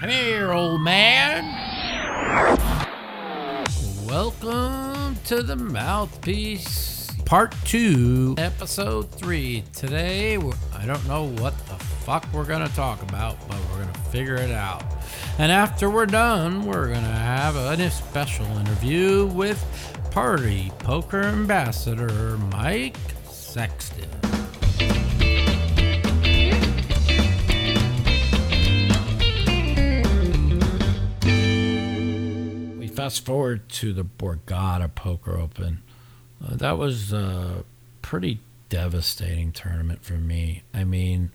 Come 0.00 0.10
here, 0.10 0.52
old 0.52 0.80
man. 0.82 1.44
Welcome 4.06 5.16
to 5.24 5.42
the 5.42 5.56
Mouthpiece 5.56 7.10
Part 7.24 7.52
2, 7.64 8.36
Episode 8.38 9.10
3. 9.10 9.64
Today, 9.72 10.36
I 10.36 10.86
don't 10.86 11.04
know 11.08 11.24
what 11.24 11.58
the 11.66 11.74
fuck 12.04 12.24
we're 12.32 12.44
going 12.44 12.64
to 12.64 12.72
talk 12.76 13.02
about, 13.02 13.36
but 13.48 13.58
we're 13.70 13.82
going 13.82 13.92
to 13.92 14.00
figure 14.10 14.36
it 14.36 14.52
out. 14.52 14.84
And 15.36 15.50
after 15.50 15.90
we're 15.90 16.06
done, 16.06 16.64
we're 16.64 16.86
going 16.86 17.02
to 17.02 17.08
have 17.08 17.56
a 17.56 17.90
special 17.90 18.46
interview 18.58 19.26
with 19.26 19.60
Party 20.12 20.70
Poker 20.78 21.22
Ambassador 21.22 22.38
Mike 22.52 22.96
Sexton. 23.24 24.17
Fast 32.98 33.24
forward 33.24 33.68
to 33.68 33.92
the 33.92 34.02
Borgata 34.02 34.92
Poker 34.92 35.38
Open. 35.38 35.80
Uh, 36.44 36.56
that 36.56 36.78
was 36.78 37.12
a 37.12 37.62
pretty 38.02 38.40
devastating 38.70 39.52
tournament 39.52 40.02
for 40.02 40.14
me. 40.14 40.64
I 40.74 40.82
mean, 40.82 41.30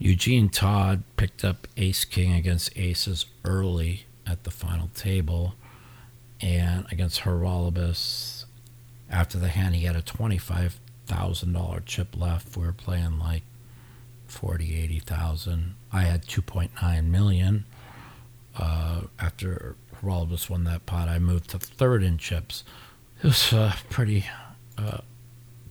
Eugene 0.00 0.48
Todd 0.48 1.04
picked 1.16 1.44
up 1.44 1.68
Ace 1.76 2.04
King 2.04 2.32
against 2.32 2.76
Aces 2.76 3.26
early 3.44 4.06
at 4.26 4.42
the 4.42 4.50
final 4.50 4.88
table, 4.96 5.54
and 6.40 6.86
against 6.90 7.20
Haralabos, 7.20 8.44
after 9.08 9.38
the 9.38 9.48
hand, 9.50 9.76
he 9.76 9.84
had 9.84 9.94
a 9.94 10.02
twenty-five 10.02 10.80
thousand 11.06 11.52
dollar 11.52 11.84
chip 11.86 12.16
left. 12.16 12.56
We 12.56 12.66
were 12.66 12.72
playing 12.72 13.20
like 13.20 13.44
forty, 14.26 14.76
eighty 14.76 14.98
thousand. 14.98 15.76
I 15.92 16.02
had 16.02 16.26
two 16.26 16.42
point 16.42 16.72
nine 16.82 17.12
million. 17.12 17.64
Uh, 18.56 19.02
after 19.20 19.76
Geraldes 20.00 20.48
won 20.48 20.64
that 20.64 20.86
pot, 20.86 21.08
I 21.08 21.18
moved 21.18 21.50
to 21.50 21.58
third 21.58 22.02
in 22.02 22.18
chips. 22.18 22.64
It 23.22 23.24
was 23.24 23.52
uh, 23.52 23.72
pretty 23.90 24.26
uh, 24.76 24.98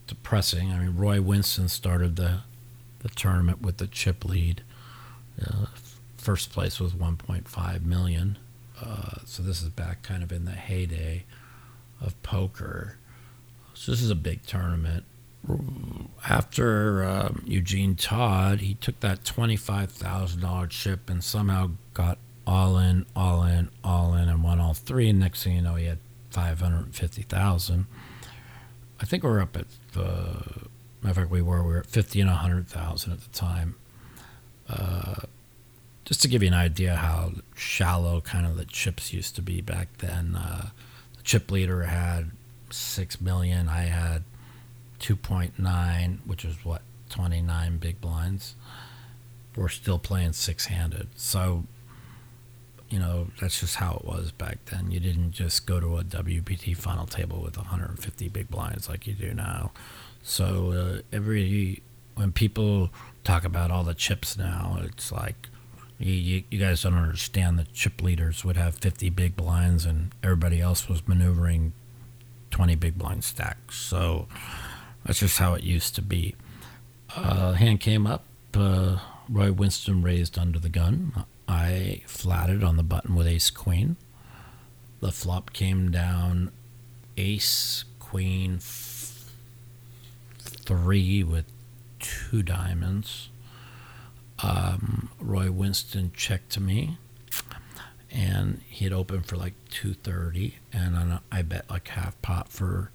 depressing. 0.06 0.72
I 0.72 0.78
mean, 0.78 0.96
Roy 0.96 1.20
Winston 1.20 1.68
started 1.68 2.16
the 2.16 2.40
the 3.00 3.08
tournament 3.08 3.62
with 3.62 3.76
the 3.76 3.86
chip 3.86 4.24
lead. 4.24 4.62
Uh, 5.40 5.66
first 6.16 6.50
place 6.52 6.80
was 6.80 6.94
1.5 6.94 7.84
million. 7.84 8.38
Uh, 8.80 9.20
so 9.24 9.42
this 9.42 9.62
is 9.62 9.68
back 9.68 10.02
kind 10.02 10.22
of 10.22 10.32
in 10.32 10.44
the 10.44 10.52
heyday 10.52 11.24
of 12.00 12.20
poker. 12.22 12.96
So 13.74 13.92
this 13.92 14.02
is 14.02 14.10
a 14.10 14.16
big 14.16 14.44
tournament. 14.46 15.04
After 16.28 17.04
um, 17.04 17.42
Eugene 17.46 17.94
Todd, 17.94 18.60
he 18.60 18.74
took 18.74 18.98
that 19.00 19.22
$25,000 19.22 20.68
chip 20.70 21.08
and 21.08 21.22
somehow 21.22 21.70
got 21.94 22.18
all 22.48 22.78
in, 22.78 23.04
all 23.14 23.44
in, 23.44 23.68
all 23.84 24.14
in, 24.14 24.26
and 24.26 24.42
won 24.42 24.58
all 24.58 24.72
three. 24.72 25.10
And 25.10 25.20
next 25.20 25.44
thing 25.44 25.56
you 25.56 25.62
know, 25.62 25.74
he 25.74 25.84
had 25.84 25.98
five 26.30 26.60
hundred 26.60 26.94
fifty 26.94 27.22
thousand. 27.22 27.86
I 29.00 29.04
think 29.04 29.22
we 29.22 29.28
are 29.28 29.40
up 29.40 29.54
at 29.54 29.66
uh, 29.94 30.64
matter 31.02 31.10
of 31.10 31.16
fact, 31.16 31.30
we 31.30 31.42
were 31.42 31.62
we 31.62 31.74
were 31.74 31.80
at 31.80 31.86
fifty 31.86 32.22
and 32.22 32.30
hundred 32.30 32.66
thousand 32.66 33.12
at 33.12 33.20
the 33.20 33.28
time. 33.38 33.74
Uh, 34.68 35.16
just 36.06 36.22
to 36.22 36.28
give 36.28 36.42
you 36.42 36.48
an 36.48 36.54
idea 36.54 36.96
how 36.96 37.32
shallow 37.54 38.22
kind 38.22 38.46
of 38.46 38.56
the 38.56 38.64
chips 38.64 39.12
used 39.12 39.36
to 39.36 39.42
be 39.42 39.60
back 39.60 39.88
then. 39.98 40.34
Uh, 40.34 40.70
the 41.18 41.22
chip 41.22 41.50
leader 41.50 41.82
had 41.82 42.30
six 42.70 43.20
million. 43.20 43.68
I 43.68 43.82
had 43.82 44.24
two 44.98 45.16
point 45.16 45.58
nine, 45.58 46.20
which 46.24 46.44
was 46.44 46.64
what 46.64 46.80
twenty 47.10 47.42
nine 47.42 47.76
big 47.76 48.00
blinds. 48.00 48.54
We're 49.54 49.68
still 49.68 49.98
playing 49.98 50.32
six 50.32 50.66
handed, 50.66 51.08
so 51.16 51.64
you 52.90 52.98
know, 52.98 53.28
that's 53.40 53.60
just 53.60 53.76
how 53.76 53.94
it 53.94 54.04
was 54.04 54.32
back 54.32 54.58
then. 54.66 54.90
You 54.90 55.00
didn't 55.00 55.32
just 55.32 55.66
go 55.66 55.80
to 55.80 55.98
a 55.98 56.04
WPT 56.04 56.76
final 56.76 57.06
table 57.06 57.40
with 57.42 57.56
150 57.56 58.28
big 58.28 58.48
blinds 58.48 58.88
like 58.88 59.06
you 59.06 59.14
do 59.14 59.34
now. 59.34 59.72
So 60.22 60.72
uh, 60.72 61.02
every 61.14 61.82
when 62.14 62.32
people 62.32 62.90
talk 63.24 63.44
about 63.44 63.70
all 63.70 63.84
the 63.84 63.94
chips 63.94 64.36
now, 64.36 64.78
it's 64.82 65.12
like 65.12 65.48
you, 65.98 66.44
you 66.50 66.58
guys 66.58 66.82
don't 66.82 66.94
understand. 66.94 67.58
The 67.58 67.64
chip 67.64 68.02
leaders 68.02 68.44
would 68.44 68.56
have 68.56 68.74
50 68.76 69.10
big 69.10 69.36
blinds, 69.36 69.84
and 69.84 70.12
everybody 70.22 70.60
else 70.60 70.88
was 70.88 71.06
maneuvering 71.06 71.72
20 72.50 72.74
big 72.76 72.98
blind 72.98 73.24
stacks. 73.24 73.76
So 73.76 74.26
that's 75.04 75.20
just 75.20 75.38
how 75.38 75.54
it 75.54 75.62
used 75.62 75.94
to 75.96 76.02
be. 76.02 76.34
Uh, 77.14 77.52
hand 77.52 77.80
came 77.80 78.06
up. 78.06 78.24
Uh, 78.54 78.98
Roy 79.28 79.52
Winston 79.52 80.02
raised 80.02 80.38
under 80.38 80.58
the 80.58 80.68
gun. 80.68 81.24
I 81.48 82.02
flatted 82.06 82.62
on 82.62 82.76
the 82.76 82.82
button 82.82 83.14
with 83.14 83.26
ace 83.26 83.50
queen. 83.50 83.96
The 85.00 85.10
flop 85.10 85.52
came 85.52 85.90
down 85.90 86.50
ace 87.16 87.84
queen 87.98 88.56
f- 88.56 89.32
three 90.38 91.24
with 91.24 91.46
two 91.98 92.42
diamonds. 92.42 93.30
Um, 94.40 95.10
Roy 95.18 95.50
Winston 95.50 96.12
checked 96.14 96.50
to 96.52 96.60
me, 96.60 96.98
and 98.10 98.60
he 98.68 98.84
had 98.84 98.92
opened 98.92 99.26
for 99.26 99.36
like 99.36 99.54
230, 99.70 100.58
and 100.72 101.20
I 101.32 101.42
bet 101.42 101.68
like 101.70 101.88
half 101.88 102.20
pot 102.22 102.48
for 102.48 102.90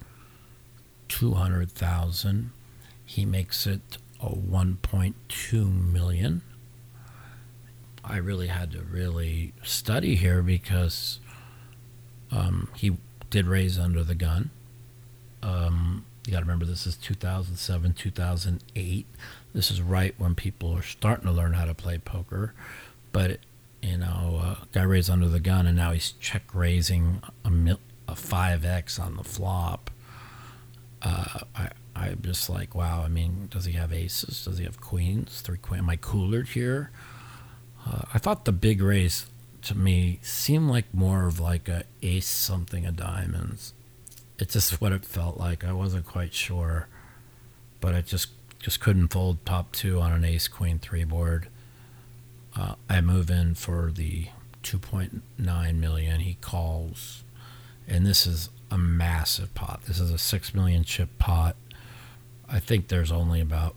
200,000. 1.10 2.52
He 3.06 3.26
makes 3.26 3.68
it 3.68 3.98
a 4.22 4.30
1.2 4.30 5.92
million. 5.92 6.42
I 8.04 8.18
really 8.18 8.48
had 8.48 8.72
to 8.74 8.82
really 8.82 9.54
study 9.64 10.16
here 10.16 10.42
because 10.42 11.20
um, 12.32 12.70
he 12.76 12.98
did 13.30 13.48
raise 13.48 13.80
under 13.80 14.04
the 14.04 14.16
gun. 14.16 14.50
Um, 15.42 16.06
you 16.26 16.32
got 16.34 16.40
to 16.40 16.46
remember 16.46 16.66
this 16.66 16.86
is 16.86 16.96
2007, 16.98 17.94
2008. 17.94 19.06
This 19.54 19.72
is 19.72 19.82
right 19.82 20.16
when 20.18 20.36
people 20.36 20.72
are 20.74 20.82
starting 20.82 21.26
to 21.26 21.32
learn 21.32 21.54
how 21.54 21.66
to 21.66 21.74
play 21.74 21.98
poker. 21.98 22.54
But, 23.12 23.40
you 23.82 23.98
know, 23.98 24.40
uh, 24.42 24.56
guy 24.72 24.84
raised 24.84 25.10
under 25.10 25.28
the 25.28 25.40
gun 25.40 25.68
and 25.68 25.78
now 25.78 25.92
he's 25.92 26.14
check 26.14 26.44
raising 26.54 27.22
a, 27.46 27.50
mil- 27.50 27.80
a 28.08 28.14
5x 28.14 29.00
on 29.00 29.16
the 29.16 29.24
flop. 29.24 29.90
Uh, 31.02 31.40
I, 31.56 31.70
I'm 31.96 32.22
just 32.22 32.50
like, 32.50 32.74
wow. 32.74 33.04
I 33.04 33.10
mean, 33.10 33.48
does 33.52 33.66
he 33.66 33.74
have 33.74 33.92
aces? 33.94 34.46
Does 34.46 34.58
he 34.58 34.64
have 34.64 34.80
queens? 34.80 35.42
Three 35.42 35.58
queen? 35.58 35.80
Am 35.80 35.90
I 35.90 35.98
cooler 35.98 36.44
here? 36.44 36.92
Uh, 37.86 38.02
I 38.14 38.18
thought 38.18 38.46
the 38.46 38.52
big 38.52 38.82
race 38.82 39.28
to 39.64 39.76
me 39.76 40.20
seemed 40.22 40.70
like 40.70 40.94
more 40.94 41.26
of 41.26 41.40
like 41.40 41.68
a 41.70 41.84
ace 42.02 42.28
something 42.28 42.86
of 42.86 42.96
diamonds. 42.96 43.74
It's 44.40 44.54
just 44.54 44.82
what 44.82 44.92
it 44.92 45.06
felt 45.06 45.38
like. 45.38 45.64
I 45.64 45.74
wasn't 45.74 46.06
quite 46.06 46.34
sure, 46.34 46.88
but 47.80 47.96
I 47.96 48.02
just 48.02 48.30
just 48.60 48.80
couldn't 48.80 49.10
fold 49.10 49.46
top 49.46 49.74
two 49.74 50.00
on 50.00 50.12
an 50.14 50.24
ace 50.24 50.48
queen 50.48 50.80
three 50.80 51.04
board. 51.04 51.48
Uh, 52.56 52.76
I 52.90 53.02
move 53.02 53.30
in 53.30 53.56
for 53.56 53.92
the 53.92 54.28
2.9 54.64 55.76
million. 55.76 56.20
He 56.22 56.36
calls, 56.36 57.24
and 57.88 58.06
this 58.06 58.26
is 58.26 58.50
a 58.72 58.78
massive 58.78 59.54
pot. 59.54 59.82
This 59.86 60.00
is 60.00 60.12
a 60.12 60.18
six 60.18 60.54
million 60.54 60.84
chip 60.84 61.18
pot. 61.20 61.56
I 62.48 62.60
think 62.60 62.88
there's 62.88 63.12
only 63.12 63.42
about 63.42 63.76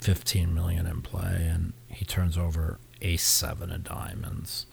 15 0.00 0.54
million 0.54 0.86
in 0.86 1.02
play, 1.02 1.48
and 1.50 1.72
he 1.88 2.04
turns 2.04 2.36
over 2.36 2.78
ace 3.04 3.22
seven 3.22 3.70
of 3.70 3.84
diamonds. 3.84 4.66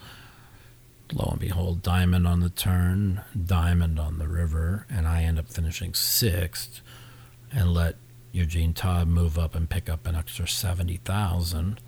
Lo 1.13 1.29
and 1.31 1.39
behold, 1.39 1.83
diamond 1.83 2.25
on 2.25 2.39
the 2.39 2.49
turn, 2.49 3.21
diamond 3.45 3.99
on 3.99 4.17
the 4.17 4.27
river, 4.27 4.85
and 4.89 5.07
I 5.07 5.23
end 5.23 5.37
up 5.37 5.49
finishing 5.49 5.93
sixth 5.93 6.81
and 7.51 7.73
let 7.73 7.95
Eugene 8.31 8.73
Todd 8.73 9.09
move 9.09 9.37
up 9.37 9.53
and 9.53 9.69
pick 9.69 9.89
up 9.89 10.07
an 10.07 10.15
extra 10.15 10.47
70,000. 10.47 11.81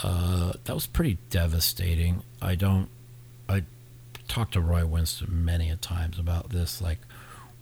Uh, 0.00 0.52
that 0.64 0.74
was 0.74 0.86
pretty 0.86 1.16
devastating. 1.30 2.22
I 2.42 2.54
don't, 2.54 2.88
I 3.48 3.64
talked 4.28 4.52
to 4.52 4.60
Roy 4.60 4.84
Winston 4.84 5.44
many 5.44 5.70
a 5.70 5.76
times 5.76 6.18
about 6.18 6.50
this, 6.50 6.82
like 6.82 6.98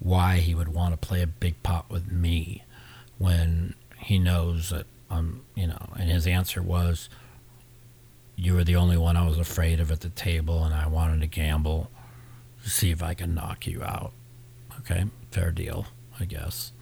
why 0.00 0.38
he 0.38 0.56
would 0.56 0.69
want 0.69 0.93
to 1.00 1.06
play 1.06 1.23
a 1.23 1.26
big 1.26 1.62
pot 1.62 1.88
with 1.88 2.11
me 2.11 2.64
when 3.19 3.75
he 3.99 4.19
knows 4.19 4.70
that 4.70 4.87
I'm, 5.08 5.43
you 5.55 5.69
know, 5.69 5.93
and 5.97 6.11
his 6.11 6.26
answer 6.26 6.61
was, 6.61 7.08
you 8.37 8.55
were 8.55 8.65
the 8.65 8.77
only 8.77 8.97
one 8.97 9.17
I 9.17 9.27
was 9.27 9.39
afraid 9.39 9.81
of 9.81 9.91
at 9.91 10.01
the 10.01 10.09
table, 10.09 10.65
and 10.65 10.75
I 10.75 10.87
wanted 10.87 11.21
to 11.21 11.27
gamble 11.27 11.91
to 12.63 12.71
see 12.71 12.91
if 12.91 13.03
I 13.03 13.15
can 13.15 13.35
knock 13.35 13.67
you 13.67 13.83
out. 13.83 14.13
Okay, 14.81 15.05
fair 15.31 15.51
deal, 15.51 15.87
I 16.19 16.25
guess. 16.25 16.73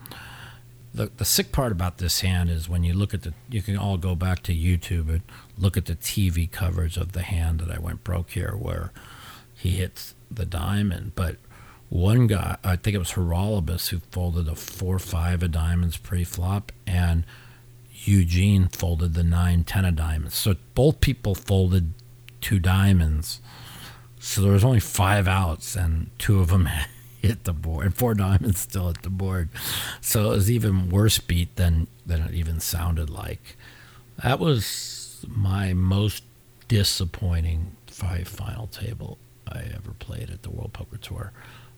The, 0.95 1.11
the 1.17 1.25
sick 1.25 1.53
part 1.53 1.73
about 1.73 1.99
this 1.99 2.21
hand 2.21 2.51
is 2.51 2.69
when 2.69 2.85
you 2.85 2.93
look 2.93 3.15
at 3.15 3.23
the, 3.23 3.33
you 3.49 3.63
can 3.63 3.77
all 3.77 3.97
go 3.97 4.15
back 4.15 4.43
to 4.45 4.55
YouTube 4.55 5.09
and 5.09 5.23
look 5.57 5.77
at 5.77 5.87
the 5.87 5.97
TV 5.97 6.51
coverage 6.51 6.97
of 6.97 7.13
the 7.13 7.23
hand 7.23 7.61
that 7.61 7.71
I 7.71 7.79
went 7.79 8.05
broke 8.05 8.31
here, 8.31 8.55
where 8.59 8.93
he 9.55 9.71
hits 9.71 10.15
the 10.31 10.45
diamond. 10.45 11.13
But 11.15 11.37
one 11.89 12.27
guy, 12.27 12.57
I 12.65 12.77
think 12.77 12.95
it 12.95 12.99
was 12.99 13.13
Haralabos, 13.13 13.89
who 13.89 14.01
folded 14.11 14.49
a 14.49 14.55
4 14.55 14.99
5 14.99 15.43
of 15.43 15.53
diamonds 15.53 15.97
pre 15.97 16.25
flop, 16.25 16.73
and 16.87 17.25
Eugene 18.05 18.69
folded 18.69 19.15
the 19.15 19.23
nine 19.23 19.65
ten 19.65 19.85
of 19.85 19.97
diamonds. 19.97 20.35
So 20.37 20.57
both 20.75 21.01
people 21.01 21.35
folded 21.35 21.93
two 22.41 22.59
diamonds. 22.59 23.41
So 24.19 24.41
there 24.41 24.53
was 24.53 24.65
only 24.65 24.81
five 24.81 25.27
outs, 25.27 25.75
and 25.75 26.11
two 26.19 26.41
of 26.41 26.49
them 26.49 26.69
hit 27.21 27.45
the 27.45 27.53
board, 27.53 27.87
and 27.87 27.95
four 27.95 28.15
diamonds 28.15 28.61
still 28.61 28.89
hit 28.89 29.03
the 29.03 29.11
board. 29.11 29.49
So 30.01 30.27
it 30.27 30.37
was 30.37 30.51
even 30.51 30.91
worse 30.91 31.19
beat 31.19 31.57
than 31.57 31.87
than 32.05 32.23
it 32.23 32.35
even 32.35 32.61
sounded 32.61 33.11
like. 33.11 33.57
That 34.23 34.39
was 34.39 35.25
my 35.29 35.73
most 35.73 36.25
disappointing 36.69 37.77
five 37.87 38.29
final 38.29 38.67
table 38.67 39.19
I 39.47 39.61
ever 39.75 39.93
played 39.99 40.31
at 40.31 40.43
the 40.43 40.51
World 40.51 40.73
Poker 40.73 40.97
Tour. 40.97 41.33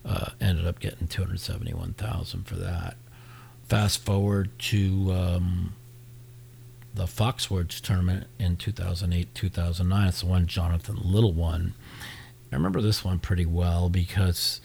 Uh, 0.04 0.30
ended 0.40 0.66
up 0.66 0.80
getting 0.80 1.08
271,000 1.08 2.44
for 2.44 2.56
that. 2.56 2.96
Fast 3.66 4.04
forward 4.04 4.50
to 4.58 5.12
um, 5.12 5.74
the 6.94 7.04
Foxwoods 7.04 7.80
tournament 7.80 8.28
in 8.38 8.56
2008 8.56 9.34
2009. 9.34 10.08
It's 10.08 10.20
the 10.20 10.26
one 10.26 10.46
Jonathan 10.46 10.96
Little 11.02 11.32
won. 11.32 11.74
I 12.52 12.56
remember 12.56 12.80
this 12.80 13.04
one 13.04 13.18
pretty 13.18 13.46
well 13.46 13.88
because 13.88 14.60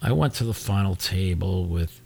I 0.00 0.12
went 0.12 0.34
to 0.34 0.44
the 0.44 0.54
final 0.54 0.94
table 0.94 1.64
with 1.64 2.00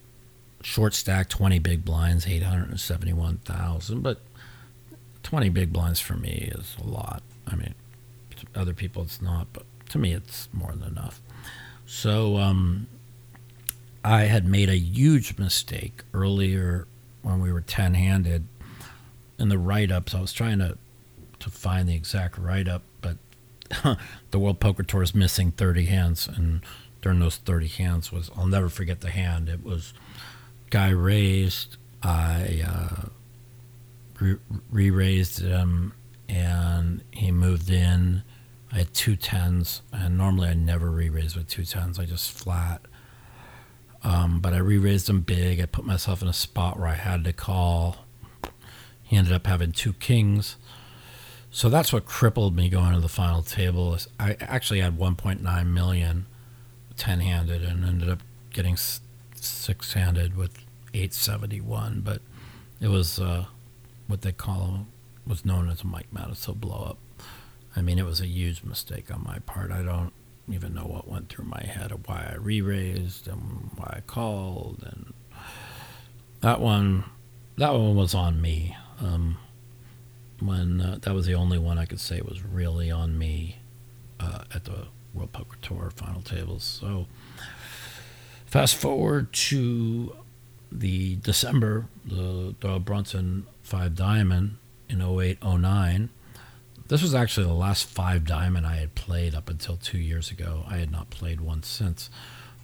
short 0.62 0.94
stack 0.94 1.29
20 1.29 1.58
big 1.58 1.85
blinds, 1.85 2.26
871,000, 2.26 4.00
but 4.00 4.20
20 5.23 5.50
big 5.50 5.73
blinds 5.73 6.00
for 6.00 6.14
me 6.14 6.50
is 6.55 6.75
a 6.82 6.87
lot. 6.87 7.23
I 7.47 7.55
mean, 7.55 7.75
other 8.55 8.73
people 8.73 9.02
it's 9.02 9.20
not, 9.20 9.49
but 9.52 9.64
to 9.90 9.99
me 9.99 10.12
it's 10.12 10.49
more 10.55 10.73
than 10.73 10.88
enough. 10.88 11.20
So 11.85 12.38
um, 12.38 12.87
I 14.02 14.23
had 14.23 14.47
made 14.47 14.70
a 14.70 14.76
huge 14.76 15.38
mistake 15.38 16.02
earlier 16.14 16.87
when 17.20 17.40
we 17.40 17.52
were 17.52 17.61
10 17.61 17.94
handed 17.94 18.47
in 19.38 19.48
the 19.48 19.58
write 19.58 19.90
ups. 19.90 20.14
I 20.14 20.20
was 20.20 20.32
trying 20.32 20.58
to, 20.58 20.78
to 21.40 21.50
find 21.50 21.88
the 21.88 21.94
exact 21.94 22.38
write 22.38 22.69
up, 22.69 22.82
but 23.00 23.16
the 24.31 24.38
World 24.38 24.60
Poker 24.60 24.82
Tour 24.82 25.02
is 25.02 25.14
missing 25.14 25.50
30 25.52 25.86
hands. 25.86 26.28
And 26.28 26.60
during 27.02 27.20
those 27.20 27.36
30 27.36 27.69
hands 27.69 28.12
was, 28.12 28.31
I'll 28.36 28.46
never 28.46 28.69
forget 28.69 29.00
the 29.00 29.10
hand. 29.10 29.48
It 29.48 29.64
was 29.64 29.94
guy 30.70 30.90
raised. 30.90 31.76
I 32.02 32.62
uh, 32.66 33.08
re 34.70 34.90
raised 34.90 35.40
him 35.40 35.94
and 36.28 37.02
he 37.10 37.30
moved 37.30 37.70
in. 37.70 38.22
I 38.72 38.78
had 38.78 38.94
two 38.94 39.14
tens, 39.14 39.82
and 39.92 40.19
normally 40.19 40.48
I 40.48 40.54
never 40.54 40.90
re 40.90 41.08
raise 41.08 41.37
with 41.37 41.48
two 41.48 41.64
tens. 41.64 41.98
I 41.98 42.06
just 42.06 42.32
flat. 42.32 42.82
Um, 44.02 44.40
but 44.40 44.52
I 44.52 44.58
re 44.58 44.78
raised 44.78 45.08
him 45.08 45.20
big. 45.20 45.60
I 45.60 45.66
put 45.66 45.87
myself 45.87 46.22
in 46.22 46.28
a 46.28 46.32
spot 46.32 46.78
where 46.78 46.88
I 46.88 46.94
had 46.94 47.25
to 47.25 47.32
call. 47.32 47.98
He 49.04 49.16
ended 49.16 49.32
up 49.32 49.46
having 49.46 49.72
two 49.72 49.92
kings. 49.94 50.56
So 51.50 51.68
that's 51.68 51.92
what 51.92 52.04
crippled 52.04 52.56
me 52.56 52.68
going 52.68 52.94
to 52.94 53.00
the 53.00 53.08
final 53.08 53.42
table. 53.42 53.96
I 54.18 54.36
actually 54.40 54.80
had 54.80 54.98
1.9 54.98 55.66
million 55.66 56.26
10 56.96 57.20
handed 57.20 57.62
and 57.62 57.84
ended 57.84 58.08
up 58.08 58.20
getting 58.52 58.76
six 59.34 59.92
handed 59.92 60.36
with 60.36 60.58
871. 60.92 62.00
But 62.00 62.22
it 62.80 62.88
was 62.88 63.20
uh, 63.20 63.46
what 64.06 64.22
they 64.22 64.32
call 64.32 64.86
was 65.26 65.44
known 65.44 65.68
as 65.68 65.82
a 65.82 65.86
Mike 65.86 66.08
Matusow 66.12 66.54
blow 66.54 66.84
up. 66.90 66.98
I 67.76 67.82
mean, 67.82 67.98
it 67.98 68.06
was 68.06 68.20
a 68.20 68.26
huge 68.26 68.62
mistake 68.62 69.12
on 69.12 69.24
my 69.24 69.38
part. 69.40 69.70
I 69.70 69.82
don't 69.82 70.12
even 70.52 70.74
know 70.74 70.84
what 70.84 71.08
went 71.08 71.28
through 71.28 71.46
my 71.46 71.62
head 71.62 71.90
of 71.90 72.06
why 72.06 72.30
I 72.32 72.36
re-raised 72.36 73.26
and 73.26 73.70
why 73.76 73.94
I 73.96 74.00
called, 74.00 74.84
and 74.84 75.12
that 76.40 76.60
one, 76.60 77.04
that 77.56 77.72
one 77.72 77.96
was 77.96 78.14
on 78.14 78.40
me. 78.40 78.76
Um, 79.00 79.38
when 80.41 80.81
uh, 80.81 80.99
that 81.02 81.14
was 81.14 81.26
the 81.26 81.35
only 81.35 81.58
one 81.58 81.79
I 81.79 81.85
could 81.85 82.00
say 82.00 82.20
was 82.20 82.43
really 82.43 82.91
on 82.91 83.19
me 83.19 83.58
uh, 84.20 84.44
at 84.55 84.64
the 84.64 84.87
World 85.12 85.32
Poker 85.32 85.56
Tour 85.62 85.91
final 85.94 86.23
tables. 86.23 86.64
So, 86.64 87.06
fast 88.46 88.76
forward 88.76 89.32
to 89.32 90.17
the 90.70 91.17
December, 91.17 91.87
the 92.05 92.55
Doyle 92.61 92.81
Brunson 92.81 93.46
five 93.62 93.94
diamond 93.94 94.56
in 94.88 95.00
08 95.00 95.38
09. 95.43 96.11
This 96.88 97.00
was 97.00 97.14
actually 97.14 97.47
the 97.47 97.55
last 97.55 97.87
five 97.87 98.26
diamond 98.26 98.67
I 98.67 98.76
had 98.76 98.94
played 98.94 99.35
up 99.35 99.49
until 99.49 99.76
two 99.76 99.99
years 99.99 100.31
ago. 100.31 100.64
I 100.69 100.79
had 100.79 100.90
not 100.90 101.11
played 101.11 101.40
one 101.40 101.62
since. 101.62 102.11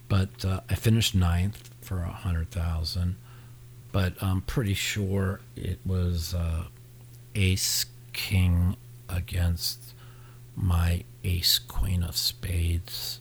But 0.09 0.45
uh, 0.45 0.61
I 0.69 0.75
finished 0.75 1.15
ninth 1.15 1.71
for 1.81 2.03
a 2.03 2.09
hundred 2.11 2.51
thousand. 2.51 3.17
But 3.93 4.15
I'm 4.23 4.43
pretty 4.43 4.75
sure 4.75 5.41
it 5.57 5.79
was 5.85 6.35
uh, 6.35 6.65
ace 7.35 7.87
king 8.13 8.77
against 9.09 9.95
my 10.55 11.05
ace 11.25 11.59
queen 11.59 12.03
of 12.03 12.17
spades. 12.17 13.21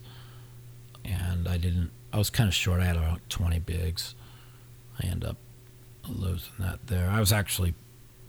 And 1.03 1.47
I 1.47 1.57
didn't, 1.57 1.91
I 2.13 2.17
was 2.17 2.29
kind 2.29 2.47
of 2.47 2.53
short. 2.53 2.81
I 2.81 2.85
had 2.85 2.97
about 2.97 3.27
20 3.29 3.59
bigs. 3.59 4.13
I 5.01 5.07
end 5.07 5.23
up 5.23 5.37
losing 6.07 6.53
that 6.59 6.87
there. 6.87 7.09
I 7.09 7.19
was 7.19 7.31
actually 7.31 7.73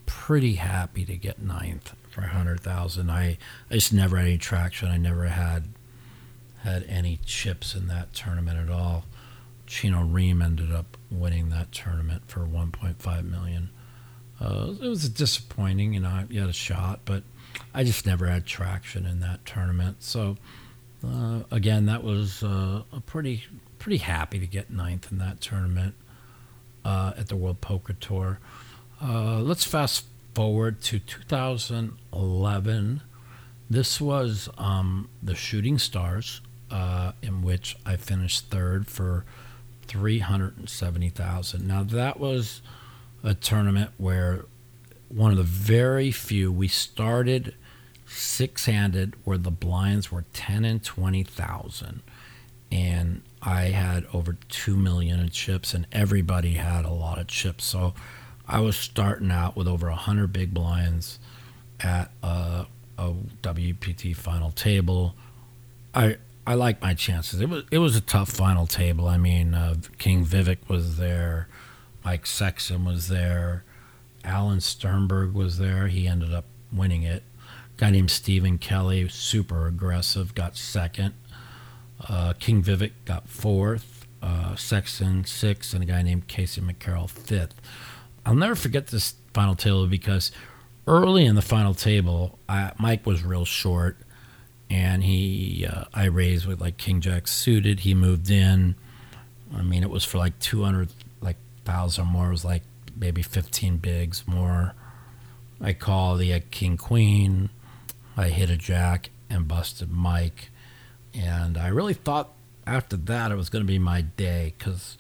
pretty 0.07 0.55
happy 0.55 1.05
to 1.05 1.17
get 1.17 1.41
ninth 1.41 1.95
for 2.11 2.23
hundred 2.23 2.61
thousand. 2.61 3.11
I 3.11 3.39
I 3.71 3.75
just 3.75 3.93
never 3.93 4.17
had 4.17 4.27
any 4.27 4.39
traction. 4.39 4.89
I 4.89 4.97
never 4.97 5.27
had 5.27 5.69
had 6.63 6.85
any 6.89 7.21
chips 7.25 7.75
in 7.75 7.87
that 7.89 8.13
tournament 8.13 8.59
at 8.59 8.71
all. 8.71 9.05
Chino 9.71 10.03
Rheem 10.03 10.43
ended 10.43 10.73
up 10.73 10.97
winning 11.13 11.51
that 11.51 11.71
tournament 11.71 12.23
for 12.27 12.41
1.5 12.41 13.31
million. 13.31 13.71
Uh, 14.41 14.75
it 14.83 14.89
was 14.89 15.09
disappointing, 15.09 15.95
you 15.95 16.01
know. 16.01 16.25
You 16.29 16.41
had 16.41 16.51
a 16.51 16.53
shot, 16.53 17.03
but 17.05 17.23
I 17.73 17.85
just 17.85 18.05
never 18.05 18.27
had 18.27 18.47
traction 18.47 19.07
in 19.07 19.21
that 19.21 19.47
tournament. 19.47 20.03
So 20.03 20.37
uh, 21.07 21.45
again, 21.53 21.87
that 21.87 22.03
was 22.03 22.43
uh, 22.43 22.83
a 22.93 23.01
pretty 23.01 23.45
pretty 23.79 23.99
happy 23.99 24.41
to 24.41 24.47
get 24.47 24.71
ninth 24.71 25.13
in 25.13 25.19
that 25.19 25.41
tournament 25.41 25.95
uh, 26.85 27.13
at 27.17 27.29
the 27.29 27.37
World 27.37 27.61
Poker 27.61 27.93
Tour. 27.93 28.41
Uh, 29.01 29.39
let's 29.39 29.65
fast 29.65 30.05
forward 30.35 30.83
to 30.83 30.99
2011. 30.99 33.03
This 33.71 34.01
was 34.01 34.49
um, 34.59 35.09
the 35.23 35.37
Shooting 35.37 35.79
Stars, 35.79 36.41
uh, 36.73 37.13
in 37.23 37.43
which 37.43 37.77
I 37.87 37.95
finished 37.95 38.51
third 38.51 38.89
for 38.89 39.25
370,000. 39.91 41.67
Now, 41.67 41.83
that 41.83 42.21
was 42.21 42.63
a 43.25 43.35
tournament 43.35 43.91
where 43.99 44.45
one 45.09 45.33
of 45.33 45.37
the 45.37 45.43
very 45.43 46.13
few 46.13 46.53
we 46.53 46.69
started 46.69 47.55
six 48.07 48.67
handed 48.67 49.15
where 49.25 49.37
the 49.37 49.51
blinds 49.51 50.13
were 50.13 50.25
10 50.33 50.65
and 50.65 50.83
20,000 50.83 52.03
and 52.73 53.23
I 53.43 53.63
had 53.65 54.07
over 54.13 54.37
2 54.49 54.77
million 54.77 55.19
in 55.19 55.31
chips 55.31 55.75
and 55.75 55.87
everybody 55.91 56.55
had 56.55 56.85
a 56.85 56.91
lot 56.91 57.19
of 57.19 57.27
chips. 57.27 57.65
So 57.65 57.95
I 58.47 58.61
was 58.61 58.77
starting 58.77 59.33
out 59.33 59.57
with 59.57 59.67
over 59.67 59.89
100 59.89 60.33
big 60.33 60.55
blinds 60.55 61.19
at 61.81 62.13
uh, 62.23 62.67
a, 62.97 63.03
a 63.03 63.15
WPT 63.43 64.15
final 64.15 64.53
table. 64.53 65.17
I 65.93 66.19
I 66.51 66.55
like 66.55 66.83
my 66.83 66.95
chances. 66.95 67.41
It 67.41 67.49
was 67.49 67.63
it 67.71 67.79
was 67.79 67.95
a 67.95 68.01
tough 68.01 68.29
final 68.29 68.67
table. 68.67 69.07
I 69.07 69.19
mean 69.19 69.55
uh, 69.55 69.77
King 69.99 70.27
Vivek 70.27 70.69
was 70.69 70.97
there 70.97 71.47
Mike 72.05 72.27
Sexton 72.27 72.85
was 72.85 73.07
there 73.07 73.63
Alan 74.25 74.61
Sternberg 74.61 75.33
was 75.33 75.59
there. 75.59 75.87
He 75.87 76.09
ended 76.09 76.35
up 76.35 76.47
winning 76.73 77.05
it. 77.05 77.23
A 77.77 77.81
guy 77.81 77.91
named 77.91 78.11
Stephen 78.11 78.59
Kelly 78.59 79.09
super 79.09 79.69
aggressive 79.69 80.35
got 80.35 80.57
second. 80.57 81.15
Uh, 82.09 82.33
King 82.33 82.65
Vivek 82.65 82.93
got 83.05 83.29
fourth, 83.29 84.09
uh, 84.21 84.57
Sexton 84.57 85.25
sixth, 85.27 85.73
and 85.73 85.85
a 85.85 85.87
guy 85.87 86.03
named 86.03 86.27
Casey 86.27 86.61
McCarroll 86.61 87.09
fifth. 87.09 87.55
I'll 88.27 88.35
never 88.35 88.57
forget 88.57 88.89
this 88.89 89.15
final 89.33 89.55
table 89.55 89.87
because 89.87 90.33
early 90.89 91.27
in 91.27 91.37
the 91.37 91.43
final 91.43 91.75
table, 91.75 92.41
I, 92.49 92.73
Mike 92.77 93.07
was 93.07 93.23
real 93.23 93.45
short, 93.45 93.99
and 94.71 95.03
he 95.03 95.67
uh, 95.71 95.85
I 95.93 96.07
raised 96.07 96.47
with 96.47 96.61
like 96.61 96.77
King 96.77 97.01
Jack 97.01 97.29
suited. 97.29 97.81
He 97.81 97.95
moved 97.95 98.31
in. 98.31 98.77
I 99.55 99.63
mean, 99.63 99.83
it 99.83 99.91
was 99.91 100.05
for 100.05 100.19
like 100.19 100.39
two 100.39 100.63
hundred 100.63 100.91
like 101.21 101.37
thousand 101.65 102.07
more. 102.07 102.29
It 102.29 102.31
was 102.31 102.45
like 102.45 102.63
maybe 102.97 103.23
fifteen 103.23 103.77
bigs 103.77 104.27
more. 104.27 104.75
I 105.61 105.75
call 105.75 106.17
the 106.17 106.41
King 106.51 106.77
Queen. 106.77 107.51
I 108.17 108.29
hit 108.29 108.49
a 108.49 108.57
Jack 108.57 109.11
and 109.29 109.47
busted 109.47 109.91
Mike 109.91 110.51
and 111.15 111.59
I 111.59 111.69
really 111.69 111.95
thought 111.95 112.31
after 112.67 112.97
that 112.97 113.33
it 113.33 113.37
was 113.37 113.49
going 113.49 113.65
to 113.65 113.69
be 113.69 113.79
my 113.79 114.03
day 114.03 114.55
because 114.57 114.97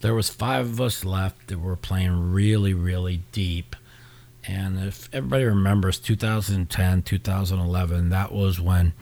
there 0.00 0.14
was 0.14 0.28
five 0.28 0.66
of 0.66 0.80
us 0.80 1.04
left 1.04 1.48
that 1.48 1.58
were 1.58 1.76
playing 1.76 2.32
really, 2.32 2.74
really 2.74 3.22
deep. 3.32 3.76
And 4.46 4.78
if 4.78 5.08
everybody 5.12 5.44
remembers 5.44 5.98
2010, 5.98 7.02
2011, 7.02 8.08
that 8.08 8.32
was 8.32 8.60
when 8.60 8.94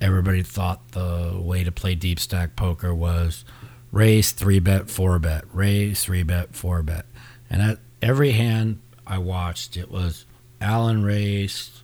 everybody 0.00 0.42
thought 0.42 0.92
the 0.92 1.38
way 1.40 1.64
to 1.64 1.72
play 1.72 1.94
deep 1.94 2.18
stack 2.20 2.56
poker 2.56 2.94
was 2.94 3.44
raise 3.92 4.32
three 4.32 4.58
bet, 4.58 4.88
four 4.88 5.18
bet, 5.18 5.44
raise 5.52 6.02
three 6.02 6.22
bet, 6.22 6.54
four 6.54 6.82
bet. 6.82 7.06
And 7.50 7.62
at 7.62 7.78
every 8.02 8.32
hand 8.32 8.80
I 9.06 9.18
watched, 9.18 9.76
it 9.76 9.90
was 9.90 10.24
Alan 10.60 11.04
raised, 11.04 11.82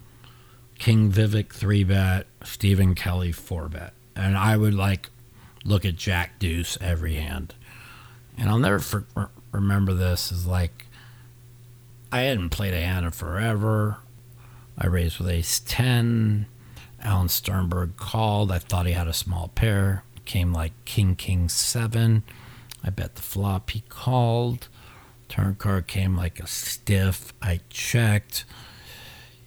King 0.78 1.10
Vivek 1.10 1.52
three 1.52 1.84
bet, 1.84 2.26
Stephen 2.42 2.94
Kelly 2.94 3.32
four 3.32 3.68
bet, 3.68 3.92
and 4.16 4.36
I 4.36 4.56
would 4.56 4.74
like 4.74 5.10
look 5.64 5.84
at 5.84 5.96
Jack 5.96 6.38
Deuce 6.38 6.76
every 6.80 7.14
hand, 7.14 7.54
and 8.36 8.48
I'll 8.48 8.58
never 8.58 8.78
for, 8.78 9.04
remember 9.52 9.94
this 9.94 10.30
is 10.30 10.46
like 10.46 10.86
I 12.14 12.20
hadn't 12.20 12.50
played 12.50 12.74
a 12.74 12.80
hand 12.80 13.04
in 13.04 13.10
forever. 13.10 13.96
I 14.78 14.86
raised 14.86 15.18
with 15.18 15.28
Ace 15.28 15.60
ten. 15.66 16.46
Alan 17.02 17.28
Sternberg 17.28 17.96
called. 17.96 18.52
I 18.52 18.60
thought 18.60 18.86
he 18.86 18.92
had 18.92 19.08
a 19.08 19.12
small 19.12 19.48
pair. 19.48 20.04
Came 20.24 20.52
like 20.52 20.72
King 20.84 21.16
King 21.16 21.48
seven. 21.48 22.22
I 22.84 22.90
bet 22.90 23.16
the 23.16 23.22
flop. 23.22 23.70
He 23.70 23.80
called. 23.88 24.68
Turn 25.28 25.56
card 25.56 25.88
came 25.88 26.16
like 26.16 26.38
a 26.38 26.46
stiff. 26.46 27.32
I 27.42 27.58
checked. 27.68 28.44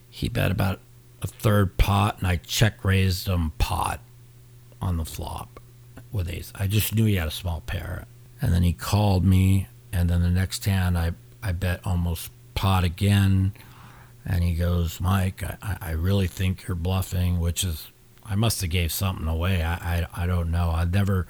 He 0.10 0.28
bet 0.28 0.52
about 0.52 0.82
a 1.22 1.28
third 1.28 1.78
pot, 1.78 2.18
and 2.18 2.28
I 2.28 2.36
check 2.36 2.84
raised 2.84 3.30
him 3.30 3.52
pot 3.60 4.02
on 4.82 4.98
the 4.98 5.06
flop 5.06 5.62
with 6.12 6.30
ace. 6.30 6.52
I 6.54 6.68
just 6.68 6.94
knew 6.94 7.06
he 7.06 7.16
had 7.16 7.30
a 7.30 7.32
small 7.32 7.62
pair. 7.62 8.08
And 8.42 8.52
then 8.52 8.64
he 8.64 8.74
called 8.74 9.24
me, 9.24 9.70
and 9.94 10.10
then 10.10 10.22
the 10.22 10.30
next 10.30 10.66
hand 10.66 10.98
I, 10.98 11.14
I 11.42 11.54
bet 11.54 11.80
almost 11.86 12.30
pot 12.58 12.84
again. 12.84 13.54
And 14.26 14.44
he 14.44 14.56
goes, 14.56 15.00
Mike, 15.00 15.44
I, 15.44 15.78
I 15.80 15.92
really 15.92 16.28
think 16.28 16.68
you're 16.68 16.76
bluffing, 16.76 17.40
which 17.40 17.64
is, 17.64 17.88
I 18.26 18.36
must 18.36 18.60
have 18.62 18.70
gave 18.72 18.92
something 18.92 19.28
away. 19.28 19.64
I, 19.64 19.74
I, 19.74 20.24
I 20.24 20.26
don't 20.26 20.52
know. 20.52 20.72
I've 20.72 20.92
never, 20.92 21.28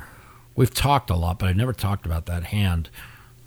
we've 0.56 0.74
talked 0.74 1.10
a 1.10 1.16
lot, 1.16 1.38
but 1.38 1.50
I 1.50 1.54
never 1.54 1.74
talked 1.74 2.06
about 2.06 2.26
that 2.26 2.46
hand. 2.46 2.90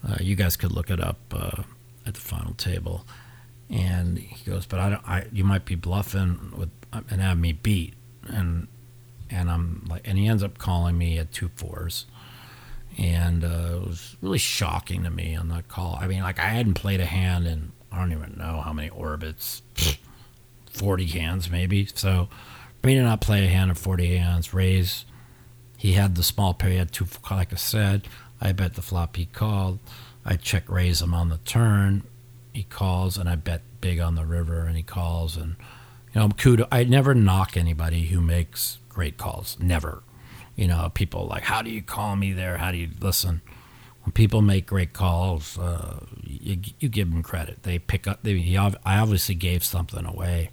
Uh, 0.07 0.17
you 0.21 0.37
guys 0.37 0.57
could 0.57 0.73
look 0.73 0.91
it 0.91 1.01
up 1.03 1.19
uh, 1.33 1.63
at 2.07 2.15
the 2.15 2.21
final 2.21 2.55
table. 2.55 3.05
And 3.69 4.19
he 4.19 4.49
goes, 4.49 4.67
but 4.67 4.79
I, 4.79 4.91
don't, 4.91 5.09
I, 5.09 5.27
you 5.33 5.45
might 5.45 5.65
be 5.65 5.75
bluffing 5.75 6.53
with 6.57 6.71
and 6.93 7.21
have 7.21 7.39
me 7.39 7.53
beat. 7.53 7.95
And 8.29 8.69
and 9.31 9.51
I'm 9.51 9.87
like, 9.89 10.03
and 10.05 10.19
he 10.19 10.27
ends 10.27 10.43
up 10.43 10.59
calling 10.59 10.99
me 10.99 11.19
at 11.19 11.33
two 11.33 11.51
fours, 11.55 12.07
and 12.99 13.45
uh, 13.45 13.81
it 13.83 13.87
was 13.87 14.17
really 14.21 14.39
shocking 14.39 15.05
to 15.05 15.11
me 15.11 15.35
on 15.35 15.49
that 15.49 15.69
call. 15.69 15.99
I 16.01 16.07
mean, 16.07 16.23
like 16.23 16.39
I 16.39 16.49
hadn't 16.49 16.75
played 16.75 17.01
a 17.01 17.07
hand 17.07 17.47
in 17.47 17.73
I 17.93 17.99
don't 17.99 18.13
even 18.13 18.37
know 18.39 18.61
how 18.61 18.73
many 18.73 18.89
orbits, 18.89 19.63
forty 20.71 21.07
hands 21.07 21.51
maybe. 21.51 21.87
So, 21.87 22.29
me 22.85 22.95
to 22.95 23.03
not 23.03 23.21
play 23.21 23.45
a 23.45 23.49
hand 23.49 23.71
of 23.71 23.79
forty 23.79 24.17
hands, 24.17 24.55
raise. 24.55 25.05
He 25.77 25.93
had 25.93 26.15
the 26.15 26.23
small 26.23 26.53
pair. 26.53 26.71
He 26.71 26.77
had 26.77 26.93
two, 26.93 27.07
like 27.31 27.53
I 27.53 27.57
said. 27.57 28.07
I 28.41 28.53
bet 28.53 28.75
the 28.75 28.83
flop 28.83 29.17
he 29.17 29.27
called. 29.27 29.79
I 30.25 30.37
check 30.37 30.69
raise 30.69 31.01
him 31.01 31.15
on 31.15 31.31
the 31.31 31.39
turn. 31.39 32.05
He 32.53 32.65
calls, 32.65 33.17
and 33.17 33.29
I 33.29 33.37
bet 33.37 33.63
big 33.81 33.99
on 33.99 34.15
the 34.15 34.27
river, 34.27 34.67
and 34.67 34.77
he 34.77 34.83
calls, 34.83 35.37
and 35.37 35.57
you 36.15 36.21
know, 36.21 36.29
kudo. 36.29 36.67
I 36.71 36.85
never 36.85 37.15
knock 37.15 37.57
anybody 37.57 38.07
who 38.07 38.21
makes 38.21 38.79
great 38.89 39.17
calls. 39.17 39.57
Never. 39.61 40.03
You 40.61 40.67
know, 40.67 40.91
people 40.93 41.27
like, 41.27 41.43
how 41.43 41.63
do 41.63 41.71
you 41.71 41.81
call 41.81 42.17
me 42.17 42.35
there? 42.35 42.59
How 42.59 42.71
do 42.71 42.77
you 42.77 42.91
listen? 43.01 43.41
When 44.03 44.13
people 44.13 44.43
make 44.43 44.67
great 44.67 44.93
calls, 44.93 45.59
uh, 45.59 46.05
you, 46.23 46.59
you 46.79 46.91
give 46.91 47.11
them 47.11 47.23
credit. 47.23 47.63
They 47.63 47.79
pick 47.79 48.07
up. 48.07 48.23
They, 48.23 48.37
he, 48.37 48.59
I 48.59 48.75
obviously 48.85 49.35
gave 49.35 49.65
something 49.65 50.05
away. 50.05 50.51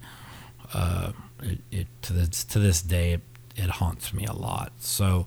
Uh, 0.72 1.12
it, 1.42 1.58
it, 1.70 1.86
to 2.00 2.14
this 2.14 2.42
to 2.44 2.58
this 2.58 2.80
day, 2.80 3.12
it, 3.12 3.20
it 3.54 3.68
haunts 3.68 4.14
me 4.14 4.24
a 4.24 4.32
lot. 4.32 4.72
So 4.78 5.26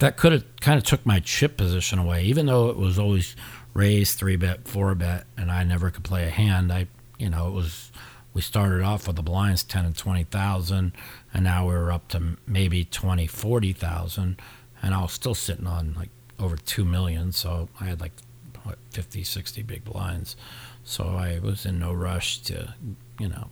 that 0.00 0.16
could 0.16 0.32
have 0.32 0.44
kind 0.60 0.76
of 0.76 0.82
took 0.82 1.06
my 1.06 1.20
chip 1.20 1.56
position 1.56 2.00
away, 2.00 2.24
even 2.24 2.46
though 2.46 2.70
it 2.70 2.76
was 2.76 2.98
always 2.98 3.36
raised 3.74 4.18
three 4.18 4.34
bet, 4.34 4.66
four 4.66 4.92
bet, 4.96 5.24
and 5.36 5.52
I 5.52 5.62
never 5.62 5.90
could 5.92 6.02
play 6.02 6.24
a 6.26 6.30
hand. 6.30 6.72
I, 6.72 6.88
you 7.16 7.30
know, 7.30 7.46
it 7.46 7.52
was 7.52 7.92
we 8.34 8.42
started 8.42 8.82
off 8.82 9.06
with 9.06 9.14
the 9.14 9.22
blinds 9.22 9.62
10 9.62 9.84
and 9.84 9.96
20,000 9.96 10.92
and 11.34 11.42
now 11.42 11.66
we're 11.66 11.90
up 11.90 12.08
to 12.08 12.36
maybe 12.46 12.84
20, 12.84 13.26
40,000 13.26 14.40
and 14.82 14.94
I 14.94 15.02
was 15.02 15.12
still 15.12 15.34
sitting 15.34 15.66
on 15.66 15.94
like 15.94 16.10
over 16.38 16.56
2 16.56 16.84
million. 16.84 17.32
So 17.32 17.68
I 17.80 17.86
had 17.86 18.00
like 18.00 18.12
what, 18.62 18.78
50, 18.90 19.24
60 19.24 19.62
big 19.62 19.84
blinds. 19.84 20.36
So 20.84 21.16
I 21.16 21.40
was 21.40 21.66
in 21.66 21.80
no 21.80 21.92
rush 21.92 22.38
to, 22.42 22.74
you 23.18 23.28
know, 23.28 23.48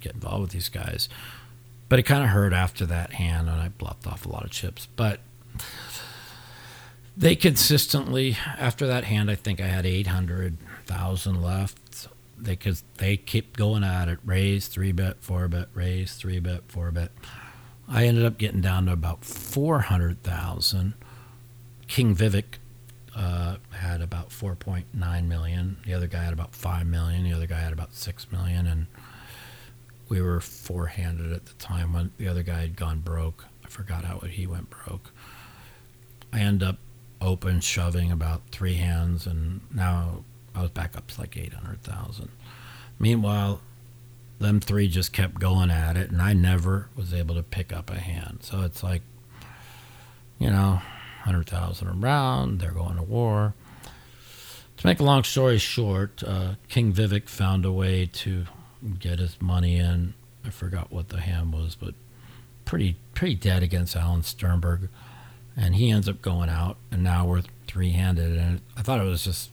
get 0.00 0.14
involved 0.14 0.42
with 0.42 0.50
these 0.52 0.70
guys. 0.70 1.08
But 1.88 1.98
it 1.98 2.04
kind 2.04 2.24
of 2.24 2.30
hurt 2.30 2.52
after 2.52 2.86
that 2.86 3.12
hand 3.12 3.48
and 3.48 3.60
I 3.60 3.68
bluffed 3.68 4.06
off 4.06 4.24
a 4.24 4.28
lot 4.30 4.44
of 4.44 4.50
chips. 4.50 4.88
But 4.96 5.20
they 7.16 7.36
consistently, 7.36 8.36
after 8.58 8.86
that 8.86 9.04
hand, 9.04 9.30
I 9.30 9.34
think 9.34 9.60
I 9.60 9.66
had 9.66 9.84
800,000 9.84 11.42
left 11.42 11.78
they 12.38 12.56
could 12.56 12.78
they 12.98 13.16
keep 13.16 13.56
going 13.56 13.84
at 13.84 14.08
it. 14.08 14.18
Raise 14.24 14.68
three 14.68 14.92
bet, 14.92 15.22
four 15.22 15.48
bet, 15.48 15.68
raise 15.74 16.14
three 16.14 16.38
bet, 16.38 16.62
four 16.68 16.90
bet. 16.90 17.10
I 17.88 18.06
ended 18.06 18.24
up 18.24 18.38
getting 18.38 18.60
down 18.60 18.86
to 18.86 18.92
about 18.92 19.24
four 19.24 19.80
hundred 19.80 20.22
thousand. 20.22 20.94
King 21.86 22.16
Vivek 22.16 22.58
uh, 23.14 23.56
had 23.70 24.00
about 24.00 24.32
four 24.32 24.54
point 24.54 24.86
nine 24.92 25.28
million. 25.28 25.78
The 25.86 25.94
other 25.94 26.06
guy 26.06 26.24
had 26.24 26.32
about 26.32 26.54
five 26.54 26.86
million. 26.86 27.24
The 27.24 27.32
other 27.32 27.46
guy 27.46 27.60
had 27.60 27.72
about 27.72 27.94
six 27.94 28.30
million, 28.30 28.66
and 28.66 28.86
we 30.08 30.20
were 30.20 30.40
four 30.40 30.86
handed 30.86 31.32
at 31.32 31.46
the 31.46 31.54
time 31.54 31.92
when 31.92 32.12
the 32.18 32.28
other 32.28 32.42
guy 32.42 32.60
had 32.60 32.76
gone 32.76 33.00
broke. 33.00 33.46
I 33.64 33.68
forgot 33.68 34.04
how 34.04 34.18
he 34.20 34.46
went 34.46 34.70
broke. 34.70 35.10
I 36.32 36.40
end 36.40 36.62
up 36.62 36.78
open 37.20 37.60
shoving 37.60 38.10
about 38.10 38.42
three 38.50 38.74
hands, 38.74 39.26
and 39.26 39.60
now 39.72 40.24
I 40.56 40.62
was 40.62 40.70
back 40.70 40.96
up 40.96 41.08
to 41.08 41.20
like 41.20 41.36
800,000. 41.36 42.30
Meanwhile, 42.98 43.60
them 44.38 44.60
three 44.60 44.88
just 44.88 45.12
kept 45.12 45.38
going 45.38 45.70
at 45.70 45.96
it, 45.96 46.10
and 46.10 46.20
I 46.20 46.32
never 46.32 46.88
was 46.96 47.12
able 47.12 47.34
to 47.34 47.42
pick 47.42 47.72
up 47.72 47.90
a 47.90 47.98
hand. 47.98 48.38
So 48.42 48.62
it's 48.62 48.82
like, 48.82 49.02
you 50.38 50.50
know, 50.50 50.80
100,000 51.24 51.88
around, 51.88 52.60
they're 52.60 52.70
going 52.70 52.96
to 52.96 53.02
war. 53.02 53.54
To 54.78 54.86
make 54.86 55.00
a 55.00 55.04
long 55.04 55.24
story 55.24 55.58
short, 55.58 56.22
uh, 56.22 56.54
King 56.68 56.92
Vivek 56.92 57.28
found 57.28 57.64
a 57.64 57.72
way 57.72 58.06
to 58.06 58.46
get 58.98 59.18
his 59.18 59.40
money 59.40 59.76
in. 59.76 60.14
I 60.44 60.50
forgot 60.50 60.92
what 60.92 61.08
the 61.08 61.20
hand 61.20 61.52
was, 61.52 61.74
but 61.74 61.94
pretty 62.64 62.96
pretty 63.14 63.34
dead 63.34 63.62
against 63.62 63.96
Alan 63.96 64.22
Sternberg, 64.22 64.88
and 65.56 65.74
he 65.74 65.90
ends 65.90 66.08
up 66.08 66.20
going 66.20 66.50
out, 66.50 66.76
and 66.90 67.02
now 67.02 67.26
we're 67.26 67.42
three 67.66 67.92
handed. 67.92 68.36
And 68.36 68.60
I 68.76 68.82
thought 68.82 69.00
it 69.00 69.04
was 69.04 69.24
just 69.24 69.50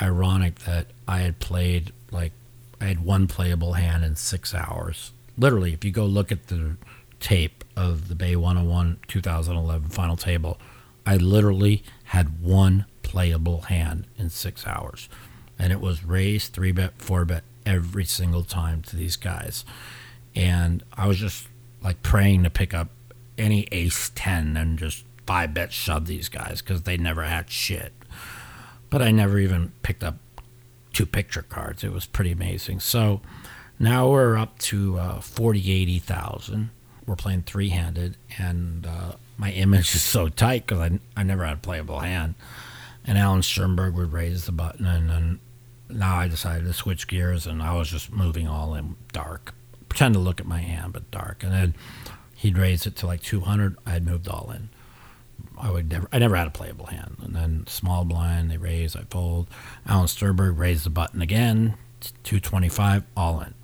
ironic 0.00 0.60
that 0.60 0.86
I 1.06 1.20
had 1.20 1.38
played 1.38 1.92
like 2.10 2.32
I 2.80 2.86
had 2.86 3.04
one 3.04 3.26
playable 3.26 3.74
hand 3.74 4.04
in 4.04 4.16
six 4.16 4.54
hours. 4.54 5.12
Literally, 5.36 5.72
if 5.72 5.84
you 5.84 5.90
go 5.90 6.06
look 6.06 6.32
at 6.32 6.48
the 6.48 6.76
tape 7.18 7.64
of 7.76 8.08
the 8.08 8.14
Bay 8.14 8.36
101 8.36 8.98
2011 9.06 9.90
final 9.90 10.16
table, 10.16 10.58
I 11.06 11.16
literally 11.16 11.82
had 12.04 12.42
one 12.42 12.86
playable 13.02 13.62
hand 13.62 14.06
in 14.16 14.30
six 14.30 14.66
hours. 14.66 15.08
And 15.58 15.72
it 15.72 15.80
was 15.80 16.04
raise, 16.04 16.48
three 16.48 16.72
bet, 16.72 16.94
four 16.98 17.24
bet 17.24 17.44
every 17.66 18.04
single 18.04 18.44
time 18.44 18.82
to 18.82 18.96
these 18.96 19.16
guys. 19.16 19.64
And 20.34 20.82
I 20.94 21.06
was 21.06 21.18
just 21.18 21.48
like 21.82 22.02
praying 22.02 22.44
to 22.44 22.50
pick 22.50 22.72
up 22.72 22.88
any 23.36 23.66
ace 23.72 24.10
10 24.14 24.56
and 24.56 24.78
just 24.78 25.04
five 25.26 25.52
bet 25.54 25.72
shove 25.72 26.06
these 26.06 26.28
guys 26.28 26.60
because 26.62 26.82
they 26.82 26.96
never 26.96 27.24
had 27.24 27.50
shit 27.50 27.92
but 28.90 29.00
I 29.00 29.10
never 29.10 29.38
even 29.38 29.72
picked 29.82 30.02
up 30.02 30.18
two 30.92 31.06
picture 31.06 31.42
cards. 31.42 31.84
It 31.84 31.92
was 31.92 32.06
pretty 32.06 32.32
amazing. 32.32 32.80
So 32.80 33.20
now 33.78 34.10
we're 34.10 34.36
up 34.36 34.58
to 34.58 34.98
uh, 34.98 35.20
40, 35.20 35.72
80,000. 35.72 36.70
We're 37.06 37.16
playing 37.16 37.42
three 37.42 37.70
handed, 37.70 38.16
and 38.38 38.86
uh, 38.86 39.12
my 39.38 39.50
image 39.52 39.94
is 39.94 40.02
so 40.02 40.28
tight 40.28 40.66
because 40.66 40.80
I, 40.80 40.98
I 41.16 41.22
never 41.22 41.44
had 41.44 41.54
a 41.54 41.60
playable 41.60 42.00
hand. 42.00 42.34
And 43.04 43.16
Alan 43.16 43.42
Sternberg 43.42 43.94
would 43.94 44.12
raise 44.12 44.44
the 44.44 44.52
button, 44.52 44.86
and 44.86 45.08
then 45.08 45.40
now 45.88 46.16
I 46.16 46.28
decided 46.28 46.66
to 46.66 46.72
switch 46.72 47.08
gears, 47.08 47.46
and 47.46 47.62
I 47.62 47.74
was 47.74 47.90
just 47.90 48.12
moving 48.12 48.46
all 48.46 48.74
in 48.74 48.96
dark. 49.12 49.54
Pretend 49.88 50.14
to 50.14 50.20
look 50.20 50.40
at 50.40 50.46
my 50.46 50.60
hand, 50.60 50.92
but 50.92 51.10
dark. 51.10 51.42
And 51.42 51.52
then 51.52 51.74
he'd 52.36 52.58
raise 52.58 52.86
it 52.86 52.96
to 52.96 53.06
like 53.06 53.22
200. 53.22 53.76
I 53.86 53.90
had 53.90 54.06
moved 54.06 54.28
all 54.28 54.52
in. 54.54 54.68
I 55.60 55.70
would 55.70 55.90
never, 55.90 56.08
I 56.12 56.18
never 56.18 56.36
had 56.36 56.46
a 56.46 56.50
playable 56.50 56.86
hand. 56.86 57.16
And 57.22 57.34
then 57.34 57.64
small 57.66 58.04
blind, 58.04 58.50
they 58.50 58.56
raise, 58.56 58.96
I 58.96 59.02
fold. 59.10 59.48
Alan 59.86 60.08
Sternberg 60.08 60.58
raised 60.58 60.84
the 60.84 60.90
button 60.90 61.22
again, 61.22 61.74
225, 62.24 63.04
all 63.16 63.40
in, 63.40 63.54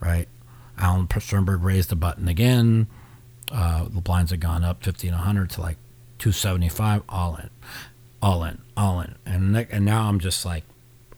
right? 0.00 0.28
Alan 0.78 1.08
Sternberg 1.20 1.62
raised 1.62 1.90
the 1.90 1.96
button 1.96 2.28
again. 2.28 2.88
Uh, 3.52 3.84
the 3.84 4.00
blinds 4.00 4.30
had 4.30 4.40
gone 4.40 4.64
up 4.64 4.84
1500 4.84 5.50
to 5.50 5.60
like 5.60 5.76
275, 6.18 7.02
all 7.08 7.36
in, 7.36 7.50
all 8.22 8.44
in, 8.44 8.60
all 8.76 9.00
in. 9.00 9.14
And, 9.24 9.56
and 9.56 9.84
now 9.84 10.08
I'm 10.08 10.18
just 10.18 10.44
like, 10.44 10.64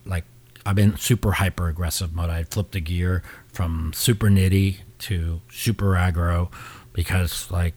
like, 0.05 0.25
I've 0.67 0.75
been 0.75 0.97
super 0.97 1.33
hyper 1.33 1.69
aggressive 1.69 2.15
mode. 2.15 2.29
I 2.29 2.43
flipped 2.43 2.73
the 2.73 2.81
gear 2.81 3.23
from 3.53 3.93
super 3.95 4.27
nitty 4.27 4.79
to 4.99 5.41
super 5.51 5.93
aggro 5.93 6.51
because 6.93 7.51
like 7.51 7.75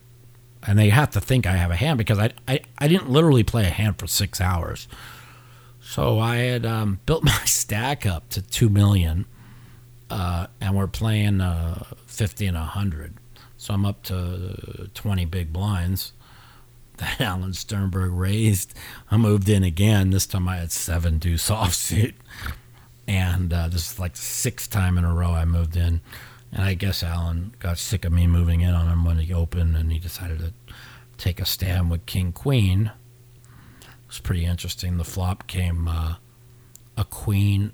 and 0.65 0.77
they 0.77 0.89
have 0.89 1.11
to 1.11 1.21
think 1.21 1.45
I 1.45 1.53
have 1.53 1.71
a 1.71 1.75
hand 1.75 1.97
because 1.97 2.19
I, 2.19 2.31
I, 2.47 2.61
I 2.77 2.87
didn't 2.87 3.09
literally 3.09 3.43
play 3.43 3.65
a 3.65 3.69
hand 3.69 3.97
for 3.97 4.07
six 4.07 4.41
hours. 4.41 4.87
So 5.81 6.19
I 6.19 6.37
had 6.37 6.65
um, 6.65 6.99
built 7.05 7.23
my 7.23 7.31
stack 7.45 8.05
up 8.05 8.29
to 8.29 8.41
two 8.41 8.69
million, 8.69 9.25
uh, 10.09 10.47
and 10.59 10.75
we're 10.75 10.87
playing 10.87 11.41
uh, 11.41 11.83
50 12.07 12.47
and 12.47 12.57
100. 12.57 13.15
So 13.57 13.73
I'm 13.73 13.85
up 13.85 14.03
to 14.03 14.89
20 14.93 15.25
big 15.25 15.51
blinds 15.51 16.13
that 16.97 17.19
Alan 17.19 17.53
Sternberg 17.53 18.11
raised. 18.11 18.73
I 19.09 19.17
moved 19.17 19.49
in 19.49 19.63
again. 19.63 20.11
This 20.11 20.25
time 20.25 20.47
I 20.47 20.57
had 20.57 20.71
seven 20.71 21.17
deuce 21.17 21.49
offsuit. 21.49 22.13
And 23.07 23.51
uh, 23.51 23.67
this 23.69 23.93
is 23.93 23.99
like 23.99 24.13
the 24.13 24.19
sixth 24.19 24.69
time 24.69 24.97
in 24.97 25.03
a 25.03 25.13
row 25.13 25.31
I 25.31 25.45
moved 25.45 25.75
in. 25.75 26.01
And 26.51 26.63
I 26.63 26.73
guess 26.73 27.03
Alan 27.03 27.53
got 27.59 27.77
sick 27.77 28.05
of 28.05 28.11
me 28.11 28.27
moving 28.27 28.61
in 28.61 28.73
on 28.73 28.87
him 28.87 29.05
when 29.05 29.17
he 29.17 29.33
opened 29.33 29.75
and 29.75 29.91
he 29.91 29.99
decided 29.99 30.39
to 30.39 30.53
take 31.17 31.39
a 31.39 31.45
stand 31.45 31.91
with 31.91 32.05
King 32.05 32.31
Queen. 32.31 32.91
It 33.81 34.07
was 34.07 34.19
pretty 34.19 34.45
interesting. 34.45 34.97
The 34.97 35.03
flop 35.03 35.47
came 35.47 35.87
uh, 35.87 36.15
a 36.97 37.05
queen, 37.05 37.73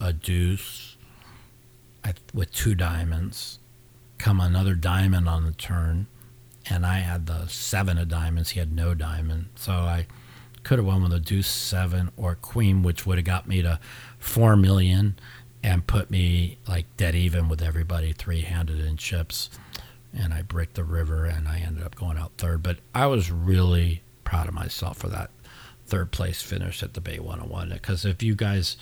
a 0.00 0.12
deuce 0.12 0.96
with 2.32 2.52
two 2.52 2.74
diamonds, 2.74 3.58
come 4.18 4.40
another 4.40 4.74
diamond 4.74 5.28
on 5.28 5.44
the 5.44 5.52
turn, 5.52 6.06
and 6.68 6.84
I 6.84 6.98
had 7.00 7.26
the 7.26 7.46
seven 7.46 7.98
of 7.98 8.08
diamonds. 8.08 8.50
He 8.50 8.58
had 8.58 8.72
no 8.72 8.94
diamond. 8.94 9.46
So 9.56 9.72
I 9.72 10.06
could 10.62 10.78
have 10.78 10.86
won 10.86 11.02
with 11.02 11.12
a 11.12 11.20
deuce 11.20 11.48
seven 11.48 12.10
or 12.16 12.34
queen, 12.34 12.82
which 12.82 13.06
would 13.06 13.18
have 13.18 13.24
got 13.24 13.48
me 13.48 13.62
to 13.62 13.78
four 14.18 14.56
million 14.56 15.18
and 15.62 15.86
put 15.86 16.10
me 16.10 16.58
like 16.66 16.84
dead 16.96 17.14
even 17.14 17.48
with 17.48 17.62
everybody 17.62 18.12
three 18.12 18.42
handed 18.42 18.80
in 18.80 18.96
chips 18.96 19.50
and 20.14 20.32
I 20.32 20.42
bricked 20.42 20.74
the 20.74 20.84
river 20.84 21.24
and 21.24 21.48
I 21.48 21.58
ended 21.58 21.84
up 21.84 21.96
going 21.96 22.16
out 22.16 22.32
third. 22.38 22.62
But 22.62 22.78
I 22.94 23.06
was 23.06 23.30
really 23.30 24.02
proud 24.24 24.48
of 24.48 24.54
myself 24.54 24.98
for 24.98 25.08
that 25.08 25.30
third 25.86 26.10
place 26.10 26.42
finish 26.42 26.82
at 26.82 26.94
the 26.94 27.00
Bay 27.00 27.18
101 27.18 27.70
because 27.70 28.04
if 28.04 28.22
you 28.22 28.34
guys 28.34 28.76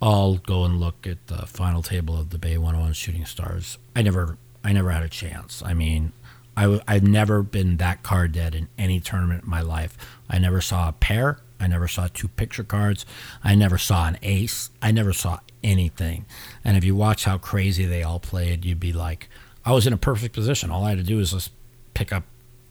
all 0.00 0.36
go 0.36 0.64
and 0.64 0.80
look 0.80 1.06
at 1.06 1.26
the 1.28 1.46
final 1.46 1.82
table 1.82 2.18
of 2.18 2.30
the 2.30 2.38
Bay 2.38 2.58
101 2.58 2.92
Shooting 2.94 3.24
Stars, 3.24 3.78
I 3.94 4.02
never 4.02 4.36
I 4.64 4.72
never 4.72 4.90
had 4.90 5.02
a 5.02 5.08
chance. 5.08 5.62
I 5.64 5.74
mean, 5.74 6.12
I, 6.56 6.80
I've 6.86 7.02
never 7.02 7.42
been 7.42 7.78
that 7.78 8.02
card 8.02 8.32
dead 8.32 8.54
in 8.54 8.68
any 8.78 9.00
tournament 9.00 9.44
in 9.44 9.50
my 9.50 9.60
life. 9.60 9.96
I 10.28 10.38
never 10.38 10.60
saw 10.60 10.88
a 10.88 10.92
pair. 10.92 11.38
I 11.62 11.68
never 11.68 11.86
saw 11.86 12.08
two 12.12 12.28
picture 12.28 12.64
cards. 12.64 13.06
I 13.44 13.54
never 13.54 13.78
saw 13.78 14.08
an 14.08 14.18
ace. 14.22 14.70
I 14.82 14.90
never 14.90 15.12
saw 15.12 15.38
anything. 15.62 16.26
And 16.64 16.76
if 16.76 16.84
you 16.84 16.96
watch 16.96 17.24
how 17.24 17.38
crazy 17.38 17.86
they 17.86 18.02
all 18.02 18.18
played, 18.18 18.64
you'd 18.64 18.80
be 18.80 18.92
like, 18.92 19.28
I 19.64 19.72
was 19.72 19.86
in 19.86 19.92
a 19.92 19.96
perfect 19.96 20.34
position. 20.34 20.70
All 20.70 20.84
I 20.84 20.90
had 20.90 20.98
to 20.98 21.04
do 21.04 21.18
was 21.18 21.30
just 21.30 21.52
pick 21.94 22.12
up 22.12 22.24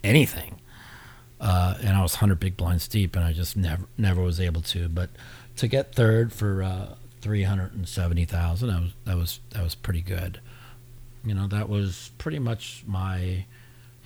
anything. 0.04 0.60
Uh, 1.40 1.76
and 1.82 1.96
I 1.96 2.02
was 2.02 2.16
100 2.16 2.40
big 2.40 2.58
blinds 2.58 2.88
deep, 2.88 3.16
and 3.16 3.26
I 3.26 3.34
just 3.34 3.56
never 3.58 3.86
never 3.98 4.22
was 4.22 4.40
able 4.40 4.62
to. 4.62 4.88
But 4.90 5.10
to 5.56 5.68
get 5.68 5.96
third 5.96 6.32
for 6.34 6.62
uh, 6.62 6.96
370,000, 7.22 8.68
that 8.68 8.82
was 8.82 8.94
that 9.06 9.18
was 9.18 9.40
that 9.52 9.64
was 9.64 9.74
pretty 9.74 10.02
good. 10.02 10.40
You 11.26 11.34
know, 11.34 11.48
that 11.48 11.70
was 11.70 12.12
pretty 12.18 12.40
much 12.40 12.84
my 12.86 13.46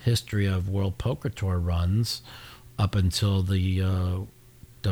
history 0.02 0.46
of 0.46 0.68
World 0.68 0.96
Poker 0.96 1.28
Tour 1.28 1.58
runs 1.58 2.22
up 2.78 2.94
until 2.94 3.42
the 3.42 3.82
uh, 3.82 4.18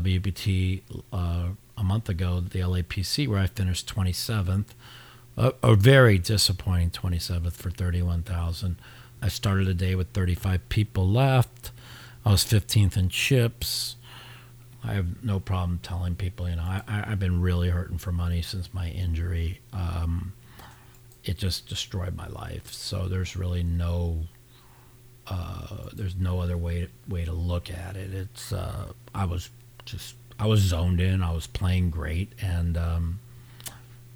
WPT 0.02 0.82
uh, 1.12 1.48
a 1.76 1.84
month 1.84 2.08
ago, 2.08 2.40
the 2.40 2.60
LAPC, 2.60 3.28
where 3.28 3.38
I 3.38 3.46
finished 3.46 3.94
27th 3.94 4.66
a, 5.36 5.52
a 5.62 5.74
very 5.74 6.18
disappointing 6.18 6.90
27th 6.90 7.52
for 7.52 7.70
31,000. 7.70 8.76
I 9.22 9.28
started 9.28 9.66
the 9.66 9.74
day 9.74 9.94
with 9.94 10.08
35 10.08 10.68
people 10.68 11.08
left. 11.08 11.70
I 12.24 12.30
was 12.30 12.44
15th 12.44 12.96
in 12.96 13.08
chips. 13.08 13.96
I 14.82 14.92
have 14.92 15.24
no 15.24 15.40
problem 15.40 15.80
telling 15.82 16.14
people, 16.14 16.48
you 16.48 16.56
know, 16.56 16.62
I, 16.62 16.82
I've 16.86 17.18
been 17.18 17.40
really 17.40 17.70
hurting 17.70 17.98
for 17.98 18.12
money 18.12 18.42
since 18.42 18.72
my 18.74 18.88
injury. 18.90 19.60
Um, 19.72 20.34
it 21.24 21.38
just 21.38 21.68
destroyed 21.68 22.14
my 22.14 22.28
life. 22.28 22.70
So 22.72 23.08
there's 23.08 23.34
really 23.34 23.62
no, 23.62 24.24
uh, 25.26 25.88
there's 25.94 26.16
no 26.16 26.40
other 26.40 26.58
way 26.58 26.88
way 27.08 27.24
to 27.24 27.32
look 27.32 27.70
at 27.70 27.96
it. 27.96 28.12
It's, 28.12 28.52
uh, 28.52 28.92
I 29.14 29.24
was 29.24 29.48
just, 29.84 30.14
I 30.38 30.46
was 30.46 30.60
zoned 30.60 31.00
in. 31.00 31.22
I 31.22 31.32
was 31.32 31.46
playing 31.46 31.90
great, 31.90 32.32
and 32.40 32.76
um, 32.76 33.20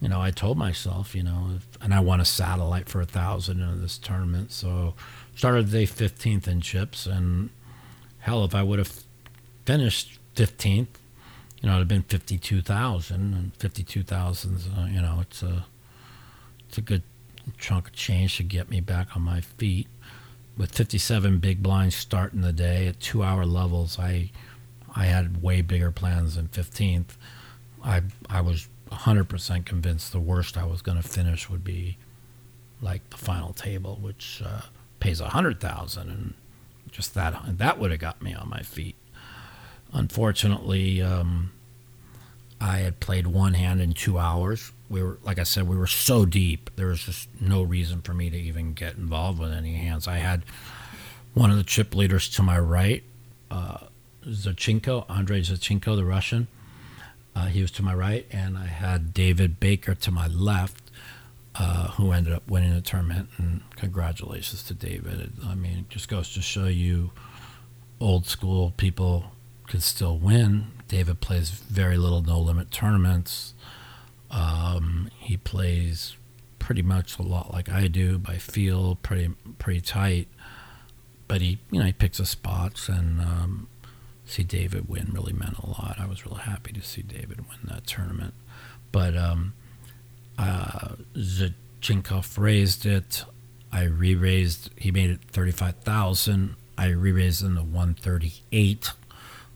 you 0.00 0.08
know, 0.08 0.20
I 0.20 0.30
told 0.30 0.58
myself, 0.58 1.14
you 1.14 1.22
know, 1.22 1.50
if, 1.56 1.66
and 1.80 1.92
I 1.92 2.00
won 2.00 2.20
a 2.20 2.24
satellite 2.24 2.88
for 2.88 3.00
a 3.00 3.06
thousand 3.06 3.60
in 3.60 3.80
this 3.80 3.98
tournament. 3.98 4.52
So 4.52 4.94
started 5.34 5.68
the 5.68 5.86
day 5.86 5.86
15th 5.86 6.46
in 6.46 6.60
chips, 6.60 7.06
and 7.06 7.50
hell, 8.20 8.44
if 8.44 8.54
I 8.54 8.62
would 8.62 8.78
have 8.78 9.04
finished 9.64 10.18
15th, 10.36 10.86
you 11.60 11.68
know, 11.68 11.76
it'd 11.76 11.80
have 11.80 11.88
been 11.88 12.02
52,000, 12.02 13.34
and 13.34 13.54
52,000, 13.56 14.60
uh, 14.76 14.86
you 14.86 15.00
know, 15.00 15.18
it's 15.20 15.42
a 15.42 15.66
it's 16.68 16.78
a 16.78 16.82
good 16.82 17.02
chunk 17.56 17.88
of 17.88 17.92
change 17.94 18.36
to 18.36 18.42
get 18.42 18.68
me 18.68 18.80
back 18.80 19.16
on 19.16 19.22
my 19.22 19.40
feet. 19.40 19.88
With 20.56 20.72
57 20.72 21.38
big 21.38 21.62
blinds 21.62 21.94
starting 21.94 22.42
the 22.42 22.52
day 22.52 22.88
at 22.88 23.00
two 23.00 23.22
hour 23.22 23.46
levels, 23.46 23.98
I 23.98 24.30
I 24.98 25.04
had 25.04 25.42
way 25.42 25.62
bigger 25.62 25.92
plans 25.92 26.34
than 26.34 26.48
15th. 26.48 27.16
I 27.84 28.02
I 28.28 28.40
was 28.40 28.68
100% 28.90 29.64
convinced 29.64 30.12
the 30.12 30.20
worst 30.20 30.58
I 30.58 30.64
was 30.64 30.82
going 30.82 31.00
to 31.00 31.08
finish 31.08 31.48
would 31.48 31.62
be 31.62 31.96
like 32.82 33.08
the 33.10 33.16
final 33.16 33.52
table, 33.52 33.98
which 34.02 34.42
uh, 34.44 34.62
pays 34.98 35.20
a 35.20 35.28
hundred 35.28 35.60
thousand, 35.60 36.10
and 36.10 36.34
just 36.90 37.14
that 37.14 37.40
that 37.46 37.78
would 37.78 37.92
have 37.92 38.00
got 38.00 38.20
me 38.20 38.34
on 38.34 38.48
my 38.48 38.62
feet. 38.62 38.96
Unfortunately, 39.92 41.00
um, 41.00 41.52
I 42.60 42.78
had 42.78 42.98
played 42.98 43.28
one 43.28 43.54
hand 43.54 43.80
in 43.80 43.92
two 43.92 44.18
hours. 44.18 44.72
We 44.90 45.02
were, 45.02 45.18
like 45.22 45.38
I 45.38 45.44
said, 45.44 45.68
we 45.68 45.76
were 45.76 45.86
so 45.86 46.24
deep. 46.26 46.70
There 46.76 46.88
was 46.88 47.02
just 47.02 47.28
no 47.40 47.62
reason 47.62 48.00
for 48.02 48.14
me 48.14 48.30
to 48.30 48.36
even 48.36 48.74
get 48.74 48.96
involved 48.96 49.38
with 49.38 49.52
any 49.52 49.74
hands. 49.74 50.08
I 50.08 50.16
had 50.16 50.44
one 51.34 51.50
of 51.50 51.56
the 51.56 51.62
chip 51.62 51.94
leaders 51.94 52.28
to 52.30 52.42
my 52.42 52.58
right, 52.58 53.04
uh, 53.50 53.78
Zaichenko, 54.26 55.06
Andrei 55.08 55.40
Zaichenko, 55.40 55.96
the 55.96 56.04
Russian 56.04 56.48
uh, 57.38 57.46
he 57.46 57.62
was 57.62 57.70
to 57.70 57.84
my 57.84 57.94
right, 57.94 58.26
and 58.32 58.58
I 58.58 58.66
had 58.66 59.14
David 59.14 59.60
Baker 59.60 59.94
to 59.94 60.10
my 60.10 60.26
left, 60.26 60.90
uh, 61.54 61.88
who 61.92 62.10
ended 62.10 62.32
up 62.32 62.50
winning 62.50 62.74
the 62.74 62.80
tournament. 62.80 63.28
And 63.38 63.60
congratulations 63.76 64.64
to 64.64 64.74
David. 64.74 65.34
I 65.46 65.54
mean, 65.54 65.78
it 65.78 65.88
just 65.88 66.08
goes 66.08 66.34
to 66.34 66.42
show 66.42 66.66
you 66.66 67.12
old 68.00 68.26
school 68.26 68.72
people 68.76 69.32
can 69.68 69.80
still 69.80 70.18
win. 70.18 70.66
David 70.88 71.20
plays 71.20 71.50
very 71.50 71.96
little 71.96 72.22
no 72.22 72.40
limit 72.40 72.72
tournaments. 72.72 73.54
Um, 74.32 75.08
he 75.16 75.36
plays 75.36 76.16
pretty 76.58 76.82
much 76.82 77.20
a 77.20 77.22
lot 77.22 77.52
like 77.52 77.68
I 77.68 77.86
do 77.86 78.18
by 78.18 78.38
feel, 78.38 78.96
pretty 78.96 79.30
pretty 79.60 79.80
tight. 79.80 80.26
But 81.28 81.40
he, 81.40 81.60
you 81.70 81.78
know, 81.78 81.86
he 81.86 81.92
picks 81.92 82.18
his 82.18 82.30
spots, 82.30 82.88
and 82.88 83.20
um, 83.20 83.67
see 84.28 84.44
David 84.44 84.88
win 84.88 85.10
really 85.12 85.32
meant 85.32 85.58
a 85.58 85.66
lot. 85.66 85.96
I 85.98 86.06
was 86.06 86.24
really 86.24 86.42
happy 86.42 86.72
to 86.72 86.82
see 86.82 87.02
David 87.02 87.40
win 87.48 87.58
that 87.64 87.86
tournament. 87.86 88.34
But 88.92 89.16
um, 89.16 89.54
uh, 90.38 90.94
raised 92.38 92.86
it. 92.86 93.24
I 93.72 93.84
re-raised. 93.84 94.70
He 94.76 94.90
made 94.90 95.10
it 95.10 95.20
thirty-five 95.30 95.76
thousand. 95.76 96.54
I 96.76 96.88
re-raised 96.88 97.42
him 97.42 97.56
to 97.56 97.62
one 97.62 97.94
thirty-eight, 97.94 98.92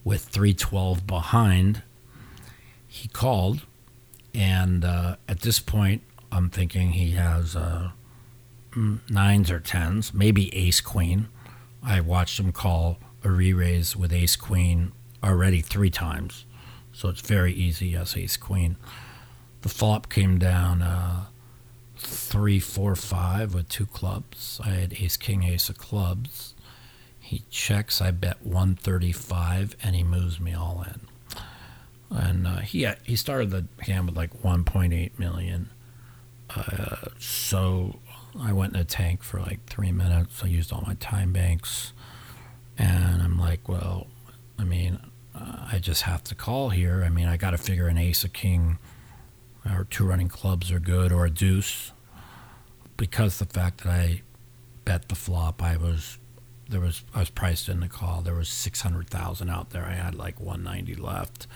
with 0.05 0.25
three 0.25 0.55
twelve 0.55 1.07
behind. 1.07 1.83
He 2.87 3.09
called, 3.09 3.63
and 4.35 4.85
uh, 4.85 5.17
at 5.27 5.41
this 5.41 5.61
point, 5.61 6.03
I'm 6.31 6.51
thinking 6.51 6.93
he 6.93 7.13
has 7.13 7.57
uh, 7.57 7.93
nines 9.09 9.51
or 9.51 9.61
tens, 9.61 10.13
maybe 10.13 10.55
ace 10.55 10.83
queen. 10.83 11.29
I 11.83 12.01
watched 12.01 12.39
him 12.39 12.53
call 12.53 12.99
a 13.25 13.31
re-raise 13.31 13.97
with 13.97 14.13
ace 14.13 14.37
queen 14.37 14.93
already 15.23 15.61
three 15.61 15.91
times, 15.91 16.45
so 16.93 17.09
it's 17.09 17.21
very 17.21 17.53
easy 17.53 17.95
as 17.95 18.17
ace 18.17 18.37
queen. 18.37 18.77
The 19.63 19.69
flop 19.69 20.09
came 20.09 20.39
down 20.39 20.83
uh, 20.83 21.27
three, 21.97 22.59
four, 22.59 22.97
five 22.97 23.55
with 23.55 23.69
two 23.69 23.87
clubs. 23.87 24.61
I 24.65 24.71
had 24.71 24.95
ace 24.95 25.17
king, 25.17 25.45
ace 25.45 25.69
of 25.69 25.79
clubs. 25.79 26.55
He 27.21 27.45
checks. 27.49 28.01
I 28.01 28.11
bet 28.11 28.45
135, 28.45 29.77
and 29.83 29.95
he 29.95 30.03
moves 30.03 30.41
me 30.41 30.53
all 30.53 30.85
in. 30.87 31.01
And 32.11 32.47
uh, 32.47 32.57
he 32.59 32.87
he 33.05 33.17
started 33.17 33.51
the 33.51 33.67
hand 33.85 34.07
with 34.07 34.17
like 34.17 34.43
1.8 34.43 35.19
million. 35.19 35.71
Uh, 36.55 36.97
so 37.19 38.01
I 38.39 38.53
went 38.53 38.75
in 38.75 38.81
a 38.81 38.85
tank 38.85 39.23
for 39.23 39.41
like 39.41 39.65
three 39.67 39.93
minutes. 39.93 40.43
I 40.45 40.49
used 40.49 40.73
all 40.73 40.83
my 40.87 40.95
time 40.95 41.33
banks. 41.33 41.93
And 42.79 43.23
I'm 43.23 43.39
like, 43.39 43.69
well, 43.69 44.07
I 44.59 44.65
mean, 44.65 44.99
uh, 45.35 45.69
I 45.73 45.79
just 45.79 46.03
have 46.03 46.25
to 46.25 46.35
call 46.35 46.71
here. 46.71 47.03
I 47.05 47.09
mean, 47.09 47.29
I 47.29 47.37
got 47.37 47.51
to 47.51 47.59
figure 47.59 47.89
an 47.89 47.99
ace, 47.99 48.25
a 48.25 48.29
king, 48.29 48.79
or 49.65 49.85
two 49.85 50.07
running 50.07 50.29
clubs 50.29 50.71
are 50.73 50.81
good, 50.81 51.13
or 51.13 51.27
a 51.27 51.31
deuce. 51.31 51.93
Because 52.97 53.39
the 53.39 53.47
fact 53.47 53.85
that 53.85 53.91
I 53.93 54.23
bet 54.85 55.09
the 55.09 55.15
flop, 55.15 55.63
I 55.63 55.77
was 55.77 56.19
there 56.69 56.81
was 56.81 57.05
I 57.15 57.21
was 57.21 57.31
priced 57.31 57.69
in 57.69 57.81
the 57.81 57.89
call. 57.89 58.23
There 58.23 58.35
was 58.35 58.49
six 58.49 58.81
hundred 58.81 59.09
thousand 59.09 59.51
out 59.51 59.71
there. 59.71 59.85
I 59.85 59.93
had 59.93 60.15
like 60.15 60.41
one 60.41 60.63
ninety 60.63 60.95
left, 60.95 61.47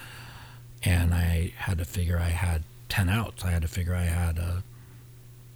and 0.82 1.14
I 1.14 1.52
had 1.56 1.78
to 1.78 1.84
figure 1.84 2.18
I 2.18 2.30
had 2.30 2.62
ten 2.88 3.08
outs. 3.08 3.44
I 3.44 3.50
had 3.50 3.62
to 3.62 3.68
figure 3.68 3.94
I 3.94 4.04
had 4.04 4.38
a 4.38 4.62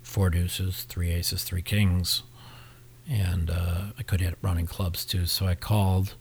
four 0.03 0.31
deuces, 0.31 0.85
three 0.85 1.11
aces, 1.11 1.44
three 1.44 1.62
kings, 1.62 2.23
and 3.11 3.51
uh, 3.51 3.87
I 3.99 4.03
could 4.05 4.20
hit 4.20 4.38
running 4.40 4.66
clubs 4.66 5.05
too. 5.05 5.27
So 5.27 5.46
I 5.46 5.57
called, 5.57 6.14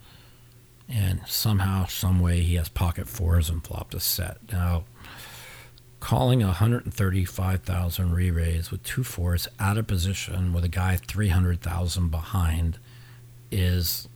and 0.89 1.21
somehow, 1.28 1.86
some 1.86 2.19
way, 2.19 2.41
he 2.41 2.56
has 2.56 2.67
pocket 2.67 3.08
fours 3.08 3.49
and 3.49 3.63
flopped 3.63 3.93
a 3.93 3.99
set. 3.99 4.38
Now, 4.52 4.86
calling 5.99 6.41
a 6.41 6.47
135,000 6.47 8.12
re-raise 8.12 8.71
with 8.71 8.82
two 8.84 9.04
fours 9.04 9.47
out 9.60 9.78
of 9.78 9.86
position 9.86 10.52
with 10.52 10.63
a 10.63 10.69
guy 10.69 10.95
300,000 10.95 12.10
behind 12.10 12.80
is 13.52 14.08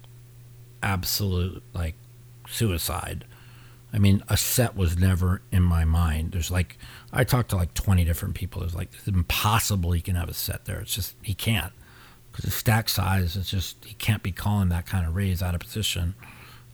absolute 0.82 1.62
like 1.74 1.96
suicide. 2.48 3.26
I 3.96 4.00
mean, 4.00 4.24
a 4.28 4.38
set 4.38 4.76
was 4.76 4.98
never 4.98 5.44
in 5.52 5.62
my 5.62 5.86
mind. 5.86 6.32
There's 6.32 6.50
like, 6.50 6.80
I 7.12 7.24
talked 7.24 7.52
to 7.52 7.56
like 7.56 7.76
20 7.76 8.04
different 8.04 8.34
people. 8.34 8.62
There's 8.62 8.74
like, 8.74 8.90
it's 8.96 9.08
impossible 9.08 9.92
he 9.92 10.02
can 10.02 10.16
have 10.16 10.30
a 10.30 10.34
set 10.34 10.66
there. 10.66 10.80
It's 10.80 10.96
just, 10.96 11.16
he 11.22 11.36
can't. 11.36 11.74
Because 12.34 12.46
the 12.46 12.52
stack 12.52 12.90
size, 12.90 13.36
is 13.36 13.48
just, 13.48 13.86
he 13.86 13.94
can't 13.94 14.24
be 14.24 14.32
calling 14.32 14.70
that 14.70 14.88
kind 14.88 15.06
of 15.06 15.16
raise 15.16 15.44
out 15.44 15.54
of 15.54 15.62
position 15.62 16.16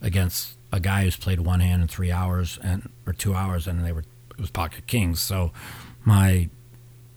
against 0.00 0.56
a 0.72 0.80
guy 0.80 1.04
who's 1.04 1.16
played 1.16 1.40
one 1.40 1.60
hand 1.60 1.82
in 1.82 1.88
three 1.88 2.10
hours 2.10 2.58
and 2.62 2.88
or 3.06 3.12
two 3.12 3.34
hours 3.34 3.66
and 3.66 3.84
they 3.84 3.92
were, 3.92 4.04
it 4.30 4.40
was 4.40 4.50
pocket 4.50 4.86
kings. 4.86 5.20
So 5.20 5.52
my, 6.02 6.48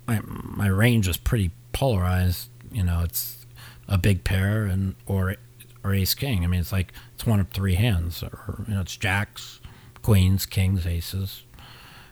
my, 0.07 0.19
my 0.25 0.67
range 0.67 1.07
is 1.07 1.15
pretty 1.15 1.51
polarized. 1.71 2.49
You 2.69 2.83
know, 2.83 2.99
it's 3.01 3.45
a 3.87 3.97
big 3.97 4.25
pair 4.25 4.65
and, 4.65 4.95
or, 5.05 5.37
or 5.81 5.93
ace 5.93 6.13
king. 6.13 6.43
I 6.43 6.47
mean, 6.47 6.59
it's 6.59 6.73
like, 6.73 6.91
it's 7.15 7.25
one 7.25 7.39
of 7.39 7.49
three 7.51 7.75
hands 7.75 8.21
or, 8.21 8.65
you 8.67 8.73
know, 8.73 8.81
it's 8.81 8.97
jacks, 8.97 9.61
queens, 10.01 10.45
kings, 10.45 10.85
aces. 10.85 11.43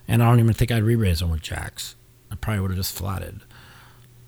And 0.08 0.24
I 0.24 0.30
don't 0.30 0.40
even 0.40 0.54
think 0.54 0.72
I'd 0.72 0.84
re 0.84 0.96
raise 0.96 1.20
them 1.20 1.30
with 1.30 1.42
jacks. 1.42 1.96
I 2.32 2.36
probably 2.36 2.62
would 2.62 2.72
have 2.72 2.78
just 2.78 2.96
flatted. 2.96 3.42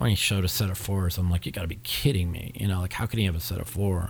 When 0.03 0.09
he 0.09 0.17
showed 0.17 0.43
a 0.43 0.49
set 0.49 0.69
of 0.69 0.77
fours, 0.77 1.17
I'm 1.17 1.31
like, 1.31 1.45
you 1.45 1.53
got 1.53 1.61
to 1.61 1.67
be 1.69 1.79
kidding 1.81 2.29
me. 2.29 2.51
You 2.55 2.67
know, 2.67 2.81
like, 2.81 2.91
how 2.91 3.05
can 3.05 3.19
he 3.19 3.25
have 3.25 3.37
a 3.37 3.39
set 3.39 3.61
of 3.61 3.69
fours? 3.69 4.09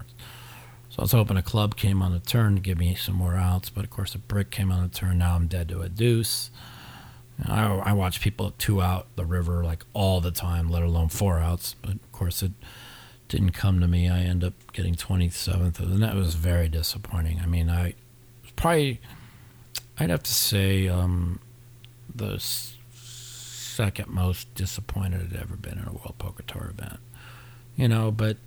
So 0.90 0.96
I 0.98 1.02
was 1.04 1.12
hoping 1.12 1.38
a 1.38 1.44
club 1.44 1.76
came 1.76 2.02
on 2.02 2.12
the 2.14 2.20
turn 2.20 2.56
to 2.56 2.62
give 2.62 2.80
me 2.80 2.96
some 2.96 3.14
more 3.14 3.36
outs, 3.36 3.70
but 3.70 3.84
of 3.84 3.92
course 3.92 4.16
a 4.16 4.18
brick 4.18 4.50
came 4.50 4.72
on 4.72 4.82
the 4.82 4.90
turn. 4.90 5.20
Now 5.20 5.36
I'm 5.36 5.46
dead 5.46 5.70
to 5.70 5.82
a 5.82 5.90
deuce. 5.90 6.50
I, 7.46 7.64
I 7.64 7.94
watch 7.94 8.22
people 8.22 8.56
two 8.58 8.82
out 8.82 9.06
the 9.18 9.24
river 9.24 9.64
like 9.64 9.86
all 9.94 10.20
the 10.20 10.32
time, 10.32 10.68
let 10.68 10.82
alone 10.82 11.10
four 11.10 11.38
outs. 11.38 11.76
But 11.80 11.92
of 11.92 12.12
course 12.12 12.42
it 12.42 12.54
didn't 13.28 13.52
come 13.52 13.80
to 13.80 13.88
me. 13.88 14.10
I 14.10 14.22
end 14.22 14.44
up 14.44 14.74
getting 14.74 14.96
27th, 14.96 15.80
and 15.80 16.02
that 16.02 16.16
was 16.16 16.34
very 16.34 16.70
disappointing. 16.70 17.40
I 17.40 17.46
mean, 17.46 17.70
I 17.70 17.94
probably 18.56 19.00
I'd 20.00 20.10
have 20.10 20.24
to 20.24 20.34
say 20.34 20.88
um, 20.88 21.38
the 22.16 22.40
second 23.74 24.10
most 24.10 24.54
disappointed 24.54 25.34
I'd 25.34 25.42
ever 25.42 25.56
been 25.56 25.80
in 25.80 25.86
a 25.86 25.92
World 25.92 26.16
Poker 26.20 26.44
Tour 26.44 26.74
event. 26.78 27.00
You 27.76 27.88
know, 27.88 28.12
but 28.12 28.38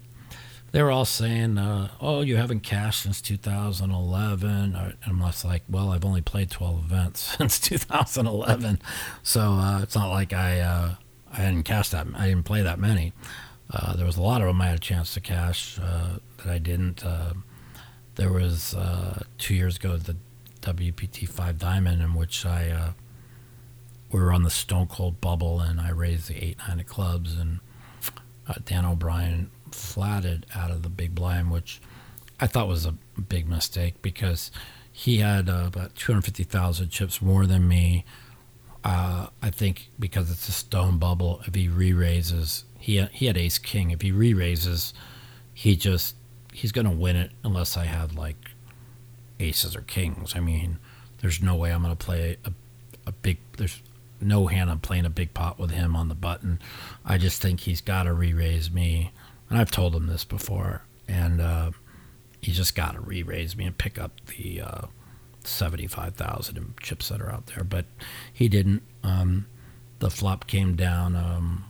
they 0.70 0.82
were 0.82 0.90
all 0.90 1.04
saying, 1.04 1.58
uh, 1.58 1.88
"Oh, 2.00 2.20
you 2.20 2.36
haven't 2.36 2.60
cashed 2.60 3.02
since 3.02 3.20
2011," 3.20 4.48
and 4.76 4.94
I'm 5.04 5.20
just 5.20 5.44
like, 5.44 5.62
"Well, 5.68 5.90
I've 5.90 6.04
only 6.04 6.20
played 6.20 6.50
12 6.50 6.84
events 6.84 7.20
since 7.38 7.58
2011, 7.58 8.80
so 9.22 9.40
uh, 9.40 9.80
it's 9.82 9.96
not 9.96 10.10
like 10.10 10.32
I 10.32 10.60
uh, 10.60 10.94
I 11.32 11.36
hadn't 11.36 11.64
cashed 11.64 11.92
that. 11.92 12.06
I 12.14 12.28
didn't 12.28 12.44
play 12.44 12.62
that 12.62 12.78
many. 12.78 13.12
Uh, 13.68 13.96
there 13.96 14.06
was 14.06 14.16
a 14.16 14.22
lot 14.22 14.42
of 14.42 14.46
them 14.46 14.60
I 14.60 14.66
had 14.68 14.76
a 14.76 14.80
chance 14.80 15.12
to 15.14 15.20
cash 15.20 15.78
uh, 15.82 16.18
that 16.38 16.46
I 16.46 16.58
didn't. 16.58 17.04
Uh, 17.04 17.34
there 18.14 18.32
was 18.32 18.74
two 19.38 19.54
years 19.54 19.76
ago 19.76 19.96
the 19.96 20.16
WPT 20.62 21.28
Five 21.28 21.58
Diamond 21.58 22.00
in 22.00 22.14
which 22.14 22.46
I 22.46 22.92
we 24.10 24.20
were 24.20 24.32
on 24.32 24.42
the 24.42 24.50
Stone 24.50 24.86
Cold 24.88 25.20
bubble 25.20 25.60
and 25.60 25.80
I 25.80 25.90
raised 25.90 26.28
the 26.28 26.42
eight 26.42 26.58
nine 26.66 26.80
of 26.80 26.86
clubs 26.86 27.36
and 27.36 27.60
uh, 28.48 28.54
Dan 28.64 28.84
O'Brien 28.84 29.50
flatted 29.72 30.46
out 30.54 30.70
of 30.70 30.82
the 30.82 30.88
big 30.88 31.14
blind, 31.14 31.50
which 31.50 31.80
I 32.38 32.46
thought 32.46 32.68
was 32.68 32.86
a 32.86 32.92
big 33.28 33.48
mistake 33.48 34.00
because 34.02 34.50
he 34.92 35.18
had 35.18 35.48
uh, 35.48 35.64
about 35.66 35.94
250,000 35.96 36.88
chips 36.88 37.20
more 37.20 37.46
than 37.46 37.66
me. 37.68 38.04
Uh, 38.84 39.26
I 39.42 39.50
think 39.50 39.90
because 39.98 40.30
it's 40.30 40.48
a 40.48 40.52
stone 40.52 40.98
bubble, 40.98 41.42
if 41.46 41.54
he 41.54 41.68
re-raises, 41.68 42.64
he 42.78 43.02
he 43.12 43.26
had 43.26 43.36
ace 43.36 43.58
king. 43.58 43.90
If 43.90 44.00
he 44.00 44.12
re-raises, 44.12 44.94
he 45.52 45.74
just 45.74 46.14
he's 46.52 46.70
gonna 46.70 46.92
win 46.92 47.16
it 47.16 47.32
unless 47.42 47.76
I 47.76 47.86
have 47.86 48.14
like 48.14 48.52
aces 49.40 49.74
or 49.74 49.80
kings. 49.82 50.36
I 50.36 50.40
mean, 50.40 50.78
there's 51.18 51.42
no 51.42 51.56
way 51.56 51.72
I'm 51.72 51.82
gonna 51.82 51.96
play 51.96 52.36
a, 52.44 52.52
a 53.06 53.12
big. 53.12 53.38
There's 53.56 53.82
no 54.20 54.46
hand 54.46 54.70
I'm 54.70 54.80
playing 54.80 55.06
a 55.06 55.10
big 55.10 55.34
pot 55.34 55.58
with 55.58 55.70
him 55.70 55.96
on 55.96 56.08
the 56.08 56.14
button. 56.14 56.60
I 57.04 57.18
just 57.18 57.42
think 57.42 57.60
he's 57.60 57.80
got 57.80 58.04
to 58.04 58.12
re-raise 58.12 58.70
me, 58.70 59.12
and 59.48 59.58
I've 59.58 59.70
told 59.70 59.94
him 59.94 60.06
this 60.06 60.24
before, 60.24 60.82
and 61.06 61.40
uh, 61.40 61.70
he's 62.40 62.56
just 62.56 62.74
got 62.74 62.94
to 62.94 63.00
re-raise 63.00 63.56
me 63.56 63.64
and 63.64 63.76
pick 63.76 63.98
up 63.98 64.12
the 64.26 64.60
uh, 64.62 64.86
seventy-five 65.44 66.14
thousand 66.14 66.74
chips 66.80 67.08
that 67.08 67.20
are 67.20 67.30
out 67.30 67.46
there. 67.46 67.64
But 67.64 67.86
he 68.32 68.48
didn't. 68.48 68.82
Um, 69.02 69.46
the 69.98 70.10
flop 70.10 70.46
came 70.46 70.76
down 70.76 71.16
um, 71.16 71.64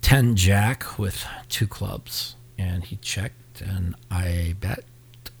ten 0.00 0.36
jack 0.36 0.98
with 0.98 1.24
two 1.48 1.66
clubs, 1.66 2.36
and 2.58 2.84
he 2.84 2.96
checked, 2.96 3.60
and 3.60 3.94
I 4.10 4.56
bet 4.60 4.84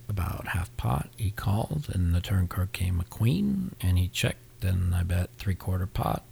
about 0.08 0.48
half 0.48 0.76
pot. 0.76 1.08
He 1.16 1.30
called, 1.30 1.86
and 1.92 2.14
the 2.14 2.20
turn 2.20 2.48
card 2.48 2.72
came 2.72 3.00
a 3.00 3.04
queen, 3.04 3.74
and 3.80 3.98
he 3.98 4.08
checked, 4.08 4.43
and 4.64 4.94
I 4.94 5.02
bet 5.02 5.30
three 5.38 5.54
quarter 5.54 5.86
pot, 5.86 6.24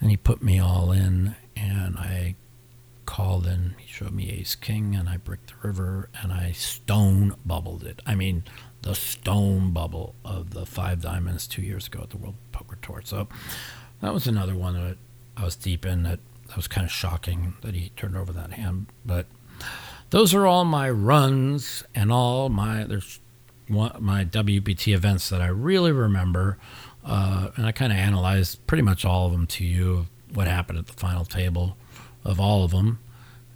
and 0.00 0.10
he 0.10 0.16
put 0.16 0.42
me 0.42 0.58
all 0.58 0.92
in, 0.92 1.34
and 1.56 1.96
I 1.96 2.36
called, 3.06 3.46
and 3.46 3.74
he 3.78 3.86
showed 3.86 4.12
me 4.12 4.30
ace 4.30 4.54
king, 4.54 4.94
and 4.94 5.08
I 5.08 5.16
bricked 5.16 5.48
the 5.48 5.68
river, 5.68 6.08
and 6.22 6.32
I 6.32 6.52
stone 6.52 7.34
bubbled 7.44 7.84
it. 7.84 8.00
I 8.06 8.14
mean, 8.14 8.44
the 8.82 8.94
stone 8.94 9.72
bubble 9.72 10.14
of 10.24 10.50
the 10.50 10.66
five 10.66 11.00
diamonds 11.00 11.46
two 11.46 11.62
years 11.62 11.86
ago 11.86 12.00
at 12.02 12.10
the 12.10 12.16
World 12.16 12.36
Poker 12.52 12.76
Tour. 12.82 13.02
So 13.04 13.28
that 14.00 14.12
was 14.12 14.26
another 14.26 14.54
one 14.54 14.74
that 14.74 14.98
I 15.36 15.44
was 15.44 15.56
deep 15.56 15.86
in. 15.86 16.02
That 16.02 16.20
that 16.48 16.56
was 16.56 16.68
kind 16.68 16.84
of 16.84 16.90
shocking 16.90 17.54
that 17.62 17.74
he 17.74 17.90
turned 17.96 18.16
over 18.16 18.32
that 18.32 18.52
hand, 18.52 18.86
but 19.04 19.26
those 20.10 20.34
are 20.34 20.46
all 20.46 20.64
my 20.64 20.90
runs 20.90 21.82
and 21.94 22.12
all 22.12 22.48
my 22.48 22.84
there's 22.84 23.20
one, 23.68 23.96
my 23.98 24.24
WPT 24.24 24.94
events 24.94 25.28
that 25.30 25.40
I 25.40 25.46
really 25.46 25.92
remember, 25.92 26.58
uh, 27.04 27.50
and 27.56 27.66
I 27.66 27.72
kind 27.72 27.92
of 27.92 27.98
analyzed 27.98 28.66
pretty 28.66 28.82
much 28.82 29.04
all 29.04 29.26
of 29.26 29.32
them 29.32 29.46
to 29.48 29.64
you. 29.64 30.06
What 30.32 30.48
happened 30.48 30.78
at 30.78 30.86
the 30.86 30.94
final 30.94 31.24
table 31.24 31.76
of 32.24 32.40
all 32.40 32.64
of 32.64 32.72
them, 32.72 32.98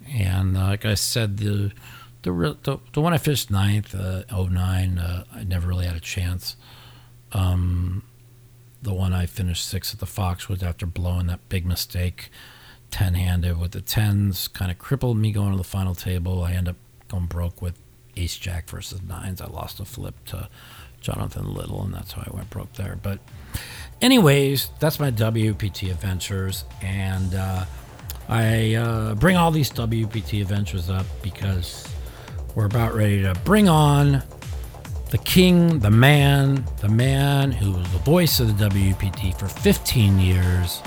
and 0.09 0.55
uh, 0.55 0.67
like 0.67 0.85
I 0.85 0.93
said, 0.93 1.37
the 1.37 1.71
the 2.21 2.57
the, 2.63 2.77
the 2.93 3.01
one 3.01 3.13
I 3.13 3.17
fished 3.17 3.51
ninth, 3.51 3.93
uh, 3.93 4.23
09, 4.31 4.97
uh, 4.97 5.23
I 5.33 5.43
never 5.43 5.67
really 5.67 5.85
had 5.85 5.95
a 5.95 6.01
chance. 6.01 6.55
Um, 7.31 8.03
the 8.81 8.93
one 8.93 9.13
I 9.13 9.25
finished 9.25 9.67
sixth 9.67 9.93
at 9.93 9.99
the 9.99 10.05
Fox 10.05 10.47
was 10.47 10.63
after 10.63 10.85
blowing 10.85 11.27
that 11.27 11.47
big 11.49 11.65
mistake 11.65 12.31
10 12.91 13.13
handed 13.13 13.59
with 13.59 13.71
the 13.71 13.81
tens 13.81 14.47
kind 14.47 14.71
of 14.71 14.79
crippled 14.79 15.17
me 15.17 15.31
going 15.31 15.51
to 15.51 15.57
the 15.57 15.63
final 15.63 15.95
table. 15.95 16.43
I 16.43 16.53
end 16.53 16.67
up 16.67 16.75
going 17.07 17.25
broke 17.25 17.61
with 17.61 17.79
ace 18.17 18.37
jack 18.37 18.69
versus 18.69 19.01
nines. 19.01 19.41
I 19.41 19.47
lost 19.47 19.79
a 19.79 19.85
flip 19.85 20.15
to 20.27 20.49
Jonathan 21.01 21.53
Little, 21.53 21.83
and 21.83 21.93
that's 21.93 22.13
how 22.13 22.23
I 22.25 22.35
went 22.35 22.49
broke 22.49 22.73
there. 22.73 22.97
But, 23.01 23.19
anyways, 24.01 24.69
that's 24.79 24.99
my 24.99 25.11
WPT 25.11 25.91
adventures, 25.91 26.65
and 26.81 27.35
uh, 27.35 27.65
I 28.27 28.75
uh, 28.75 29.15
bring 29.15 29.37
all 29.37 29.51
these 29.51 29.71
WPT 29.71 30.41
adventures 30.41 30.89
up 30.89 31.05
because 31.21 31.87
we're 32.55 32.65
about 32.65 32.93
ready 32.93 33.21
to 33.23 33.33
bring 33.43 33.69
on 33.69 34.23
the 35.09 35.17
king, 35.17 35.79
the 35.79 35.89
man, 35.89 36.63
the 36.81 36.87
man 36.87 37.51
who 37.51 37.71
was 37.71 37.91
the 37.91 37.97
voice 37.99 38.39
of 38.39 38.55
the 38.57 38.69
WPT 38.69 39.37
for 39.39 39.47
15 39.47 40.19
years, 40.19 40.81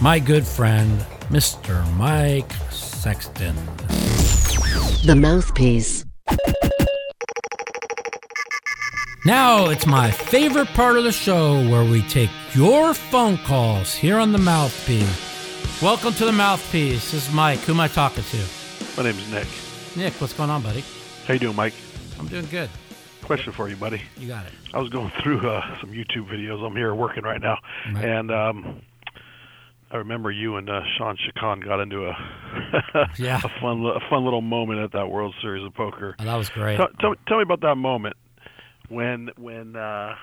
my 0.00 0.20
good 0.20 0.46
friend, 0.46 1.00
Mr. 1.28 1.84
Mike 1.96 2.52
Sexton. 2.70 3.56
The 5.04 5.16
Mouthpiece. 5.16 6.04
Now 9.24 9.70
it's 9.70 9.86
my 9.86 10.10
favorite 10.10 10.68
part 10.68 10.98
of 10.98 11.04
the 11.04 11.12
show 11.12 11.54
where 11.70 11.84
we 11.84 12.02
take 12.02 12.30
your 12.54 12.92
phone 12.92 13.38
calls 13.38 13.94
here 13.94 14.18
on 14.18 14.32
the 14.32 14.38
Mouthpiece. 14.38 15.80
Welcome 15.80 16.12
to 16.14 16.26
the 16.26 16.32
Mouthpiece. 16.32 17.10
This 17.12 17.28
is 17.28 17.32
Mike. 17.34 17.58
Who 17.60 17.72
am 17.72 17.80
I 17.80 17.88
talking 17.88 18.22
to? 18.22 18.44
My 18.98 19.04
name's 19.04 19.30
Nick. 19.30 19.46
Nick, 19.96 20.12
what's 20.20 20.34
going 20.34 20.50
on, 20.50 20.60
buddy? 20.62 20.84
How 21.26 21.32
you 21.34 21.40
doing, 21.40 21.56
Mike? 21.56 21.72
I'm 22.18 22.28
doing 22.28 22.46
good. 22.50 22.68
Question 23.22 23.52
for 23.54 23.68
you, 23.70 23.76
buddy. 23.76 24.02
You 24.18 24.28
got 24.28 24.44
it. 24.44 24.52
I 24.74 24.78
was 24.78 24.90
going 24.90 25.10
through 25.22 25.48
uh, 25.48 25.80
some 25.80 25.90
YouTube 25.90 26.28
videos. 26.28 26.62
I'm 26.64 26.76
here 26.76 26.94
working 26.94 27.24
right 27.24 27.40
now, 27.40 27.58
Right. 27.94 28.04
and 28.04 28.30
um, 28.30 28.82
I 29.90 29.96
remember 29.96 30.30
you 30.30 30.56
and 30.56 30.68
uh, 30.68 30.82
Shawn 30.98 31.16
Sheikhan 31.16 31.64
got 31.64 31.80
into 31.80 32.06
a 32.06 33.10
Yeah. 33.18 33.40
a 33.42 33.48
fun 33.60 33.86
a 33.86 34.00
fun 34.10 34.24
little 34.24 34.42
moment 34.42 34.80
at 34.80 34.92
that 34.92 35.08
World 35.10 35.34
Series 35.40 35.64
of 35.64 35.72
Poker. 35.72 36.14
Oh, 36.18 36.24
that 36.24 36.36
was 36.36 36.50
great. 36.50 36.76
Tell, 36.76 36.88
tell, 37.00 37.14
tell 37.26 37.38
me 37.38 37.42
about 37.44 37.62
that 37.62 37.76
moment 37.76 38.16
when 38.88 39.30
when 39.36 39.76
uh, 39.76 40.16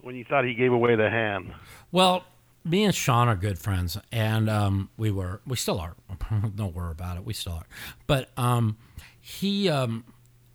when 0.00 0.16
you 0.16 0.24
thought 0.24 0.44
he 0.44 0.54
gave 0.54 0.72
away 0.72 0.96
the 0.96 1.10
hand. 1.10 1.52
Well, 1.92 2.24
me 2.64 2.84
and 2.84 2.94
Shawn 2.94 3.28
are 3.28 3.36
good 3.36 3.58
friends, 3.58 3.98
and 4.12 4.48
um, 4.50 4.90
we 4.96 5.10
were, 5.10 5.40
we 5.46 5.56
still 5.56 5.80
are. 5.80 5.94
Don't 6.54 6.74
worry 6.74 6.90
about 6.90 7.16
it. 7.16 7.24
We 7.24 7.32
still 7.32 7.54
are. 7.54 7.66
But 8.06 8.30
um, 8.36 8.76
he, 9.20 9.68
um, 9.68 10.04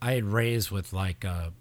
I 0.02 0.13
had 0.13 0.26
raised 0.26 0.71
with 0.71 0.93
like 0.93 1.23
a, 1.23 1.54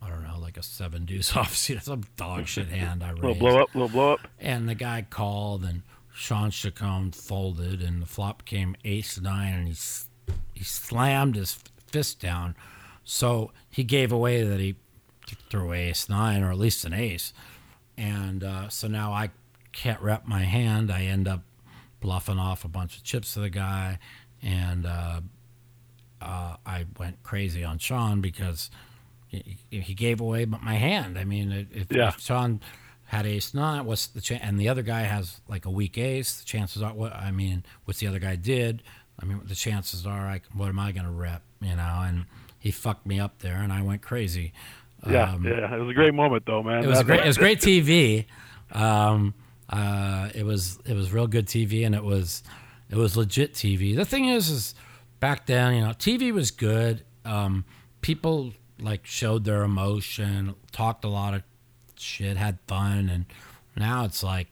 I 0.00 0.08
don't 0.08 0.22
know, 0.22 0.38
like 0.38 0.56
a 0.56 0.62
seven 0.62 1.04
deuce 1.04 1.32
offsuit, 1.32 1.82
some 1.82 2.04
dog 2.16 2.46
shit 2.46 2.68
hand. 2.68 3.02
I 3.02 3.10
raised. 3.10 3.22
Little 3.22 3.34
blow 3.36 3.60
up, 3.60 3.74
little 3.74 3.88
blow 3.88 4.12
up. 4.14 4.20
And 4.38 4.68
the 4.68 4.74
guy 4.74 5.04
called, 5.08 5.64
and 5.64 5.82
Shawn 6.12 6.50
Sheikhan 6.50 7.14
folded, 7.14 7.82
and 7.82 8.00
the 8.02 8.06
flop 8.06 8.44
came 8.44 8.76
ace 8.84 9.20
nine, 9.20 9.54
and 9.54 9.68
he 9.68 9.74
he 10.54 10.64
slammed 10.64 11.36
his 11.36 11.58
fist 11.86 12.20
down, 12.20 12.54
so 13.04 13.50
he 13.68 13.82
gave 13.82 14.12
away 14.12 14.44
that 14.44 14.60
he 14.60 14.76
threw 15.50 15.72
ace 15.72 16.08
nine 16.08 16.42
or 16.42 16.50
at 16.50 16.58
least 16.58 16.84
an 16.84 16.92
ace, 16.92 17.32
and 17.96 18.42
uh, 18.44 18.68
so 18.68 18.88
now 18.88 19.12
I 19.12 19.30
can't 19.72 20.00
rep 20.00 20.26
my 20.26 20.42
hand. 20.42 20.90
I 20.90 21.02
end 21.04 21.28
up 21.28 21.42
bluffing 22.00 22.38
off 22.38 22.64
a 22.64 22.68
bunch 22.68 22.96
of 22.96 23.04
chips 23.04 23.34
to 23.34 23.40
the 23.40 23.50
guy, 23.50 23.98
and 24.42 24.86
uh, 24.86 25.20
uh, 26.20 26.56
I 26.66 26.86
went 26.98 27.22
crazy 27.22 27.64
on 27.64 27.78
Shawn 27.78 28.20
because 28.20 28.70
he, 29.28 29.58
he 29.70 29.94
gave 29.94 30.20
away 30.20 30.44
my 30.44 30.74
hand. 30.74 31.18
I 31.18 31.24
mean, 31.24 31.68
if, 31.72 31.90
Yeah. 31.90 32.08
if 32.08 32.20
Shawn 32.20 32.60
had 33.06 33.26
ace 33.26 33.54
nine, 33.54 33.84
what's 33.84 34.06
the 34.08 34.20
chance? 34.20 34.42
And 34.44 34.58
the 34.58 34.68
other 34.68 34.82
guy 34.82 35.00
has 35.02 35.40
like 35.48 35.66
a 35.66 35.70
weak 35.70 35.98
ace. 35.98 36.40
The 36.40 36.44
chances 36.46 36.82
are, 36.82 36.92
what 36.94 37.14
I 37.14 37.30
mean, 37.30 37.64
what's 37.84 38.00
the 38.00 38.06
other 38.06 38.18
guy 38.18 38.36
did? 38.36 38.82
I 39.20 39.24
mean, 39.26 39.40
the 39.44 39.54
chances 39.54 40.06
are, 40.06 40.24
like, 40.26 40.44
what 40.54 40.68
am 40.68 40.78
I 40.78 40.92
going 40.92 41.04
to 41.04 41.12
rep? 41.12 41.42
You 41.60 41.76
know, 41.76 42.02
and 42.06 42.24
he 42.58 42.70
fucked 42.70 43.06
me 43.06 43.20
up 43.20 43.40
there, 43.40 43.56
and 43.56 43.72
I 43.72 43.82
went 43.82 44.00
crazy. 44.02 44.52
Yeah, 45.08 45.32
Um, 45.32 45.44
yeah. 45.44 45.74
It 45.74 45.80
was 45.80 45.90
a 45.90 45.94
great 45.94 46.14
moment 46.14 46.44
though, 46.46 46.62
man. 46.62 46.84
it 46.84 46.86
was 46.86 47.02
great. 47.02 47.20
It 47.20 47.26
was 47.26 47.38
great 47.38 47.60
TV. 47.68 48.26
Um, 48.72 49.34
uh, 49.68 50.28
it 50.34 50.44
was 50.44 50.78
it 50.84 50.94
was 50.94 51.12
real 51.12 51.26
good 51.26 51.46
TV, 51.46 51.86
and 51.86 51.94
it 51.94 52.04
was 52.04 52.42
it 52.90 52.96
was 52.96 53.16
legit 53.16 53.54
TV. 53.54 53.94
The 53.96 54.04
thing 54.04 54.26
is, 54.26 54.50
is 54.50 54.74
back 55.20 55.46
then, 55.46 55.74
you 55.74 55.80
know, 55.82 55.90
TV 55.90 56.32
was 56.32 56.50
good. 56.50 57.02
Um, 57.24 57.64
people 58.00 58.52
like 58.80 59.06
showed 59.06 59.44
their 59.44 59.62
emotion, 59.62 60.54
talked 60.72 61.04
a 61.04 61.08
lot 61.08 61.34
of 61.34 61.42
shit, 61.96 62.36
had 62.36 62.58
fun, 62.66 63.08
and 63.08 63.26
now 63.76 64.04
it's 64.04 64.22
like, 64.22 64.48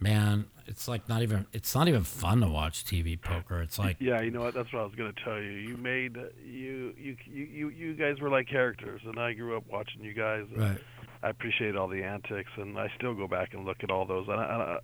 man, 0.00 0.46
it's 0.66 0.88
like 0.88 1.08
not 1.08 1.22
even 1.22 1.46
it's 1.52 1.74
not 1.74 1.88
even 1.88 2.02
fun 2.02 2.40
to 2.40 2.48
watch 2.48 2.84
TV 2.84 3.20
poker. 3.20 3.60
It's 3.62 3.78
like 3.78 3.96
Yeah, 4.00 4.20
you 4.20 4.30
know 4.30 4.40
what? 4.40 4.54
That's 4.54 4.72
what 4.72 4.80
I 4.80 4.84
was 4.84 4.94
going 4.94 5.12
to 5.12 5.24
tell 5.24 5.40
you. 5.40 5.50
You 5.50 5.76
made 5.76 6.16
you 6.44 6.94
you 6.98 7.16
you 7.26 7.44
you 7.44 7.68
you 7.68 7.94
guys 7.94 8.20
were 8.20 8.28
like 8.28 8.48
characters, 8.48 9.00
and 9.04 9.18
I 9.18 9.32
grew 9.32 9.56
up 9.56 9.64
watching 9.70 10.02
you 10.02 10.14
guys. 10.14 10.44
And 10.52 10.60
right. 10.60 10.78
I 11.22 11.30
appreciate 11.30 11.76
all 11.76 11.88
the 11.88 12.02
antics, 12.02 12.50
and 12.56 12.78
I 12.78 12.90
still 12.96 13.14
go 13.14 13.26
back 13.26 13.54
and 13.54 13.64
look 13.64 13.78
at 13.82 13.90
all 13.90 14.06
those. 14.06 14.26
And 14.28 14.38
I, 14.38 14.44
I, 14.44 14.78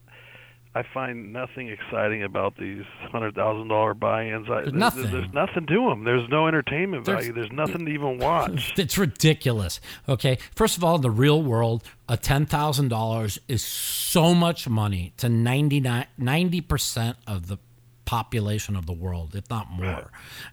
I 0.74 0.82
find 0.94 1.34
nothing 1.34 1.68
exciting 1.68 2.22
about 2.22 2.56
these 2.56 2.82
hundred 3.10 3.34
thousand 3.34 3.68
dollar 3.68 3.92
buy-ins. 3.92 4.48
I, 4.48 4.62
There's 4.62 4.72
nothing. 4.72 5.10
There's 5.10 5.32
nothing 5.34 5.66
to 5.66 5.88
them. 5.90 6.04
There's 6.04 6.26
no 6.30 6.48
entertainment 6.48 7.04
There's- 7.04 7.26
value. 7.26 7.34
There's 7.34 7.52
nothing 7.52 7.84
to 7.84 7.92
even 7.92 8.18
watch. 8.18 8.72
It's 8.78 8.96
ridiculous. 8.96 9.80
Okay. 10.08 10.38
First 10.54 10.78
of 10.78 10.84
all, 10.84 10.96
in 10.96 11.02
the 11.02 11.10
real 11.10 11.42
world, 11.42 11.82
a 12.08 12.16
ten 12.16 12.46
thousand 12.46 12.88
dollars 12.88 13.38
is 13.48 13.62
so 13.62 14.34
much 14.34 14.66
money 14.66 15.12
to 15.18 15.28
90 15.28 16.60
percent 16.62 17.16
of 17.26 17.48
the 17.48 17.58
population 18.04 18.74
of 18.76 18.86
the 18.86 18.92
world, 18.92 19.34
if 19.34 19.48
not 19.50 19.70
more. 19.70 20.10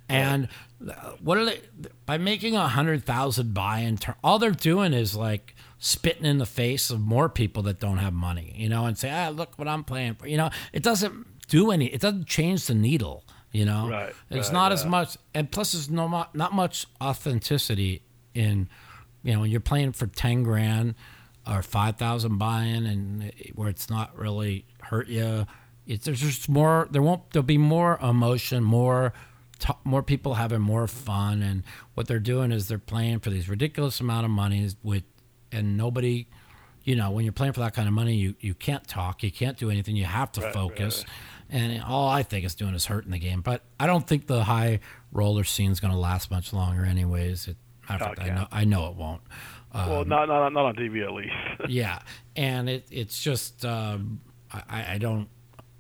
And 0.08 0.48
uh, 0.88 0.94
what 1.22 1.38
are 1.38 1.46
they 1.46 1.62
by 2.06 2.18
making 2.18 2.56
a 2.56 2.68
hundred 2.68 3.04
thousand 3.06 3.54
buy-in? 3.54 4.00
All 4.24 4.38
they're 4.40 4.52
doing 4.52 4.94
is 4.94 5.16
like 5.16 5.56
spitting 5.80 6.26
in 6.26 6.38
the 6.38 6.46
face 6.46 6.90
of 6.90 7.00
more 7.00 7.30
people 7.30 7.64
that 7.64 7.80
don't 7.80 7.98
have 7.98 8.14
money, 8.14 8.54
you 8.56 8.70
know, 8.70 8.86
and 8.86 8.98
say, 8.98 9.10
"Ah, 9.10 9.30
look 9.30 9.58
what 9.58 9.68
I'm 9.68 9.84
playing 9.84 10.16
for." 10.16 10.28
You 10.28 10.38
know, 10.38 10.50
it 10.74 10.84
doesn't 10.84 11.48
do 11.48 11.72
any. 11.72 11.88
It 11.88 12.02
doesn't 12.02 12.28
change 12.28 12.68
the 12.68 12.76
needle. 12.76 13.24
You 13.52 13.66
know, 13.66 13.90
Right, 13.90 14.14
it's 14.30 14.50
right, 14.50 14.54
not 14.54 14.72
as 14.72 14.86
much, 14.86 15.18
and 15.34 15.50
plus, 15.50 15.72
there's 15.72 15.90
no 15.90 16.28
not 16.36 16.54
much 16.54 16.86
authenticity 17.02 18.04
in, 18.36 18.70
you 19.24 19.34
know, 19.34 19.40
when 19.40 19.50
you're 19.50 19.60
playing 19.60 19.94
for 19.94 20.06
ten 20.06 20.44
grand 20.44 20.94
or 21.48 21.64
five 21.64 21.96
thousand 21.98 22.38
buy-in, 22.38 22.86
and 22.86 23.32
where 23.56 23.70
it's 23.70 23.90
not 23.90 24.16
really 24.16 24.66
hurt 24.82 25.08
you. 25.08 25.48
It's 25.88 26.06
there's 26.06 26.20
just 26.22 26.48
more. 26.48 26.88
There 26.92 27.02
won't. 27.02 27.32
There'll 27.32 27.44
be 27.44 27.58
more 27.58 27.98
emotion, 28.04 28.64
more, 28.64 29.14
t- 29.58 29.74
more 29.84 30.04
people 30.04 30.36
having 30.36 30.62
more 30.62 30.86
fun, 30.88 31.42
and 31.42 31.64
what 31.96 32.06
they're 32.08 32.20
doing 32.20 32.52
is 32.52 32.68
they're 32.68 32.78
playing 32.78 33.22
for 33.22 33.32
these 33.32 33.50
ridiculous 33.50 34.00
amount 34.00 34.26
of 34.26 34.32
money 34.32 34.70
with, 34.84 35.04
and 35.52 35.78
nobody. 35.78 36.28
You 36.84 36.96
know, 36.96 37.12
when 37.12 37.24
you're 37.26 37.34
playing 37.34 37.54
for 37.54 37.60
that 37.60 37.74
kind 37.76 37.88
of 37.88 37.94
money, 37.94 38.16
you, 38.16 38.36
you 38.40 38.54
can't 38.54 38.88
talk, 38.88 39.22
you 39.22 39.32
can't 39.32 39.58
do 39.58 39.70
anything, 39.70 39.96
you 39.96 40.06
have 40.06 40.32
to 40.32 40.42
Right, 40.42 40.54
focus. 40.54 41.06
And 41.50 41.84
all 41.84 42.08
I 42.08 42.24
think 42.24 42.46
it's 42.46 42.56
doing 42.56 42.74
is 42.74 42.86
hurting 42.86 43.12
the 43.12 43.20
game. 43.20 43.42
But 43.42 43.64
I 43.80 43.86
don't 43.86 44.08
think 44.08 44.28
the 44.28 44.44
high 44.46 44.80
roller 45.12 45.44
scene 45.44 45.72
is 45.72 45.80
going 45.80 45.94
to 45.94 46.00
last 46.00 46.32
much 46.32 46.54
longer, 46.54 46.86
anyways. 46.86 47.48
It, 47.50 47.58
Oh, 47.92 47.98
fact, 47.98 48.20
I 48.20 48.30
know 48.30 48.48
I 48.52 48.66
know 48.66 48.88
it 48.90 48.96
won't. 48.96 49.22
well, 49.74 50.06
not 50.06 50.28
not 50.28 50.50
not 50.54 50.66
on 50.66 50.76
TV 50.76 51.04
at 51.04 51.12
least. 51.12 51.34
yeah, 51.68 52.00
and 52.36 52.70
it 52.70 52.88
it's 52.92 53.22
just 53.22 53.66
um, 53.66 54.22
I, 54.52 54.94
I 54.94 54.98
don't 55.00 55.28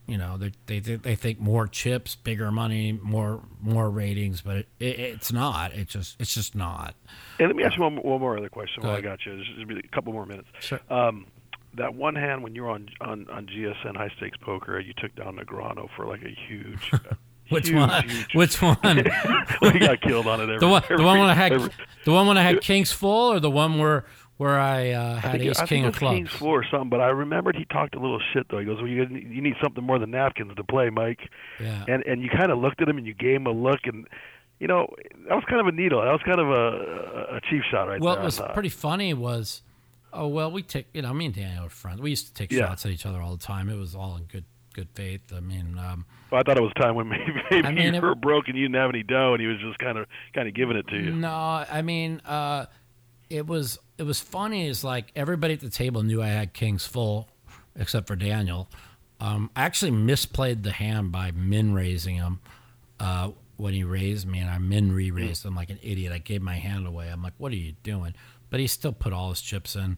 you 0.10 0.18
know 0.18 0.38
they, 0.38 0.52
they 0.66 0.80
they 0.80 1.16
think 1.16 1.40
more 1.40 1.68
chips, 1.68 2.16
bigger 2.16 2.52
money, 2.52 2.92
more 3.02 3.42
more 3.62 3.90
ratings, 3.90 4.42
but 4.42 4.58
it, 4.58 4.68
it, 4.80 5.00
it's 5.00 5.32
not. 5.32 5.74
It 5.74 5.88
just 5.88 6.20
it's 6.20 6.34
just 6.34 6.56
not. 6.56 6.96
And 7.40 7.48
let 7.48 7.56
me 7.56 7.64
ask 7.64 7.78
you 7.78 7.84
one, 7.84 7.96
one 7.98 8.20
more 8.20 8.38
other 8.38 8.50
question 8.50 8.82
Go 8.82 8.90
while 8.90 8.98
I 8.98 9.02
got 9.02 9.26
you. 9.26 9.38
Just, 9.38 9.56
just 9.56 9.68
be 9.68 9.78
a 9.80 9.88
couple 9.96 10.14
more 10.14 10.26
minutes. 10.26 10.48
Sure. 10.60 10.80
Um, 10.90 11.28
that 11.76 11.94
one 11.94 12.16
hand 12.16 12.44
when 12.44 12.56
you 12.56 12.64
were 12.64 12.70
on 12.70 12.90
on, 13.02 13.28
on 13.30 13.48
GSN 13.48 13.96
high 13.96 14.12
stakes 14.18 14.38
poker, 14.42 14.80
you 14.80 14.94
took 14.98 15.16
down 15.16 15.38
Negreanu 15.38 15.88
for 15.96 16.06
like 16.06 16.22
a 16.24 16.36
huge. 16.48 16.92
Which 17.50 17.70
huge, 17.70 17.78
one? 17.78 18.04
Huge, 18.08 18.28
Which 18.36 18.62
one? 18.62 18.78
well, 19.62 19.72
he 19.72 19.80
got 19.80 20.02
killed 20.02 20.28
on 20.28 20.40
it. 20.40 20.44
Every, 20.44 20.60
The 20.60 20.68
one, 20.68 20.84
the 20.88 20.94
every- 20.94 21.06
one 21.06 21.20
when 21.20 21.30
I 21.30 21.34
had, 21.34 21.52
every- 21.54 21.72
the 22.06 22.12
one 22.12 22.28
when 22.28 22.38
I 22.38 22.44
had 22.44 22.62
kings 22.62 22.92
full, 22.92 23.32
or 23.34 23.40
the 23.40 23.50
one 23.50 23.80
where 23.80 24.06
where 24.40 24.58
I 24.60 24.92
uh, 24.92 25.16
I 25.16 25.20
had 25.20 25.32
think, 25.34 25.44
it- 25.44 25.50
ace 25.50 25.60
I 25.60 25.66
king 25.68 25.84
think 25.84 25.94
of 25.94 26.00
clubs. 26.00 26.16
King's 26.16 26.30
Four 26.32 26.62
or 26.62 26.66
something, 26.72 26.90
but 26.90 27.02
I 27.02 27.10
remembered 27.10 27.56
he 27.58 27.66
talked 27.66 27.94
a 27.94 28.00
little 28.00 28.22
shit 28.34 28.48
though. 28.50 28.60
He 28.60 28.66
goes, 28.66 28.78
"Well, 28.78 28.88
you 28.88 29.04
you 29.12 29.42
need 29.42 29.56
something 29.62 29.84
more 29.84 30.00
than 30.00 30.12
napkins 30.12 30.56
to 30.56 30.64
play, 30.64 30.90
Mike." 30.90 31.20
Yeah. 31.60 31.84
And 31.88 32.04
and 32.06 32.22
you 32.24 32.30
kind 32.30 32.52
of 32.52 32.58
looked 32.60 32.82
at 32.82 32.88
him 32.90 32.98
and 32.98 33.06
you 33.06 33.14
gave 33.14 33.36
him 33.36 33.48
a 33.48 33.52
look, 33.52 33.82
and 33.84 34.08
you 34.60 34.68
know 34.68 34.88
that 35.28 35.36
was 35.36 35.44
kind 35.50 35.60
of 35.62 35.68
a 35.68 35.72
needle. 35.74 36.02
That 36.02 36.12
was 36.12 36.22
kind 36.26 36.40
of 36.40 36.50
a 36.50 37.36
a 37.36 37.42
cheap 37.50 37.64
shot 37.70 37.90
right 37.90 38.00
well, 38.02 38.16
there. 38.16 38.22
it 38.24 38.26
was 38.26 38.42
pretty 38.54 38.70
funny. 38.70 39.14
Was 39.14 39.62
oh 40.14 40.28
well, 40.28 40.50
we 40.52 40.64
take 40.64 40.88
you 40.94 41.02
know 41.02 41.14
me 41.14 41.26
and 41.28 41.36
Daniel 41.36 41.64
were 41.66 41.70
friends. 41.70 42.02
We 42.02 42.10
used 42.10 42.28
to 42.28 42.34
take 42.34 42.52
Yeah. 42.52 42.68
shots 42.70 42.86
at 42.86 42.92
each 42.92 43.06
other 43.06 43.22
all 43.22 43.36
the 43.36 43.44
time. 43.44 43.70
It 43.70 43.78
was 43.78 43.94
all 43.94 44.16
in 44.16 44.24
good 44.24 44.46
good 44.74 44.88
faith. 44.94 45.34
I 45.36 45.40
mean, 45.42 45.78
um, 45.80 46.06
Well, 46.32 46.40
I 46.40 46.44
thought 46.44 46.56
it 46.58 46.62
was 46.62 46.72
a 46.76 46.80
time 46.80 46.96
when 46.96 47.10
maybe, 47.10 47.26
maybe 47.52 47.68
I 47.68 47.72
mean, 47.72 47.94
you 47.94 48.00
it- 48.00 48.04
were 48.04 48.16
broke 48.16 48.48
and 48.48 48.56
you 48.56 48.64
didn't 48.70 48.80
have 48.80 48.90
any 48.92 49.04
dough, 49.04 49.34
and 49.34 49.42
he 49.42 49.48
was 49.48 49.58
just 49.60 49.80
kind 49.80 49.98
of 49.98 50.06
kind 50.34 50.48
of 50.48 50.54
giving 50.54 50.78
it 50.78 50.88
to 50.88 50.96
you. 50.96 51.12
No, 51.12 51.30
I 51.70 51.82
mean, 51.82 52.22
uh, 52.26 52.68
it 53.30 53.46
was 53.48 53.80
it 54.00 54.04
was 54.04 54.20
funny. 54.20 54.68
Is 54.68 54.84
like 54.84 55.12
everybody 55.16 55.54
at 55.54 55.60
the 55.60 55.70
table 55.70 56.04
knew 56.04 56.22
I 56.22 56.28
had 56.28 56.54
kings 56.54 56.86
full, 56.88 57.28
except 57.76 58.08
for 58.08 58.16
Daniel. 58.16 58.70
Um, 59.20 59.50
I 59.56 59.64
actually 59.64 59.92
misplayed 59.92 60.64
the 60.64 60.72
hand 60.72 61.12
by 61.12 61.32
min 61.32 61.74
raising 61.74 62.16
him 62.16 62.40
uh, 63.00 63.32
when 63.58 63.74
he 63.74 63.84
raised 63.84 64.26
me, 64.26 64.40
and 64.40 64.50
I 64.50 64.58
min 64.58 64.94
re 64.94 65.12
raised 65.12 65.46
him 65.46 65.56
like 65.56 65.70
an 65.70 65.80
idiot. 65.84 66.14
I 66.14 66.20
gave 66.20 66.42
my 66.42 66.56
hand 66.56 66.88
away. 66.88 67.10
I'm 67.10 67.22
like, 67.22 67.34
"What 67.38 67.52
are 67.52 67.58
you 67.58 67.74
doing?" 67.84 68.14
But 68.50 68.62
he 68.62 68.68
still 68.68 68.94
put 68.94 69.14
all 69.14 69.30
his 69.30 69.42
chips 69.42 69.76
in, 69.76 69.98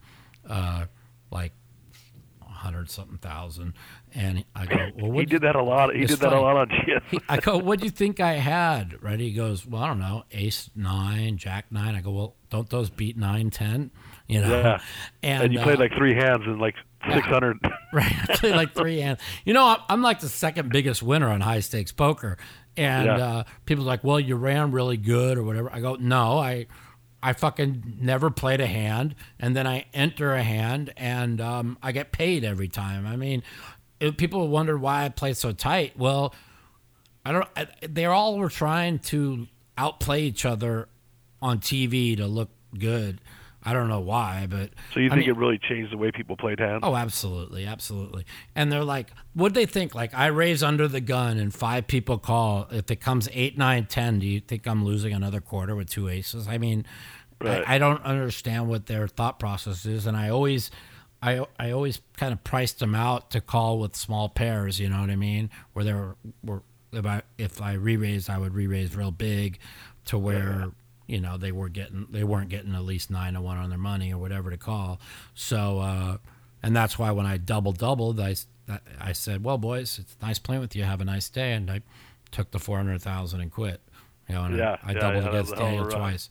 uh, 0.50 0.86
like 1.30 1.54
hundred 2.42 2.90
something 2.90 3.18
thousand, 3.18 3.74
and 4.14 4.46
I 4.56 4.66
go, 4.66 4.78
"Well, 4.98 5.12
He 5.20 5.26
did 5.26 5.42
that 5.42 5.56
a 5.56 5.64
lot. 5.64 5.96
He 5.96 6.06
did 6.06 6.20
that 6.20 6.34
a 6.34 6.40
lot 6.40 6.58
on 6.58 6.68
GS. 7.12 7.20
I 7.28 7.38
go, 7.38 7.58
what 7.58 7.80
do 7.80 7.86
you 7.86 7.92
think 7.92 8.20
I 8.20 8.34
had? 8.34 9.02
Right? 9.02 9.20
He 9.20 9.34
goes, 9.34 9.66
well, 9.66 9.82
I 9.82 9.88
don't 9.88 10.00
know, 10.00 10.26
ace 10.32 10.70
nine, 10.76 11.38
jack 11.38 11.72
nine. 11.72 11.96
I 11.96 12.02
go, 12.02 12.12
well, 12.12 12.36
don't 12.52 12.70
those 12.70 12.92
beat 12.92 13.18
nine, 13.18 13.50
ten? 13.50 13.90
You 14.28 14.42
know? 14.42 14.50
Yeah. 14.50 14.82
And, 15.24 15.44
and 15.46 15.54
you 15.54 15.60
uh, 15.60 15.64
played 15.64 15.80
like 15.80 15.94
three 15.98 16.14
hands 16.14 16.44
and 16.46 16.60
like 16.62 16.76
six 17.12 17.26
hundred. 17.26 17.58
right, 17.94 18.14
I 18.30 18.36
played 18.36 18.56
like 18.56 18.74
three 18.76 19.00
hands. 19.00 19.20
You 19.44 19.54
know, 19.54 19.66
I'm, 19.66 19.78
I'm 19.90 20.02
like 20.04 20.20
the 20.20 20.30
second 20.30 20.72
biggest 20.72 21.02
winner 21.02 21.30
on 21.30 21.42
high 21.42 21.62
stakes 21.62 21.92
poker, 21.92 22.38
and 22.78 23.08
Yeah. 23.08 23.26
uh, 23.26 23.44
people 23.66 23.84
are 23.86 23.88
like, 23.88 24.04
well, 24.04 24.20
you 24.20 24.36
ran 24.36 24.72
really 24.72 24.98
good 24.98 25.40
or 25.40 25.44
whatever. 25.44 25.72
I 25.74 25.80
go, 25.80 25.96
no, 25.96 26.38
I. 26.38 26.68
I 27.24 27.34
fucking 27.34 27.98
never 28.02 28.32
played 28.32 28.62
a 28.62 28.66
hand, 28.66 29.14
and 29.40 29.56
then 29.56 29.68
I 29.68 29.86
enter 29.94 30.34
a 30.34 30.42
hand, 30.42 30.92
and 30.98 31.40
um, 31.40 31.78
I 31.80 31.92
get 31.92 32.12
paid 32.12 32.44
every 32.44 32.68
time. 32.68 33.06
I 33.06 33.16
mean, 33.16 33.44
it, 34.00 34.18
people 34.18 34.48
wonder 34.48 34.76
why 34.76 35.06
I 35.06 35.10
play 35.10 35.34
so 35.34 35.52
tight. 35.52 35.96
Well, 35.96 36.34
I 37.24 37.32
don't. 37.32 37.48
I, 37.56 37.68
they 37.88 38.06
all 38.06 38.40
were 38.40 38.50
trying 38.50 38.98
to 39.14 39.46
outplay 39.78 40.24
each 40.24 40.46
other 40.46 40.90
on 41.42 41.60
TV 41.60 42.16
to 42.18 42.28
look 42.28 42.50
good. 42.78 43.20
I 43.64 43.74
don't 43.74 43.90
know 43.90 44.00
why, 44.00 44.48
but 44.50 44.72
So 44.92 45.00
you 45.00 45.06
I 45.06 45.10
think 45.10 45.28
mean- 45.28 45.30
it 45.36 45.38
really 45.38 45.60
changed 45.60 45.92
the 45.94 45.98
way 45.98 46.12
people 46.12 46.36
played 46.36 46.60
hands? 46.60 46.80
Oh, 46.82 46.96
absolutely, 46.96 47.68
absolutely. 47.68 48.26
And 48.56 48.72
they're 48.72 48.84
like, 48.84 49.12
what 49.34 49.54
they 49.54 49.68
think? 49.68 49.94
Like, 49.94 50.16
I 50.16 50.28
raise 50.28 50.64
under 50.64 50.88
the 50.88 51.00
gun 51.02 51.38
and 51.38 51.54
five 51.54 51.86
people 51.86 52.18
call. 52.18 52.68
If 52.72 52.90
it 52.90 52.96
comes 53.02 53.30
eight, 53.34 53.60
nine, 53.60 53.86
ten, 53.86 54.18
do 54.18 54.26
you 54.26 54.40
think 54.40 54.68
I'm 54.68 54.84
losing 54.84 55.14
another 55.14 55.42
quarter 55.42 55.76
with 55.76 55.90
two 55.92 56.10
aces? 56.10 56.48
I 56.48 56.58
mean, 56.58 56.86
Right. 57.40 57.64
I, 57.68 57.76
I 57.76 57.78
don't 57.80 58.04
understand 58.04 58.68
what 58.68 58.86
their 58.86 59.08
thought 59.08 59.40
process 59.40 59.86
is, 59.88 60.06
and 60.06 60.16
I 60.16 60.30
always, 60.30 60.70
I 61.24 61.44
I 61.60 61.72
always 61.72 62.00
kind 62.16 62.34
of 62.34 62.44
priced 62.44 62.78
them 62.78 62.94
out 62.94 63.32
to 63.32 63.42
call 63.42 63.80
with 63.80 63.96
small 63.96 64.30
pairs. 64.30 64.80
You 64.80 64.90
know 64.90 65.02
what 65.02 65.10
I 65.10 65.16
mean? 65.16 65.50
Where 65.74 65.84
they 65.84 65.94
were, 65.94 66.16
were 66.44 66.62
if 66.92 67.04
I 67.04 67.24
if 67.40 67.60
I 67.60 67.74
re-raised, 67.74 68.30
I 68.30 68.38
would 68.38 68.54
re-raise 68.54 68.96
real 68.96 69.10
big, 69.10 69.58
to 70.06 70.20
where 70.20 70.70
you 71.12 71.20
know 71.22 71.38
they 71.38 71.52
were 71.52 71.70
getting 71.70 72.08
they 72.10 72.24
weren't 72.24 72.50
getting 72.50 72.74
at 72.74 72.84
least 72.84 73.12
nine 73.12 73.34
to 73.34 73.42
one 73.42 73.58
on 73.58 73.70
their 73.70 73.78
money 73.78 74.14
or 74.14 74.18
whatever 74.18 74.50
to 74.50 74.58
call. 74.58 75.00
So 75.36 75.80
uh, 75.80 76.18
and 76.64 76.76
that's 76.76 76.98
why 76.98 77.12
when 77.12 77.26
I 77.26 77.38
double 77.38 77.72
doubled, 77.74 78.20
I 78.20 78.36
I 79.00 79.12
said, 79.12 79.44
well, 79.44 79.58
boys, 79.58 80.00
it's 80.00 80.16
nice 80.22 80.40
playing 80.40 80.62
with 80.62 80.76
you. 80.76 80.84
Have 80.84 81.02
a 81.02 81.06
nice 81.06 81.30
day, 81.30 81.54
and 81.54 81.70
I 81.70 81.82
took 82.32 82.52
the 82.52 82.60
four 82.60 82.78
hundred 82.78 83.02
thousand 83.02 83.42
and 83.42 83.52
quit. 83.52 83.82
You 84.30 84.36
know, 84.36 84.44
and 84.46 84.58
Yeah, 84.58 84.78
I, 84.84 84.92
I 84.92 84.94
yeah, 84.94 85.00
doubled 85.00 85.24
yeah, 85.24 85.30
against 85.30 85.52
was 85.52 85.60
a 85.60 85.64
hell 85.64 85.66
Daniel 85.76 85.90
twice. 85.90 86.30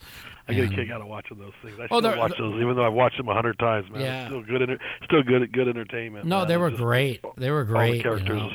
I 0.48 0.54
get 0.54 0.72
a 0.72 0.74
kick 0.74 0.90
out 0.90 1.00
of 1.02 1.06
watching 1.06 1.38
those 1.38 1.52
things. 1.62 1.78
I 1.78 1.86
Oh, 1.90 2.00
still 2.00 2.16
watch 2.16 2.32
those, 2.38 2.54
even 2.60 2.74
though 2.74 2.86
I've 2.86 2.92
watched 2.94 3.18
them 3.18 3.28
a 3.28 3.34
hundred 3.34 3.58
times. 3.58 3.90
Man, 3.90 4.00
Yeah. 4.00 4.20
it's 4.22 4.28
still 4.30 4.42
good. 4.42 4.80
Still 5.04 5.22
good. 5.22 5.52
Good 5.52 5.68
entertainment. 5.68 6.24
No, 6.26 6.38
man. 6.38 6.48
they 6.48 6.56
were 6.56 6.70
great. 6.70 7.22
They 7.36 7.50
were 7.50 7.64
great. 7.64 7.80
all 7.84 7.90
the 7.90 7.96
you 7.98 8.02
characters. 8.02 8.40
know. 8.42 8.50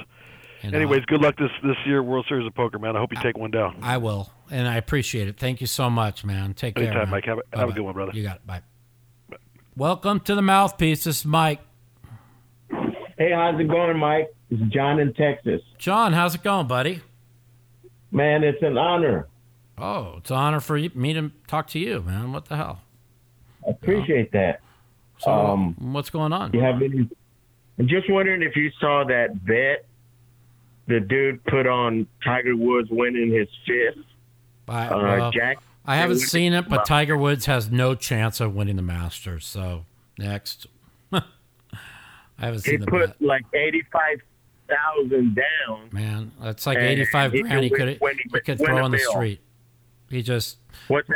You 0.64 0.72
know, 0.72 0.78
Anyways, 0.78 1.06
good 1.06 1.22
luck 1.22 1.36
this 1.38 1.52
this 1.64 1.78
year 1.86 2.02
World 2.02 2.26
Series 2.28 2.48
of 2.48 2.56
Poker, 2.56 2.80
man. 2.80 2.96
I 2.96 3.00
hope 3.00 3.12
you 3.14 3.22
take 3.22 3.38
one 3.38 3.52
down. 3.52 3.78
I 3.84 3.98
will, 3.98 4.32
and 4.52 4.68
I 4.68 4.76
appreciate 4.76 5.28
it. 5.28 5.38
Thank 5.38 5.62
you 5.62 5.68
so 5.68 5.90
much, 5.90 6.24
man. 6.26 6.54
Take 6.54 6.76
care, 6.76 6.86
Anytime. 6.86 7.10
Mike. 7.10 7.26
Have 7.26 7.40
a- 7.54 7.58
have 7.58 7.70
a 7.70 7.74
good 7.74 7.82
one, 7.84 7.94
brother. 7.94 8.12
You 8.14 8.24
got 8.24 8.38
it. 8.38 8.48
Bye. 8.48 8.62
Welcome 9.76 10.20
to 10.22 10.36
the 10.36 10.42
mouthpiece. 10.42 11.04
This 11.04 11.18
is 11.18 11.26
Mike. 11.26 11.60
Hey, 13.18 13.32
how's 13.34 13.60
it 13.60 13.68
going, 13.68 13.98
Mike? 13.98 14.34
It's 14.50 14.62
John 14.74 15.00
in 15.00 15.14
Texas. 15.14 15.62
John, 15.78 16.14
how's 16.14 16.36
it 16.36 16.44
going, 16.44 16.68
buddy? 16.68 17.02
Man, 18.12 18.44
it's 18.44 18.62
an 18.62 18.78
honor. 18.78 19.28
Oh, 19.78 20.16
it's 20.18 20.30
an 20.32 20.38
honor 20.38 20.60
for 20.60 20.78
you, 20.78 20.90
me 20.96 21.14
to 21.14 21.32
talk 21.48 21.68
to 21.70 21.80
you, 21.80 22.02
man. 22.02 22.32
What 22.32 22.46
the 22.46 22.56
hell? 22.56 22.82
I 23.66 23.72
appreciate 23.72 24.32
that. 24.34 24.62
So, 25.18 25.32
Um, 25.32 25.76
what's 25.94 26.10
going 26.10 26.32
on? 26.34 26.54
You 26.54 26.62
have 26.62 26.82
any? 26.82 27.10
I'm 27.80 27.88
just 27.88 28.10
wondering 28.10 28.42
if 28.44 28.56
you 28.56 28.70
saw 28.80 29.04
that 29.06 29.44
bet 29.46 29.86
the 30.88 31.00
dude 31.00 31.44
put 31.46 31.68
on 31.68 32.08
Tiger 32.24 32.56
Woods 32.56 32.90
winning 32.92 33.32
his 33.32 33.48
fifth. 33.66 34.06
I, 34.68 34.88
Uh, 34.88 34.98
well, 34.98 35.32
Jack. 35.32 35.58
I 35.86 35.98
haven't 35.98 36.20
seen 36.20 36.54
it, 36.54 36.68
but 36.68 36.86
Tiger 36.86 37.16
Woods 37.18 37.46
has 37.46 37.70
no 37.70 37.94
chance 37.96 38.40
of 38.40 38.56
winning 38.56 38.76
the 38.76 38.82
Masters. 38.82 39.46
So 39.46 39.86
next, 40.18 40.66
I 41.12 41.22
haven't 42.40 42.66
He 42.66 42.72
seen 42.72 42.80
the 42.82 42.88
put 42.88 43.08
bet. 43.08 43.22
like 43.22 43.46
eighty-five 43.54 44.20
thousand 44.68 45.36
down. 45.36 45.90
Man, 45.92 46.32
that's 46.42 46.66
like 46.66 46.78
eighty-five 46.80 47.34
he 47.34 47.42
grand. 47.44 47.64
He 47.64 47.70
could 47.70 47.78
could 47.80 47.88
win- 47.88 47.98
win- 48.02 48.20
he 48.34 48.40
could 48.42 48.58
throw 48.58 48.84
on 48.84 48.92
the 48.92 48.98
bill. 48.98 49.12
street. 49.12 49.42
He 50.10 50.22
just 50.24 50.58
What's? 50.88 51.08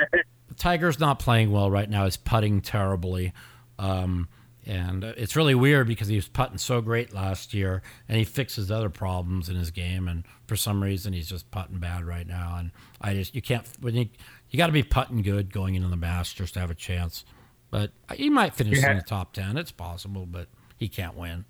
Tiger's 0.55 0.99
not 0.99 1.19
playing 1.19 1.51
well 1.51 1.71
right 1.71 1.89
now. 1.89 2.03
He's 2.05 2.17
putting 2.17 2.62
terribly. 2.62 3.33
Um, 3.79 4.27
and 4.69 5.03
uh, 5.03 5.13
it's 5.17 5.36
really 5.36 5.55
weird 5.55 5.88
because 5.88 6.08
he 6.08 6.15
was 6.15 6.27
putting 6.27 6.58
so 6.60 6.79
great 6.79 7.13
last 7.13 7.53
year 7.53 7.82
and 8.08 8.17
he 8.17 8.23
fixes 8.23 8.69
other 8.69 8.89
problems 8.89 9.49
in 9.49 9.55
his 9.55 9.71
game. 9.71 10.08
And 10.08 10.23
for 10.47 10.55
some 10.55 10.84
reason, 10.84 11.12
he's 11.13 11.27
just 11.27 11.49
putting 11.49 11.79
bad 11.79 12.05
right 12.05 12.27
now. 12.27 12.55
And 12.60 12.71
I 13.01 13.15
just, 13.15 13.34
you 13.34 13.41
can't, 13.41 13.65
when 13.82 13.95
you, 13.95 14.10
you 14.51 14.58
got 14.58 14.67
to 14.67 14.71
be 14.73 14.84
putting 14.84 15.21
good 15.23 15.51
going 15.51 15.73
into 15.75 15.88
the 15.88 15.95
Masters 15.97 16.51
to 16.51 16.60
have 16.60 16.69
a 16.69 16.75
chance. 16.75 17.25
But 17.71 17.91
he 18.13 18.29
might 18.29 18.53
finish 18.53 18.79
Yeah. 18.82 18.91
in 18.91 18.97
the 18.97 19.03
top 19.03 19.34
10. 19.34 19.58
It's 19.58 19.71
possible, 19.71 20.25
but 20.25 20.47
he 20.77 20.88
can't 20.88 21.15
win. 21.17 21.45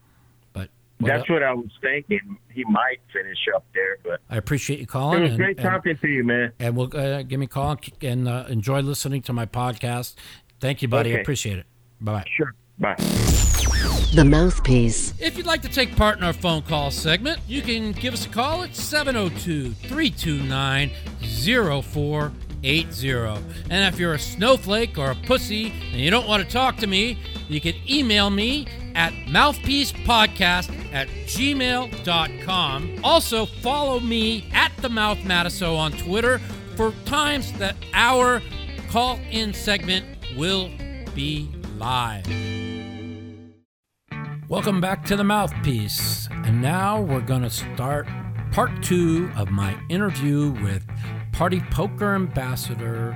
But 0.54 0.70
what 1.00 1.08
That's 1.10 1.30
what 1.30 1.44
I 1.44 1.54
was 1.54 1.70
thinking. 1.82 2.38
He 2.52 2.64
might 2.66 3.00
finish 3.12 3.38
up 3.56 3.66
there, 3.74 3.98
but 4.04 4.22
I 4.30 4.38
appreciate 4.38 4.80
you 4.80 4.88
calling. 4.88 5.20
it 5.20 5.22
was 5.24 5.32
and- 5.32 5.40
great 5.40 5.58
and- 5.60 5.66
talking 5.68 5.98
to 5.98 6.08
you, 6.08 6.24
man. 6.24 6.54
and 6.60 6.76
we'll 6.76 6.96
uh, 6.96 7.24
give 7.24 7.40
me 7.40 7.46
a 7.46 7.50
call 7.50 7.78
and, 8.02 8.28
uh, 8.28 8.46
enjoy 8.50 8.80
listening 8.82 9.22
to 9.24 9.34
my 9.34 9.46
podcast. 9.46 10.16
Thank 10.60 10.82
you, 10.82 10.88
buddy. 10.88 11.16
I 11.16 11.20
appreciate 11.20 11.60
it. 11.60 11.66
Bye 12.02 12.12
bye. 12.14 12.26
Sure. 12.38 12.54
Bye. 12.80 12.96
The 14.16 14.26
Mouthpiece. 14.26 15.14
If 15.20 15.38
you'd 15.38 15.46
like 15.46 15.62
to 15.64 15.70
take 15.70 15.96
part 15.96 16.18
in 16.18 16.24
our 16.24 16.34
phone 16.34 16.62
call 16.64 16.90
segment, 16.92 17.40
you 17.48 17.62
can 17.62 17.92
give 17.92 18.14
us 18.14 18.26
a 18.26 18.30
call 18.30 18.64
at 18.64 18.76
702 18.76 19.74
329 19.74 20.92
0480. 21.22 23.18
And 23.70 23.94
if 23.94 24.00
you're 24.00 24.14
a 24.14 24.20
snowflake 24.20 24.98
or 24.98 25.12
a 25.12 25.16
pussy 25.16 25.72
and 25.92 26.00
you 26.02 26.10
don't 26.10 26.28
want 26.28 26.44
to 26.44 26.50
talk 26.50 26.78
to 26.78 26.88
me, 26.88 27.20
you 27.50 27.62
can 27.62 27.76
email 27.88 28.30
me 28.30 28.66
at 28.96 29.14
mouthpiecepodcast 29.28 30.94
at 30.94 31.08
gmail.com. 31.08 33.00
Also, 33.04 33.46
follow 33.46 34.00
me 34.00 34.50
at 34.54 34.72
the 34.78 34.90
Mouth 34.90 35.20
Matusow 35.20 35.78
on 35.78 35.92
Twitter 35.92 36.40
for 36.76 36.94
times 37.06 37.54
that 37.60 37.76
our 37.94 38.42
call 38.90 39.20
in 39.30 39.54
segment 39.54 40.06
will 40.36 40.72
be 41.14 41.48
live. 41.80 42.28
Welcome 44.50 44.82
back 44.82 45.06
to 45.06 45.16
the 45.16 45.24
Mouthpiece. 45.24 46.28
And 46.30 46.62
now 46.62 47.00
we're 47.00 47.22
going 47.22 47.44
to 47.44 47.50
start 47.50 48.06
part 48.52 48.84
two 48.84 49.32
of 49.38 49.50
my 49.50 49.80
interview 49.88 50.52
with 50.62 50.86
Party 51.32 51.62
Poker 51.72 52.16
Ambassador, 52.16 53.12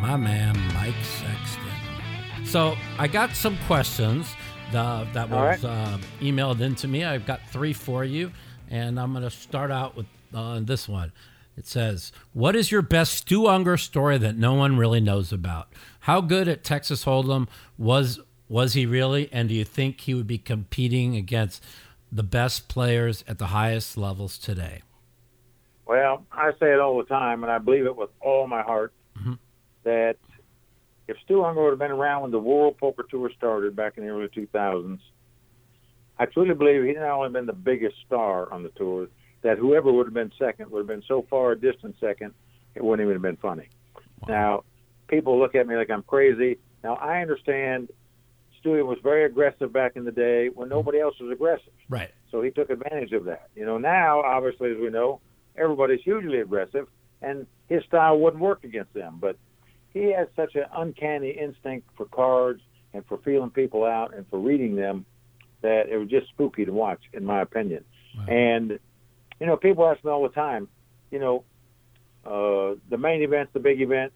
my 0.00 0.16
man, 0.16 0.58
Mike 0.74 0.94
Sexton. 1.04 2.46
So 2.46 2.74
I 2.98 3.06
got 3.06 3.36
some 3.36 3.56
questions 3.68 4.34
uh, 4.74 5.04
that 5.12 5.30
was 5.30 5.62
right. 5.62 5.64
uh, 5.64 5.98
emailed 6.20 6.60
in 6.60 6.74
to 6.76 6.88
me. 6.88 7.04
I've 7.04 7.26
got 7.26 7.40
three 7.50 7.72
for 7.72 8.04
you. 8.04 8.32
And 8.70 8.98
I'm 8.98 9.12
going 9.12 9.22
to 9.22 9.30
start 9.30 9.70
out 9.70 9.96
with 9.96 10.06
uh, 10.34 10.58
this 10.60 10.88
one. 10.88 11.12
It 11.56 11.66
says, 11.66 12.12
What 12.32 12.56
is 12.56 12.70
your 12.72 12.82
best 12.82 13.14
Stu 13.14 13.42
Ungar 13.42 13.78
story 13.78 14.18
that 14.18 14.36
no 14.36 14.54
one 14.54 14.76
really 14.76 15.00
knows 15.00 15.32
about? 15.32 15.68
How 16.00 16.20
good 16.20 16.48
at 16.48 16.64
Texas 16.64 17.04
Hold'em 17.04 17.48
was 17.76 18.20
was 18.48 18.72
he 18.74 18.84
really? 18.86 19.28
And 19.32 19.48
do 19.48 19.54
you 19.54 19.64
think 19.64 20.00
he 20.00 20.14
would 20.14 20.26
be 20.26 20.38
competing 20.38 21.14
against 21.16 21.64
the 22.10 22.22
best 22.24 22.68
players 22.68 23.22
at 23.28 23.38
the 23.38 23.46
highest 23.48 23.96
levels 23.96 24.38
today? 24.38 24.82
Well, 25.86 26.24
I 26.32 26.50
say 26.58 26.72
it 26.72 26.80
all 26.80 26.98
the 26.98 27.04
time, 27.04 27.42
and 27.44 27.52
I 27.52 27.58
believe 27.58 27.86
it 27.86 27.94
with 27.96 28.10
all 28.20 28.46
my 28.48 28.62
heart 28.62 28.92
Mhm. 29.16 29.38
that 29.84 30.16
if 31.08 31.16
Stu 31.24 31.34
Ungar 31.42 31.62
would 31.64 31.70
have 31.70 31.78
been 31.78 31.90
around 31.90 32.22
when 32.22 32.30
the 32.30 32.38
World 32.40 32.76
Poker 32.78 33.04
Tour 33.08 33.30
started 33.36 33.76
back 33.76 33.96
in 33.98 34.04
the 34.04 34.10
early 34.10 34.28
2000s, 34.28 35.00
I 36.18 36.26
truly 36.26 36.54
believe 36.54 36.84
he'd 36.84 36.96
not 36.96 37.10
only 37.10 37.30
been 37.30 37.46
the 37.46 37.52
biggest 37.52 37.96
star 38.06 38.52
on 38.52 38.62
the 38.62 38.68
tour, 38.70 39.08
that 39.42 39.58
whoever 39.58 39.92
would 39.92 40.06
have 40.06 40.14
been 40.14 40.32
second 40.38 40.70
would 40.70 40.80
have 40.80 40.86
been 40.86 41.02
so 41.06 41.26
far 41.30 41.52
a 41.52 41.58
distant 41.58 41.96
second, 42.00 42.32
it 42.74 42.84
wouldn't 42.84 43.04
even 43.04 43.14
have 43.14 43.22
been 43.22 43.36
funny. 43.36 43.68
Now, 44.28 44.64
people 45.08 45.38
look 45.38 45.54
at 45.54 45.66
me 45.66 45.76
like 45.76 45.90
I'm 45.90 46.02
crazy. 46.02 46.58
Now, 46.84 46.94
I 46.94 47.20
understand 47.20 47.88
Stewie 48.62 48.84
was 48.84 48.98
very 49.02 49.24
aggressive 49.24 49.72
back 49.72 49.96
in 49.96 50.04
the 50.04 50.12
day 50.12 50.48
when 50.48 50.68
nobody 50.68 51.00
else 51.00 51.14
was 51.20 51.30
aggressive. 51.32 51.72
Right. 51.88 52.10
So 52.30 52.42
he 52.42 52.50
took 52.50 52.70
advantage 52.70 53.12
of 53.12 53.24
that. 53.24 53.48
You 53.54 53.64
know, 53.64 53.78
now 53.78 54.20
obviously, 54.22 54.70
as 54.70 54.76
we 54.78 54.90
know, 54.90 55.20
everybody's 55.56 56.02
hugely 56.02 56.40
aggressive, 56.40 56.86
and 57.22 57.46
his 57.68 57.82
style 57.84 58.18
wouldn't 58.18 58.42
work 58.42 58.64
against 58.64 58.92
them. 58.94 59.18
But 59.20 59.36
he 59.92 60.12
has 60.12 60.28
such 60.36 60.54
an 60.54 60.64
uncanny 60.74 61.30
instinct 61.30 61.88
for 61.96 62.06
cards 62.06 62.60
and 62.92 63.04
for 63.06 63.18
feeling 63.18 63.50
people 63.50 63.84
out 63.84 64.14
and 64.14 64.26
for 64.28 64.38
reading 64.38 64.76
them 64.76 65.06
that 65.62 65.88
it 65.90 65.96
was 65.96 66.08
just 66.08 66.28
spooky 66.28 66.64
to 66.64 66.72
watch, 66.72 67.00
in 67.12 67.24
my 67.24 67.42
opinion. 67.42 67.84
Wow. 68.16 68.24
And 68.26 68.78
you 69.40 69.46
know, 69.46 69.56
people 69.56 69.86
ask 69.88 70.04
me 70.04 70.10
all 70.10 70.22
the 70.22 70.28
time, 70.28 70.68
you 71.10 71.18
know, 71.18 71.44
uh, 72.24 72.76
the 72.90 72.98
main 72.98 73.22
event's 73.22 73.52
the 73.52 73.60
big 73.60 73.80
event 73.80 74.12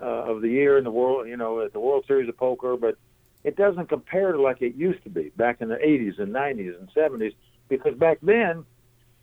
uh, 0.00 0.04
of 0.04 0.40
the 0.40 0.48
year 0.48 0.78
in 0.78 0.84
the 0.84 0.90
world, 0.90 1.28
you 1.28 1.36
know, 1.36 1.60
at 1.60 1.72
the 1.72 1.80
World 1.80 2.04
Series 2.08 2.28
of 2.28 2.36
Poker, 2.36 2.76
but 2.76 2.96
it 3.44 3.56
doesn't 3.56 3.88
compare 3.88 4.32
to 4.32 4.40
like 4.40 4.62
it 4.62 4.74
used 4.74 5.02
to 5.04 5.10
be 5.10 5.30
back 5.36 5.60
in 5.60 5.68
the 5.68 5.76
80s 5.76 6.18
and 6.18 6.32
90s 6.32 6.78
and 6.78 6.88
70s 6.96 7.34
because 7.68 7.94
back 7.94 8.18
then 8.22 8.64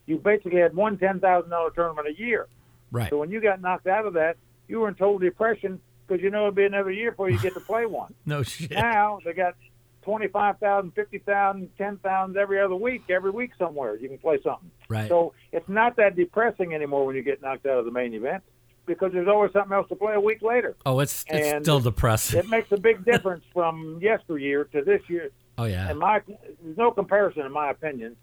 you 0.06 0.18
basically 0.18 0.60
had 0.60 0.76
one 0.76 0.98
ten 0.98 1.20
thousand 1.20 1.52
dollar 1.52 1.70
tournament 1.70 2.08
a 2.08 2.20
year. 2.20 2.48
Right. 2.92 3.10
So 3.10 3.18
when 3.18 3.30
you 3.30 3.40
got 3.42 3.62
knocked 3.62 3.88
out 3.88 4.08
of 4.08 4.14
that, 4.14 4.38
you 4.68 4.80
were 4.80 4.88
in 4.88 4.96
total 4.96 5.20
depression 5.20 5.80
because 6.08 6.22
you 6.24 6.32
know 6.32 6.44
it'd 6.44 6.56
be 6.56 6.66
another 6.66 6.92
year 6.92 7.12
before 7.12 7.30
you 7.30 7.40
get 7.40 7.54
to 7.54 7.60
play 7.60 7.86
one. 7.86 8.14
No 8.26 8.42
shit. 8.42 8.72
Now 8.72 9.20
they 9.24 9.34
got 9.34 9.56
twenty-five 10.04 10.58
thousand, 10.60 10.92
fifty 10.92 11.20
thousand, 11.20 11.70
ten 11.78 11.98
thousand 11.98 12.38
every 12.38 12.60
other 12.60 12.76
week. 12.76 13.04
Every 13.10 13.32
week 13.32 13.52
somewhere 13.58 13.96
you 13.96 14.08
can 14.08 14.18
play 14.18 14.40
something. 14.44 14.72
Right. 14.88 15.10
So 15.10 15.34
it's 15.52 15.68
not 15.70 15.96
that 15.98 16.16
depressing 16.16 16.74
anymore 16.74 17.06
when 17.06 17.16
you 17.16 17.24
get 17.24 17.42
knocked 17.42 17.66
out 17.66 17.78
of 17.80 17.86
the 17.86 17.92
main 17.92 18.14
event 18.14 18.44
because 18.86 19.12
there's 19.14 19.28
always 19.28 19.54
something 19.54 19.72
else 19.74 19.88
to 19.90 19.96
play 19.96 20.16
a 20.16 20.20
week 20.20 20.42
later. 20.42 20.76
Oh, 20.86 21.00
it's 21.00 21.24
it's 21.30 21.54
and 21.54 21.64
still 21.64 21.80
depressing. 21.80 22.40
It 22.40 22.50
makes 22.50 22.72
a 22.72 22.78
big 22.78 23.06
difference 23.06 23.44
from 23.54 24.00
yesteryear 24.02 24.66
to 24.66 24.82
this 24.84 25.02
year. 25.08 25.30
Oh 25.58 25.66
yeah. 25.66 25.90
And 25.90 26.00
my 26.00 26.22
there's 26.28 26.78
no 26.78 26.92
comparison, 26.92 27.46
in 27.46 27.52
my 27.52 27.70
opinion, 27.70 28.16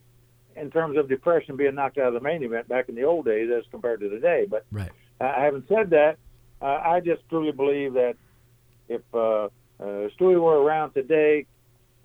in 0.57 0.70
terms 0.70 0.97
of 0.99 1.09
depression 1.09 1.57
being 1.57 1.74
knocked 1.74 1.99
out 1.99 2.09
of 2.09 2.14
the 2.14 2.20
main 2.20 2.43
event 2.43 2.68
back 2.68 2.89
in 2.89 2.95
the 2.95 3.05
old 3.05 3.27
days 3.27 3.51
as 3.57 3.64
compared 3.70 4.01
to 4.01 4.09
today. 4.09 4.47
But 4.49 4.64
Right. 4.72 4.91
uh, 5.20 5.33
having 5.35 5.64
said 5.68 5.91
that, 5.91 6.16
uh, 6.61 6.64
I 6.64 7.01
just 7.01 7.22
truly 7.29 7.53
believe 7.53 7.93
that 7.95 8.16
if 8.89 9.03
uh, 9.14 9.45
uh, 9.45 9.49
Stewie 10.18 10.41
were 10.41 10.62
around 10.62 10.93
today, 10.93 11.47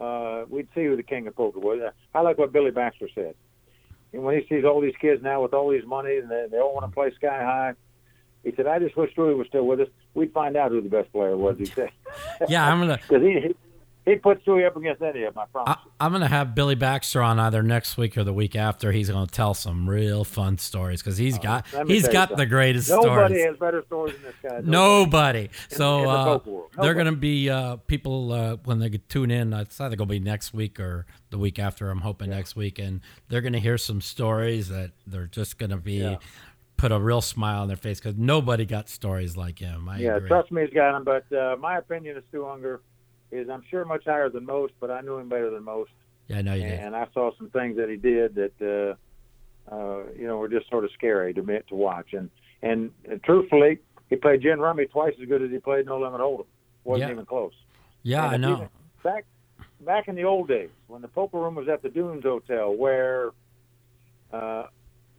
uh, 0.02 0.46
we'd 0.50 0.68
see 0.74 0.86
who 0.86 0.96
the 0.96 1.04
king 1.04 1.28
of 1.28 1.36
poker 1.36 1.60
was. 1.60 1.80
I 2.14 2.22
like 2.22 2.38
what 2.38 2.52
Billy 2.52 2.72
Baxter 2.72 3.08
said. 3.14 3.36
And 4.14 4.24
when 4.24 4.40
he 4.40 4.48
sees 4.48 4.66
all 4.66 4.82
these 4.82 4.96
kids 5.00 5.22
now 5.24 5.42
with 5.42 5.54
all 5.54 5.70
these 5.70 5.86
money 5.86 6.18
and 6.18 6.30
they, 6.30 6.48
they 6.52 6.58
all 6.58 6.74
want 6.74 6.86
to 6.90 6.94
play 6.94 7.12
sky 7.16 7.42
high, 7.44 7.74
he 8.44 8.52
said, 8.56 8.66
"I 8.68 8.80
just 8.80 8.98
wish 8.98 9.14
Stewie 9.16 9.38
was 9.38 9.48
still 9.48 9.66
with 9.68 9.80
us. 9.80 9.88
We'd 10.16 10.34
find 10.34 10.58
out 10.58 10.72
who 10.72 10.82
the 10.82 10.90
best 10.90 11.12
player 11.14 11.38
was." 11.38 11.58
He 11.58 11.66
said. 11.66 11.92
Yeah, 12.50 12.68
I'm 12.68 12.80
gonna. 12.80 12.98
Because 13.08 13.22
he, 13.22 13.56
he 14.06 14.16
puts 14.16 14.44
Stewie 14.46 14.66
up 14.66 14.76
against 14.76 15.02
any 15.02 15.24
of 15.24 15.36
them. 15.36 15.44
I 15.44 15.46
promise. 15.52 15.78
I, 16.00 16.06
I'm 16.06 16.12
going 16.12 16.22
to 16.22 16.28
have 16.28 16.56
Billy 16.56 16.76
Baxter 16.76 17.22
on 17.22 17.40
either 17.40 17.62
next 17.62 17.98
week 17.98 18.18
or 18.18 18.24
the 18.24 18.34
week 18.34 18.56
after. 18.56 18.92
He's 18.92 19.10
going 19.10 19.26
to 19.28 19.32
tell 19.32 19.54
some 19.54 19.90
real 19.90 20.24
fun 20.24 20.58
stories 20.58 21.02
because 21.04 21.18
he's 21.18 21.38
got 21.38 21.66
Oh, 21.76 21.84
me 21.84 21.94
he's 21.94 22.08
got 22.08 22.36
the 22.36 22.46
greatest 22.46 22.90
Nobody 22.90 23.06
stories. 23.08 23.30
Nobody 23.32 23.42
has 23.44 23.58
better 23.58 23.84
stories 23.86 24.16
than 24.16 24.24
this 24.24 24.36
guy. 24.52 24.62
Nobody. 24.64 25.50
So 25.70 26.00
in 26.00 26.04
the 26.06 26.10
uh, 26.10 26.40
world. 26.46 26.70
they're 26.82 26.94
going 26.96 27.06
to 27.06 27.12
be 27.12 27.50
uh, 27.50 27.76
people 27.76 28.32
uh, 28.32 28.58
when 28.66 28.80
they 28.80 28.90
tune 28.90 29.30
in. 29.32 29.54
It's 29.54 29.80
either 29.80 29.96
going 29.96 30.08
to 30.08 30.12
be 30.14 30.20
next 30.20 30.54
week 30.54 30.80
or 30.80 31.06
the 31.30 31.38
week 31.38 31.60
after. 31.60 31.90
I'm 31.90 32.02
hoping 32.02 32.30
next 32.32 32.56
week, 32.56 32.80
and 32.80 33.02
they're 33.30 33.42
going 33.42 33.54
to 33.54 33.60
hear 33.60 33.78
some 33.78 34.02
stories 34.02 34.70
that 34.70 34.92
they're 35.06 35.28
just 35.28 35.58
going 35.60 35.70
to 35.72 35.78
be 35.78 35.98
Yeah. 36.00 36.16
put 36.78 36.92
a 36.92 37.00
real 37.00 37.22
smile 37.22 37.62
on 37.62 37.68
their 37.68 37.78
face 37.78 38.00
because 38.00 38.18
nobody 38.18 38.66
got 38.66 38.90
stories 38.90 39.38
like 39.38 39.60
him. 39.60 39.88
I 39.88 40.00
Yeah, 40.00 40.16
agree. 40.16 40.28
trust 40.30 40.52
me, 40.52 40.62
he's 40.64 40.74
got 40.74 40.98
him. 40.98 41.04
But 41.04 41.32
uh, 41.32 41.56
my 41.60 41.78
opinion 41.78 42.18
of 42.18 42.24
Stu 42.30 42.40
Ungar 42.40 42.80
is 43.32 43.50
I'm 43.50 43.64
sure 43.70 43.86
much 43.86 44.06
higher 44.06 44.30
than 44.30 44.46
most, 44.46 44.74
but 44.80 44.92
I 44.92 45.02
knew 45.02 45.18
him 45.18 45.30
better 45.30 45.50
than 45.50 45.64
most, 45.64 45.92
yeah, 46.28 46.38
I 46.40 46.42
know 46.42 46.54
you 46.54 46.64
did. 46.64 46.80
and 46.80 46.96
I 46.96 47.08
saw 47.14 47.32
some 47.38 47.50
things 47.50 47.78
that 47.78 47.90
he 47.90 47.96
did 47.98 48.36
that 48.36 48.98
uh, 49.70 49.74
uh, 49.74 50.04
you 50.18 50.28
know 50.28 50.38
were 50.38 50.50
just 50.50 50.70
sort 50.70 50.84
of 50.84 50.92
scary 50.92 51.34
to 51.34 51.42
me 51.42 51.60
to 51.70 51.76
watch. 51.76 52.14
And 52.14 52.30
and, 52.62 52.92
and 53.10 53.24
truthfully, 53.24 53.80
he 54.10 54.16
played 54.16 54.42
gin 54.42 54.60
rummy 54.60 54.86
twice 54.86 55.14
as 55.22 55.28
good 55.28 55.42
as 55.42 55.50
he 55.52 55.58
played 55.60 55.86
no 55.88 56.00
limit 56.00 56.20
hold'em. 56.22 56.46
wasn't 56.84 57.08
Yeah. 57.10 57.14
even 57.14 57.26
close. 57.26 57.54
Yeah, 58.04 58.26
And 58.34 58.46
I 58.46 58.50
know. 58.50 58.56
even- 58.58 58.70
back 59.04 59.26
back 59.82 60.08
in 60.08 60.16
the 60.16 60.24
old 60.26 60.48
days 60.48 60.70
when 60.88 61.02
the 61.02 61.08
poker 61.08 61.40
room 61.40 61.56
was 61.56 61.68
at 61.68 61.82
the 61.82 61.90
Dunes 61.90 62.24
Hotel, 62.24 62.74
where 62.76 63.32
uh, 64.32 64.68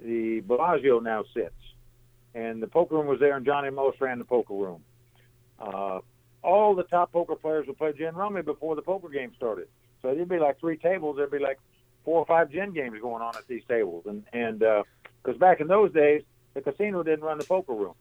the 0.01 0.41
Bellagio 0.41 1.01
now 1.01 1.25
sits, 1.35 1.55
and 2.35 2.63
the 2.63 2.67
poker 2.69 2.95
room 2.97 3.07
was 3.07 3.19
there, 3.21 3.37
and 3.37 3.45
Johnny 3.45 3.71
Moss 3.71 3.95
ran 4.01 4.19
the 4.19 4.25
poker 4.25 4.55
room. 4.55 4.83
Uh, 5.59 5.99
all 6.43 6.75
the 6.75 6.83
top 6.85 7.13
poker 7.13 7.37
players 7.37 7.67
would 7.67 7.79
play 7.79 7.93
gin 7.93 8.15
rummy 8.15 8.43
before 8.43 8.77
the 8.77 8.83
poker 8.83 9.09
game 9.09 9.33
started. 9.37 9.69
So 10.01 10.15
there'd 10.15 10.29
be 10.29 10.39
like 10.39 10.59
three 10.59 10.77
tables. 10.77 11.17
There'd 11.17 11.31
be 11.31 11.39
like 11.39 11.59
four 12.05 12.19
or 12.19 12.27
five 12.27 12.51
gin 12.51 12.73
games 12.73 12.99
going 13.01 13.23
on 13.23 13.37
at 13.37 13.47
these 13.47 13.63
tables, 13.69 14.05
and 14.07 14.25
and 14.33 14.59
because 15.23 15.39
back 15.39 15.61
in 15.61 15.69
those 15.69 15.93
days 15.93 16.23
the 16.55 16.61
casino 16.61 17.03
didn't 17.03 17.25
run 17.25 17.39
the 17.39 17.45
poker 17.45 17.73
room; 17.75 17.95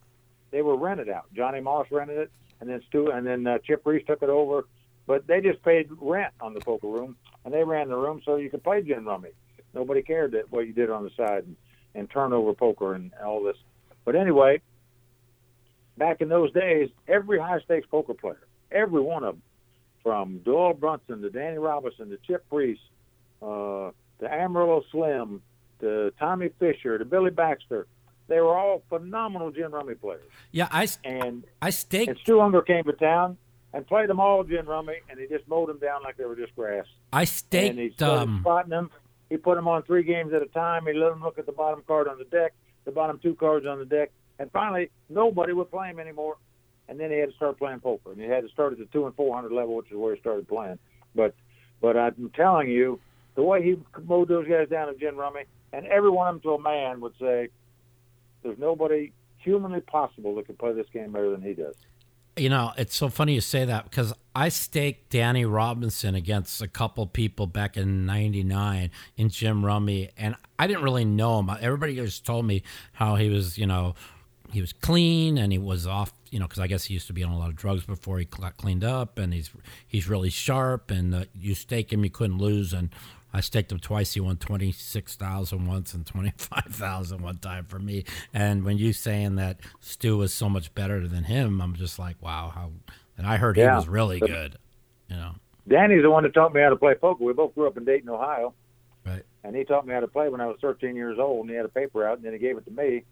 they 0.51 0.61
were 0.61 0.75
rented 0.75 1.09
out. 1.09 1.25
Johnny 1.35 1.61
Moss 1.61 1.87
rented 1.91 2.17
it, 2.17 2.31
and 2.59 2.69
then 2.69 2.81
Stu, 2.87 3.11
and 3.11 3.25
then 3.25 3.45
uh, 3.45 3.57
Chip 3.59 3.81
Reese 3.85 4.05
took 4.07 4.23
it 4.23 4.29
over. 4.29 4.65
But 5.07 5.27
they 5.27 5.41
just 5.41 5.63
paid 5.63 5.89
rent 5.99 6.33
on 6.39 6.53
the 6.53 6.59
poker 6.59 6.87
room, 6.87 7.17
and 7.43 7.53
they 7.53 7.63
ran 7.63 7.89
the 7.89 7.97
room 7.97 8.21
so 8.23 8.35
you 8.37 8.49
could 8.49 8.63
play 8.63 8.81
gin 8.81 9.05
rummy. 9.05 9.31
Nobody 9.73 10.01
cared 10.01 10.33
that 10.33 10.51
what 10.51 10.67
you 10.67 10.73
did 10.73 10.89
on 10.89 11.03
the 11.03 11.09
side 11.17 11.43
and, 11.45 11.55
and 11.95 12.09
turnover 12.09 12.53
poker 12.53 12.93
and 12.93 13.11
all 13.23 13.43
this. 13.43 13.57
But 14.05 14.15
anyway, 14.15 14.61
back 16.01 16.19
in 16.19 16.29
those 16.29 16.51
days, 16.51 16.89
every 17.07 17.39
high 17.39 17.59
stakes 17.59 17.85
poker 17.91 18.15
player, 18.15 18.41
every 18.71 19.01
one 19.01 19.23
of 19.23 19.35
them, 19.35 19.43
from 20.01 20.39
Doyle 20.39 20.73
Brunson 20.73 21.21
to 21.21 21.29
Danny 21.29 21.59
Robison 21.59 22.09
to 22.09 22.17
Chip 22.25 22.43
Reese, 22.51 22.79
uh, 23.39 23.91
to 24.19 24.27
Amarillo 24.27 24.83
Slim, 24.91 25.43
to 25.79 26.11
Tommy 26.17 26.49
Fisher, 26.59 26.97
to 26.97 27.05
Billy 27.05 27.29
Baxter, 27.29 27.85
they 28.27 28.39
were 28.39 28.57
all 28.57 28.81
phenomenal 28.89 29.51
gin 29.51 29.69
rummy 29.69 29.93
players. 29.93 30.23
Yeah, 30.51 30.69
I 30.71 30.87
And 31.03 31.43
I 31.61 31.69
staked 31.69 32.09
and 32.09 32.17
Stu 32.23 32.37
Ungar 32.37 32.65
came 32.65 32.83
to 32.85 32.93
town 32.93 33.37
and 33.71 33.85
played 33.85 34.09
them 34.09 34.19
all 34.19 34.43
gin 34.43 34.65
rummy, 34.65 34.95
and 35.07 35.19
he 35.19 35.27
just 35.27 35.47
mowed 35.47 35.69
them 35.69 35.77
down 35.77 36.01
like 36.01 36.17
they 36.17 36.25
were 36.25 36.35
just 36.35 36.55
grass. 36.55 36.85
I 37.13 37.25
staked. 37.25 37.71
and 37.71 37.79
he 37.79 37.91
started 37.91 38.23
um 38.23 38.39
spotting 38.41 38.71
them. 38.71 38.89
He 39.29 39.37
put 39.37 39.53
them 39.55 39.67
on 39.67 39.83
three 39.83 40.03
games 40.03 40.33
at 40.33 40.41
a 40.41 40.47
time. 40.47 40.87
He 40.87 40.93
let 40.93 41.09
them 41.09 41.21
look 41.21 41.37
at 41.37 41.45
the 41.45 41.51
bottom 41.51 41.83
card 41.85 42.07
on 42.07 42.17
the 42.17 42.25
deck, 42.25 42.53
the 42.85 42.91
bottom 42.91 43.19
two 43.21 43.35
cards 43.35 43.67
on 43.67 43.77
the 43.77 43.85
deck, 43.85 44.11
and 44.41 44.51
finally 44.51 44.89
nobody 45.07 45.53
would 45.53 45.69
play 45.69 45.89
him 45.89 45.99
anymore. 45.99 46.37
And 46.89 46.99
then 46.99 47.11
he 47.11 47.17
had 47.17 47.29
to 47.29 47.35
start 47.35 47.57
playing 47.57 47.79
poker, 47.79 48.11
and 48.11 48.19
he 48.19 48.27
had 48.27 48.43
to 48.43 48.49
start 48.49 48.73
at 48.73 48.79
the 48.79 48.85
two 48.85 49.05
and 49.05 49.15
four 49.15 49.33
hundred 49.33 49.53
level, 49.53 49.75
which 49.75 49.91
is 49.91 49.95
where 49.95 50.13
he 50.15 50.19
started 50.19 50.47
playing. 50.47 50.79
But 51.15 51.35
but 51.79 51.95
I'm 51.95 52.31
telling 52.35 52.69
you, 52.69 52.99
the 53.35 53.43
way 53.43 53.63
he 53.63 53.77
mowed 54.03 54.27
those 54.27 54.47
guys 54.47 54.67
down 54.67 54.89
in 54.89 54.99
gin 54.99 55.15
rummy, 55.15 55.43
and 55.71 55.85
every 55.85 56.09
one 56.09 56.27
of 56.27 56.35
them 56.35 56.41
to 56.41 56.55
a 56.55 56.61
man 56.61 56.99
would 56.99 57.13
say, 57.19 57.49
"There's 58.43 58.57
nobody 58.57 59.13
humanly 59.37 59.81
possible 59.81 60.35
that 60.35 60.47
could 60.47 60.59
play 60.59 60.73
this 60.73 60.87
game 60.91 61.11
better 61.11 61.29
than 61.29 61.41
he 61.41 61.53
does." 61.53 61.75
you 62.37 62.49
know, 62.49 62.71
it's 62.77 62.95
so 62.95 63.09
funny 63.09 63.33
you 63.33 63.41
say 63.41 63.65
that 63.65 63.83
because 63.83 64.13
I 64.33 64.49
staked 64.49 65.09
Danny 65.09 65.45
Robison 65.45 66.15
against 66.15 66.61
a 66.61 66.67
couple 66.67 67.05
people 67.05 67.45
back 67.45 67.75
in 67.75 68.05
'99 68.05 68.89
in 69.17 69.29
gin 69.29 69.61
rummy, 69.61 70.09
and 70.17 70.35
I 70.57 70.67
didn't 70.67 70.83
really 70.83 71.05
know 71.05 71.39
him. 71.39 71.49
Everybody 71.59 71.95
just 71.95 72.25
told 72.25 72.45
me 72.45 72.63
how 72.93 73.15
he 73.15 73.29
was, 73.29 73.57
you 73.57 73.65
know, 73.65 73.95
he 74.51 74.61
was 74.61 74.73
clean 74.73 75.37
and 75.37 75.51
he 75.51 75.57
was 75.57 75.87
off, 75.87 76.13
you 76.29 76.39
know, 76.39 76.45
because 76.45 76.59
I 76.59 76.67
guess 76.67 76.85
he 76.85 76.93
used 76.93 77.07
to 77.07 77.13
be 77.13 77.23
on 77.23 77.31
a 77.31 77.37
lot 77.37 77.49
of 77.49 77.55
drugs 77.55 77.83
before 77.85 78.19
he 78.19 78.25
got 78.25 78.57
cleaned 78.57 78.83
up, 78.83 79.17
and 79.17 79.33
he's 79.33 79.49
he's 79.87 80.07
really 80.07 80.29
sharp, 80.29 80.91
and 80.91 81.13
uh, 81.15 81.25
you 81.33 81.55
stake 81.55 81.91
him, 81.91 82.03
you 82.03 82.09
couldn't 82.09 82.37
lose, 82.37 82.73
and 82.73 82.89
I 83.33 83.41
staked 83.41 83.71
him 83.71 83.79
twice. 83.79 84.13
He 84.13 84.19
won 84.19 84.37
twenty 84.37 84.71
six 84.71 85.15
thousand 85.15 85.67
once 85.67 85.93
and 85.93 86.05
twenty 86.05 86.33
five 86.37 86.67
thousand 86.69 87.21
one 87.21 87.37
time 87.37 87.65
for 87.65 87.79
me. 87.79 88.05
And 88.33 88.63
when 88.63 88.77
you 88.77 88.93
saying 88.93 89.35
that 89.35 89.59
Stu 89.79 90.17
was 90.17 90.33
so 90.33 90.49
much 90.49 90.73
better 90.73 91.07
than 91.07 91.25
him, 91.25 91.61
I'm 91.61 91.75
just 91.75 91.99
like, 91.99 92.21
wow, 92.21 92.51
how. 92.53 92.71
And 93.17 93.27
I 93.27 93.37
heard 93.37 93.57
he 93.57 93.63
was 93.63 93.87
really 93.87 94.19
good. 94.19 94.57
You 95.09 95.15
know, 95.15 95.31
Danny's 95.67 96.01
the 96.01 96.09
one 96.09 96.23
that 96.23 96.33
taught 96.33 96.53
me 96.53 96.61
how 96.61 96.69
to 96.69 96.75
play 96.75 96.95
poker. 96.95 97.23
We 97.23 97.33
both 97.33 97.53
grew 97.53 97.67
up 97.67 97.77
in 97.77 97.85
Dayton, 97.85 98.09
Ohio. 98.09 98.53
right? 99.05 99.23
and 99.43 99.55
he 99.55 99.63
taught 99.63 99.85
me 99.85 99.93
how 99.93 99.99
to 99.99 100.07
play 100.07 100.29
when 100.29 100.41
I 100.41 100.47
was 100.47 100.57
13 100.61 100.95
years 100.95 101.17
old. 101.19 101.41
And 101.41 101.49
he 101.49 101.55
had 101.55 101.65
a 101.65 101.69
paper 101.69 102.07
out, 102.07 102.17
and 102.17 102.25
then 102.25 102.33
he 102.33 102.39
gave 102.39 102.57
it 102.57 102.65
to 102.65 102.71
me. 102.71 103.03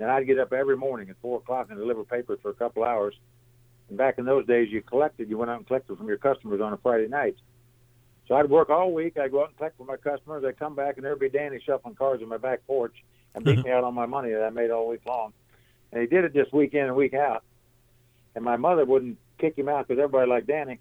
And 0.00 0.10
I'd 0.10 0.26
get 0.26 0.38
up 0.38 0.52
every 0.52 0.76
morning 0.76 1.10
at 1.10 1.16
four 1.20 1.38
o'clock 1.38 1.66
and 1.68 1.78
deliver 1.78 2.04
papers 2.04 2.38
for 2.42 2.50
a 2.50 2.54
couple 2.54 2.82
hours. 2.82 3.14
And 3.88 3.98
back 3.98 4.18
in 4.18 4.24
those 4.24 4.46
days, 4.46 4.68
you 4.70 4.80
collected. 4.80 5.28
You 5.28 5.36
went 5.36 5.50
out 5.50 5.58
and 5.58 5.66
collected 5.66 5.96
from 5.98 6.08
your 6.08 6.16
customers 6.16 6.60
on 6.60 6.72
a 6.72 6.78
Friday 6.78 7.06
night. 7.06 7.36
So 8.26 8.34
I'd 8.34 8.48
work 8.48 8.70
all 8.70 8.92
week. 8.92 9.18
I'd 9.18 9.30
go 9.30 9.42
out 9.42 9.48
and 9.48 9.56
collect 9.58 9.76
from 9.76 9.88
my 9.88 9.96
customers. 9.96 10.44
I'd 10.46 10.58
come 10.58 10.74
back, 10.74 10.96
and 10.96 11.04
there'd 11.04 11.18
be 11.18 11.28
Danny 11.28 11.60
shuffling 11.64 11.96
cards 11.96 12.22
on 12.22 12.28
my 12.28 12.38
back 12.38 12.66
porch 12.66 12.94
and 13.34 13.44
beat 13.44 13.58
me 13.64 13.70
out 13.70 13.84
on 13.84 13.94
my 13.94 14.06
money 14.06 14.30
that 14.30 14.42
I 14.42 14.50
made 14.50 14.70
all 14.70 14.88
week 14.88 15.02
long. 15.06 15.32
And 15.92 16.00
he 16.00 16.06
did 16.06 16.24
it 16.24 16.32
just 16.32 16.52
week 16.52 16.72
in 16.72 16.86
and 16.86 16.96
week 16.96 17.12
out. 17.12 17.44
And 18.34 18.44
my 18.44 18.56
mother 18.56 18.84
wouldn't 18.84 19.18
kick 19.38 19.58
him 19.58 19.68
out 19.68 19.88
because 19.88 20.00
everybody 20.00 20.30
liked 20.30 20.46
Danny. 20.46 20.78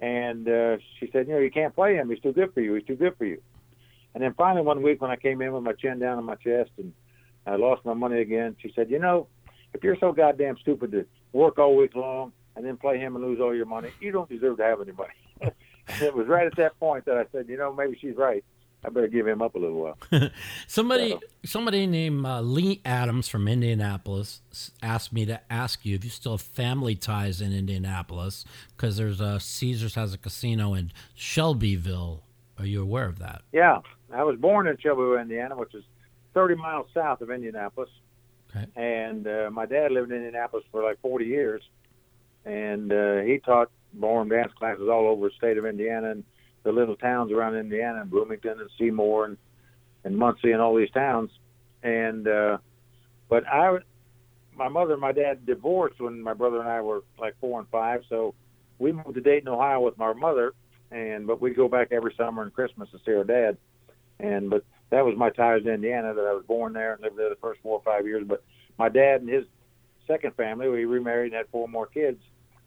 And 0.00 0.48
uh, 0.48 0.78
she 0.98 1.10
said, 1.12 1.28
you 1.28 1.34
know, 1.34 1.40
you 1.40 1.50
can't 1.50 1.74
play 1.74 1.96
him. 1.96 2.08
He's 2.08 2.20
too 2.20 2.32
good 2.32 2.54
for 2.54 2.60
you. 2.60 2.74
He's 2.74 2.86
too 2.86 2.96
good 2.96 3.16
for 3.18 3.24
you. 3.24 3.42
And 4.14 4.22
then 4.22 4.34
finally 4.34 4.64
one 4.64 4.82
week 4.82 5.02
when 5.02 5.10
I 5.10 5.16
came 5.16 5.42
in 5.42 5.52
with 5.52 5.62
my 5.62 5.74
chin 5.74 5.98
down 5.98 6.18
on 6.18 6.24
my 6.24 6.36
chest 6.36 6.70
and 6.78 6.92
I 7.48 7.56
lost 7.56 7.84
my 7.84 7.94
money 7.94 8.20
again, 8.20 8.56
she 8.60 8.72
said, 8.74 8.90
you 8.90 8.98
know, 8.98 9.26
if 9.72 9.82
you're 9.82 9.96
so 9.98 10.12
goddamn 10.12 10.58
stupid 10.60 10.92
to 10.92 11.06
work 11.32 11.58
all 11.58 11.76
week 11.76 11.94
long 11.94 12.32
and 12.56 12.64
then 12.64 12.76
play 12.76 12.98
him 12.98 13.16
and 13.16 13.24
lose 13.24 13.40
all 13.40 13.54
your 13.54 13.66
money, 13.66 13.90
you 14.00 14.12
don't 14.12 14.28
deserve 14.28 14.58
to 14.58 14.64
have 14.64 14.80
any 14.80 14.92
money. 14.92 15.14
it 16.02 16.14
was 16.14 16.26
right 16.26 16.46
at 16.46 16.56
that 16.56 16.78
point 16.78 17.06
that 17.06 17.16
I 17.16 17.24
said, 17.32 17.48
you 17.48 17.56
know, 17.56 17.72
maybe 17.72 17.96
she's 18.00 18.16
right. 18.16 18.44
I 18.84 18.90
better 18.90 19.08
give 19.08 19.26
him 19.26 19.42
up 19.42 19.56
a 19.56 19.58
little 19.58 19.80
while. 19.80 20.30
Somebody, 20.68 21.18
somebody 21.44 21.86
named 21.86 22.24
uh, 22.24 22.40
Lee 22.42 22.80
Adams 22.84 23.26
from 23.26 23.48
Indianapolis 23.48 24.40
asked 24.82 25.12
me 25.12 25.26
to 25.26 25.40
ask 25.50 25.84
you 25.84 25.96
if 25.96 26.04
you 26.04 26.10
still 26.10 26.32
have 26.32 26.42
family 26.42 26.94
ties 26.94 27.40
in 27.40 27.52
Indianapolis 27.52 28.44
because 28.76 28.96
there's 28.96 29.20
a 29.20 29.40
Caesars 29.40 29.96
has 29.96 30.14
a 30.14 30.18
casino 30.18 30.74
in 30.74 30.92
Shelbyville. 31.14 32.22
Are 32.56 32.66
you 32.66 32.80
aware 32.80 33.06
of 33.06 33.18
that? 33.18 33.42
Yeah, 33.52 33.80
I 34.12 34.22
was 34.22 34.38
born 34.38 34.68
in 34.68 34.76
Shelbyville, 34.78 35.18
Indiana, 35.18 35.56
which 35.56 35.74
is 35.74 35.82
30 36.38 36.54
miles 36.54 36.86
south 36.94 37.20
of 37.20 37.32
Indianapolis. 37.32 37.90
Okay. 38.54 38.66
And 38.76 39.26
uh, 39.26 39.50
my 39.50 39.66
dad 39.66 39.90
lived 39.90 40.12
in 40.12 40.18
Indianapolis 40.18 40.64
for 40.70 40.84
like 40.84 41.00
40 41.00 41.24
years, 41.24 41.62
and 42.44 42.92
uh, 42.92 43.16
he 43.18 43.38
taught 43.38 43.72
ballroom 43.92 44.28
dance 44.28 44.52
classes 44.56 44.88
all 44.88 45.08
over 45.08 45.28
the 45.28 45.34
state 45.36 45.58
of 45.58 45.66
Indiana 45.66 46.12
and 46.12 46.24
the 46.62 46.70
little 46.70 46.94
towns 46.94 47.32
around 47.32 47.56
Indiana, 47.56 48.02
and 48.02 48.08
Bloomington 48.08 48.60
and 48.60 48.70
Seymour 48.78 49.24
and 49.24 49.36
and 50.04 50.16
Muncie 50.16 50.52
and 50.52 50.60
all 50.60 50.76
these 50.76 50.90
towns. 50.92 51.30
And 51.82 52.28
uh, 52.28 52.58
but 53.28 53.44
I, 53.46 53.78
my 54.56 54.68
mother 54.68 54.92
and 54.92 55.00
my 55.00 55.12
dad 55.12 55.44
divorced 55.44 56.00
when 56.00 56.22
my 56.22 56.34
brother 56.34 56.60
and 56.60 56.68
I 56.68 56.80
were 56.82 57.02
like 57.18 57.34
four 57.40 57.58
and 57.58 57.68
five, 57.68 58.02
so 58.08 58.34
we 58.78 58.92
moved 58.92 59.14
to 59.14 59.20
Dayton, 59.20 59.48
Ohio, 59.48 59.80
with 59.80 59.98
my 59.98 60.12
mother 60.12 60.54
and 60.90 61.26
but 61.26 61.40
we'd 61.40 61.56
go 61.56 61.68
back 61.68 61.88
every 61.90 62.14
summer 62.16 62.42
and 62.42 62.54
Christmas 62.54 62.88
to 62.90 62.98
see 63.04 63.12
our 63.12 63.24
dad. 63.24 63.56
And 64.20 64.50
but 64.50 64.64
that 64.90 65.04
was 65.04 65.16
my 65.16 65.30
ties 65.30 65.62
to 65.64 65.72
Indiana 65.72 66.14
that 66.14 66.24
I 66.24 66.32
was 66.32 66.44
born 66.46 66.72
there 66.72 66.94
and 66.94 67.02
lived 67.02 67.16
there 67.18 67.28
the 67.28 67.36
first 67.36 67.60
four 67.62 67.78
or 67.78 67.82
five 67.82 68.06
years. 68.06 68.24
But 68.26 68.42
my 68.78 68.88
dad 68.88 69.20
and 69.20 69.28
his 69.28 69.44
second 70.06 70.34
family, 70.34 70.68
we 70.68 70.84
remarried 70.84 71.32
and 71.32 71.36
had 71.36 71.46
four 71.50 71.68
more 71.68 71.86
kids. 71.86 72.20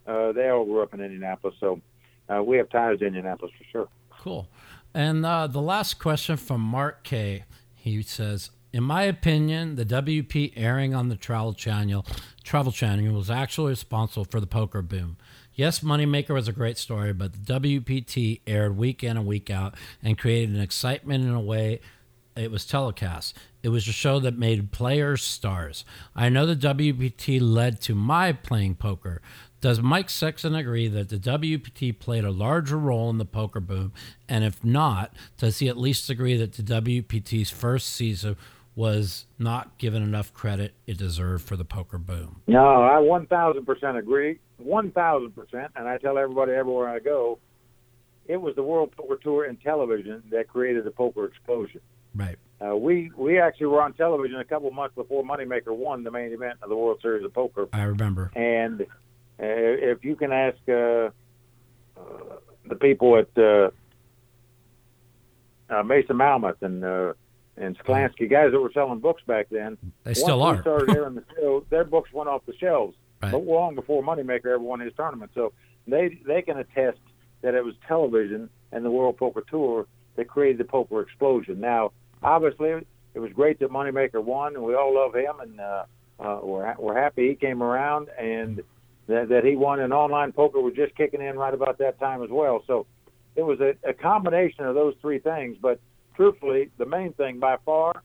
Uh, 0.06 0.32
they 0.32 0.50
all 0.50 0.66
grew 0.66 0.82
up 0.82 0.94
in 0.94 1.02
Indianapolis, 1.02 1.56
so 1.60 1.82
uh, 2.30 2.42
we 2.44 2.58
have 2.58 2.70
ties 2.70 3.00
to 3.00 3.06
Indianapolis 3.06 3.52
for 3.58 3.64
sure. 3.72 3.88
Cool. 4.10 4.48
And 4.94 5.26
uh, 5.26 5.48
the 5.48 5.62
last 5.62 6.00
question 6.00 6.38
from 6.38 6.62
Mark 6.62 7.04
K. 7.04 7.46
He 7.76 8.02
says, 8.04 8.52
"In 8.72 8.84
my 8.84 9.04
opinion, 9.04 9.76
the 9.76 9.86
WP 9.86 10.54
airing 10.56 10.94
on 10.94 11.10
the 11.10 11.16
Travel 11.16 11.54
Channel, 11.54 12.06
Travel 12.44 12.72
Channel 12.72 13.14
was 13.16 13.32
actually 13.32 13.72
responsible 13.72 14.26
for 14.26 14.40
the 14.40 14.48
poker 14.48 14.82
boom. 14.82 15.18
Yes, 15.54 15.80
Moneymaker 15.80 16.34
was 16.34 16.48
a 16.48 16.54
great 16.54 16.78
story, 16.78 17.14
but 17.14 17.34
the 17.34 17.60
WPT 17.60 18.42
aired 18.46 18.78
week 18.78 19.04
in 19.04 19.18
and 19.18 19.26
week 19.26 19.50
out 19.50 19.76
and 20.04 20.18
created 20.18 20.56
an 20.56 20.62
excitement 20.62 21.24
in 21.24 21.32
a 21.32 21.42
way." 21.42 21.80
It 22.42 22.52
was 22.52 22.66
telecast. 22.66 23.38
It 23.62 23.70
was 23.70 23.88
a 23.88 23.92
show 23.92 24.20
that 24.20 24.38
made 24.38 24.72
players 24.72 25.22
stars. 25.22 25.86
I 26.16 26.30
know 26.30 26.46
the 26.46 26.56
WPT 26.56 27.40
led 27.42 27.80
to 27.82 27.96
my 27.96 28.34
playing 28.34 28.76
poker. 28.76 29.22
Does 29.62 29.80
Mike 29.80 30.10
Sexton 30.10 30.56
agree 30.56 30.88
that 30.88 31.10
the 31.10 31.18
WPT 31.18 31.98
played 31.98 32.24
a 32.24 32.32
larger 32.32 32.78
role 32.78 33.12
in 33.12 33.20
the 33.20 33.26
poker 33.26 33.60
boom? 33.60 33.94
And 34.28 34.44
if 34.44 34.64
not, 34.64 35.14
does 35.38 35.60
he 35.60 35.68
at 35.68 35.78
least 35.78 36.10
agree 36.10 36.36
that 36.38 36.54
the 36.54 36.64
WPT's 36.64 37.52
first 37.52 37.90
season 37.90 38.38
was 38.76 39.28
not 39.38 39.78
given 39.78 40.02
enough 40.02 40.34
credit 40.34 40.74
it 40.88 40.98
deserved 40.98 41.46
for 41.46 41.56
the 41.56 41.66
poker 41.66 42.00
boom? 42.00 42.42
No, 42.48 42.82
I 42.82 42.96
1,000% 42.96 44.00
agree. 44.00 44.40
1,000%. 44.66 45.68
And 45.76 45.88
I 45.88 45.98
tell 46.00 46.18
everybody 46.18 46.54
everywhere 46.54 46.90
I 46.90 46.98
go, 46.98 47.38
it 48.26 48.38
was 48.38 48.56
the 48.56 48.64
World 48.64 48.94
Poker 48.98 49.18
Tour 49.22 49.46
and 49.46 49.62
television 49.62 50.24
that 50.32 50.48
created 50.48 50.86
the 50.86 50.92
poker 50.92 51.26
explosion. 51.26 51.82
Right. 52.16 52.38
Uh, 52.64 52.76
we 52.76 53.12
we 53.18 53.40
actually 53.40 53.68
were 53.68 53.82
on 53.82 53.94
television 53.94 54.40
a 54.40 54.44
couple 54.46 54.70
months 54.72 54.96
before 54.96 55.24
Moneymaker 55.24 55.76
won 55.76 56.04
the 56.04 56.12
main 56.12 56.32
event 56.32 56.60
of 56.62 56.70
the 56.70 56.76
World 56.76 57.00
Series 57.02 57.26
of 57.26 57.34
Poker. 57.34 57.68
I 57.74 57.84
remember. 57.84 58.32
And 58.36 58.82
uh, 58.82 58.86
if 59.40 60.04
you 60.06 60.16
can 60.16 60.32
ask 60.32 60.58
uh, 60.70 60.74
uh, 60.74 61.10
the 62.68 62.76
people 62.76 63.18
at 63.18 63.30
uh, 63.42 63.72
uh, 65.70 65.84
Mason 65.84 66.18
Malmuth 66.18 66.62
and 66.62 66.84
uh, 66.84 67.14
and 67.58 67.78
Sklansky, 67.80 68.30
guys 68.30 68.52
that 68.52 68.60
were 68.60 68.72
selling 68.74 69.00
books 69.00 69.22
back 69.28 69.48
then, 69.52 69.78
They 70.04 70.14
still 70.14 70.42
are. 70.42 70.62
started 70.62 70.96
airing 70.96 71.16
the 71.16 71.24
show, 71.36 71.66
their 71.70 71.84
books 71.84 72.12
went 72.14 72.30
off 72.30 72.46
the 72.46 72.56
shelves, 72.58 72.96
Right. 73.22 73.32
but 73.32 73.44
long 73.44 73.76
before 73.76 74.02
Moneymaker 74.04 74.48
ever 74.48 74.60
won 74.60 74.80
his 74.80 74.94
tournament. 74.96 75.32
So 75.36 75.54
they 75.88 76.20
they 76.26 76.42
can 76.42 76.58
attest 76.58 77.00
that 77.42 77.56
it 77.56 77.64
was 77.66 77.74
television 77.88 78.50
and 78.72 78.86
the 78.86 78.92
World 78.92 79.18
Poker 79.18 79.44
Tour 79.50 79.88
that 80.16 80.28
created 80.28 80.60
the 80.60 80.66
poker 80.66 81.02
explosion. 81.02 81.60
Now, 81.60 81.92
obviously, 82.22 82.70
it 83.14 83.20
was 83.20 83.32
great 83.34 83.60
that 83.60 83.70
Moneymaker 83.70 84.24
won, 84.24 84.56
and 84.56 84.64
we 84.64 84.76
all 84.76 84.94
love 84.94 85.16
him, 85.16 85.40
and 85.42 85.60
uh, 85.60 85.84
uh, 86.20 86.40
we're 86.44 86.76
we're 86.78 87.02
happy 87.02 87.30
he 87.30 87.36
came 87.36 87.62
around 87.64 88.10
and 88.18 88.62
that, 89.08 89.30
that 89.30 89.44
he 89.44 89.56
won. 89.56 89.80
And 89.80 89.94
online 89.94 90.32
poker 90.32 90.60
was 90.60 90.74
just 90.76 90.96
kicking 90.96 91.22
in 91.22 91.38
right 91.38 91.54
about 91.54 91.78
that 91.80 92.00
time 92.00 92.24
as 92.24 92.30
well. 92.30 92.64
So 92.68 92.86
it 93.36 93.44
was 93.44 93.60
a, 93.60 93.76
a 93.88 93.94
combination 93.94 94.66
of 94.66 94.76
those 94.76 94.96
three 95.02 95.20
things. 95.20 95.58
But 95.62 95.80
truthfully, 96.16 96.70
the 96.78 96.86
main 96.86 97.14
thing 97.14 97.40
by 97.40 97.58
far, 97.66 98.02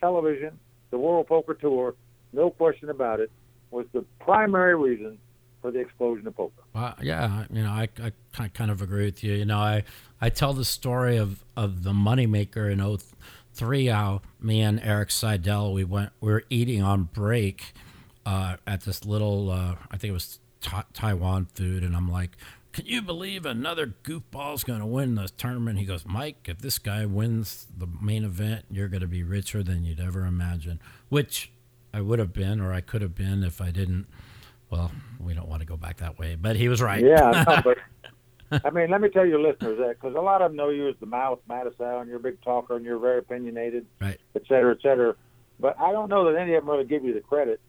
television, 0.00 0.58
the 0.90 0.98
World 0.98 1.26
Poker 1.26 1.54
Tour, 1.54 1.94
no 2.32 2.50
question 2.50 2.90
about 2.90 3.20
it, 3.20 3.30
was 3.70 3.86
the 3.92 4.04
primary 4.20 4.76
reason 4.76 5.18
for 5.60 5.70
the 5.70 5.78
explosion 5.78 6.26
of 6.26 6.36
poker. 6.36 6.62
Well, 6.74 6.94
yeah, 7.00 7.44
you 7.50 7.62
know, 7.62 7.70
I, 7.70 7.88
I 8.02 8.10
ki- 8.36 8.50
kind 8.52 8.70
of 8.70 8.82
agree 8.82 9.04
with 9.04 9.22
you. 9.22 9.34
You 9.34 9.44
know, 9.44 9.58
I, 9.58 9.84
I 10.20 10.28
tell 10.28 10.52
the 10.52 10.64
story 10.64 11.16
of, 11.16 11.44
of 11.56 11.84
the 11.84 11.92
moneymaker 11.92 12.70
in 12.70 12.78
03, 12.80 12.98
how 13.60 14.22
me 14.40 14.60
and 14.60 14.80
Erik 14.80 15.10
Seidel, 15.10 15.72
we 15.72 15.84
went, 15.84 16.10
we 16.20 16.32
were 16.32 16.44
eating 16.50 16.82
on 16.82 17.04
break 17.04 17.72
uh, 18.26 18.56
at 18.66 18.82
this 18.82 19.04
little, 19.04 19.50
uh, 19.50 19.76
I 19.90 19.96
think 19.96 20.10
it 20.10 20.14
was 20.14 20.38
Ta 20.60 20.84
Taiwan 20.92 21.46
food. 21.54 21.82
And 21.82 21.96
I'm 21.96 22.10
like, 22.10 22.36
can 22.72 22.86
you 22.86 23.02
believe 23.02 23.44
another 23.44 23.94
goofball's 24.02 24.64
going 24.64 24.80
to 24.80 24.86
win 24.86 25.14
this 25.14 25.30
tournament? 25.30 25.78
He 25.78 25.84
goes, 25.84 26.06
Mike, 26.06 26.46
if 26.48 26.58
this 26.58 26.78
guy 26.78 27.04
wins 27.04 27.66
the 27.76 27.86
main 28.00 28.24
event, 28.24 28.64
you're 28.70 28.88
going 28.88 29.02
to 29.02 29.06
be 29.06 29.22
richer 29.22 29.62
than 29.62 29.84
you'd 29.84 30.00
ever 30.00 30.24
imagine, 30.24 30.80
which 31.10 31.52
I 31.92 32.00
would 32.00 32.18
have 32.18 32.32
been, 32.32 32.60
or 32.60 32.72
I 32.72 32.80
could 32.80 33.02
have 33.02 33.14
been 33.14 33.44
if 33.44 33.60
I 33.60 33.70
didn't. 33.70 34.06
Well, 34.70 34.90
we 35.20 35.34
don't 35.34 35.48
want 35.48 35.60
to 35.60 35.66
go 35.66 35.76
back 35.76 35.98
that 35.98 36.18
way, 36.18 36.34
but 36.34 36.56
he 36.56 36.68
was 36.68 36.80
right. 36.80 37.02
Yeah, 37.02 37.44
no, 37.46 37.60
but 37.62 37.78
I 38.64 38.70
mean, 38.70 38.90
let 38.90 39.00
me 39.00 39.08
tell 39.08 39.26
your 39.26 39.40
listeners 39.40 39.78
that 39.78 40.00
because 40.00 40.14
a 40.16 40.20
lot 40.20 40.42
of 40.42 40.50
them 40.50 40.56
know 40.56 40.68
you 40.70 40.88
as 40.88 40.94
the 41.00 41.06
mouth, 41.06 41.40
Matusow, 41.48 42.00
and 42.00 42.08
you're 42.08 42.18
a 42.18 42.20
big 42.20 42.40
talker 42.42 42.76
and 42.76 42.84
you're 42.84 42.98
very 42.98 43.18
opinionated, 43.18 43.86
Right. 44.00 44.18
et 44.34 44.42
cetera, 44.48 44.72
et 44.74 44.82
cetera. 44.82 45.14
But 45.60 45.78
I 45.80 45.92
don't 45.92 46.08
know 46.08 46.30
that 46.32 46.38
any 46.40 46.54
of 46.54 46.64
them 46.64 46.70
really 46.70 46.84
give 46.84 47.04
you 47.04 47.14
the 47.14 47.20
credit 47.20 47.60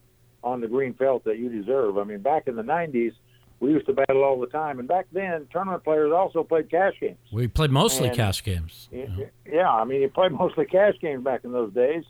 on 0.44 0.62
the 0.62 0.68
green 0.68 0.94
felt 0.94 1.24
that 1.26 1.38
you 1.38 1.50
deserve. 1.50 1.98
I 1.98 2.04
mean, 2.04 2.20
back 2.20 2.48
in 2.48 2.56
the 2.56 2.64
'90s, 2.64 3.14
we 3.60 3.72
used 3.72 3.86
to 3.86 3.94
battle 3.94 4.24
all 4.24 4.40
the 4.40 4.48
time, 4.48 4.80
and 4.80 4.88
back 4.88 5.06
then, 5.14 5.48
tournament 5.52 5.84
players 5.84 6.12
also 6.12 6.44
played 6.44 6.70
cash 6.70 6.96
games. 7.00 7.18
We 7.32 7.48
played 7.48 7.72
mostly 7.72 8.08
And- 8.10 8.18
cash 8.18 8.44
games. 8.44 8.90
Yeah, 8.92 9.06
you 9.18 9.30
yeah, 9.46 9.70
I 9.72 9.84
mean, 9.86 10.02
you 10.02 10.10
played 10.10 10.32
mostly 10.44 10.66
cash 10.66 10.96
games 11.00 11.24
back 11.24 11.46
in 11.46 11.52
those 11.54 11.72
days, 11.74 12.04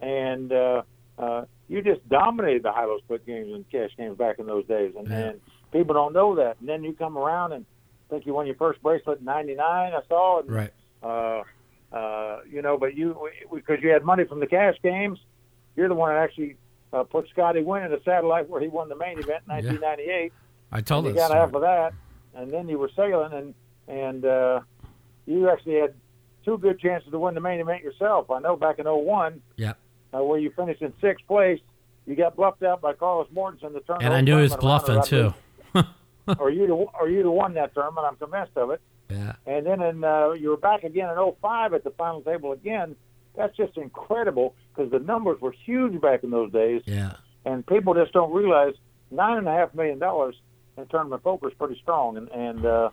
and 0.00 0.52
uh, 0.52 0.82
uh, 1.18 1.44
you 1.68 1.82
just 1.82 2.06
dominated 2.08 2.62
the 2.62 2.72
high-low 2.72 2.98
split 2.98 3.24
games 3.26 3.52
and 3.52 3.68
cash 3.70 3.90
games 3.96 4.16
back 4.18 4.38
in 4.38 4.46
those 4.46 4.66
days, 4.66 4.94
and, 4.96 5.08
Yeah. 5.08 5.16
and 5.30 5.40
people 5.72 5.94
don't 5.94 6.12
know 6.12 6.34
that. 6.36 6.56
And 6.60 6.68
then 6.68 6.82
you 6.84 6.92
come 6.92 7.16
around 7.18 7.52
and 7.52 7.66
think 8.10 8.26
you 8.26 8.34
won 8.34 8.46
your 8.46 8.56
first 8.56 8.82
bracelet 8.82 9.18
in 9.20 9.24
'99. 9.24 9.60
I 9.92 10.00
saw, 10.08 10.40
and, 10.40 10.50
Right. 10.50 10.72
uh, 11.02 11.42
uh, 11.92 12.40
you 12.50 12.62
know, 12.62 12.76
but 12.78 12.94
you 12.96 13.28
because 13.52 13.78
you 13.82 13.90
had 13.90 14.04
money 14.04 14.24
from 14.24 14.40
the 14.40 14.46
cash 14.46 14.76
games, 14.82 15.18
you're 15.76 15.88
the 15.88 15.94
one 15.94 16.12
that 16.14 16.20
actually 16.22 16.56
uh, 16.92 17.02
put 17.04 17.28
Scotty 17.30 17.60
Nguyen 17.62 17.86
in 17.86 17.92
a 17.92 18.02
satellite 18.02 18.48
where 18.48 18.60
he 18.60 18.68
won 18.68 18.88
the 18.88 18.96
main 18.96 19.18
event 19.18 19.42
in 19.48 19.54
1998 19.54 20.32
I 20.72 20.80
told 20.80 21.04
you 21.06 21.12
got 21.12 21.26
story. 21.26 21.40
half 21.40 21.54
of 21.54 21.60
that, 21.62 21.92
and 22.34 22.50
then 22.52 22.68
you 22.68 22.78
were 22.78 22.90
sailing, 22.96 23.32
and 23.32 23.54
and 23.88 24.24
uh, 24.24 24.60
you 25.26 25.48
actually 25.50 25.76
had 25.80 25.94
two 26.44 26.58
good 26.58 26.78
chances 26.80 27.10
to 27.10 27.18
win 27.18 27.34
the 27.34 27.40
main 27.40 27.60
event 27.60 27.82
yourself. 27.82 28.30
I 28.30 28.38
know 28.40 28.56
back 28.56 28.78
in 28.78 28.86
'01, 28.86 29.40
Yeah. 29.56 29.74
uh, 30.14 30.22
where 30.22 30.38
you 30.38 30.50
finished 30.50 30.82
in 30.82 30.92
sixth 31.00 31.26
place, 31.26 31.60
you 32.06 32.14
got 32.16 32.36
bluffed 32.36 32.62
out 32.62 32.80
by 32.80 32.92
Carlos 32.94 33.28
Mortensen. 33.34 33.72
The 33.72 33.80
tournament, 33.80 34.02
And 34.04 34.14
I 34.14 34.20
knew 34.20 34.36
he 34.36 34.42
was 34.42 34.56
bluffing 34.56 35.02
too. 35.02 35.34
or 36.38 36.50
you, 36.50 36.88
or 36.98 37.08
you 37.08 37.30
won 37.30 37.54
that 37.54 37.74
tournament. 37.74 38.06
I'm 38.08 38.16
convinced 38.16 38.56
of 38.56 38.70
it. 38.70 38.80
Yeah. 39.10 39.34
And 39.46 39.64
then 39.66 39.80
in, 39.82 40.02
uh, 40.04 40.30
you 40.32 40.50
were 40.50 40.56
back 40.56 40.82
again 40.84 41.08
in 41.10 41.32
'05 41.40 41.74
at 41.74 41.84
the 41.84 41.90
final 41.90 42.22
table 42.22 42.52
again. 42.52 42.96
That's 43.36 43.56
just 43.56 43.76
incredible 43.76 44.54
because 44.74 44.90
the 44.90 44.98
numbers 44.98 45.40
were 45.40 45.52
huge 45.52 46.00
back 46.00 46.24
in 46.24 46.30
those 46.30 46.50
days 46.52 46.82
Yeah. 46.86 47.12
and 47.44 47.66
people 47.66 47.92
just 47.94 48.12
don't 48.14 48.32
realize 48.32 48.72
nine 49.10 49.36
and 49.38 49.46
a 49.46 49.52
half 49.52 49.74
million 49.74 49.98
dollars 49.98 50.34
in 50.78 50.86
tournament 50.86 51.22
poker 51.22 51.48
is 51.48 51.54
pretty 51.54 51.78
strong, 51.82 52.16
and 52.16 52.28
and 52.30 52.64
uh, 52.66 52.90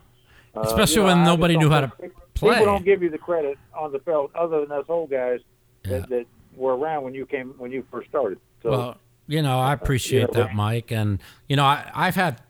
uh, 0.56 0.60
Especially 0.62 0.98
you 0.98 1.02
know, 1.02 1.08
when 1.08 1.18
I 1.20 1.26
nobody 1.26 1.58
knew 1.58 1.70
how 1.70 1.82
to 1.82 1.88
play. 2.36 2.52
People 2.52 2.66
don't 2.66 2.86
give 2.86 3.02
you 3.02 3.10
the 3.10 3.18
credit 3.18 3.58
on 3.74 3.92
the 3.92 4.00
field, 4.00 4.32
other 4.36 4.62
than 4.62 4.72
us 4.72 4.86
old 4.90 5.10
guys 5.10 5.40
Yeah. 5.86 6.00
that, 6.00 6.10
that 6.10 6.26
were 6.56 6.76
around 6.78 7.04
when 7.06 7.14
you 7.16 7.26
came 7.26 7.56
when 7.58 7.72
you 7.72 7.84
first 7.90 8.10
started. 8.10 8.38
So 8.62 8.70
Well, 8.72 8.98
you 9.28 9.42
know, 9.42 9.60
I 9.60 9.74
appreciate 9.74 10.30
yeah. 10.34 10.44
that, 10.44 10.56
Mike. 10.56 10.92
And 10.92 11.20
you 11.50 11.56
know, 11.56 11.64
I, 11.66 11.90
I've 11.96 12.16
had, 12.16 12.42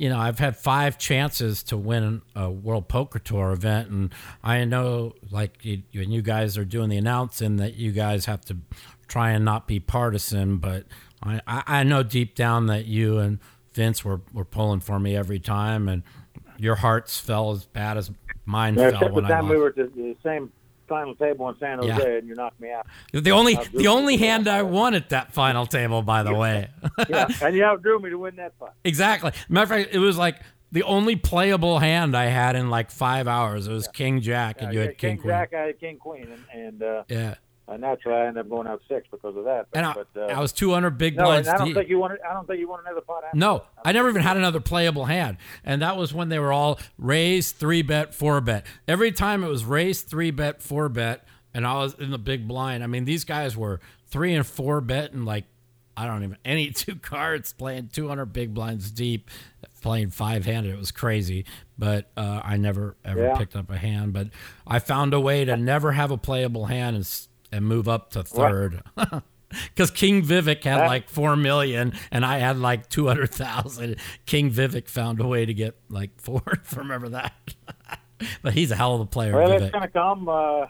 you 0.00 0.08
know, 0.08 0.18
I've 0.18 0.38
had 0.38 0.56
five 0.56 0.96
chances 0.96 1.62
to 1.64 1.76
win 1.76 2.22
a 2.34 2.50
World 2.50 2.88
Poker 2.88 3.18
Tour 3.18 3.52
event, 3.52 3.90
and 3.90 4.14
I 4.42 4.64
know, 4.64 5.12
like, 5.30 5.62
you, 5.62 5.82
when 5.92 6.10
you 6.10 6.22
guys 6.22 6.56
are 6.56 6.64
doing 6.64 6.88
the 6.88 6.96
announcing, 6.96 7.56
that 7.56 7.74
you 7.74 7.92
guys 7.92 8.24
have 8.24 8.40
to 8.46 8.56
try 9.08 9.32
and 9.32 9.44
not 9.44 9.68
be 9.68 9.78
partisan. 9.78 10.56
But 10.56 10.86
I, 11.22 11.42
I, 11.46 11.82
know 11.82 12.02
deep 12.02 12.34
down 12.34 12.64
that 12.68 12.86
you 12.86 13.18
and 13.18 13.40
Vince 13.74 14.02
were 14.02 14.22
were 14.32 14.46
pulling 14.46 14.80
for 14.80 14.98
me 14.98 15.14
every 15.14 15.38
time, 15.38 15.86
and 15.86 16.02
your 16.56 16.76
hearts 16.76 17.20
fell 17.20 17.50
as 17.50 17.66
bad 17.66 17.98
as 17.98 18.10
mine 18.46 18.76
yeah, 18.76 18.98
fell 18.98 19.10
when 19.10 19.26
I 19.26 19.28
time 19.28 19.48
lost. 19.48 19.50
we 19.50 19.56
were 19.58 19.74
the, 19.76 19.92
the 19.94 20.16
same 20.24 20.50
final 20.90 21.14
table 21.14 21.48
in 21.48 21.56
San 21.58 21.78
Jose, 21.78 21.88
Yeah. 21.96 22.18
and 22.18 22.28
you 22.28 22.34
knocked 22.34 22.60
me 22.60 22.70
out. 22.70 22.86
the 23.14 23.30
only 23.32 23.56
the 23.72 23.86
only 23.88 24.18
hand 24.18 24.46
I 24.48 24.62
won 24.62 24.92
at 24.94 25.08
that 25.08 25.32
final 25.32 25.64
table, 25.64 26.02
by 26.02 26.22
the 26.22 26.34
way. 26.34 26.68
Yeah, 27.08 27.26
and 27.42 27.56
you 27.56 27.64
outdrew 27.64 27.98
me 28.00 28.10
to 28.10 28.18
win 28.18 28.36
that 28.36 28.52
fight. 28.58 28.72
Exactly. 28.84 29.32
Matter 29.48 29.62
of 29.62 29.68
fact, 29.84 29.94
it 29.94 29.98
was 30.00 30.18
like 30.18 30.36
the 30.72 30.82
only 30.82 31.16
playable 31.16 31.78
hand 31.78 32.14
I 32.16 32.26
had 32.26 32.54
in 32.56 32.68
like 32.68 32.90
five 32.90 33.26
hours. 33.26 33.66
It 33.66 33.72
was 33.72 33.88
King 33.88 34.20
Jack, 34.20 34.60
and 34.60 34.72
you 34.74 34.80
had 34.80 34.98
King, 34.98 35.16
Queen. 35.16 35.28
Jack, 35.30 35.54
I 35.54 35.60
had 35.62 35.80
King 35.80 35.96
Queen, 35.96 36.28
and, 36.52 36.60
and 36.64 36.82
uh, 36.82 37.02
Yeah, 37.08 37.34
uh, 37.70 37.76
naturally 37.76 38.18
I 38.18 38.26
ended 38.26 38.40
up 38.44 38.50
going 38.50 38.66
out 38.66 38.82
six 38.88 39.06
because 39.10 39.36
of 39.36 39.44
that. 39.44 39.66
But, 39.70 39.78
and 39.78 39.86
I, 39.86 39.92
but, 39.94 40.08
uh, 40.20 40.26
I 40.34 40.40
was 40.40 40.52
200 40.52 40.90
big 40.98 41.16
no, 41.16 41.24
blinds 41.24 41.46
and 41.48 41.54
I 41.54 41.58
don't 41.58 41.66
deep. 41.68 41.76
think 41.76 41.88
you 41.88 41.98
wanted. 41.98 42.18
I 42.28 42.32
don't 42.34 42.46
think 42.46 42.58
you 42.58 42.68
want 42.68 42.84
another 42.86 43.00
pot. 43.00 43.22
No. 43.34 43.62
I 43.84 43.92
never 43.92 44.08
even 44.08 44.22
had 44.22 44.36
another 44.36 44.60
playable 44.60 45.04
hand. 45.04 45.36
And 45.64 45.80
that 45.82 45.96
was 45.96 46.12
when 46.12 46.28
they 46.30 46.38
were 46.38 46.52
all 46.52 46.78
raise, 46.98 47.52
three 47.52 47.82
bet, 47.82 48.14
four 48.14 48.40
bet. 48.40 48.66
Every 48.88 49.12
time 49.12 49.44
it 49.44 49.48
was 49.48 49.64
raise, 49.64 50.02
three 50.02 50.30
bet, 50.30 50.60
four 50.62 50.88
bet, 50.88 51.24
and 51.54 51.66
I 51.66 51.74
was 51.74 51.94
in 51.94 52.10
the 52.10 52.18
big 52.18 52.46
blind. 52.48 52.82
I 52.82 52.86
mean, 52.88 53.04
these 53.04 53.24
guys 53.24 53.56
were 53.56 53.80
three 54.08 54.34
and 54.34 54.46
four 54.46 54.80
bet 54.80 55.12
and 55.12 55.24
like, 55.24 55.44
I 55.96 56.06
don't 56.06 56.22
even, 56.24 56.38
any 56.44 56.70
two 56.72 56.96
cards 56.96 57.52
playing 57.52 57.90
200 57.92 58.26
big 58.26 58.54
blinds 58.54 58.90
deep, 58.90 59.30
playing 59.82 60.10
five 60.10 60.44
handed. 60.44 60.72
It 60.72 60.78
was 60.78 60.90
crazy. 60.90 61.44
But 61.78 62.10
uh, 62.16 62.40
I 62.44 62.56
never 62.56 62.96
ever 63.04 63.24
Yeah. 63.24 63.36
picked 63.36 63.56
up 63.56 63.70
a 63.70 63.76
hand. 63.78 64.12
But 64.12 64.28
I 64.66 64.78
found 64.78 65.14
a 65.14 65.20
way 65.20 65.44
to 65.44 65.56
never 65.56 65.92
have 65.92 66.10
a 66.10 66.18
playable 66.18 66.66
hand 66.66 66.96
and, 66.96 67.26
and 67.52 67.66
move 67.66 67.88
up 67.88 68.10
to 68.10 68.22
third. 68.22 68.82
Because 69.50 69.90
King 69.90 70.22
Vivek 70.22 70.62
had 70.62 70.86
like 70.86 71.08
four 71.08 71.34
million, 71.34 71.92
and 72.12 72.24
I 72.24 72.38
had 72.38 72.58
like 72.58 72.88
two 72.88 73.08
hundred 73.08 73.30
thousand. 73.30 73.96
King 74.24 74.52
Vivek 74.52 74.88
found 74.88 75.20
a 75.20 75.26
way 75.26 75.44
to 75.44 75.52
get 75.52 75.76
like 75.88 76.10
fourth. 76.20 76.76
Remember 76.76 77.08
that? 77.08 77.32
but 78.42 78.52
he's 78.52 78.70
a 78.70 78.76
hell 78.76 78.94
of 78.94 79.00
a 79.00 79.06
player, 79.06 79.34
Well, 79.34 79.50
it's 79.50 79.72
going 79.72 79.82
to 79.82 79.88
come. 79.88 80.28
Uh, 80.28 80.66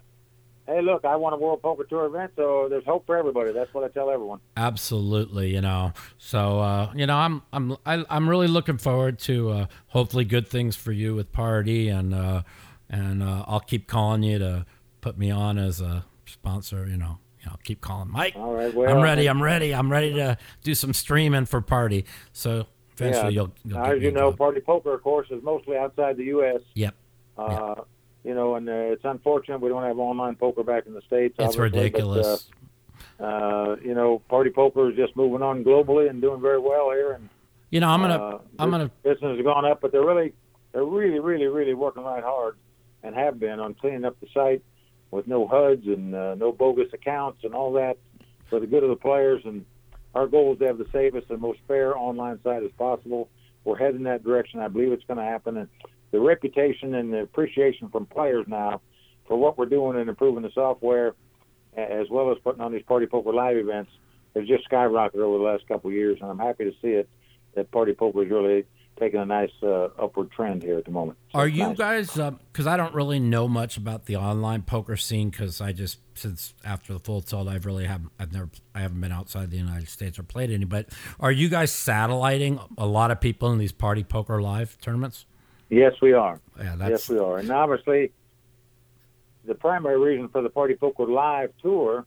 hey, 0.66 0.80
look, 0.80 1.04
I 1.04 1.16
won 1.16 1.32
a 1.32 1.36
World 1.36 1.60
Poker 1.62 1.84
Tour 1.84 2.06
event, 2.06 2.32
so 2.36 2.68
there's 2.70 2.84
hope 2.84 3.04
for 3.06 3.16
everybody. 3.16 3.52
That's 3.52 3.72
what 3.74 3.84
I 3.84 3.88
tell 3.88 4.10
everyone. 4.10 4.40
Absolutely, 4.56 5.52
you 5.52 5.60
know. 5.60 5.92
So 6.16 6.60
uh, 6.60 6.92
you 6.94 7.06
know, 7.06 7.16
I'm 7.16 7.42
I'm 7.52 7.76
I, 7.84 8.04
I'm 8.08 8.28
really 8.30 8.48
looking 8.48 8.78
forward 8.78 9.18
to 9.20 9.50
uh, 9.50 9.66
hopefully 9.88 10.24
good 10.24 10.48
things 10.48 10.74
for 10.76 10.92
you 10.92 11.14
with 11.14 11.32
Party, 11.32 11.88
and 11.88 12.14
uh, 12.14 12.42
and 12.88 13.22
uh, 13.22 13.44
I'll 13.46 13.60
keep 13.60 13.86
calling 13.88 14.22
you 14.22 14.38
to 14.38 14.64
put 15.00 15.18
me 15.18 15.30
on 15.30 15.58
as 15.58 15.80
a 15.80 16.04
sponsor, 16.30 16.86
you 16.86 16.96
know, 16.96 17.18
you 17.40 17.46
know, 17.50 17.56
keep 17.64 17.80
calling 17.80 18.10
Mike. 18.10 18.34
All 18.36 18.54
right, 18.54 18.72
well, 18.74 18.88
I'm 18.94 19.02
ready. 19.02 19.28
I'm 19.28 19.42
ready. 19.42 19.74
I'm 19.74 19.90
ready 19.90 20.12
to 20.14 20.36
do 20.62 20.74
some 20.74 20.92
streaming 20.92 21.46
for 21.46 21.60
party. 21.60 22.04
So 22.32 22.66
eventually 22.96 23.34
Yeah. 23.34 23.42
you'll. 23.42 23.52
you'll 23.64 23.78
Now, 23.78 23.86
get 23.86 23.96
as 23.96 24.02
you 24.02 24.10
know. 24.12 24.32
Party 24.32 24.60
Poker, 24.60 24.92
of 24.94 25.02
course, 25.02 25.28
is 25.30 25.42
mostly 25.42 25.76
outside 25.76 26.16
the 26.16 26.24
U.S. 26.24 26.60
Yep. 26.74 26.94
Uh, 27.38 27.74
You 28.22 28.34
know, 28.34 28.56
and 28.56 28.68
uh, 28.68 28.72
it's 28.72 29.04
unfortunate 29.04 29.62
we 29.62 29.70
don't 29.70 29.82
have 29.82 29.98
online 29.98 30.34
poker 30.36 30.62
back 30.62 30.84
in 30.86 30.92
the 30.92 31.00
states. 31.02 31.34
It's 31.38 31.56
but, 31.56 31.62
ridiculous. 31.62 32.50
uh, 33.18 33.22
uh, 33.24 33.76
you 33.82 33.94
know, 33.94 34.18
Party 34.28 34.50
Poker 34.50 34.90
is 34.90 34.96
just 34.96 35.16
moving 35.16 35.40
on 35.42 35.64
globally 35.64 36.10
and 36.10 36.20
doing 36.20 36.40
very 36.40 36.58
well 36.58 36.90
here. 36.90 37.12
And 37.12 37.30
you 37.70 37.80
know, 37.80 37.88
I'm 37.88 38.00
gonna. 38.02 38.22
uh, 38.22 38.38
I'm 38.58 38.70
gonna. 38.70 38.90
business 39.02 39.36
has 39.36 39.42
gone 39.44 39.64
up, 39.64 39.80
but 39.80 39.92
they're 39.92 40.04
really, 40.04 40.34
they're 40.72 40.84
really, 40.84 41.18
really, 41.18 41.46
really 41.46 41.72
working 41.72 42.02
right 42.02 42.22
hard, 42.22 42.56
and 43.02 43.14
have 43.14 43.40
been 43.40 43.58
on 43.58 43.72
cleaning 43.74 44.04
up 44.04 44.20
the 44.20 44.26
site 44.34 44.62
with 45.10 45.26
no 45.26 45.46
HUDs 45.46 45.86
and 45.86 46.14
uh, 46.14 46.34
no 46.34 46.52
bogus 46.52 46.92
accounts 46.92 47.40
and 47.44 47.54
all 47.54 47.72
that 47.72 47.98
for 48.48 48.60
the 48.60 48.66
good 48.66 48.82
of 48.82 48.90
the 48.90 48.96
players. 48.96 49.42
And 49.44 49.64
our 50.14 50.26
goal 50.26 50.52
is 50.52 50.58
to 50.60 50.66
have 50.66 50.78
the 50.78 50.86
safest 50.92 51.30
and 51.30 51.40
most 51.40 51.60
fair 51.66 51.96
online 51.96 52.38
site 52.42 52.62
as 52.62 52.70
possible. 52.78 53.28
We're 53.64 53.78
heading 53.78 53.98
in 53.98 54.02
that 54.04 54.24
direction. 54.24 54.60
I 54.60 54.68
believe 54.68 54.92
it's 54.92 55.04
going 55.04 55.18
to 55.18 55.24
happen, 55.24 55.56
and 55.56 55.68
the 56.12 56.20
reputation 56.20 56.94
and 56.94 57.12
the 57.12 57.20
appreciation 57.20 57.88
from 57.90 58.06
players 58.06 58.46
now 58.48 58.80
for 59.28 59.36
what 59.36 59.58
we're 59.58 59.66
doing 59.66 59.98
and 59.98 60.08
improving 60.08 60.42
the 60.42 60.50
software, 60.54 61.14
as 61.76 62.06
well 62.10 62.32
as 62.32 62.38
putting 62.42 62.60
on 62.60 62.72
these 62.72 62.82
Party 62.82 63.06
Poker 63.06 63.32
live 63.32 63.56
events, 63.56 63.90
has 64.34 64.46
just 64.48 64.68
skyrocketed 64.68 65.18
over 65.18 65.38
the 65.38 65.44
last 65.44 65.68
couple 65.68 65.90
of 65.90 65.94
years, 65.94 66.18
and 66.20 66.30
I'm 66.30 66.38
happy 66.38 66.64
to 66.64 66.72
see 66.82 66.88
it. 66.88 67.08
That 67.54 67.70
Party 67.70 67.92
Poker 67.92 68.22
is 68.24 68.30
really 68.30 68.64
taking 69.00 69.18
a 69.18 69.24
nice 69.24 69.50
uh, 69.62 69.88
upward 69.98 70.30
trend 70.30 70.62
here 70.62 70.78
at 70.78 70.84
the 70.84 70.90
moment. 70.90 71.18
So 71.32 71.38
Are 71.38 71.48
you 71.48 71.68
nice. 71.68 71.76
guys? 71.76 72.34
Because 72.52 72.66
I 72.66 72.76
don't 72.76 72.94
really 72.94 73.18
know 73.18 73.48
much 73.48 73.76
about 73.76 74.06
the 74.06 74.16
online 74.16 74.62
poker 74.62 74.96
scene. 74.96 75.30
Because 75.30 75.60
I 75.60 75.72
just 75.72 75.98
since 76.14 76.54
after 76.64 76.92
the 76.92 77.00
full 77.00 77.22
tilt, 77.22 77.48
I've 77.48 77.66
really 77.66 77.86
have 77.86 78.02
I've 78.18 78.32
never 78.32 78.50
I 78.74 78.80
haven't 78.80 79.00
been 79.00 79.10
outside 79.10 79.50
the 79.50 79.56
United 79.56 79.88
States 79.88 80.18
or 80.18 80.22
played 80.22 80.50
any. 80.50 80.66
But 80.66 80.90
are 81.18 81.32
you 81.32 81.48
guys 81.48 81.72
satelliting 81.72 82.60
a 82.78 82.86
lot 82.86 83.10
of 83.10 83.20
people 83.20 83.50
in 83.52 83.58
these 83.58 83.72
party 83.72 84.04
poker 84.04 84.40
live 84.40 84.78
tournaments? 84.80 85.26
Yes, 85.70 85.94
we 86.02 86.12
are. 86.12 86.40
Yeah, 86.58 86.74
that's 86.76 86.90
yes, 86.90 87.08
we 87.08 87.18
are. 87.18 87.38
And 87.38 87.50
obviously, 87.50 88.12
the 89.44 89.54
primary 89.54 89.98
reason 89.98 90.28
for 90.28 90.42
the 90.42 90.50
Party 90.50 90.74
Poker 90.74 91.06
Live 91.06 91.52
tour, 91.62 92.04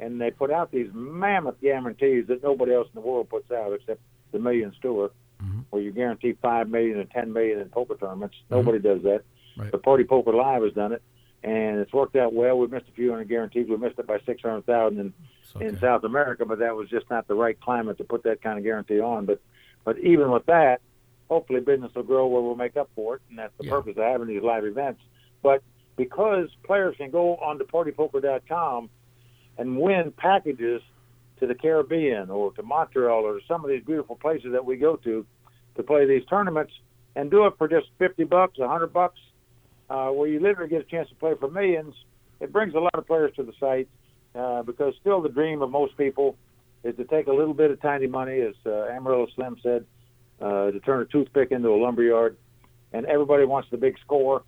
and 0.00 0.20
they 0.20 0.30
put 0.30 0.50
out 0.50 0.72
these 0.72 0.88
mammoth 0.92 1.60
guarantees 1.60 2.26
that 2.28 2.42
nobody 2.42 2.72
else 2.72 2.88
in 2.94 3.00
the 3.00 3.06
world 3.06 3.28
puts 3.28 3.50
out 3.50 3.72
except 3.72 4.00
the 4.32 4.38
Millions 4.38 4.74
Tour, 4.80 5.10
Mhm. 5.42 5.64
where 5.70 5.82
you 5.82 5.90
guarantee 5.92 6.32
five 6.42 6.68
million 6.68 6.98
and 7.00 7.10
ten 7.10 7.32
million 7.32 7.58
in 7.60 7.68
poker 7.68 7.94
tournaments. 7.96 8.36
Nobody 8.50 8.78
does 8.78 9.02
that. 9.02 9.22
Right. 9.56 9.70
But 9.70 9.82
Party 9.82 10.04
Poker 10.04 10.32
Live 10.32 10.62
has 10.62 10.72
done 10.72 10.92
it, 10.92 11.02
and 11.42 11.78
it's 11.80 11.92
worked 11.92 12.16
out 12.16 12.32
well. 12.32 12.58
We 12.58 12.66
missed 12.66 12.88
a 12.88 12.92
few 12.92 13.10
hundred 13.10 13.28
guarantees. 13.28 13.68
We 13.68 13.76
missed 13.76 13.98
it 13.98 14.06
by 14.06 14.18
six 14.26 14.42
hundred 14.42 14.66
thousand 14.66 15.00
in 15.00 15.12
okay. 15.56 15.66
in 15.66 15.78
South 15.78 16.04
America, 16.04 16.44
but 16.44 16.58
that 16.58 16.74
was 16.76 16.88
just 16.88 17.08
not 17.10 17.26
the 17.28 17.34
right 17.34 17.58
climate 17.60 17.98
to 17.98 18.04
put 18.04 18.22
that 18.24 18.42
kind 18.42 18.58
of 18.58 18.64
guarantee 18.64 19.00
on. 19.00 19.26
But 19.26 19.40
but 19.84 19.98
even 19.98 20.30
with 20.30 20.46
that, 20.46 20.80
hopefully 21.28 21.60
business 21.60 21.94
will 21.94 22.02
grow 22.02 22.26
where 22.26 22.42
we'll 22.42 22.54
make 22.56 22.76
up 22.76 22.90
for 22.94 23.16
it, 23.16 23.22
and 23.30 23.38
that's 23.38 23.56
the 23.58 23.64
Yeah. 23.64 23.70
purpose 23.70 23.96
of 23.96 24.04
having 24.04 24.26
these 24.28 24.42
live 24.42 24.64
events. 24.64 25.00
But 25.42 25.62
because 25.96 26.48
players 26.64 26.96
can 26.96 27.10
go 27.10 27.36
on 27.36 27.58
to 27.58 27.64
partypoker.com 27.64 28.90
and 29.58 29.78
win 29.80 30.12
packages 30.12 30.82
to 31.40 31.46
the 31.46 31.54
Caribbean 31.54 32.30
or 32.30 32.52
to 32.52 32.62
Montreal 32.62 33.24
or 33.24 33.40
some 33.48 33.64
of 33.64 33.70
these 33.70 33.82
beautiful 33.84 34.16
places 34.16 34.52
that 34.52 34.64
we 34.64 34.76
go 34.76 34.96
to 34.96 35.26
to 35.76 35.82
play 35.82 36.06
these 36.06 36.24
tournaments 36.28 36.72
and 37.16 37.30
do 37.30 37.46
it 37.46 37.54
for 37.58 37.66
just 37.66 37.86
50 37.98 38.24
bucks, 38.24 38.58
100 38.58 38.92
bucks, 38.92 39.18
uh, 39.88 40.08
where 40.08 40.28
you 40.28 40.38
literally 40.40 40.70
get 40.70 40.80
a 40.80 40.84
chance 40.84 41.08
to 41.08 41.14
play 41.16 41.32
for 41.38 41.50
millions, 41.50 41.94
it 42.40 42.52
brings 42.52 42.74
a 42.74 42.78
lot 42.78 42.94
of 42.94 43.06
players 43.06 43.32
to 43.36 43.42
the 43.42 43.52
site 43.58 43.88
uh, 44.34 44.62
because 44.62 44.94
still 45.00 45.20
the 45.20 45.28
dream 45.28 45.62
of 45.62 45.70
most 45.70 45.96
people 45.96 46.36
is 46.84 46.96
to 46.96 47.04
take 47.04 47.26
a 47.26 47.32
little 47.32 47.54
bit 47.54 47.70
of 47.70 47.80
tiny 47.82 48.06
money, 48.06 48.40
as 48.40 48.54
uh, 48.64 48.86
Amarillo 48.86 49.26
Slim 49.34 49.56
said, 49.62 49.84
uh, 50.40 50.70
to 50.70 50.80
turn 50.80 51.02
a 51.02 51.04
toothpick 51.04 51.50
into 51.50 51.68
a 51.68 51.76
lumberyard, 51.76 52.36
and 52.92 53.04
everybody 53.06 53.44
wants 53.44 53.68
the 53.70 53.76
big 53.76 53.98
score, 54.00 54.42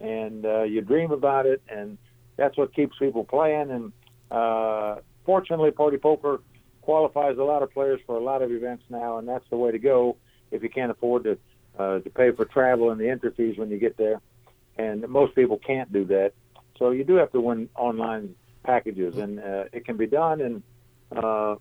and 0.00 0.44
uh, 0.44 0.62
you 0.62 0.80
dream 0.80 1.12
about 1.12 1.46
it, 1.46 1.62
and 1.68 1.98
that's 2.36 2.56
what 2.58 2.74
keeps 2.74 2.96
people 2.98 3.24
playing. 3.24 3.70
And 3.70 3.92
uh, 4.30 4.96
fortunately, 5.26 5.72
Party 5.72 5.98
Poker 5.98 6.40
qualifies 6.80 7.36
a 7.36 7.42
lot 7.42 7.62
of 7.62 7.72
players 7.72 8.00
for 8.06 8.16
a 8.16 8.22
lot 8.22 8.40
of 8.40 8.50
events 8.50 8.84
now, 8.88 9.18
and 9.18 9.28
that's 9.28 9.44
the 9.50 9.56
way 9.56 9.72
to 9.72 9.78
go 9.78 10.16
if 10.50 10.62
you 10.62 10.70
can't 10.70 10.90
afford 10.90 11.24
to 11.24 11.38
uh, 11.78 11.98
to 11.98 12.08
pay 12.08 12.30
for 12.30 12.46
travel 12.46 12.90
and 12.90 12.98
the 12.98 13.10
entry 13.10 13.30
fees 13.36 13.58
when 13.58 13.68
you 13.68 13.78
get 13.78 13.98
there. 13.98 14.22
And 14.78 15.06
most 15.08 15.34
people 15.34 15.58
can't 15.58 15.92
do 15.92 16.04
that, 16.06 16.32
so 16.78 16.90
you 16.90 17.04
do 17.04 17.14
have 17.16 17.32
to 17.32 17.40
win 17.40 17.68
online 17.76 18.34
packages, 18.62 19.18
and 19.18 19.40
uh, 19.40 19.64
it 19.72 19.84
can 19.84 19.96
be 19.96 20.06
done. 20.06 20.40
And 20.40 20.62
uh, 21.14 21.56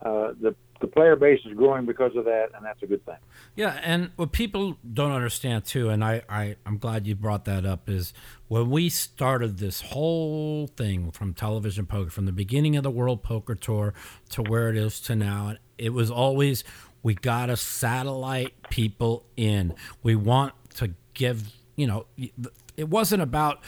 uh, 0.00 0.32
the 0.40 0.54
the 0.80 0.86
player 0.86 1.16
base 1.16 1.40
is 1.44 1.54
growing 1.54 1.86
because 1.86 2.14
of 2.14 2.24
that, 2.24 2.48
and 2.54 2.64
that's 2.64 2.82
a 2.82 2.86
good 2.86 3.04
thing. 3.04 3.16
Yeah, 3.56 3.80
and 3.82 4.10
what 4.16 4.32
people 4.32 4.76
don't 4.92 5.12
understand 5.12 5.64
too, 5.64 5.88
and 5.88 6.04
I, 6.04 6.22
I 6.28 6.56
I'm 6.64 6.78
glad 6.78 7.06
you 7.06 7.14
brought 7.14 7.44
that 7.46 7.66
up, 7.66 7.88
is 7.88 8.12
when 8.46 8.70
we 8.70 8.88
started 8.88 9.58
this 9.58 9.80
whole 9.80 10.68
thing 10.68 11.10
from 11.10 11.34
television 11.34 11.86
poker, 11.86 12.10
from 12.10 12.26
the 12.26 12.32
beginning 12.32 12.76
of 12.76 12.82
the 12.82 12.90
World 12.90 13.22
Poker 13.22 13.54
Tour 13.54 13.92
to 14.30 14.42
where 14.42 14.68
it 14.68 14.76
is 14.76 15.00
to 15.00 15.16
now, 15.16 15.56
it 15.76 15.92
was 15.92 16.10
always 16.10 16.64
we 17.02 17.14
gotta 17.14 17.56
satellite 17.56 18.54
people 18.70 19.24
in. 19.36 19.74
We 20.02 20.14
want 20.14 20.54
to 20.76 20.94
give, 21.14 21.50
you 21.76 21.86
know, 21.86 22.06
it 22.76 22.88
wasn't 22.88 23.22
about 23.22 23.60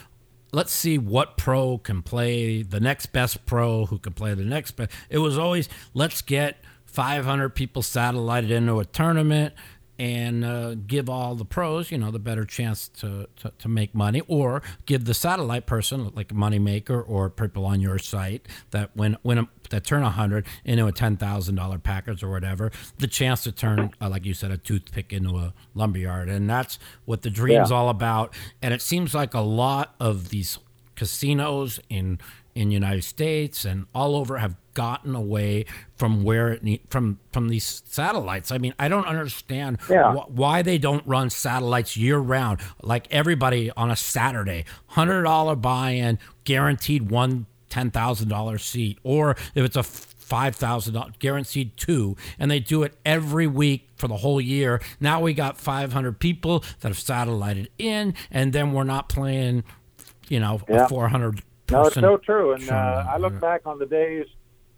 let's 0.53 0.73
see 0.73 0.99
what 0.99 1.37
pro 1.37 1.79
can 1.79 2.03
play 2.03 2.63
the 2.63 2.81
next 2.81 3.07
best 3.07 3.47
pro 3.47 3.87
who 3.87 3.99
can 3.99 4.13
play 4.13 4.35
the 4.35 4.45
next 4.45 4.73
best. 4.73 4.91
It 5.09 5.19
was 5.19 5.39
always 5.39 5.69
let's 5.95 6.23
get 6.23 6.63
500 6.93 7.51
people 7.51 7.83
satellited 7.83 8.51
into 8.51 8.79
a 8.81 8.85
tournament 8.85 9.55
and 9.99 10.47
uh, 10.47 10.75
give 10.87 11.11
all 11.11 11.35
the 11.35 11.45
pros, 11.45 11.91
you 11.91 11.99
know, 11.99 12.11
the 12.11 12.19
better 12.19 12.47
chance 12.47 12.89
to, 12.89 13.29
to, 13.37 13.53
to 13.59 13.69
make 13.69 13.95
money, 13.95 14.23
or 14.29 14.63
give 14.87 15.05
the 15.05 15.13
satellite 15.13 15.67
person, 15.67 16.11
like 16.15 16.33
a 16.33 16.35
moneymaker 16.35 17.05
or 17.07 17.29
people 17.29 17.67
on 17.67 17.83
your 17.83 17.99
site 17.99 18.49
that 18.71 18.91
when 18.95 19.19
when 19.21 19.37
a, 19.37 19.49
that 19.69 19.85
turn 19.85 20.03
a 20.03 20.09
hundred 20.09 20.47
into 20.65 20.87
a 20.87 20.93
ten 20.93 21.19
thousand 21.19 21.57
dollar 21.57 21.79
package 21.79 22.23
or 22.23 22.31
whatever, 22.31 22.73
the 22.97 23.07
chance 23.07 23.43
to 23.43 23.53
turn, 23.53 23.91
uh, 24.01 24.09
like 24.09 24.25
you 24.25 24.33
said, 24.33 24.51
a 24.51 24.57
toothpick 24.57 25.13
into 25.13 25.37
a 25.37 25.53
lumberyard, 25.75 26.31
and 26.31 26.49
that's 26.49 26.79
what 27.05 27.21
the 27.21 27.29
dream's 27.31 27.69
Yeah. 27.69 27.77
all 27.77 27.91
about. 27.91 28.35
And 28.63 28.73
it 28.73 28.81
seems 28.81 29.13
like 29.15 29.35
a 29.35 29.41
lot 29.41 29.95
of 30.01 30.31
these 30.31 30.59
casinos 30.97 31.79
in 31.91 32.19
in 32.55 32.71
United 32.71 33.05
States 33.05 33.65
and 33.65 33.87
all 33.95 34.17
over 34.17 34.39
have 34.39 34.57
gotten 34.75 35.15
away 35.15 35.65
from 35.97 36.23
where 36.25 36.49
it 36.51 36.63
need, 36.63 36.81
from 36.89 37.19
from 37.33 37.49
these 37.49 37.83
satellites. 37.87 38.51
I 38.53 38.59
mean, 38.59 38.75
I 38.79 38.89
don't 38.89 39.07
understand 39.07 39.79
Yeah. 39.89 40.13
wh- 40.15 40.31
why 40.31 40.63
they 40.63 40.79
don't 40.79 41.07
run 41.07 41.31
satellites 41.31 41.97
year 41.97 42.19
round, 42.19 42.61
like 42.83 43.07
everybody 43.11 43.71
on 43.77 43.91
a 43.91 43.97
Saturday, 43.97 44.65
hundred 44.89 45.23
dollar 45.25 45.57
buy 45.57 45.91
in, 45.91 46.19
guaranteed 46.45 47.11
one 47.11 47.47
ten 47.69 47.91
thousand 47.91 48.29
dollar 48.29 48.59
seat, 48.59 48.99
or 49.03 49.33
if 49.55 49.65
it's 49.65 49.77
a 49.77 49.83
five 49.83 50.55
thousand 50.55 50.95
dollars 50.95 51.15
guaranteed 51.19 51.77
two, 51.77 52.17
and 52.39 52.51
they 52.51 52.61
do 52.61 52.83
it 52.85 52.97
every 53.05 53.47
week 53.49 53.89
for 53.97 54.07
the 54.09 54.19
whole 54.19 54.41
year. 54.41 54.81
Now 55.01 55.21
we 55.21 55.35
got 55.35 55.59
five 55.59 55.93
hundred 55.93 56.21
people 56.21 56.61
that 56.81 56.89
have 56.89 56.99
satellited 56.99 57.69
in, 57.79 58.15
and 58.31 58.53
then 58.53 58.73
we're 58.73 58.85
not 58.85 59.09
playing, 59.09 59.65
you 60.29 60.39
know, 60.41 60.61
Yeah. 60.69 60.85
a 60.85 60.89
four 60.89 61.09
hundred. 61.09 61.43
No, 61.71 61.83
it's 61.87 61.95
so 61.95 62.17
true. 62.17 62.53
And 62.53 62.69
uh, 62.71 63.05
I 63.09 63.17
look 63.19 63.39
back 63.41 63.63
on 63.67 63.79
the 63.79 63.87
days 63.87 64.27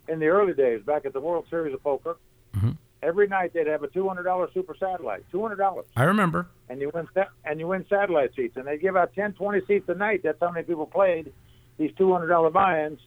in 0.09 0.19
the 0.19 0.27
early 0.27 0.53
days, 0.53 0.83
back 0.83 1.05
at 1.07 1.13
the 1.13 1.21
World 1.21 1.47
Series 1.51 1.75
of 1.75 1.83
Poker. 1.83 2.17
Mhm. 2.57 2.77
Every 3.03 3.27
night 3.27 3.53
they'd 3.53 3.67
have 3.67 3.83
a 3.83 3.89
two 3.89 4.07
hundred 4.07 4.25
dollar 4.25 4.49
super 4.55 4.77
satellite, 4.79 5.25
two 5.33 5.43
hundred 5.43 5.57
dollars, 5.57 5.87
I 5.97 6.05
remember. 6.05 6.47
and 6.69 6.81
you 6.81 6.91
win 6.95 7.09
and 7.45 7.59
you 7.59 7.67
win 7.67 7.85
satellite 7.89 8.35
seats, 8.37 8.57
and 8.57 8.67
they 8.67 8.79
give 8.79 8.97
out 8.97 9.13
10, 9.15 9.33
20 9.33 9.61
seats 9.67 9.89
a 9.89 9.95
night. 9.95 10.21
That's 10.23 10.39
how 10.41 10.51
many 10.53 10.65
people 10.65 10.87
played 10.87 11.33
these 11.79 11.91
two 11.99 12.13
hundred 12.13 12.29
dollar 12.29 12.51
buy-ins 12.51 13.01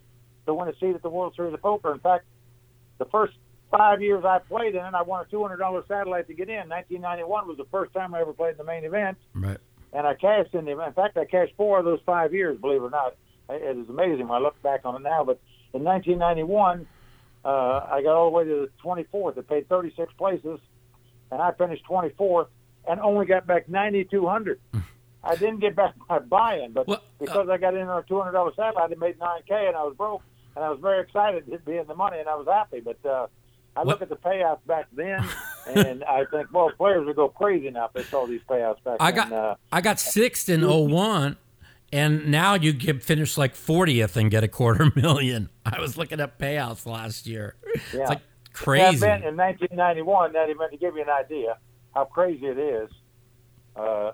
to 0.48 0.54
win 0.54 0.68
a 0.68 0.76
seat 0.80 0.96
at 0.96 1.02
the 1.02 1.10
World 1.10 1.34
Series 1.36 1.54
of 1.54 1.62
Poker. 1.62 1.94
In 1.94 2.00
fact, 2.00 2.26
the 2.98 3.06
first 3.06 3.34
five 3.72 4.02
years 4.02 4.26
I 4.26 4.40
played 4.40 4.76
in 4.76 4.84
it, 4.84 4.94
I 4.94 5.02
won 5.02 5.22
a 5.26 5.30
two 5.30 5.42
hundred 5.42 5.58
dollar 5.58 5.84
satellite 5.88 6.28
to 6.28 6.34
get 6.34 6.50
in. 6.50 6.68
Nineteen 6.68 7.02
ninety 7.02 7.24
one 7.24 7.48
was 7.48 7.58
the 7.58 7.66
first 7.72 7.94
time 7.94 8.14
I 8.14 8.20
ever 8.22 8.34
played 8.34 8.52
in 8.52 8.58
the 8.58 8.64
main 8.66 8.84
event 8.84 9.18
Right. 9.34 9.58
and 9.94 10.06
I 10.06 10.16
cashed 10.16 10.54
in 10.56 10.66
the 10.66 10.72
event. 10.74 10.90
In 10.90 10.94
fact, 10.94 11.18
I 11.18 11.24
cashed 11.26 11.54
four 11.56 11.80
of 11.80 11.86
those 11.86 12.00
five 12.06 12.34
years, 12.34 12.58
believe 12.60 12.82
it 12.82 12.86
or 12.86 12.90
not. 12.90 13.16
It 13.50 13.62
it 13.62 13.78
is 13.78 13.90
amazing 13.90 14.28
when 14.28 14.38
I 14.38 14.44
look 14.44 14.62
back 14.62 14.82
on 14.86 14.96
it 14.96 15.02
now. 15.02 15.24
But 15.24 15.40
in 15.74 15.84
1991, 15.84 16.88
uh, 17.44 17.48
I 17.92 18.02
got 18.02 18.16
all 18.16 18.30
the 18.32 18.36
way 18.38 18.44
to 18.46 18.68
the 18.68 18.70
24th. 18.84 19.38
It 19.38 19.48
paid 19.48 19.70
36 19.70 20.12
places, 20.18 20.60
and 21.32 21.42
I 21.42 21.52
finished 21.52 21.84
24th 21.90 22.48
and 22.88 23.00
only 23.00 23.26
got 23.26 23.48
back 23.48 23.68
9,200. 23.70 24.60
I 25.24 25.36
didn't 25.36 25.60
get 25.60 25.76
back 25.76 25.96
my 26.08 26.20
buy-in, 26.20 26.72
but 26.74 26.88
Well, 26.88 26.98
uh, 26.98 27.02
because 27.20 27.50
I 27.50 27.58
got 27.58 27.74
in 27.74 27.88
on 27.88 28.00
a 28.00 28.04
$200 28.04 28.56
satellite, 28.56 28.92
I 28.92 28.96
made 28.96 29.18
9K, 29.18 29.68
and 29.68 29.76
I 29.76 29.84
was 29.84 29.96
broke, 29.98 30.22
and 30.56 30.64
I 30.64 30.70
was 30.70 30.80
very 30.80 31.02
excited 31.02 31.50
to 31.50 31.58
be 31.60 31.78
in 31.78 31.88
the 31.88 31.96
money, 31.96 32.20
and 32.20 32.30
I 32.30 32.36
was 32.36 32.48
happy. 32.48 32.80
But 32.80 33.04
uh, 33.08 33.28
I 33.76 33.84
look 33.84 34.02
at 34.02 34.10
the 34.10 34.18
payouts 34.18 34.60
back 34.68 34.88
then, 34.96 35.28
and 35.68 36.04
I 36.04 36.26
think, 36.26 36.52
well, 36.54 36.70
players 36.78 37.06
would 37.08 37.16
go 37.16 37.30
crazy 37.30 37.72
now 37.72 37.86
if 37.86 37.94
they 37.94 38.04
saw 38.04 38.28
these 38.28 38.42
payouts 38.48 38.84
back 38.84 38.98
I 39.00 39.12
then. 39.12 39.30
got 39.30 39.32
uh, 39.32 39.56
I 39.72 39.82
got 39.82 40.00
sixth 40.00 40.48
in 40.48 40.62
01 40.62 41.38
and 41.96 42.28
now 42.28 42.56
you 42.56 42.74
get 42.74 43.02
finish 43.04 43.38
like 43.38 43.54
40th 43.56 44.16
and 44.16 44.30
get 44.30 44.44
a 44.44 44.48
quarter 44.48 44.92
million. 44.96 45.50
I 45.66 45.80
was 45.80 45.98
looking 45.98 46.20
at 46.20 46.38
payouts 46.38 46.86
last 46.86 47.26
year. 47.26 47.56
Yeah. 47.66 48.02
It's 48.02 48.10
like 48.10 48.20
That 48.20 48.54
crazy. 48.54 49.06
in 49.06 49.38
1991, 49.38 50.34
that 50.34 50.50
event, 50.50 50.72
to 50.72 50.78
give 50.78 50.96
you 50.96 51.02
an 51.04 51.10
idea 51.10 51.58
how 51.94 52.06
crazy 52.06 52.46
it 52.48 52.58
is, 52.58 52.90
uh, 53.76 54.12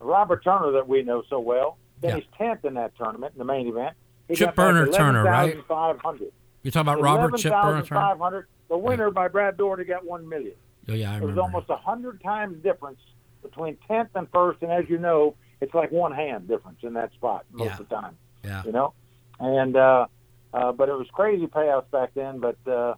Robert 0.00 0.44
Turner, 0.44 0.72
that 0.72 0.88
we 0.88 1.02
know 1.02 1.22
so 1.28 1.40
well, 1.40 1.78
finished 2.00 2.28
10th 2.38 2.64
in 2.64 2.74
that 2.74 2.96
tournament, 2.96 3.32
in 3.34 3.38
the 3.38 3.44
main 3.44 3.66
event. 3.66 3.96
He 4.28 4.34
Chip 4.34 4.54
Burner 4.54 4.86
Turner, 4.88 5.24
right? 5.24 5.54
11,500. 5.54 6.32
You're 6.62 6.72
talking 6.72 6.88
about 6.92 7.00
Robert 7.02 7.36
Chip 7.38 7.52
Burner? 7.52 7.70
11,500. 7.78 8.46
The 8.68 8.76
winner 8.78 9.10
by 9.10 9.28
Brad 9.28 9.56
Daugherty 9.56 9.84
got 9.84 10.04
one 10.04 10.28
million. 10.28 10.54
Oh, 10.88 10.92
yeah, 10.92 11.12
I 11.12 11.16
It 11.16 11.22
was 11.22 11.38
almost 11.38 11.68
a 11.70 11.76
hundred 11.76 12.20
times 12.22 12.62
difference 12.62 12.98
between 13.42 13.76
tenth 13.88 14.10
and 14.14 14.28
first, 14.32 14.62
and 14.62 14.70
as 14.72 14.84
you 14.88 14.98
know, 14.98 15.34
it's 15.60 15.74
like 15.74 15.90
one 15.90 16.12
hand 16.12 16.48
difference 16.48 16.78
in 16.82 16.94
that 16.94 17.12
spot 17.12 17.44
most 17.52 17.66
Yeah. 17.66 17.72
of 17.72 17.88
the 17.88 17.94
time. 17.94 18.16
Yeah. 18.44 18.62
You 18.64 18.72
know, 18.72 18.92
and 19.40 19.76
uh, 19.76 20.06
uh, 20.52 20.72
but 20.72 20.88
it 20.88 20.92
was 20.96 21.08
crazy 21.12 21.46
payouts 21.46 21.90
back 21.90 22.10
then. 22.14 22.38
But 22.40 22.56
uh, 22.66 22.94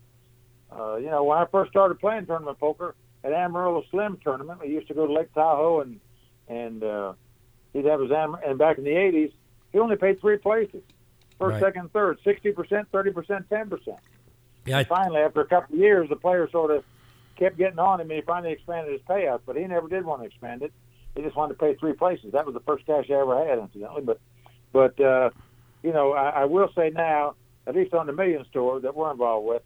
uh, 0.70 0.96
you 0.96 1.06
know, 1.10 1.24
when 1.24 1.38
I 1.38 1.46
first 1.46 1.70
started 1.70 1.98
playing 1.98 2.26
tournament 2.26 2.58
poker 2.58 2.94
at 3.24 3.32
Amarillo 3.32 3.82
Slim 3.90 4.18
tournament, 4.22 4.60
we 4.60 4.68
used 4.68 4.88
to 4.88 4.94
go 4.94 5.06
to 5.06 5.12
Lake 5.12 5.32
Tahoe 5.34 5.80
and 5.80 6.00
and 6.48 6.82
uh, 6.82 7.12
he'd 7.72 7.84
have 7.84 8.00
his 8.00 8.10
Am- 8.10 8.36
and 8.46 8.58
back 8.58 8.78
in 8.78 8.84
the 8.84 8.90
'80s, 8.90 9.32
he 9.72 9.78
only 9.78 9.96
paid 9.96 10.20
three 10.20 10.38
places. 10.38 10.82
First, 11.38 11.54
Right. 11.54 11.60
second, 11.62 11.92
third, 11.92 12.18
sixty 12.24 12.52
percent, 12.52 12.88
thirty 12.90 13.12
percent, 13.12 13.48
ten 13.48 13.68
percent 13.70 13.98
Yeah, 14.66 14.78
I, 14.78 14.84
finally, 14.84 15.20
after 15.20 15.40
a 15.40 15.46
couple 15.46 15.74
of 15.76 15.80
years, 15.80 16.08
the 16.08 16.16
player 16.16 16.48
sort 16.50 16.70
of 16.72 16.84
kept 17.36 17.56
getting 17.56 17.78
on 17.78 18.00
him, 18.00 18.10
and 18.10 18.16
he 18.18 18.22
finally 18.22 18.52
expanded 18.52 18.92
his 18.92 19.02
payouts. 19.02 19.40
But 19.46 19.56
he 19.56 19.64
never 19.64 19.88
did 19.88 20.04
want 20.04 20.22
to 20.22 20.26
expand 20.26 20.62
it. 20.62 20.72
He 21.18 21.24
just 21.24 21.34
wanted 21.36 21.54
to 21.54 21.58
pay 21.58 21.74
three 21.74 21.94
places. 21.94 22.30
That 22.32 22.46
was 22.46 22.54
the 22.54 22.60
first 22.60 22.86
cash 22.86 23.06
I 23.10 23.14
ever 23.14 23.44
had, 23.44 23.58
incidentally. 23.58 24.02
But, 24.02 24.20
but 24.72 25.00
uh, 25.00 25.30
you 25.82 25.92
know, 25.92 26.12
I, 26.12 26.28
I 26.28 26.44
will 26.44 26.70
say 26.76 26.90
now, 26.90 27.34
at 27.66 27.74
least 27.74 27.92
on 27.92 28.06
the 28.06 28.12
Millions 28.12 28.46
tour 28.52 28.78
that 28.78 28.94
we're 28.94 29.10
involved 29.10 29.48
with, 29.48 29.62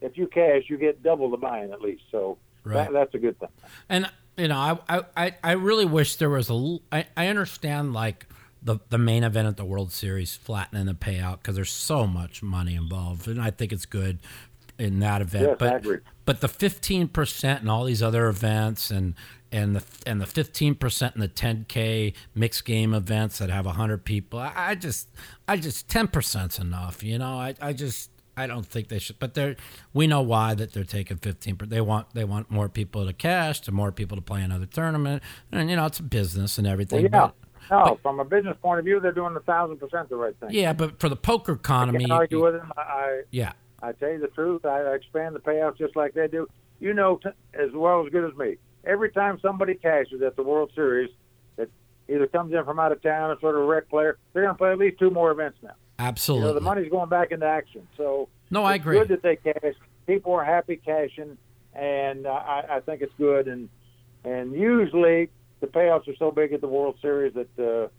if 0.00 0.18
you 0.18 0.26
cash, 0.26 0.64
you 0.68 0.76
get 0.78 1.04
double 1.04 1.30
the 1.30 1.36
buy-in 1.36 1.72
at 1.72 1.80
least. 1.80 2.02
So 2.10 2.38
Right. 2.64 2.86
that, 2.86 2.92
that's 2.92 3.14
a 3.14 3.18
good 3.18 3.38
thing. 3.38 3.50
and 3.88 4.10
you 4.36 4.48
know, 4.48 4.80
I, 4.88 5.02
I, 5.16 5.34
I 5.44 5.52
really 5.52 5.84
wish 5.84 6.16
there 6.16 6.28
was 6.28 6.50
a. 6.50 6.54
l- 6.54 6.82
I, 6.90 7.06
I 7.16 7.28
understand 7.28 7.92
like 7.92 8.26
the 8.60 8.78
the 8.90 8.98
main 8.98 9.22
event 9.22 9.46
at 9.46 9.56
the 9.56 9.64
World 9.64 9.92
Series 9.92 10.34
flattening 10.34 10.86
the 10.86 10.94
payout 10.94 11.38
because 11.38 11.54
there's 11.54 11.70
so 11.70 12.08
much 12.08 12.42
money 12.42 12.74
involved, 12.74 13.28
and 13.28 13.40
I 13.40 13.52
think 13.52 13.72
it's 13.72 13.86
good 13.86 14.18
in 14.78 15.00
that 15.00 15.22
event. 15.22 15.46
Yes, 15.48 15.56
but 15.58 15.72
I 15.72 15.76
agree. 15.76 15.98
but 16.24 16.40
the 16.40 16.48
15 16.48 17.08
percent 17.08 17.60
and 17.62 17.70
all 17.70 17.84
these 17.84 18.02
other 18.02 18.26
events 18.28 18.90
and 18.90 19.14
and 19.52 19.76
the 19.76 19.84
and 20.06 20.20
the 20.20 20.26
15 20.26 20.74
percent 20.74 21.14
in 21.14 21.20
the 21.20 21.28
10k 21.28 22.12
mixed 22.34 22.64
game 22.64 22.92
events 22.92 23.38
that 23.38 23.48
have 23.50 23.64
100 23.66 24.04
people, 24.04 24.38
I, 24.38 24.52
I 24.56 24.74
just 24.74 25.08
I 25.48 25.56
just 25.56 25.88
10 25.88 26.08
percent's 26.08 26.58
enough. 26.58 27.02
You 27.02 27.18
know, 27.18 27.38
I 27.38 27.54
I 27.60 27.72
just. 27.72 28.10
I 28.38 28.46
don't 28.46 28.66
think 28.66 28.88
they 28.88 28.98
should, 28.98 29.18
but 29.18 29.32
they're. 29.32 29.56
We 29.94 30.06
know 30.06 30.20
why 30.20 30.52
that 30.52 30.74
they're 30.74 30.84
taking 30.84 31.16
fifteen. 31.16 31.56
They 31.58 31.80
want 31.80 32.12
they 32.12 32.24
want 32.24 32.50
more 32.50 32.68
people 32.68 33.06
to 33.06 33.14
cash, 33.14 33.60
to 33.60 33.72
more 33.72 33.90
people 33.92 34.14
to 34.14 34.20
play 34.20 34.42
another 34.42 34.66
tournament, 34.66 35.22
and 35.50 35.70
you 35.70 35.76
know 35.76 35.86
it's 35.86 36.00
a 36.00 36.02
business 36.02 36.58
and 36.58 36.66
everything. 36.66 37.08
Well, 37.10 37.10
yeah. 37.10 37.30
but- 37.70 37.86
No, 37.88 37.98
from 38.02 38.20
a 38.20 38.26
business 38.26 38.54
point 38.60 38.78
of 38.78 38.84
view, 38.84 39.00
they're 39.00 39.12
doing 39.12 39.34
a 39.36 39.40
thousand 39.40 39.78
percent 39.78 40.10
the 40.10 40.16
right 40.16 40.36
thing. 40.38 40.50
yeah, 40.50 40.74
but 40.74 41.00
for 41.00 41.08
the 41.08 41.16
poker 41.16 41.52
I 41.52 41.54
economy, 41.54 42.00
can't 42.00 42.12
argue 42.12 42.44
with 42.44 42.56
them. 42.56 42.70
I, 42.76 42.80
I 42.82 43.22
yeah, 43.30 43.52
I 43.82 43.92
tell 43.92 44.10
you 44.10 44.18
the 44.18 44.28
truth. 44.28 44.64
I, 44.64 44.94
expand 44.94 45.34
the 45.34 45.40
payouts 45.40 45.78
just 45.78 45.96
like 45.96 46.14
they 46.14 46.28
do. 46.28 46.48
You 46.80 46.94
know 46.94 47.16
t- 47.22 47.30
as 47.54 47.70
well 47.72 48.04
as 48.04 48.12
good 48.12 48.30
as 48.30 48.36
me. 48.36 48.56
Every 48.84 49.10
time 49.10 49.38
somebody 49.40 49.74
cashes 49.74 50.22
at 50.22 50.36
the 50.36 50.42
World 50.42 50.70
Series, 50.74 51.10
that 51.56 51.68
either 52.08 52.26
comes 52.26 52.52
in 52.52 52.64
from 52.64 52.78
out 52.78 52.92
of 52.92 53.02
town 53.02 53.30
or 53.30 53.40
sort 53.40 53.56
of 53.56 53.62
a 53.62 53.64
rec 53.64 53.88
player, 53.88 54.18
they're 54.32 54.42
going 54.42 54.54
to 54.54 54.58
play 54.58 54.70
at 54.70 54.78
least 54.78 54.98
two 54.98 55.10
more 55.10 55.30
events 55.30 55.58
now. 55.62 55.70
You 55.98 56.06
absolutely. 56.06 56.48
know, 56.48 56.54
the 56.54 56.60
money's 56.60 56.90
going 56.90 57.08
back 57.08 57.32
into 57.32 57.46
action. 57.46 57.86
So 57.96 58.28
no, 58.50 58.62
I 58.62 58.74
agree. 58.74 58.98
good 58.98 59.08
that 59.08 59.22
they 59.22 59.36
cash. 59.36 59.74
People 60.06 60.34
are 60.34 60.44
happy 60.44 60.76
cashing, 60.76 61.36
and 61.74 62.26
uh, 62.26 62.30
I, 62.30 62.76
I 62.76 62.80
think 62.80 63.02
it's 63.02 63.14
good. 63.18 63.48
And 63.48 63.68
and 64.24 64.52
usually 64.52 65.30
the 65.60 65.66
payouts 65.66 66.08
are 66.08 66.16
so 66.18 66.30
big 66.30 66.52
at 66.52 66.60
the 66.60 66.68
World 66.68 66.96
Series 67.00 67.34
that 67.34 67.90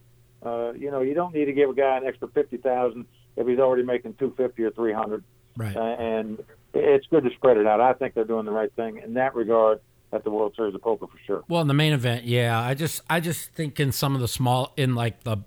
uh, 0.43 0.47
uh, 0.47 0.73
you 0.73 0.91
know 0.91 1.01
you 1.01 1.13
don't 1.13 1.33
need 1.33 1.45
to 1.45 1.53
give 1.53 1.69
a 1.69 1.73
guy 1.73 1.97
an 1.97 2.05
extra 2.05 2.27
fifty 2.29 2.57
thousand 2.57 3.05
if 3.35 3.47
he's 3.47 3.59
already 3.59 3.83
making 3.83 4.13
two 4.13 4.33
fifty 4.37 4.63
or 4.63 4.71
three 4.71 4.93
hundred 4.93 5.23
Right. 5.57 5.75
uh, 5.75 5.81
and 5.81 6.43
it's 6.73 7.05
good 7.07 7.23
to 7.23 7.29
spread 7.31 7.57
it 7.57 7.65
out. 7.67 7.81
I 7.81 7.93
think 7.93 8.13
they're 8.13 8.23
doing 8.23 8.45
the 8.45 8.51
right 8.51 8.71
thing 8.75 9.01
in 9.03 9.15
that 9.15 9.35
regard 9.35 9.79
at 10.13 10.23
the 10.23 10.29
World 10.31 10.53
Series 10.55 10.73
of 10.75 10.81
Poker 10.81 11.07
for 11.07 11.17
sure. 11.25 11.43
Well, 11.49 11.61
in 11.61 11.67
the 11.67 11.73
main 11.73 11.91
event, 11.93 12.23
yeah. 12.25 12.59
I 12.59 12.73
just 12.75 13.01
I 13.09 13.19
just 13.19 13.51
think 13.53 13.79
in 13.79 13.91
some 13.91 14.15
of 14.15 14.21
the 14.21 14.27
small 14.27 14.73
in 14.77 14.95
like 14.95 15.23
the 15.23 15.37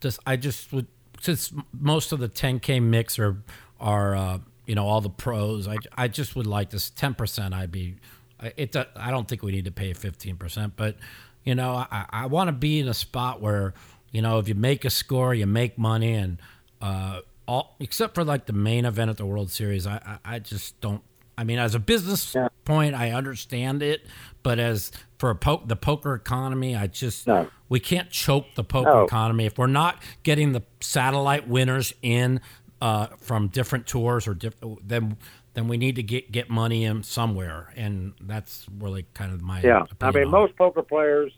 just 0.00 0.18
I 0.26 0.36
just 0.36 0.72
would 0.72 0.86
since 1.20 1.52
most 1.78 2.12
of 2.12 2.18
the 2.20 2.28
10k 2.28 2.82
mix 2.82 3.18
are 3.18 3.36
are 3.80 4.14
uh, 4.14 4.38
you 4.66 4.74
know 4.74 4.86
all 4.86 5.00
the 5.00 5.10
pros. 5.10 5.66
I 5.68 5.76
I 5.96 6.08
just 6.08 6.36
would 6.36 6.46
like 6.46 6.70
this 6.70 6.90
10%. 6.90 7.52
I'd 7.52 7.70
be 7.72 7.96
I- 8.40 8.52
it. 8.56 8.74
I 8.96 9.10
don't 9.10 9.28
think 9.28 9.42
we 9.42 9.52
need 9.52 9.64
to 9.66 9.72
pay 9.72 9.92
15%, 9.92 10.72
but 10.76 10.96
you 11.44 11.54
know 11.54 11.74
I 11.90 12.06
I 12.10 12.26
want 12.26 12.48
to 12.48 12.52
be 12.52 12.78
in 12.80 12.88
a 12.88 12.94
spot 12.94 13.40
where 13.40 13.74
you 14.12 14.22
know 14.22 14.38
if 14.38 14.48
you 14.48 14.54
make 14.54 14.84
a 14.84 14.90
score, 14.90 15.34
you 15.34 15.46
make 15.46 15.76
money 15.76 16.14
and 16.14 16.38
uh 16.80 17.20
all 17.52 17.76
except 17.80 18.14
for 18.14 18.24
like 18.24 18.46
the 18.46 18.52
main 18.52 18.84
event 18.86 19.10
at 19.10 19.16
the 19.18 19.26
World 19.26 19.50
Series. 19.50 19.86
I 19.86 20.18
I, 20.24 20.36
I 20.36 20.38
just 20.38 20.80
don't. 20.80 21.02
I 21.36 21.44
mean, 21.44 21.58
as 21.58 21.74
a 21.74 21.78
business 21.78 22.34
Yeah. 22.34 22.48
point, 22.64 22.94
I 22.94 23.10
understand 23.10 23.82
it, 23.82 24.06
but 24.42 24.58
as 24.58 24.90
for 25.18 25.30
a 25.30 25.34
po- 25.34 25.62
the 25.66 25.76
poker 25.76 26.14
economy, 26.14 26.74
I 26.76 26.86
just 26.86 27.26
No. 27.26 27.48
we 27.68 27.80
can't 27.80 28.10
choke 28.10 28.46
the 28.54 28.64
poker 28.64 28.90
No. 28.90 29.04
economy 29.04 29.46
if 29.46 29.58
we're 29.58 29.66
not 29.66 30.02
getting 30.22 30.52
the 30.52 30.62
satellite 30.80 31.46
winners 31.48 31.92
in 32.02 32.40
uh, 32.80 33.06
from 33.18 33.48
different 33.48 33.86
tours 33.86 34.26
or 34.26 34.34
diff- 34.34 34.56
then 34.84 35.16
then 35.54 35.68
we 35.68 35.76
need 35.76 35.96
to 35.96 36.02
get 36.02 36.32
get 36.32 36.48
money 36.48 36.84
in 36.84 37.02
somewhere, 37.02 37.72
and 37.76 38.14
that's 38.20 38.66
really 38.78 39.04
kind 39.14 39.32
of 39.32 39.42
my 39.42 39.60
Yeah, 39.60 39.84
I 40.00 40.10
mean 40.10 40.30
most 40.30 40.56
poker 40.56 40.82
players, 40.82 41.32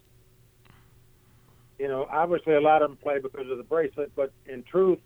you 1.79 1.89
know, 1.89 2.07
obviously 2.11 2.55
a 2.55 2.61
lot 2.61 2.83
of 2.83 2.91
them 2.91 2.97
play 2.99 3.19
because 3.21 3.51
of 3.51 3.59
the 3.59 3.65
bracelet, 3.65 4.13
but 4.15 4.33
in 4.47 4.63
truth, 4.63 5.01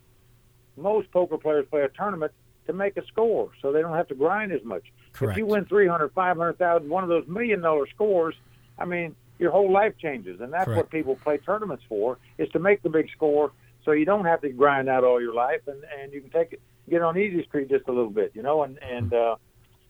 most 0.81 1.11
poker 1.11 1.37
players 1.39 1.67
play 1.71 1.83
a 1.83 1.89
tournament 1.89 2.33
to 2.67 2.73
make 2.73 2.97
a 2.97 3.07
score, 3.07 3.51
so 3.63 3.73
they 3.73 3.81
don't 3.81 3.95
have 3.95 4.09
to 4.09 4.15
grind 4.15 4.53
as 4.53 4.63
much. 4.65 4.83
Correct. 5.13 5.33
If 5.33 5.39
you 5.39 5.47
win 5.47 5.65
300, 5.65 6.13
500,000, 6.13 6.89
one 6.89 7.03
of 7.03 7.09
those 7.09 7.27
million 7.27 7.61
dollar 7.61 7.87
scores, 7.89 8.35
I 8.79 8.85
mean, 8.85 9.17
your 9.39 9.51
whole 9.51 9.73
life 9.73 9.95
changes, 10.01 10.41
and 10.41 10.53
that's 10.53 10.65
Correct. 10.67 10.77
what 10.77 10.91
people 10.91 11.17
play 11.17 11.39
tournaments 11.39 11.85
for, 11.89 12.19
is 12.39 12.49
to 12.51 12.59
make 12.59 12.83
the 12.83 12.91
big 12.91 13.09
score, 13.11 13.53
so 13.85 13.93
you 13.93 14.05
don't 14.05 14.25
have 14.27 14.41
to 14.43 14.51
grind 14.51 14.89
out 14.89 15.05
all 15.05 15.21
your 15.21 15.35
life, 15.35 15.63
and 15.67 15.83
and 16.01 16.13
you 16.13 16.21
can 16.21 16.31
take 16.31 16.53
it, 16.53 16.61
get 16.89 17.03
on 17.03 17.17
easy 17.19 17.45
street 17.45 17.69
just 17.69 17.87
a 17.89 17.93
little 17.93 18.11
bit, 18.11 18.33
you 18.35 18.43
know, 18.43 18.63
and 18.65 18.79
and 18.83 19.13
uh, 19.15 19.37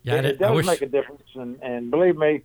Yeah, 0.05 0.17
it, 0.17 0.25
it 0.27 0.39
does 0.39 0.55
wish- 0.55 0.67
make 0.67 0.83
a 0.83 0.87
difference, 0.87 1.23
and 1.35 1.61
and 1.63 1.91
believe 1.91 2.17
me, 2.17 2.43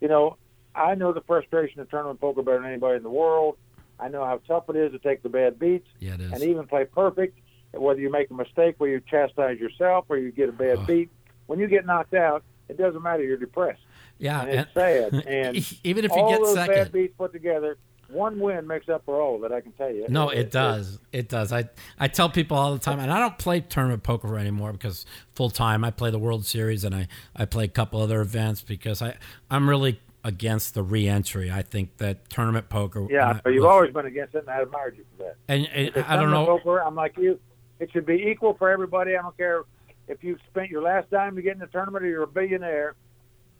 you 0.00 0.08
know, 0.08 0.36
I 0.74 0.94
know 0.94 1.12
the 1.12 1.20
frustration 1.22 1.80
of 1.80 1.88
tournament 1.90 2.20
poker 2.20 2.42
better 2.42 2.58
than 2.58 2.66
anybody 2.70 2.96
in 2.96 3.02
the 3.02 3.10
world. 3.10 3.56
I 3.98 4.08
know 4.08 4.24
how 4.24 4.40
tough 4.46 4.68
it 4.68 4.76
is 4.76 4.92
to 4.92 4.98
take 4.98 5.22
the 5.22 5.30
bad 5.30 5.58
beats 5.58 5.88
yeah, 6.00 6.14
it 6.14 6.20
is. 6.20 6.32
and 6.32 6.42
even 6.42 6.66
play 6.66 6.84
perfect. 6.84 7.38
Whether 7.78 8.00
you 8.00 8.10
make 8.10 8.30
a 8.30 8.34
mistake, 8.34 8.76
where 8.78 8.90
you 8.90 9.00
chastise 9.08 9.58
yourself, 9.58 10.06
or 10.08 10.16
you 10.18 10.30
get 10.32 10.48
a 10.48 10.52
bad 10.52 10.78
Ugh. 10.78 10.86
beat, 10.86 11.10
when 11.46 11.58
you 11.58 11.66
get 11.66 11.86
knocked 11.86 12.14
out, 12.14 12.42
it 12.68 12.76
doesn't 12.76 13.02
matter. 13.02 13.22
You're 13.22 13.36
depressed, 13.36 13.80
yeah, 14.18 14.42
and 14.42 14.60
it's 14.60 14.74
sad. 14.74 15.12
And 15.26 15.78
even 15.84 16.04
if 16.04 16.10
you 16.12 16.18
all 16.18 16.30
get 16.30 16.40
those 16.42 16.54
bad 16.54 16.92
beats 16.92 17.14
put 17.16 17.32
together, 17.32 17.78
one 18.08 18.38
win 18.40 18.66
makes 18.66 18.88
up 18.88 19.04
for 19.04 19.20
all 19.20 19.36
of 19.36 19.44
it. 19.44 19.52
I 19.54 19.60
can 19.60 19.72
tell 19.72 19.90
you. 19.92 20.06
No, 20.08 20.30
it 20.30 20.50
does. 20.50 20.98
It 21.12 21.28
does. 21.28 21.52
I 21.52 21.68
I 21.98 22.08
tell 22.08 22.28
people 22.28 22.56
all 22.56 22.72
the 22.72 22.78
time, 22.78 22.98
and 22.98 23.12
I 23.12 23.18
don't 23.18 23.38
play 23.38 23.60
tournament 23.60 24.02
poker 24.02 24.38
anymore 24.38 24.72
because 24.72 25.06
full 25.34 25.50
time 25.50 25.84
I 25.84 25.90
play 25.90 26.10
the 26.10 26.18
World 26.18 26.44
Series 26.44 26.84
and 26.84 26.94
I 26.94 27.08
I 27.34 27.44
play 27.44 27.64
a 27.64 27.68
couple 27.68 28.00
other 28.00 28.20
events 28.20 28.62
because 28.62 29.02
I 29.02 29.16
I'm 29.50 29.68
really 29.68 30.00
against 30.24 30.74
the 30.74 30.82
re-entry. 30.82 31.52
I 31.52 31.62
think 31.62 31.98
that 31.98 32.28
tournament 32.28 32.68
poker. 32.68 33.06
Yeah, 33.08 33.40
but 33.44 33.50
you've 33.50 33.62
was- 33.62 33.70
always 33.72 33.92
been 33.92 34.06
against 34.06 34.34
it, 34.34 34.38
and 34.38 34.50
I 34.50 34.60
admired 34.60 34.96
you 34.96 35.04
for 35.16 35.22
that. 35.24 35.36
and, 35.46 35.66
and 35.68 36.04
I 36.04 36.16
don't 36.16 36.30
know. 36.30 36.46
Poker, 36.46 36.82
I'm 36.82 36.96
like 36.96 37.16
you. 37.16 37.38
It 37.78 37.90
should 37.92 38.06
be 38.06 38.28
equal 38.30 38.54
for 38.54 38.70
everybody. 38.70 39.16
I 39.16 39.22
don't 39.22 39.36
care 39.36 39.62
if 40.08 40.22
you 40.22 40.36
spent 40.48 40.70
your 40.70 40.82
last 40.82 41.10
dime 41.10 41.36
to 41.36 41.42
get 41.42 41.54
in 41.54 41.58
the 41.58 41.66
tournament 41.66 42.04
or 42.04 42.08
you're 42.08 42.22
a 42.22 42.26
billionaire. 42.26 42.94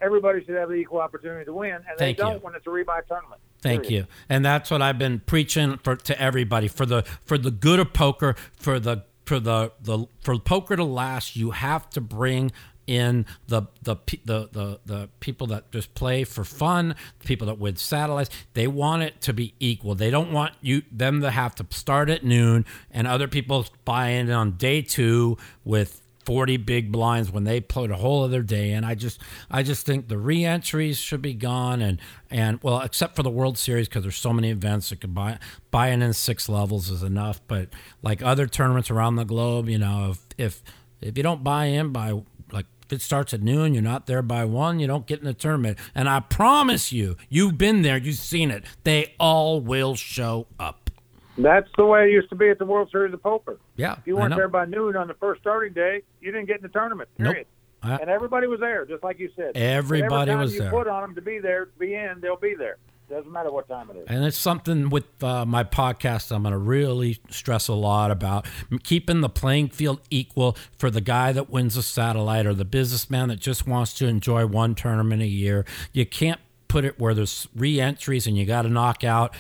Everybody 0.01 0.45
should 0.45 0.57
have 0.57 0.69
the 0.69 0.75
equal 0.75 1.01
opportunity 1.01 1.47
to 1.47 1.53
win, 1.55 1.75
and 1.75 1.85
Thank 1.97 2.19
they 2.19 2.23
don't 2.23 2.35
you. 2.35 2.39
when 2.41 2.55
it's 2.55 2.67
a 2.67 2.71
rebuy 2.71 3.07
tournament. 3.07 3.41
Thank 3.63 3.85
Period. 3.85 4.07
you. 4.07 4.13
And 4.29 4.45
that's 4.45 4.71
what 4.71 4.83
I've 4.83 4.99
been 4.99 5.21
preaching 5.21 5.79
for 5.79 5.97
to 5.97 6.21
everybody 6.21 6.69
for 6.69 6.85
the 6.85 7.03
for 7.25 7.39
the 7.39 7.51
good 7.51 7.81
of 7.81 7.95
poker, 7.95 8.37
for 8.59 8.79
the 8.79 9.05
for 9.25 9.41
the 9.41 9.73
the 9.81 10.07
for 10.21 10.39
poker 10.39 10.77
to 10.77 10.85
last, 10.85 11.35
you 11.35 11.53
have 11.53 11.89
to 11.91 12.01
bring 12.03 12.53
in 12.87 13.27
the 13.49 13.63
the 13.83 13.97
the 14.25 14.49
the, 14.53 14.81
the 14.87 15.09
people 15.21 15.47
that 15.49 15.71
just 15.73 15.95
play 15.95 16.25
for 16.25 16.45
fun, 16.45 16.95
people 17.25 17.47
that 17.47 17.59
win 17.59 17.77
satellites. 17.77 18.31
They 18.55 18.67
want 18.67 19.03
it 19.03 19.21
to 19.23 19.33
be 19.33 19.55
equal. 19.61 19.95
They 19.95 20.11
don't 20.11 20.33
want 20.33 20.55
you 20.61 20.83
them 20.91 21.21
to 21.23 21.31
have 21.31 21.55
to 21.57 21.67
start 21.71 22.11
at 22.11 22.25
noon 22.25 22.65
and 22.91 23.07
other 23.07 23.29
people 23.29 23.67
buy 23.85 24.09
in 24.09 24.31
on 24.31 24.53
day 24.53 24.83
2 24.83 25.37
with 25.65 26.03
40 26.27 26.57
big 26.57 26.91
blinds 26.91 27.31
when 27.31 27.45
they 27.45 27.61
put 27.61 27.93
a 27.93 27.97
whole 27.97 28.25
other 28.25 28.43
day 28.43 28.73
in. 28.73 28.83
I 28.83 28.97
just 28.97 29.21
I 29.49 29.63
just 29.63 29.87
think 29.87 30.09
the 30.09 30.19
re-entries 30.19 30.99
should 30.99 31.23
be 31.23 31.35
gone 31.35 31.81
and 31.81 32.01
and 32.31 32.61
well 32.63 32.81
except 32.81 33.15
for 33.15 33.23
the 33.23 33.31
World 33.31 33.57
Series 33.57 33.89
because 33.89 34.03
there's 34.03 34.17
so 34.17 34.33
many 34.33 34.51
events 34.51 34.91
that 34.91 35.01
could 35.01 35.15
buy 35.15 35.39
buying 35.71 36.03
in 36.03 36.13
six 36.13 36.49
levels 36.49 36.91
is 36.91 37.05
enough. 37.05 37.41
But 37.47 37.69
like 38.03 38.23
other 38.23 38.49
tournaments 38.49 38.91
around 38.91 39.17
the 39.17 39.25
globe, 39.25 39.69
you 39.69 39.79
know, 39.79 40.11
if 40.11 40.27
if 40.37 40.63
if 41.01 41.17
you 41.17 41.23
don't 41.23 41.45
buy 41.45 41.67
in 41.67 41.93
by 41.93 42.21
if 42.87 42.93
it 42.93 43.03
starts 43.03 43.35
at 43.35 43.43
noon, 43.43 43.75
you're 43.75 43.83
not 43.83 44.07
there 44.07 44.23
by 44.23 44.45
one, 44.45 44.79
you 44.79 44.87
don't 44.87 45.07
get 45.07 45.19
in 45.19 45.25
the 45.25 45.35
tournament. 45.35 45.79
And 45.95 46.09
I 46.09 46.21
promise 46.21 46.93
you, 46.93 47.17
you've 47.29 47.59
been 47.59 47.83
there, 47.83 47.97
you've 47.97 48.17
seen 48.17 48.51
it. 48.51 48.65
They 48.85 49.15
all 49.19 49.61
will 49.61 49.97
show 49.97 50.47
up. 50.59 50.91
That's 51.39 51.69
the 51.77 51.85
way 51.85 52.07
it 52.09 52.13
used 52.13 52.31
to 52.31 52.37
be 52.37 52.49
at 52.49 52.59
the 52.59 52.65
World 52.65 52.89
Series 52.91 53.13
of 53.13 53.23
Poker. 53.23 53.59
Yeah, 53.77 53.95
If 53.99 54.07
you 54.07 54.17
weren't 54.17 54.35
there 54.37 54.49
by 54.49 54.65
noon 54.65 54.97
on 54.97 55.07
the 55.09 55.15
first 55.15 55.41
starting 55.43 55.73
day, 55.75 56.03
you 56.21 56.33
didn't 56.33 56.47
get 56.47 56.57
in 56.57 56.63
the 56.63 56.69
tournament. 56.69 57.09
Nope. 57.19 57.33
Period. 57.33 57.47
I- 57.83 57.97
and 57.97 58.09
everybody 58.09 58.47
was 58.47 58.61
there, 58.61 58.87
just 58.87 59.05
like 59.05 59.19
you 59.19 59.31
said. 59.37 59.55
Everybody 59.57 60.31
time 60.31 60.41
was 60.41 60.55
you 60.55 60.61
there. 60.61 60.71
put 60.71 60.89
on 60.89 61.03
them 61.03 61.15
to 61.17 61.21
be 61.21 61.39
there, 61.39 61.67
to 61.67 61.79
be 61.79 61.95
in, 61.95 62.21
they'll 62.21 62.37
be 62.37 62.55
there. 62.55 62.77
Doesn't 63.09 63.31
matter 63.31 63.53
what 63.53 63.69
time 63.69 63.89
it 63.91 63.97
is. 63.99 64.05
And 64.09 64.25
it's 64.25 64.37
something 64.37 64.91
with 64.91 65.05
uh, 65.23 65.47
my 65.47 65.63
podcast 65.63 66.33
I'm 66.33 66.43
going 66.43 66.53
to 66.53 66.59
really 66.59 67.19
stress 67.31 67.69
a 67.69 67.75
lot 67.75 68.11
about 68.11 68.47
keeping 68.83 69.21
the 69.21 69.29
playing 69.29 69.69
field 69.69 70.01
equal 70.11 70.57
for 70.77 70.91
the 70.91 71.01
guy 71.01 71.31
that 71.33 71.49
wins 71.49 71.77
a 71.77 71.83
satellite 71.85 72.47
or 72.47 72.55
the 72.55 72.65
businessman 72.65 73.29
that 73.29 73.39
just 73.39 73.65
wants 73.67 73.95
to 73.95 74.09
enjoy 74.09 74.45
one 74.47 74.75
tournament 74.75 75.23
a 75.23 75.27
year. 75.27 75.65
You 75.93 76.05
can't 76.05 76.41
put 76.67 76.85
it 76.85 76.99
where 76.99 77.15
there's 77.15 77.47
re 77.55 77.81
entries 77.81 78.27
and 78.27 78.37
you 78.37 78.45
got 78.45 78.63
to 78.63 78.69
knock 78.69 79.05
out 79.05 79.33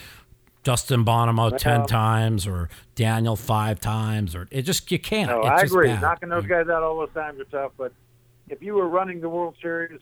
Justin 0.62 1.04
Bonomo 1.04 1.56
10 1.56 1.86
times 1.86 2.46
or 2.46 2.68
Daniel 2.94 3.34
five 3.34 3.80
times 3.80 4.36
or 4.36 4.46
it 4.52 4.62
just, 4.62 4.90
you 4.92 5.00
can't. 5.00 5.28
No, 5.30 5.40
It's 5.40 5.62
I 5.62 5.66
agree. 5.66 5.88
bad. 5.88 6.02
Knocking 6.02 6.28
those 6.28 6.46
guys 6.46 6.68
out 6.68 6.84
all 6.84 6.98
those 6.98 7.12
times 7.14 7.40
are 7.40 7.44
tough. 7.44 7.72
But 7.76 7.92
if 8.48 8.62
you 8.62 8.74
were 8.74 8.88
running 8.88 9.20
the 9.20 9.28
World 9.28 9.56
Series 9.60 10.00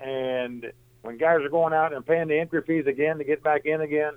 and 0.00 0.72
when 1.02 1.16
guys 1.18 1.38
are 1.42 1.48
going 1.48 1.72
out 1.72 1.92
and 1.92 2.04
paying 2.06 2.28
the 2.28 2.38
entry 2.38 2.62
fees 2.66 2.86
again 2.86 3.18
to 3.18 3.24
get 3.24 3.42
back 3.42 3.64
in 3.66 3.80
again, 3.80 4.12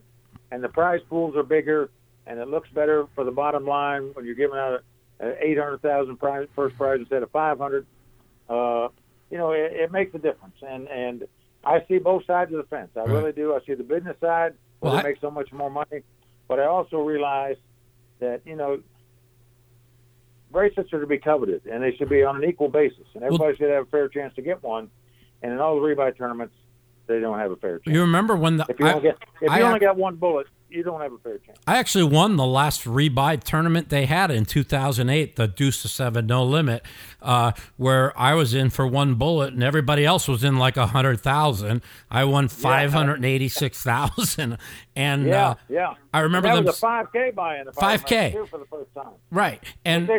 and 0.52 0.64
the 0.64 0.70
prize 0.70 1.02
pools 1.10 1.36
are 1.36 1.44
bigger 1.44 1.90
and 2.28 2.40
it 2.40 2.48
looks 2.48 2.70
better 2.70 3.06
for 3.16 3.24
the 3.24 3.32
bottom 3.32 3.66
line 3.66 4.12
when 4.14 4.26
you're 4.26 4.36
giving 4.36 4.58
out 4.58 4.82
a, 5.20 5.26
a 5.28 5.34
800,000 5.52 6.18
prize, 6.18 6.48
first 6.56 6.78
prize 6.78 7.00
instead 7.00 7.22
of 7.24 7.32
500, 7.32 7.86
uh, 8.50 8.88
you 9.30 9.38
know, 9.38 9.52
it, 9.52 9.72
it 9.74 9.92
makes 9.92 10.14
a 10.16 10.20
difference. 10.20 10.56
And 10.62 10.88
and 10.88 11.24
I 11.66 11.80
see 11.88 11.98
both 11.98 12.26
sides 12.26 12.52
of 12.52 12.58
the 12.58 12.64
fence. 12.66 12.90
I 12.96 13.00
Right. 13.02 13.10
really 13.10 13.32
do. 13.32 13.54
I 13.56 13.60
see 13.66 13.74
the 13.74 13.84
business 13.84 14.16
side 14.22 14.54
where 14.80 14.92
Well, 14.92 14.94
they 14.94 15.00
I- 15.10 15.12
make 15.12 15.22
so 15.22 15.32
much 15.32 15.52
more 15.52 15.70
money, 15.70 16.02
but 16.48 16.60
I 16.60 16.66
also 16.66 16.98
realize 17.02 17.56
that 18.20 18.42
you 18.46 18.56
know 18.56 18.80
bracelets 20.52 20.94
are 20.94 21.00
to 21.02 21.08
be 21.08 21.18
coveted, 21.18 21.66
and 21.66 21.82
they 21.84 21.96
should 21.96 22.10
be 22.10 22.24
on 22.24 22.36
an 22.42 22.48
equal 22.48 22.70
basis, 22.70 23.08
and 23.16 23.24
everybody 23.24 23.56
should 23.58 23.70
have 23.70 23.84
a 23.88 23.90
fair 23.90 24.08
chance 24.08 24.36
to 24.36 24.42
get 24.42 24.62
one. 24.62 24.90
And 25.42 25.52
in 25.52 25.60
all 25.60 25.76
the 25.76 25.82
rebuy 25.82 26.16
tournaments, 26.18 26.54
they 27.08 27.20
don't 27.20 27.38
have 27.40 27.52
a 27.52 27.56
fair 27.58 27.80
chance. 27.80 27.94
You 27.94 28.02
remember 28.02 28.36
when 28.36 28.58
the. 28.58 28.66
If 28.70 28.80
you 28.80 28.88
I- 28.88 28.94
only 28.94 29.04
get 29.10 29.18
if 29.42 29.50
I 29.52 29.60
you 29.60 29.66
only 29.66 29.80
got 29.80 29.98
one 29.98 30.16
bullet, 30.16 30.48
you 30.70 30.82
don't 30.84 31.02
have 31.02 31.14
a 31.14 31.18
fair 31.20 31.38
chance. 31.38 31.60
I 31.68 31.78
actually 31.78 32.06
won 32.06 32.36
the 32.36 32.46
last 32.48 32.86
rebuy 32.86 33.44
tournament 33.44 33.90
they 33.90 34.06
had 34.08 34.32
in 34.32 34.44
2008, 34.46 35.36
the 35.36 35.48
Deuce 35.48 35.84
to 35.84 35.88
Seven 35.88 36.26
No 36.26 36.44
Limit, 36.44 36.84
uh, 37.22 37.52
where 37.78 38.18
I 38.20 38.34
was 38.34 38.56
in 38.56 38.72
for 38.72 38.88
one 38.88 39.14
bullet 39.16 39.54
and 39.54 39.64
everybody 39.64 40.04
else 40.04 40.28
was 40.28 40.44
in 40.44 40.58
like 40.58 40.76
a 40.78 40.88
hundred 40.88 41.20
thousand. 41.22 41.84
I 42.10 42.24
won 42.26 42.48
five 42.48 42.92
hundred 42.92 43.24
eighty-six 43.24 43.84
thousand, 43.84 44.58
and 44.96 45.28
Yeah, 45.28 45.50
uh, 45.50 45.56
yeah. 45.70 45.94
I 46.12 46.22
remember 46.22 46.48
that 46.50 46.56
them 46.56 46.66
was 46.66 46.78
a 46.78 46.80
five 46.80 47.12
K 47.14 47.32
buy-in. 47.32 47.68
if 47.68 47.76
5K. 47.76 48.48
for 48.50 48.58
the 48.58 48.66
first 48.66 48.94
time. 48.96 49.14
right, 49.30 49.62
and 49.86 50.10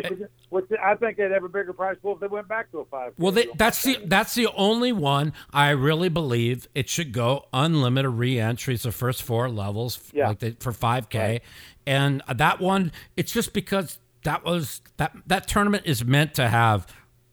which 0.54 0.66
I 0.80 0.94
think 0.94 1.16
they'd 1.16 1.32
have 1.32 1.42
a 1.42 1.48
bigger 1.48 1.72
prize 1.72 1.96
pool 2.00 2.14
if 2.14 2.20
they 2.20 2.28
went 2.28 2.46
back 2.46 2.70
to 2.70 2.78
a 2.78 2.84
five. 2.84 3.12
Well, 3.18 3.32
they, 3.32 3.48
that's 3.56 3.82
the 3.82 3.98
that's 4.04 4.34
the 4.36 4.46
only 4.54 4.92
one 4.92 5.32
I 5.52 5.70
really 5.70 6.08
believe 6.08 6.68
it 6.76 6.88
should 6.88 7.12
go 7.12 7.46
unlimited 7.52 8.12
re-entries 8.12 8.82
the 8.84 8.92
first 8.92 9.24
four 9.24 9.48
levels 9.48 9.98
Yeah. 10.12 10.28
like 10.28 10.38
they, 10.38 10.50
for 10.52 10.70
5k 10.70 11.40
and 11.88 12.22
that 12.32 12.60
one 12.60 12.92
it's 13.16 13.32
just 13.32 13.52
because 13.52 13.98
that 14.22 14.44
was 14.44 14.80
that 14.96 15.16
that 15.26 15.48
tournament 15.48 15.82
is 15.86 16.04
meant 16.04 16.34
to 16.34 16.48
have 16.48 16.86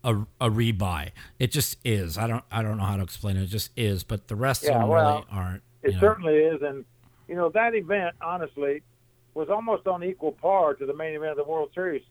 a, 0.04 0.16
a 0.42 0.50
rebuy. 0.50 1.12
It 1.38 1.52
just 1.52 1.78
is. 1.86 2.18
I 2.18 2.26
don't 2.26 2.44
I 2.52 2.64
don't 2.64 2.78
know 2.78 2.84
how 2.86 2.98
to 2.98 3.04
explain 3.04 3.38
it. 3.38 3.44
It 3.44 3.48
just 3.48 3.70
is 3.78 4.04
but 4.04 4.30
the 4.30 4.36
rest 4.36 4.64
Yeah, 4.64 4.72
of 4.72 4.80
them 4.82 4.90
well, 4.90 5.14
really 5.14 5.26
aren't 5.32 5.64
It 5.84 5.94
know. 5.94 6.00
certainly 6.00 6.34
is, 6.38 6.64
and 6.64 6.86
you 7.28 7.36
know 7.36 7.50
that 7.50 7.76
event 7.76 8.16
honestly 8.20 8.82
was 9.36 9.48
almost 9.50 9.86
on 9.86 10.04
equal 10.04 10.32
par 10.32 10.74
to 10.74 10.86
the 10.88 10.94
main 10.96 11.14
event 11.14 11.32
of 11.32 11.38
the 11.38 11.44
World 11.44 11.70
Series 11.76 12.02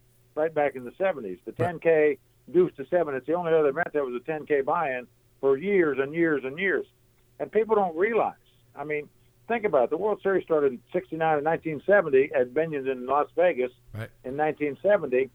right 0.40 0.54
back 0.54 0.74
in 0.74 0.84
the 0.84 0.92
'70s. 0.92 1.38
The 1.44 1.52
10K 1.52 2.18
Deuce 2.52 2.72
to 2.76 2.86
Seven. 2.90 3.14
It's 3.14 3.26
the 3.26 3.34
only 3.34 3.52
other 3.52 3.68
event 3.68 3.88
that 3.92 4.04
was 4.04 4.14
a 4.14 4.30
10K 4.30 4.64
buy-in 4.64 5.06
for 5.40 5.56
years 5.56 5.98
and 6.00 6.14
years 6.14 6.42
and 6.44 6.58
years, 6.58 6.86
and 7.38 7.52
people 7.52 7.76
don't 7.76 7.96
realize. 7.96 8.34
I 8.74 8.84
mean, 8.84 9.08
think 9.48 9.64
about 9.64 9.84
it. 9.84 9.90
The 9.90 9.96
World 9.96 10.20
Series 10.22 10.44
started 10.44 10.72
in 10.72 10.80
'69 10.92 11.36
and 11.38 11.44
1970 11.44 12.32
at 12.34 12.54
Binion's 12.54 12.88
in 12.88 13.06
Las 13.06 13.28
Vegas 13.36 13.72
Right. 13.92 14.08
in 14.24 14.36
1970, 14.36 15.30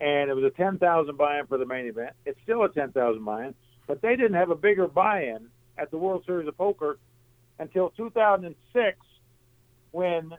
and 0.00 0.30
it 0.30 0.34
was 0.34 0.44
a 0.44 0.50
10,000 0.50 1.16
buy-in 1.16 1.46
for 1.46 1.58
the 1.58 1.66
main 1.66 1.86
event. 1.86 2.12
It's 2.26 2.38
still 2.42 2.62
a 2.64 2.68
10,000 2.68 3.24
buy-in, 3.24 3.54
but 3.86 4.02
they 4.02 4.16
didn't 4.16 4.34
have 4.34 4.50
a 4.50 4.56
bigger 4.56 4.86
buy-in 4.86 5.48
at 5.78 5.90
the 5.90 5.96
World 5.98 6.24
Series 6.26 6.46
of 6.48 6.56
Poker 6.56 6.98
until 7.58 7.90
2006 7.90 8.98
when 9.92 10.32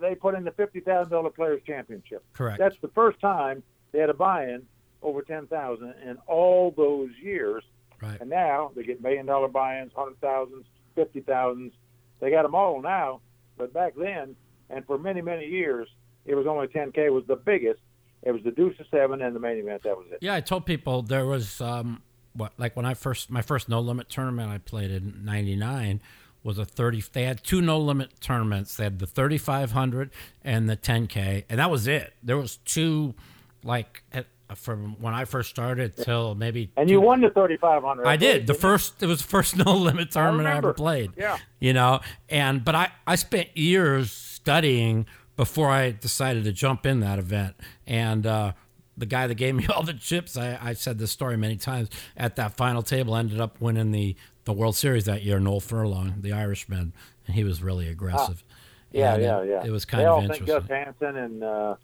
they 0.00 0.14
put 0.14 0.34
in 0.34 0.44
the 0.44 0.50
$50,000 0.50 1.34
Players 1.34 1.62
Championship. 1.66 2.24
correct 2.32 2.58
That's 2.58 2.76
the 2.80 2.88
first 2.88 3.20
time 3.20 3.62
they 3.92 3.98
had 3.98 4.10
a 4.10 4.14
buy-in 4.14 4.62
over 5.02 5.22
10,000 5.22 5.94
in 6.06 6.16
all 6.26 6.72
those 6.76 7.10
years. 7.22 7.62
right 8.02 8.20
And 8.20 8.30
now 8.30 8.70
they 8.74 8.82
get 8.82 9.02
million 9.02 9.26
dollar 9.26 9.48
buy-ins, 9.48 9.92
hundred 9.94 10.20
thousands, 10.20 10.64
fifty 10.94 11.20
thousands. 11.20 11.72
They 12.20 12.30
got 12.30 12.42
them 12.42 12.54
all 12.54 12.80
now. 12.82 13.20
But 13.56 13.72
back 13.72 13.94
then, 13.96 14.36
and 14.68 14.86
for 14.86 14.98
many 14.98 15.20
many 15.22 15.46
years, 15.46 15.88
it 16.26 16.34
was 16.34 16.46
only 16.46 16.66
10k 16.68 17.10
was 17.10 17.24
the 17.26 17.36
biggest. 17.36 17.80
It 18.22 18.32
was 18.32 18.42
the 18.42 18.50
Deuce 18.50 18.78
of 18.78 18.86
Seven 18.90 19.22
and 19.22 19.34
the 19.34 19.40
main 19.40 19.58
event. 19.58 19.82
That 19.84 19.96
was 19.96 20.06
it. 20.10 20.18
Yeah, 20.20 20.34
I 20.34 20.40
told 20.40 20.66
people 20.66 21.02
there 21.02 21.24
was 21.26 21.60
um, 21.60 22.02
what 22.34 22.52
like 22.58 22.76
when 22.76 22.86
I 22.86 22.94
first 22.94 23.30
my 23.30 23.42
first 23.42 23.68
no 23.68 23.80
limit 23.80 24.08
tournament 24.08 24.50
I 24.50 24.58
played 24.58 24.90
in 24.90 25.24
'99 25.24 26.00
was 26.42 26.58
a 26.58 26.64
30. 26.64 27.04
They 27.12 27.24
had 27.24 27.42
two 27.44 27.60
no 27.60 27.78
limit 27.78 28.20
tournaments. 28.20 28.76
They 28.76 28.84
had 28.84 28.98
the 28.98 29.06
3500 29.06 30.10
and 30.42 30.68
the 30.68 30.76
10k, 30.76 31.44
and 31.48 31.58
that 31.58 31.70
was 31.70 31.86
it. 31.86 32.14
There 32.22 32.36
was 32.36 32.56
two 32.58 33.14
like 33.62 34.02
at, 34.12 34.26
from 34.54 34.96
when 35.00 35.14
I 35.14 35.24
first 35.24 35.50
started 35.50 35.96
till 35.96 36.34
maybe. 36.34 36.72
And 36.76 36.88
two- 36.88 36.94
you 36.94 37.00
won 37.00 37.20
the 37.20 37.30
3500. 37.30 38.06
I 38.06 38.16
did 38.16 38.46
the 38.46 38.54
first. 38.54 39.02
It 39.02 39.06
was 39.06 39.22
the 39.22 39.28
first 39.28 39.56
no 39.64 39.74
limit 39.74 40.10
tournament 40.10 40.48
I, 40.48 40.56
ever 40.56 40.72
played. 40.72 41.12
Yeah. 41.16 41.38
you 41.58 41.72
know, 41.72 42.00
and 42.28 42.64
but 42.64 42.74
I 42.74 42.90
I 43.06 43.16
spent 43.16 43.56
years 43.56 44.10
studying 44.10 45.06
before 45.36 45.70
I 45.70 45.90
decided 45.90 46.44
to 46.44 46.52
jump 46.52 46.84
in 46.86 47.00
that 47.00 47.18
event, 47.18 47.54
and 47.86 48.26
uh, 48.26 48.52
the 48.96 49.06
guy 49.06 49.26
that 49.26 49.34
gave 49.34 49.54
me 49.54 49.66
all 49.74 49.82
the 49.82 49.94
chips, 49.94 50.36
I, 50.36 50.58
I 50.60 50.72
said 50.74 50.98
this 50.98 51.10
story 51.10 51.36
many 51.36 51.56
times. 51.56 51.88
At 52.16 52.36
that 52.36 52.56
final 52.56 52.82
table, 52.82 53.16
ended 53.16 53.40
up 53.40 53.60
winning 53.60 53.90
the 53.90 54.16
the 54.54 54.60
World 54.60 54.76
Series 54.76 55.04
that 55.04 55.22
year. 55.22 55.38
Noel 55.38 55.60
Furlong, 55.60 56.14
the 56.20 56.32
Irishman, 56.32 56.92
and 57.26 57.34
he 57.36 57.44
was 57.44 57.62
really 57.62 57.88
aggressive. 57.88 58.42
Ah. 58.48 58.54
Yeah, 58.92 59.14
And 59.14 59.22
yeah, 59.22 59.40
it, 59.42 59.48
yeah. 59.48 59.64
It 59.66 59.70
was 59.70 59.84
kind 59.84 60.00
they 60.02 60.06
of 60.06 60.12
all 60.14 60.20
interesting. 60.22 60.46
think 60.46 60.60
Gus 60.68 60.68
Hansen 60.68 61.16
and 61.16 61.44
uh, 61.44 61.74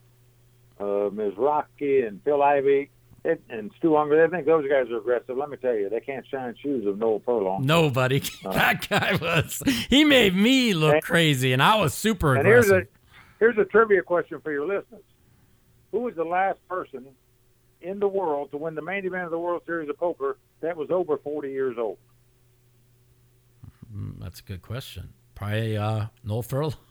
uh, 0.81 0.83
Mizrachi 1.11 2.07
and 2.07 2.21
Phil 2.25 2.43
Ivey 2.43 2.91
it, 3.25 3.41
and 3.49 3.71
Stu 3.79 3.91
Ungar. 3.91 4.25
They 4.29 4.37
think 4.37 4.47
those 4.47 4.69
guys 4.69 4.91
are 4.91 4.99
aggressive. 4.99 5.37
Let 5.37 5.49
me 5.51 5.57
tell 5.57 5.75
you, 5.75 5.89
they 5.89 6.01
can't 6.01 6.27
shine 6.27 6.55
shoes 6.61 6.85
of 6.87 6.99
Noel 6.99 7.23
Furlong. 7.25 7.65
Nobody. 7.65 8.23
Uh. 8.45 8.53
that 8.53 8.89
guy 8.89 9.17
was. 9.21 9.63
He 9.89 10.05
made 10.05 10.35
me 10.35 10.75
look 10.75 10.95
And- 10.95 11.03
crazy, 11.03 11.53
and 11.53 11.63
I 11.63 11.77
was 11.77 11.95
super 11.95 12.35
And 12.35 12.47
here's 12.47 12.67
aggressive. 12.67 12.89
a 12.89 13.17
here's 13.39 13.59
a 13.59 13.65
trivia 13.65 14.03
question 14.03 14.41
for 14.43 14.51
your 14.53 14.67
listeners: 14.67 15.03
Who 15.93 16.01
was 16.01 16.15
the 16.17 16.25
last 16.25 16.59
person 16.69 17.05
in 17.83 18.01
the 18.01 18.09
world 18.09 18.51
to 18.51 18.57
win 18.57 18.75
the 18.75 18.83
main 18.83 19.05
event 19.07 19.25
of 19.25 19.31
the 19.31 19.39
World 19.39 19.63
Series 19.67 19.89
of 19.89 19.97
Poker 19.99 20.37
that 20.61 20.77
was 20.77 20.91
over 20.91 21.17
40 21.19 21.51
years 21.53 21.77
old? 21.79 21.99
Mm, 23.97 24.21
That's 24.21 24.41
a 24.41 24.43
good 24.43 24.63
question. 24.63 25.13
Probably 25.35 25.77
uh, 25.77 26.07
Noel 26.25 26.43
Furlong. 26.43 26.75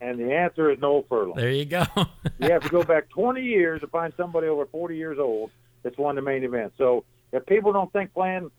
And 0.00 0.18
the 0.20 0.32
answer 0.32 0.70
is 0.70 0.78
Noel 0.78 1.04
Furlong. 1.08 1.36
there 1.36 1.50
you 1.50 1.64
go. 1.64 1.84
you 2.38 2.50
have 2.50 2.62
to 2.62 2.68
go 2.68 2.84
back 2.84 3.08
20 3.10 3.42
years 3.42 3.80
to 3.80 3.86
find 3.88 4.12
somebody 4.16 4.46
over 4.46 4.66
40 4.66 4.96
years 4.96 5.18
old 5.18 5.50
that's 5.82 5.98
won 5.98 6.14
the 6.14 6.22
main 6.22 6.44
event. 6.44 6.72
So 6.78 7.04
if 7.32 7.44
people 7.46 7.72
don't 7.72 7.92
think 7.92 8.14
playing 8.14 8.50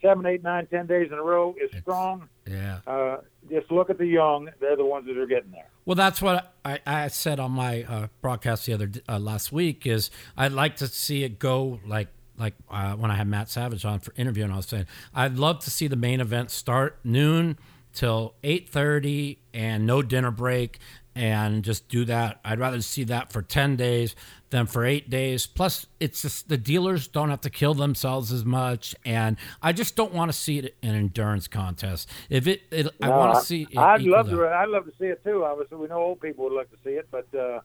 seven, 0.00 0.24
eight, 0.26 0.42
nine, 0.44 0.66
ten 0.66 0.86
days 0.86 1.08
in 1.12 1.18
a 1.18 1.22
row 1.22 1.54
is 1.60 1.64
It's- 1.70 1.82
strong, 1.82 2.28
yeah. 2.48 2.78
uh, 2.86 3.18
just 3.50 3.70
look 3.72 3.90
at 3.90 3.98
the 3.98 4.06
young. 4.06 4.48
They're 4.60 4.76
the 4.76 4.84
ones 4.86 5.06
that 5.06 5.18
are 5.18 5.26
getting 5.26 5.50
there. 5.50 5.66
Well, 5.84 5.96
that's 5.96 6.22
what 6.22 6.54
I, 6.64 6.78
I 6.86 7.08
said 7.08 7.40
on 7.40 7.50
my 7.50 7.82
uh, 7.82 8.06
broadcast 8.20 8.66
the 8.66 8.72
other 8.74 8.90
uh, 9.08 9.18
last 9.18 9.50
week. 9.52 9.84
Is 9.86 10.10
I'd 10.36 10.52
like 10.52 10.76
to 10.76 10.86
see 10.86 11.24
it 11.24 11.40
go 11.40 11.80
like 11.84 12.08
like 12.38 12.54
uh, 12.70 12.94
when 12.94 13.10
I 13.10 13.16
had 13.16 13.26
Matt 13.26 13.50
Savage 13.50 13.84
on 13.84 14.00
for 14.00 14.12
interview, 14.16 14.44
and 14.44 14.52
I 14.52 14.56
was 14.56 14.66
saying 14.66 14.86
I'd 15.14 15.38
love 15.38 15.60
to 15.60 15.70
see 15.70 15.86
the 15.86 15.96
main 15.96 16.20
event 16.20 16.50
start 16.50 16.98
noon 17.04 17.58
till 17.92 18.34
8:30 18.42 19.38
and 19.52 19.86
no 19.86 20.02
dinner 20.02 20.30
break 20.30 20.78
and 21.14 21.62
just 21.62 21.88
do 21.88 22.04
that. 22.06 22.40
I'd 22.44 22.58
rather 22.58 22.80
see 22.80 23.04
that 23.04 23.32
for 23.32 23.42
10 23.42 23.76
days 23.76 24.16
than 24.50 24.66
for 24.66 24.84
8 24.84 25.10
days. 25.10 25.46
Plus 25.46 25.86
it's 26.00 26.22
just 26.22 26.48
the 26.48 26.56
dealers 26.56 27.06
don't 27.06 27.28
have 27.28 27.42
to 27.42 27.50
kill 27.50 27.74
themselves 27.74 28.32
as 28.32 28.44
much 28.44 28.94
and 29.04 29.36
I 29.62 29.72
just 29.72 29.94
don't 29.94 30.14
want 30.14 30.30
to 30.30 30.36
see 30.36 30.58
it 30.58 30.74
in 30.82 30.90
an 30.90 30.96
endurance 30.96 31.48
contest. 31.48 32.08
If 32.30 32.46
it, 32.46 32.62
it 32.70 32.88
I 33.02 33.10
want 33.10 33.34
to 33.34 33.44
see 33.44 33.66
it 33.70 33.78
I'd 33.78 34.02
love 34.02 34.30
to. 34.30 34.48
I'd 34.48 34.68
love 34.68 34.86
to 34.86 34.92
see 34.98 35.06
it 35.06 35.22
too. 35.22 35.44
Obviously, 35.44 35.76
we 35.76 35.88
know 35.88 35.98
old 35.98 36.20
people 36.20 36.44
would 36.44 36.54
like 36.54 36.70
to 36.70 36.78
see 36.82 36.92
it, 36.92 37.08
but 37.10 37.26
uh, 37.34 37.60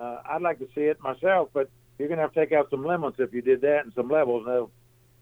uh, 0.00 0.22
I'd 0.28 0.42
like 0.42 0.58
to 0.58 0.68
see 0.74 0.82
it 0.82 1.00
myself. 1.00 1.48
But 1.52 1.70
you're 1.98 2.08
gonna 2.08 2.22
have 2.22 2.32
to 2.32 2.40
take 2.40 2.52
out 2.52 2.70
some 2.70 2.84
lemons 2.84 3.16
if 3.18 3.32
you 3.32 3.42
did 3.42 3.60
that 3.62 3.84
and 3.84 3.92
some 3.94 4.08
levels. 4.08 4.44
That'll, 4.46 4.70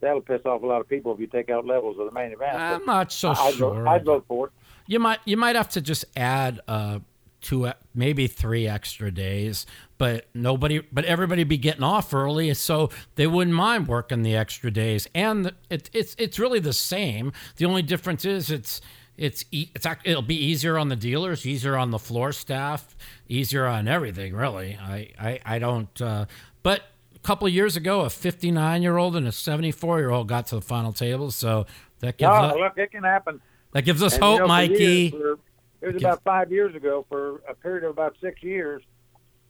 that'll 0.01 0.20
piss 0.20 0.41
off 0.45 0.62
a 0.62 0.66
lot 0.66 0.81
of 0.81 0.89
people 0.89 1.12
if 1.14 1.20
you 1.20 1.27
take 1.27 1.51
out 1.51 1.66
levels 1.66 1.99
of 1.99 2.07
the 2.07 2.12
main 2.12 2.33
event. 2.33 2.57
I'm 2.57 2.81
But 2.81 2.87
not 2.87 3.12
so 3.12 3.31
I'd, 3.31 3.55
sure. 3.55 3.75
vote, 3.75 3.87
I'd 3.87 4.05
vote 4.05 4.25
for 4.29 4.47
it. 4.49 4.53
You 4.87 4.99
might 4.99 5.20
you 5.25 5.37
might 5.37 5.57
have 5.57 5.68
to 5.70 5.81
just 5.81 6.05
add 6.16 6.61
uh 6.68 7.01
two 7.41 7.70
maybe 7.95 8.27
three 8.27 8.66
extra 8.66 9.11
days, 9.11 9.66
but 9.99 10.27
nobody 10.35 10.81
but 10.93 11.05
everybody 11.05 11.45
be 11.45 11.59
getting 11.59 11.83
off 11.83 12.12
early, 12.12 12.53
so 12.55 12.91
they 13.16 13.27
wouldn't 13.27 13.55
mind 13.55 13.87
working 13.87 14.22
the 14.22 14.35
extra 14.35 14.70
days. 14.70 15.07
And 15.14 15.53
it, 15.70 15.91
it's 15.93 16.16
it's 16.18 16.39
really 16.39 16.59
the 16.59 16.72
same. 16.72 17.33
The 17.57 17.66
only 17.66 17.83
difference 17.83 18.25
is 18.25 18.51
it's 18.51 18.81
it's 19.16 19.45
it's 19.53 19.87
it'll 20.05 20.22
be 20.22 20.37
easier 20.43 20.77
on 20.79 20.89
the 20.89 20.97
dealers, 20.97 21.47
easier 21.47 21.77
on 21.77 21.91
the 21.91 21.99
floor 21.99 22.33
staff, 22.33 22.97
easier 23.29 23.66
on 23.66 23.87
everything. 23.89 24.35
Really, 24.35 24.77
I 24.81 25.11
I, 25.18 25.41
I 25.45 25.59
don't. 25.59 26.01
Uh, 26.03 26.27
but 26.65 26.83
a 27.15 27.19
couple 27.21 27.47
of 27.47 27.55
years 27.55 27.77
ago, 27.77 28.01
a 28.01 28.11
59 28.11 28.83
year 28.83 28.97
old 28.97 29.15
and 29.15 29.29
a 29.29 29.33
74 29.33 30.01
year 30.01 30.11
old 30.11 30.27
got 30.27 30.47
to 30.49 30.57
the 30.57 30.61
final 30.61 30.93
table, 30.93 31.31
so 31.31 31.67
that 32.01 32.17
gives 32.19 32.29
No, 32.29 32.35
us, 32.35 32.57
look, 32.57 32.73
it 32.77 32.91
can 32.91 33.05
happen. 33.05 33.41
that 33.73 33.83
gives 33.85 34.03
us 34.03 34.15
And, 34.15 34.23
hope, 34.25 34.35
you 34.35 34.41
know, 34.41 34.49
Mikey. 34.49 35.11
for- 35.11 35.39
it 35.81 35.93
was 35.93 35.97
about 35.97 36.23
five 36.25 36.51
years 36.51 36.75
ago. 36.75 37.05
For 37.11 37.43
a 37.49 37.55
period 37.55 37.85
of 37.85 37.91
about 37.91 38.17
six 38.21 38.43
years, 38.43 38.83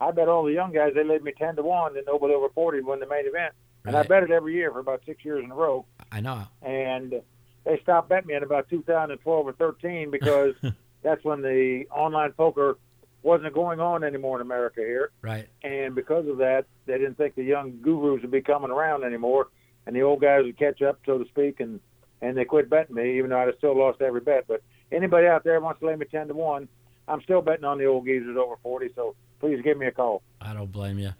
I 0.00 0.10
bet 0.10 0.26
all 0.28 0.42
the 0.44 0.52
young 0.52 0.72
guys 0.72 0.92
they 0.94 1.04
led 1.04 1.22
me 1.22 1.32
ten 1.38 1.54
to 1.56 1.62
one, 1.62 1.96
and 1.96 2.04
nobody 2.06 2.34
over 2.34 2.48
forty 2.48 2.80
won 2.80 2.98
the 2.98 3.06
main 3.06 3.24
event. 3.26 3.54
And 3.86 3.96
I 3.96 4.02
bet 4.02 4.24
it 4.24 4.30
every 4.32 4.54
year 4.54 4.72
for 4.72 4.80
about 4.80 5.02
six 5.06 5.24
years 5.24 5.44
in 5.44 5.50
a 5.52 5.54
row. 5.54 5.86
I 6.10 6.20
know. 6.20 6.42
and 6.62 7.22
they 7.64 7.78
stopped 7.82 8.08
betting 8.10 8.26
me 8.26 8.34
in 8.34 8.42
about 8.42 8.68
2012 8.68 9.46
or 9.46 9.52
13 9.52 10.10
because 10.10 10.54
that's 11.02 11.22
when 11.24 11.40
the 11.40 11.86
online 11.90 12.32
poker 12.32 12.76
wasn't 13.24 13.52
going 13.54 13.80
on 13.80 14.04
anymore 14.04 14.36
in 14.36 14.42
America 14.42 14.80
here, 14.80 15.10
Right. 15.22 15.48
and 15.64 15.94
because 15.94 16.28
of 16.28 16.36
that, 16.38 16.66
they 16.86 16.98
didn't 16.98 17.16
think 17.16 17.34
the 17.34 17.42
young 17.42 17.78
gurus 17.82 18.22
would 18.22 18.30
be 18.30 18.42
coming 18.42 18.70
around 18.70 19.02
anymore, 19.02 19.48
and 19.86 19.96
the 19.96 20.02
old 20.02 20.20
guys 20.20 20.44
would 20.44 20.58
catch 20.58 20.82
up, 20.82 21.00
so 21.04 21.18
to 21.18 21.24
speak, 21.28 21.58
and 21.60 21.80
and 22.22 22.36
they 22.38 22.44
quit 22.44 22.70
betting 22.70 22.94
me, 22.94 23.18
even 23.18 23.30
though 23.30 23.38
I'd 23.38 23.48
have 23.48 23.56
still 23.58 23.76
lost 23.76 24.00
every 24.00 24.20
bet. 24.20 24.44
But 24.48 24.62
anybody 24.92 25.26
out 25.26 25.44
there 25.44 25.60
wants 25.60 25.80
to 25.80 25.86
lay 25.86 25.96
me 25.96 26.06
10 26.06 26.28
to 26.28 26.34
one, 26.34 26.68
I'm 27.06 27.20
still 27.22 27.42
betting 27.42 27.64
on 27.66 27.76
the 27.76 27.84
old 27.84 28.06
geezers 28.06 28.36
over 28.38 28.54
40. 28.62 28.90
So 28.94 29.14
please 29.40 29.60
give 29.62 29.76
me 29.76 29.86
a 29.86 29.90
call. 29.90 30.22
I 30.40 30.54
don't 30.54 30.72
blame 30.72 30.98
you. 30.98 31.10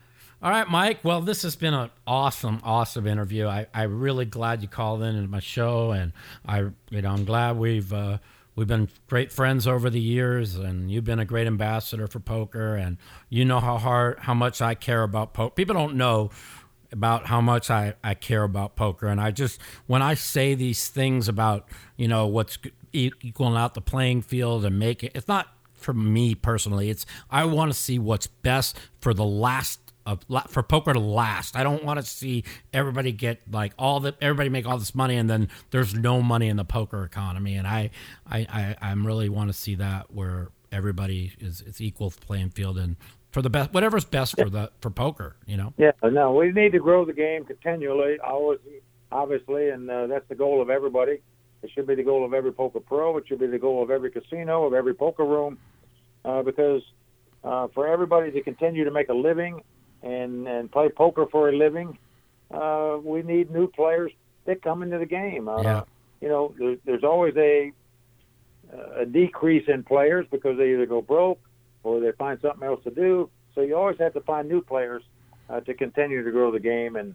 All 0.43 0.51
right, 0.51 0.67
Mike. 0.69 1.01
Well, 1.05 1.21
this 1.21 1.43
has 1.43 1.57
been 1.57 1.75
an 1.75 1.91
awesome, 2.07 2.61
awesome 2.65 3.07
interview. 3.07 3.47
I, 3.47 3.67
I'm 3.75 4.01
really 4.01 4.25
glad 4.25 4.63
you 4.63 4.69
called 4.69 5.03
in 5.03 5.15
to 5.21 5.29
my 5.29 5.41
show, 5.41 5.91
and 5.91 6.13
I, 6.47 6.61
you 6.91 7.03
know, 7.03 7.11
I'm 7.11 7.25
glad 7.27 7.59
we've 7.59 7.93
uh, 7.93 8.19
we've 8.57 8.67
been 8.67 8.89
great 9.07 9.33
friends 9.33 9.67
over 9.67 9.91
the 9.91 10.01
years, 10.01 10.57
and 10.57 10.91
you've 10.91 11.05
been 11.05 11.19
a 11.19 11.25
great 11.25 11.47
ambassador 11.47 12.07
for 12.07 12.21
poker, 12.21 12.75
and 12.75 12.97
you 13.29 13.45
know 13.45 13.61
how 13.61 13.79
hard, 13.79 14.19
how 14.21 14.35
much 14.35 14.61
I 14.61 14.75
care 14.75 15.03
about 15.03 15.35
poker. 15.35 15.55
People 15.55 15.75
don't 15.75 15.97
know 15.97 16.31
about 16.93 17.27
how 17.27 17.41
much 17.41 17.71
I, 17.71 17.95
I 18.05 18.15
care 18.15 18.45
about 18.45 18.77
poker, 18.77 19.09
and 19.09 19.21
I 19.21 19.31
just 19.31 19.61
when 19.87 20.03
I 20.03 20.15
say 20.15 20.55
these 20.55 20.89
things 20.89 21.29
about 21.29 21.69
you 21.97 22.09
know 22.09 22.27
what's 22.27 22.59
equaling 22.93 23.57
out 23.57 23.75
the 23.75 23.81
playing 23.81 24.23
field 24.23 24.65
and 24.65 24.79
make 24.79 25.03
it, 25.03 25.13
it's 25.15 25.29
not 25.29 25.49
for 25.73 25.93
me 25.93 26.35
personally. 26.35 26.91
It's 26.91 27.05
I 27.31 27.45
want 27.45 27.73
to 27.73 27.79
see 27.79 27.99
what's 27.99 28.27
best 28.27 28.79
for 29.01 29.13
the 29.13 29.25
last 29.25 29.84
for 30.49 30.63
poker 30.63 30.93
to 30.93 31.01
last. 31.01 31.57
I 31.57 31.63
don't 31.63 31.85
want 31.85 31.99
to 31.99 32.07
see 32.07 32.45
everybody 32.73 33.13
get 33.13 33.41
like 33.51 33.73
all 33.79 34.01
the 34.01 34.15
everybody 34.21 34.49
make 34.49 34.67
all 34.67 34.79
this 34.79 34.95
money 34.95 35.17
and 35.17 35.29
then 35.29 35.49
there's 35.71 35.95
no 35.95 36.23
money 36.23 36.49
in 36.49 36.57
the 36.57 36.65
poker 36.65 37.05
economy. 37.05 37.55
And 37.55 37.67
I 37.67 37.91
I 38.27 38.41
I 38.41 38.77
I'm 38.83 39.07
really 39.07 39.29
want 39.29 39.49
to 39.49 39.55
see 39.55 39.75
that 39.77 40.13
where 40.13 40.51
everybody 40.71 41.33
is 41.41 41.63
it's 41.67 41.81
equal 41.81 42.11
playing 42.11 42.51
field 42.51 42.79
and 42.79 42.97
for 43.31 43.43
the 43.43 43.51
best 43.51 43.73
whatever's 43.73 44.05
best 44.05 44.37
for 44.39 44.51
the 44.51 44.71
for 44.81 44.91
poker. 44.91 45.37
You 45.47 45.57
know. 45.57 45.73
Yeah, 45.77 45.93
no, 46.03 46.33
we 46.35 46.53
need 46.53 46.73
to 46.73 46.79
grow 46.79 47.05
the 47.05 47.13
game 47.13 47.45
continually, 47.45 48.19
always, 48.21 48.61
obviously, 49.11 49.71
and 49.71 49.91
uh, 49.91 50.07
that's 50.07 50.29
the 50.29 50.35
goal 50.37 50.63
of 50.63 50.71
everybody. 50.71 51.21
It 51.63 51.71
should 51.75 51.87
be 51.87 51.95
the 51.95 52.03
goal 52.03 52.25
of 52.25 52.35
every 52.35 52.53
poker 52.53 52.79
pro. 52.79 53.17
It 53.17 53.25
should 53.27 53.41
be 53.41 53.47
the 53.47 53.59
goal 53.59 53.83
of 53.83 53.91
every 53.91 54.11
casino, 54.11 54.67
of 54.67 54.75
every 54.75 54.95
poker 54.95 55.25
room, 55.25 55.59
uh, 56.25 56.43
because 56.43 56.83
uh, 57.43 57.69
for 57.75 57.89
everybody 57.89 58.31
to 58.31 58.43
continue 58.43 58.85
to 58.85 58.91
make 58.91 59.09
a 59.09 59.15
living 59.15 59.63
and 60.05 60.47
and 60.47 60.71
play 60.71 60.89
poker 60.91 61.27
for 61.27 61.49
a 61.49 61.57
living, 61.57 61.99
uh, 62.53 62.99
we 63.03 63.23
need 63.23 63.51
new 63.51 63.67
players 63.67 64.13
that 64.45 64.63
come 64.63 64.83
into 64.83 64.99
the 64.99 65.07
game. 65.07 65.49
Uh, 65.49 65.63
Yeah. 65.63 65.83
You 66.21 66.29
know, 66.31 66.55
there, 66.59 66.77
there's 66.87 67.05
always 67.05 67.35
a 67.37 67.73
a 68.97 69.05
decrease 69.07 69.69
in 69.69 69.83
players 69.85 70.27
because 70.31 70.57
they 70.59 70.73
either 70.73 70.87
go 70.87 71.01
broke 71.03 71.39
or 71.83 72.01
they 72.01 72.13
find 72.13 72.41
something 72.41 72.67
else 72.67 72.83
to 72.85 72.91
do. 72.91 73.29
So 73.55 73.61
you 73.61 73.77
always 73.77 73.99
have 73.99 74.15
to 74.15 74.21
find 74.23 74.49
new 74.49 74.63
players 74.63 75.03
uh, 75.49 75.61
to 75.61 75.75
continue 75.75 76.25
to 76.25 76.31
grow 76.31 76.51
the 76.51 76.59
game, 76.61 76.97
and 76.97 77.15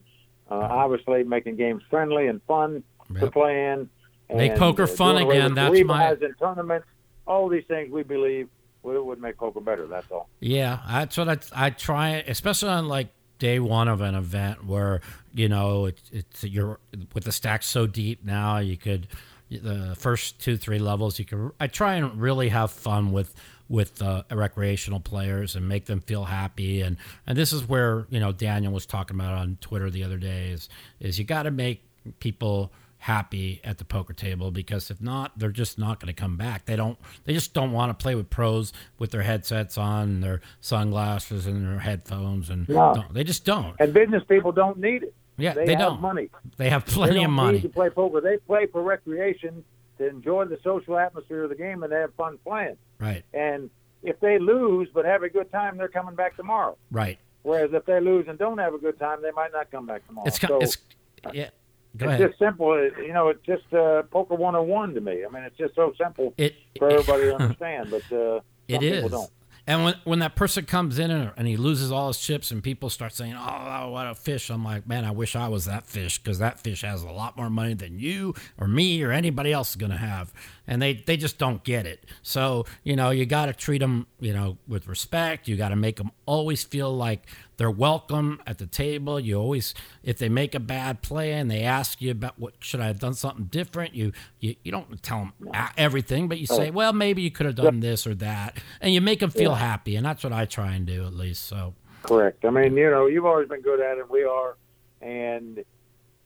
uh, 0.49 0.55
obviously 0.55 1.23
making 1.23 1.55
games 1.57 1.81
friendly 1.89 2.27
and 2.27 2.41
fun 2.47 2.83
to 3.15 3.21
Yep. 3.21 3.33
play 3.33 3.71
in. 3.71 3.89
Make 4.33 4.55
poker 4.57 4.83
uh, 4.83 4.87
fun 4.87 5.17
again, 5.17 5.55
that's 5.55 5.83
my- 5.83 6.15
tournaments. 6.39 6.87
All 7.25 7.49
these 7.49 7.65
things 7.67 7.91
we 7.91 8.03
believe 8.03 8.47
it 8.83 9.05
would 9.05 9.21
make 9.21 9.37
poker 9.37 9.59
better. 9.59 9.87
That's 9.87 10.09
all. 10.11 10.29
Yeah, 10.39 10.79
that's 10.89 11.17
what 11.17 11.29
I 11.29 11.37
I 11.67 11.69
try, 11.69 12.23
especially 12.27 12.69
on 12.69 12.87
like 12.87 13.09
day 13.39 13.59
one 13.59 13.87
of 13.87 14.01
an 14.01 14.15
event 14.15 14.65
where 14.65 15.01
you 15.33 15.49
know 15.49 15.85
it's 15.85 16.09
it's 16.11 16.43
you're 16.43 16.79
with 17.13 17.23
the 17.23 17.31
stacks 17.31 17.65
so 17.65 17.87
deep 17.87 18.23
now 18.23 18.57
you 18.57 18.77
could 18.77 19.07
the 19.49 19.95
first 19.97 20.39
two 20.39 20.57
three 20.57 20.77
levels 20.77 21.17
you 21.17 21.25
can 21.25 21.51
I 21.59 21.67
try 21.67 21.95
and 21.95 22.21
really 22.21 22.49
have 22.49 22.69
fun 22.69 23.11
with 23.11 23.33
with 23.67 24.01
uh, 24.01 24.23
recreational 24.31 24.99
players 24.99 25.55
and 25.55 25.67
make 25.67 25.85
them 25.85 26.01
feel 26.01 26.25
happy 26.25 26.81
and 26.81 26.97
and 27.25 27.37
this 27.37 27.53
is 27.53 27.67
where 27.67 28.05
you 28.09 28.19
know 28.19 28.31
Daniel 28.31 28.73
was 28.73 28.85
talking 28.85 29.15
about 29.15 29.35
on 29.35 29.57
Twitter 29.61 29.89
the 29.89 30.03
other 30.03 30.17
day 30.17 30.49
is 30.49 30.69
is 30.99 31.17
you 31.17 31.25
got 31.25 31.43
to 31.43 31.51
make 31.51 31.83
people 32.19 32.71
happy 32.99 33.61
at 33.63 33.77
the 33.77 33.85
poker 33.85 34.11
table 34.13 34.51
because 34.51 34.91
if 34.91 35.01
not 35.01 35.31
they're 35.39 35.51
just 35.51 35.79
not 35.79 35.99
going 36.01 36.13
to 36.13 36.21
come 36.21 36.35
back 36.35 36.65
they 36.65 36.75
don't 36.75 36.97
they 37.23 37.33
just 37.33 37.53
don't 37.53 37.71
want 37.71 37.89
to 37.89 37.93
play 38.03 38.13
with 38.13 38.29
pros 38.29 38.73
with 38.97 39.09
their 39.11 39.21
headsets 39.21 39.77
on 39.77 40.03
and 40.09 40.23
their 40.23 40.41
sunglasses 40.59 41.47
and 41.47 41.65
their 41.65 41.79
headphones 41.79 42.49
and 42.49 42.67
No. 42.67 43.05
they 43.11 43.23
just 43.23 43.45
don't 43.45 43.75
And 43.79 43.93
business 43.93 44.21
people 44.27 44.51
don't 44.51 44.77
need 44.79 45.03
it. 45.03 45.13
yeah 45.37 45.53
They, 45.53 45.65
they, 45.65 45.71
have 45.71 45.79
don't 45.79 46.01
money. 46.01 46.29
they 46.57 46.69
have 46.69 46.85
They 46.85 46.91
plenty 46.91 47.15
don't 47.15 47.25
of 47.25 47.31
money 47.31 47.61
to 47.61 47.69
play 47.69 47.89
poker. 47.89 48.19
They 48.21 48.37
play 48.37 48.65
for 48.67 48.81
recreation 48.83 49.63
to 49.97 50.07
enjoy 50.07 50.45
the 50.45 50.59
social 50.63 50.97
atmosphere 50.97 51.43
of 51.43 51.49
the 51.49 51.55
game 51.55 51.83
and 51.83 51.91
they 51.91 51.99
have 51.99 52.13
fun 52.15 52.37
playing. 52.45 52.75
right 52.99 53.23
And 53.33 53.69
if 54.03 54.19
they 54.19 54.39
lose 54.39 54.89
but 54.93 55.05
have 55.05 55.23
a 55.23 55.29
good 55.29 55.49
time, 55.51 55.77
they're 55.77 55.87
coming 55.87 56.15
back 56.15 56.35
tomorrow. 56.35 56.77
right 56.91 57.17
Whereas 57.43 57.71
if 57.73 57.85
they 57.85 58.01
lose 58.01 58.25
and 58.27 58.37
don't 58.37 58.57
have 58.57 58.73
a 58.73 58.77
good 58.77 58.99
time, 58.99 59.21
they 59.21 59.31
might 59.31 59.53
not 59.53 59.71
come 59.71 59.85
back 59.85 60.05
tomorrow. 60.05 60.27
it's 60.27 60.41
so 60.41 60.59
it's 60.59 60.77
uh, 61.23 61.31
yeah 61.33 61.49
go 61.97 62.05
it's 62.05 62.13
ahead 62.13 62.27
just 62.29 62.39
simple. 62.39 62.73
It- 62.73 62.93
You 63.05 63.13
know, 63.13 63.29
it's 63.29 63.45
just 63.45 63.71
uh, 63.73 64.03
poker 64.03 64.35
101 64.35 64.93
to 64.95 65.01
me. 65.01 65.23
I 65.27 65.31
mean, 65.33 65.43
it's 65.43 65.57
just 65.57 65.75
so 65.75 65.93
simple 66.01 66.33
it 66.37 66.55
for 66.77 66.89
everybody 66.89 67.23
to 67.23 67.35
understand, 67.35 67.89
but 67.91 68.03
uh, 68.15 68.39
It 68.67 68.83
is. 68.83 69.09
don't. 69.11 69.29
And 69.67 69.83
when 69.83 69.95
when 70.03 70.19
that 70.19 70.35
person 70.35 70.65
comes 70.65 70.97
in 70.97 71.11
and, 71.11 71.31
and 71.37 71.47
he 71.47 71.55
loses 71.55 71.91
all 71.91 72.07
his 72.07 72.17
chips 72.19 72.49
and 72.49 72.63
people 72.63 72.89
start 72.89 73.13
saying, 73.13 73.35
"Oh, 73.37 73.89
what 73.91 74.07
a 74.07 74.15
fish!" 74.15 74.49
I'm 74.49 74.63
like, 74.63 74.87
"Man, 74.87 75.05
I 75.05 75.11
wish 75.11 75.35
I 75.35 75.47
was 75.47 75.65
that 75.65 75.85
fish 75.85 76.17
because 76.17 76.39
that 76.39 76.59
fish 76.59 76.81
has 76.81 77.03
a 77.03 77.11
lot 77.11 77.37
more 77.37 77.51
money 77.51 77.75
than 77.75 77.99
you 77.99 78.33
or 78.57 78.67
me 78.67 79.03
or 79.03 79.11
anybody 79.11 79.51
else 79.51 79.71
is 79.71 79.75
going 79.75 79.91
to 79.91 79.97
have." 79.97 80.33
And 80.65 80.81
they 80.81 80.93
they 80.93 81.17
just 81.17 81.37
don't 81.37 81.63
get 81.63 81.85
it. 81.85 82.03
So 82.23 82.65
you 82.83 82.95
know, 82.95 83.11
you 83.11 83.27
got 83.27 83.45
to 83.45 83.53
treat 83.53 83.77
them, 83.79 84.07
you 84.19 84.33
know, 84.33 84.57
with 84.67 84.87
respect. 84.87 85.47
You 85.47 85.55
got 85.55 85.69
to 85.69 85.75
make 85.75 85.97
them 85.97 86.09
always 86.25 86.63
feel 86.63 86.95
like 86.95 87.27
they're 87.59 87.69
welcome 87.69 88.41
at 88.47 88.57
the 88.57 88.65
table. 88.65 89.19
You 89.19 89.35
always, 89.35 89.73
if 90.01 90.17
they 90.17 90.29
make 90.29 90.55
a 90.55 90.61
bad 90.61 91.01
play 91.01 91.33
and 91.33 91.51
they 91.51 91.63
ask 91.63 92.01
you 92.01 92.09
about 92.09 92.39
what 92.39 92.53
should 92.59 92.79
I 92.79 92.87
have 92.87 92.99
done 92.99 93.13
something 93.13 93.45
different, 93.45 93.93
you 93.93 94.13
you, 94.39 94.55
you 94.63 94.71
don't 94.71 95.03
tell 95.03 95.29
them 95.41 95.51
everything, 95.77 96.29
but 96.29 96.39
you 96.39 96.47
oh. 96.49 96.55
say, 96.55 96.71
well, 96.71 96.93
maybe 96.93 97.21
you 97.21 97.31
could 97.31 97.45
have 97.45 97.55
done 97.55 97.81
this 97.81 98.07
or 98.07 98.15
that, 98.15 98.57
and 98.79 98.93
you 98.93 99.01
make 99.01 99.19
them 99.19 99.29
feel 99.29 99.55
happy, 99.55 99.97
and 99.97 100.05
that's 100.05 100.23
what 100.23 100.31
I 100.31 100.45
try 100.45 100.73
and 100.73 100.85
do 100.85 101.05
at 101.05 101.13
least. 101.13 101.45
So 101.47 101.73
Correct. 102.03 102.45
I 102.45 102.49
mean, 102.49 102.77
you 102.77 102.89
know, 102.89 103.07
you've 103.07 103.25
always 103.25 103.49
been 103.49 103.61
good 103.61 103.81
at 103.81 103.97
it. 103.97 104.09
We 104.09 104.23
are, 104.23 104.55
and 105.01 105.63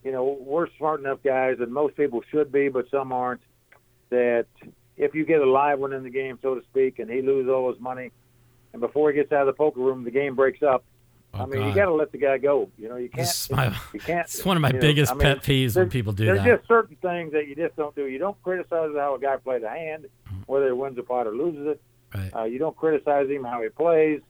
you 0.04 0.12
know, 0.12 0.38
we're 0.40 0.68
smart 0.78 1.00
enough 1.00 1.24
guys, 1.24 1.58
and 1.60 1.74
most 1.74 1.98
people 1.98 2.22
should 2.30 2.52
be, 2.52 2.70
but 2.70 2.86
some 2.92 3.12
aren't. 3.12 3.42
That 4.12 4.46
if 4.98 5.16
you 5.16 5.26
get 5.26 5.42
a 5.42 5.50
live 5.50 5.80
one 5.80 5.94
in 5.94 6.04
the 6.04 6.12
game, 6.12 6.38
so 6.44 6.54
to 6.54 6.62
speak, 6.66 7.00
and 7.00 7.10
he 7.10 7.24
loses 7.24 7.50
all 7.50 7.72
his 7.72 7.82
money, 7.82 8.12
and 8.72 8.80
before 8.80 9.10
he 9.10 9.16
gets 9.16 9.32
out 9.32 9.42
of 9.42 9.48
the 9.48 9.54
poker 9.54 9.80
room, 9.80 10.04
the 10.04 10.12
game 10.12 10.36
breaks 10.36 10.62
up, 10.62 10.86
I 11.34 11.46
mean, 11.46 11.62
God. 11.62 11.68
you 11.70 11.76
got 11.76 11.86
to 11.86 11.94
let 11.94 12.12
the 12.12 12.18
guy 12.20 12.38
go. 12.38 12.70
You 12.78 12.90
know, 12.90 12.96
you 12.98 13.10
can't. 13.10 13.26
This 13.28 13.46
is 13.46 13.50
my- 13.52 13.76
you 13.94 14.00
can't. 14.00 14.26
It's 14.26 14.46
one 14.46 14.56
of 14.58 14.62
my 14.62 14.68
you 14.70 14.74
know, 14.76 14.80
biggest 14.82 15.12
I 15.12 15.16
mean, 15.16 15.22
pet 15.22 15.44
peeves 15.44 15.76
when 15.76 15.90
people 15.90 16.14
do 16.14 16.26
there's 16.26 16.38
that. 16.40 16.44
There's 16.46 16.60
just 16.60 16.68
certain 16.68 16.96
things 17.02 17.34
that 17.34 17.48
you 17.48 17.56
just 17.56 17.76
don't 17.76 17.96
do. 17.96 18.06
You 18.08 18.20
don't 18.20 18.42
criticize 18.44 18.92
how 18.96 19.16
a 19.16 19.20
guy 19.20 19.38
plays 19.38 19.64
a 19.64 19.70
hand, 19.70 20.06
whether 20.46 20.68
he 20.68 20.72
wins 20.74 20.98
a 21.00 21.04
pot 21.04 21.26
or 21.28 21.32
loses 21.36 21.68
it. 21.68 21.82
Right. 22.16 22.32
Uh, 22.36 22.44
you 22.44 22.60
don't 22.60 22.76
criticize 22.76 23.28
him 23.30 23.44
how 23.44 23.62
he 23.64 23.70
plays. 23.70 24.22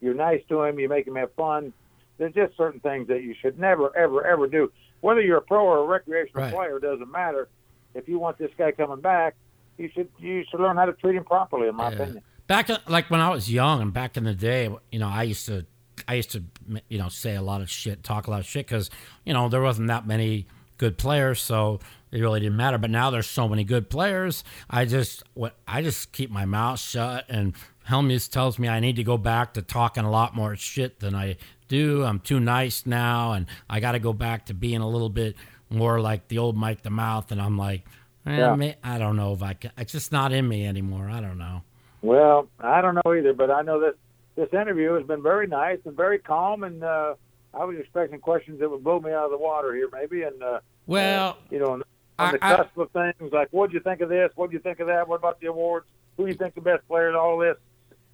You're 0.00 0.14
nice 0.14 0.42
to 0.48 0.62
him. 0.62 0.78
You 0.80 0.88
make 0.88 1.06
him 1.06 1.14
have 1.16 1.32
fun. 1.34 1.72
There's 2.18 2.34
just 2.34 2.56
certain 2.56 2.80
things 2.80 3.08
that 3.08 3.22
you 3.22 3.34
should 3.40 3.58
never, 3.58 3.96
ever, 3.96 4.26
ever 4.26 4.46
do. 4.46 4.72
Whether 5.00 5.20
you're 5.20 5.38
a 5.38 5.42
pro 5.42 5.64
or 5.64 5.78
a 5.78 5.84
recreational 5.84 6.42
Right. 6.44 6.52
player 6.52 6.78
doesn't 6.80 7.10
matter. 7.10 7.48
If 7.94 8.08
you 8.08 8.18
want 8.18 8.38
this 8.38 8.50
guy 8.58 8.72
coming 8.72 9.00
back, 9.00 9.34
you 9.78 9.88
should 9.94 10.08
you 10.18 10.44
should 10.50 10.60
learn 10.60 10.76
how 10.76 10.84
to 10.84 10.92
treat 10.94 11.14
him 11.16 11.24
properly. 11.24 11.68
In 11.68 11.74
my 11.76 11.88
Yeah. 11.90 11.94
opinion. 12.02 12.22
back 12.46 12.68
like 12.88 13.08
when 13.10 13.20
I 13.20 13.30
was 13.30 13.50
young 13.52 13.80
and 13.80 13.92
back 13.92 14.16
in 14.16 14.24
the 14.24 14.34
day, 14.34 14.68
you 14.90 14.98
know, 14.98 15.08
I 15.08 15.22
used 15.22 15.46
to, 15.46 15.64
I 16.08 16.14
used 16.14 16.30
to, 16.32 16.42
you 16.88 16.98
know, 16.98 17.08
say 17.08 17.34
a 17.36 17.42
lot 17.42 17.60
of 17.60 17.70
shit, 17.70 18.02
talk 18.02 18.26
a 18.26 18.30
lot 18.30 18.40
of 18.40 18.46
shit 18.46 18.66
because, 18.66 18.90
you 19.24 19.32
know, 19.32 19.48
there 19.48 19.62
wasn't 19.62 19.88
that 19.88 20.06
many 20.06 20.46
good 20.78 20.96
players, 20.98 21.40
so 21.42 21.80
it 22.10 22.20
really 22.20 22.40
didn't 22.40 22.56
matter. 22.56 22.78
But 22.78 22.90
now 22.90 23.10
there's 23.10 23.26
so 23.26 23.48
many 23.48 23.64
good 23.64 23.90
players. 23.90 24.44
I 24.68 24.84
just, 24.84 25.22
what, 25.34 25.54
I 25.68 25.82
just 25.82 26.12
keep 26.12 26.30
my 26.30 26.44
mouth 26.44 26.80
shut. 26.80 27.26
And 27.28 27.54
Helmuth 27.88 28.30
tells 28.30 28.58
me 28.58 28.68
I 28.68 28.80
need 28.80 28.96
to 28.96 29.04
go 29.04 29.16
back 29.18 29.54
to 29.54 29.62
talking 29.62 30.04
a 30.04 30.10
lot 30.10 30.34
more 30.34 30.56
shit 30.56 31.00
than 31.00 31.14
I 31.14 31.36
do. 31.68 32.04
I'm 32.04 32.18
too 32.20 32.40
nice 32.40 32.86
now, 32.86 33.32
and 33.32 33.46
I 33.68 33.80
got 33.80 33.92
to 33.92 33.98
go 33.98 34.12
back 34.12 34.46
to 34.46 34.54
being 34.54 34.80
a 34.80 34.88
little 34.88 35.08
bit 35.10 35.36
more 35.68 36.00
like 36.00 36.28
the 36.28 36.38
old 36.38 36.56
Mike 36.56 36.82
the 36.82 36.90
Mouth. 36.90 37.30
And 37.30 37.40
I'm 37.40 37.56
like, 37.56 37.84
eh, 38.26 38.36
Yeah. 38.36 38.74
I 38.82 38.98
don't 38.98 39.16
know 39.16 39.32
if 39.32 39.42
I 39.42 39.54
can. 39.54 39.70
It's 39.78 39.92
just 39.92 40.12
not 40.12 40.32
in 40.32 40.48
me 40.48 40.66
anymore. 40.66 41.08
I 41.10 41.20
don't 41.20 41.38
know. 41.38 41.62
Well, 42.02 42.48
I 42.58 42.80
don't 42.80 42.94
know 42.94 43.14
either, 43.14 43.34
but 43.34 43.50
I 43.50 43.62
know 43.62 43.80
that 43.80 43.94
this 44.40 44.52
interview 44.58 44.92
has 44.94 45.06
been 45.06 45.22
very 45.22 45.46
nice 45.46 45.78
and 45.84 45.94
very 45.96 46.18
calm, 46.18 46.64
and 46.64 46.82
uh, 46.82 47.14
I 47.52 47.64
was 47.64 47.76
expecting 47.78 48.20
questions 48.20 48.60
that 48.60 48.70
would 48.70 48.82
blow 48.82 48.98
me 49.00 49.12
out 49.12 49.26
of 49.26 49.30
the 49.30 49.38
water 49.38 49.74
here, 49.74 49.88
maybe. 49.92 50.22
And 50.22 50.42
uh, 50.42 50.60
Well, 50.86 51.36
you 51.50 51.58
know, 51.58 51.72
on 51.72 51.82
I- 52.18 52.32
the 52.32 52.38
I- 52.44 52.56
cusp 52.56 52.76
of 52.78 52.90
things 52.90 53.32
like, 53.32 53.48
what'd 53.50 53.74
you 53.74 53.80
think 53.80 54.00
of 54.00 54.08
this? 54.08 54.30
What'd 54.36 54.52
you 54.54 54.58
think 54.60 54.80
of 54.80 54.86
that? 54.86 55.06
What 55.08 55.16
about 55.16 55.40
the 55.40 55.48
awards? 55.48 55.86
Who 56.16 56.24
do 56.24 56.28
you 56.32 56.36
think 56.38 56.54
the 56.54 56.60
best 56.62 56.86
players? 56.88 57.14
All 57.14 57.36
this. 57.38 57.56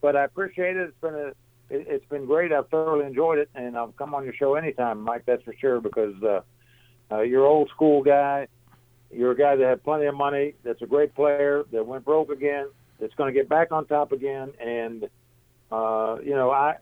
But 0.01 0.17
I 0.17 0.25
appreciate 0.25 0.77
it. 0.77 0.89
It's 0.89 1.01
been 1.01 1.15
a, 1.15 1.27
it, 1.71 1.87
it's 1.89 2.07
been 2.07 2.27
great. 2.27 2.53
I've 2.53 2.69
thoroughly 2.71 3.07
enjoyed 3.07 3.39
it, 3.39 3.49
and 3.55 3.77
I'll 3.77 3.93
come 3.93 4.15
on 4.15 4.25
your 4.25 4.35
show 4.35 4.55
anytime, 4.57 5.01
Mike. 5.01 5.23
That's 5.27 5.43
for 5.45 5.55
sure. 5.61 5.81
Because 5.81 6.15
uh, 6.23 6.41
uh, 7.11 7.21
you're 7.23 7.47
old 7.47 7.69
school 7.71 8.03
guy. 8.03 8.49
You're 9.13 9.31
a 9.33 9.37
guy 9.37 9.55
that 9.57 9.65
had 9.67 9.85
plenty 9.85 10.07
of 10.07 10.15
money. 10.17 10.55
That's 10.65 10.83
a 10.83 10.87
great 10.87 11.15
player. 11.15 11.65
That 11.73 11.87
went 11.87 12.05
broke 12.05 12.31
again. 12.31 12.69
That's 13.01 13.15
going 13.15 13.33
to 13.33 13.39
get 13.39 13.49
back 13.49 13.71
on 13.73 13.87
top 13.87 14.11
again. 14.13 14.53
And 14.61 15.09
uh, 15.73 16.17
you 16.23 16.35
know, 16.35 16.51
I 16.51 16.77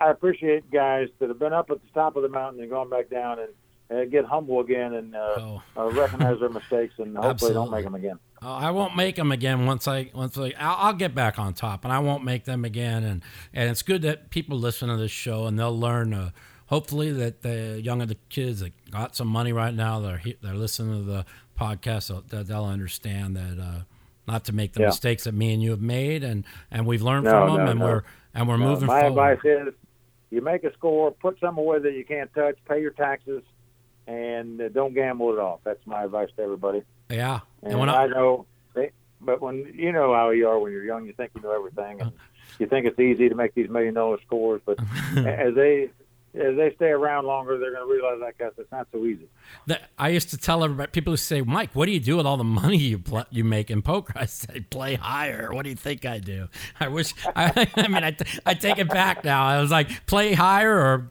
I 0.00 0.10
appreciate 0.10 0.70
guys 0.70 1.08
that 1.20 1.28
have 1.28 1.38
been 1.38 1.52
up 1.52 1.70
at 1.70 1.80
the 1.82 1.88
top 1.94 2.16
of 2.16 2.22
the 2.22 2.28
mountain 2.28 2.60
and 2.60 2.70
gone 2.70 2.90
back 2.90 3.08
down 3.08 3.38
and, 3.38 3.48
and 3.88 4.10
get 4.10 4.24
humble 4.26 4.60
again 4.60 4.92
and 4.94 5.14
uh, 5.14 5.34
Oh. 5.38 5.62
uh, 5.76 5.90
recognize 5.90 6.38
their 6.40 6.48
mistakes 6.50 6.94
and 6.98 7.16
hopefully 7.16 7.54
don't 7.54 7.70
make 7.70 7.84
them 7.84 7.94
again. 7.94 8.18
Uh, 8.42 8.52
I 8.56 8.70
won't 8.72 8.94
make 8.94 9.16
them 9.16 9.32
again 9.32 9.64
once 9.64 9.88
I 9.88 10.10
once 10.14 10.36
I 10.36 10.52
I'll, 10.58 10.76
I'll 10.88 10.92
get 10.92 11.14
back 11.14 11.38
on 11.38 11.54
top 11.54 11.84
and 11.84 11.92
I 11.92 12.00
won't 12.00 12.22
make 12.24 12.44
them 12.44 12.64
again 12.66 13.02
and 13.04 13.22
and 13.54 13.70
it's 13.70 13.80
good 13.82 14.02
that 14.02 14.28
people 14.30 14.58
listen 14.58 14.88
to 14.90 14.96
this 14.98 15.10
show 15.10 15.46
and 15.46 15.58
they'll 15.58 15.78
learn 15.78 16.12
uh, 16.12 16.30
hopefully 16.66 17.12
that 17.12 17.40
the 17.40 17.80
young 17.82 18.02
of 18.02 18.08
the 18.08 18.18
kids 18.28 18.60
that 18.60 18.72
got 18.90 19.16
some 19.16 19.28
money 19.28 19.52
right 19.52 19.72
now 19.72 20.00
they're 20.00 20.20
they're 20.42 20.54
listening 20.54 20.98
to 20.98 21.10
the 21.10 21.24
podcast 21.58 22.08
they'll, 22.28 22.44
they'll 22.44 22.66
understand 22.66 23.34
that 23.36 23.58
uh, 23.58 23.80
not 24.26 24.44
to 24.44 24.52
make 24.52 24.72
the 24.72 24.80
Yeah. 24.80 24.86
mistakes 24.86 25.24
that 25.24 25.32
me 25.34 25.52
and 25.54 25.62
you 25.62 25.70
have 25.70 25.80
made 25.80 26.24
and 26.24 26.44
and 26.70 26.86
we've 26.86 27.02
learned 27.02 27.24
No, 27.24 27.30
from 27.46 27.56
them 27.56 27.68
and 27.68 27.80
no. 27.80 27.86
we're 27.86 28.02
and 28.34 28.48
we're 28.48 28.58
moving 28.58 28.86
my 28.88 29.00
forward. 29.02 29.32
advice 29.32 29.44
is 29.68 29.74
you 30.30 30.40
make 30.40 30.64
a 30.64 30.72
score, 30.72 31.10
put 31.12 31.38
some 31.40 31.56
away 31.58 31.78
that 31.78 31.92
you 31.94 32.04
can't 32.04 32.32
touch, 32.34 32.56
pay 32.68 32.80
your 32.82 32.90
taxes, 32.90 33.42
and 34.06 34.60
uh, 34.60 34.68
don't 34.68 34.94
gamble 34.94 35.32
it 35.32 35.38
off. 35.38 35.60
That's 35.64 35.84
my 35.86 36.04
advice 36.04 36.28
to 36.36 36.42
everybody. 36.42 36.82
yeah, 37.08 37.40
And, 37.62 37.72
and 37.72 37.80
when 37.80 37.88
I, 37.88 38.04
I, 38.04 38.06
know, 38.08 38.46
they, 38.74 38.90
but 39.20 39.40
when 39.40 39.72
you 39.74 39.92
know 39.92 40.12
how 40.14 40.30
you 40.30 40.48
are 40.48 40.58
when 40.58 40.72
you're 40.72 40.84
young, 40.84 41.06
you 41.06 41.12
think 41.12 41.30
you 41.36 41.42
know 41.42 41.52
everything, 41.52 42.00
and 42.00 42.12
you 42.58 42.66
think 42.66 42.86
it's 42.86 42.98
easy 42.98 43.28
to 43.28 43.34
make 43.34 43.54
these 43.54 43.68
million 43.70 43.94
dollar 43.94 44.18
scores. 44.26 44.60
But 44.66 44.78
as 45.16 45.54
they 45.54 45.90
as 46.36 46.56
they 46.56 46.72
stay 46.76 46.88
around 46.88 47.26
longer, 47.26 47.58
they're 47.58 47.72
going 47.72 47.86
to 47.86 47.92
realize 47.92 48.20
that 48.20 48.38
guess 48.38 48.52
it's 48.58 48.70
not 48.70 48.86
so 48.92 49.04
easy. 49.04 49.28
that 49.66 49.90
I 49.98 50.10
used 50.10 50.30
to 50.30 50.36
tell 50.36 50.62
everybody, 50.62 50.90
people 50.90 51.12
who 51.12 51.16
say, 51.16 51.42
Mike, 51.42 51.70
what 51.74 51.86
do 51.86 51.92
you 51.92 52.00
do 52.00 52.16
with 52.16 52.26
all 52.26 52.36
the 52.36 52.44
money 52.44 52.76
you 52.76 53.02
you 53.30 53.44
make 53.44 53.70
in 53.70 53.82
poker? 53.82 54.12
I 54.16 54.26
say, 54.26 54.60
play 54.60 54.94
higher. 54.94 55.50
What 55.52 55.62
do 55.62 55.70
you 55.70 55.76
think 55.76 56.04
I 56.04 56.18
do? 56.18 56.48
I 56.80 56.88
wish, 56.88 57.14
I, 57.34 57.68
I 57.76 57.88
mean, 57.88 58.04
I, 58.04 58.10
t- 58.12 58.40
I 58.44 58.54
take 58.54 58.78
it 58.78 58.88
back 58.88 59.24
now. 59.24 59.44
I 59.44 59.60
was 59.60 59.70
like, 59.70 60.06
play 60.06 60.34
higher 60.34 60.76
or 60.76 61.10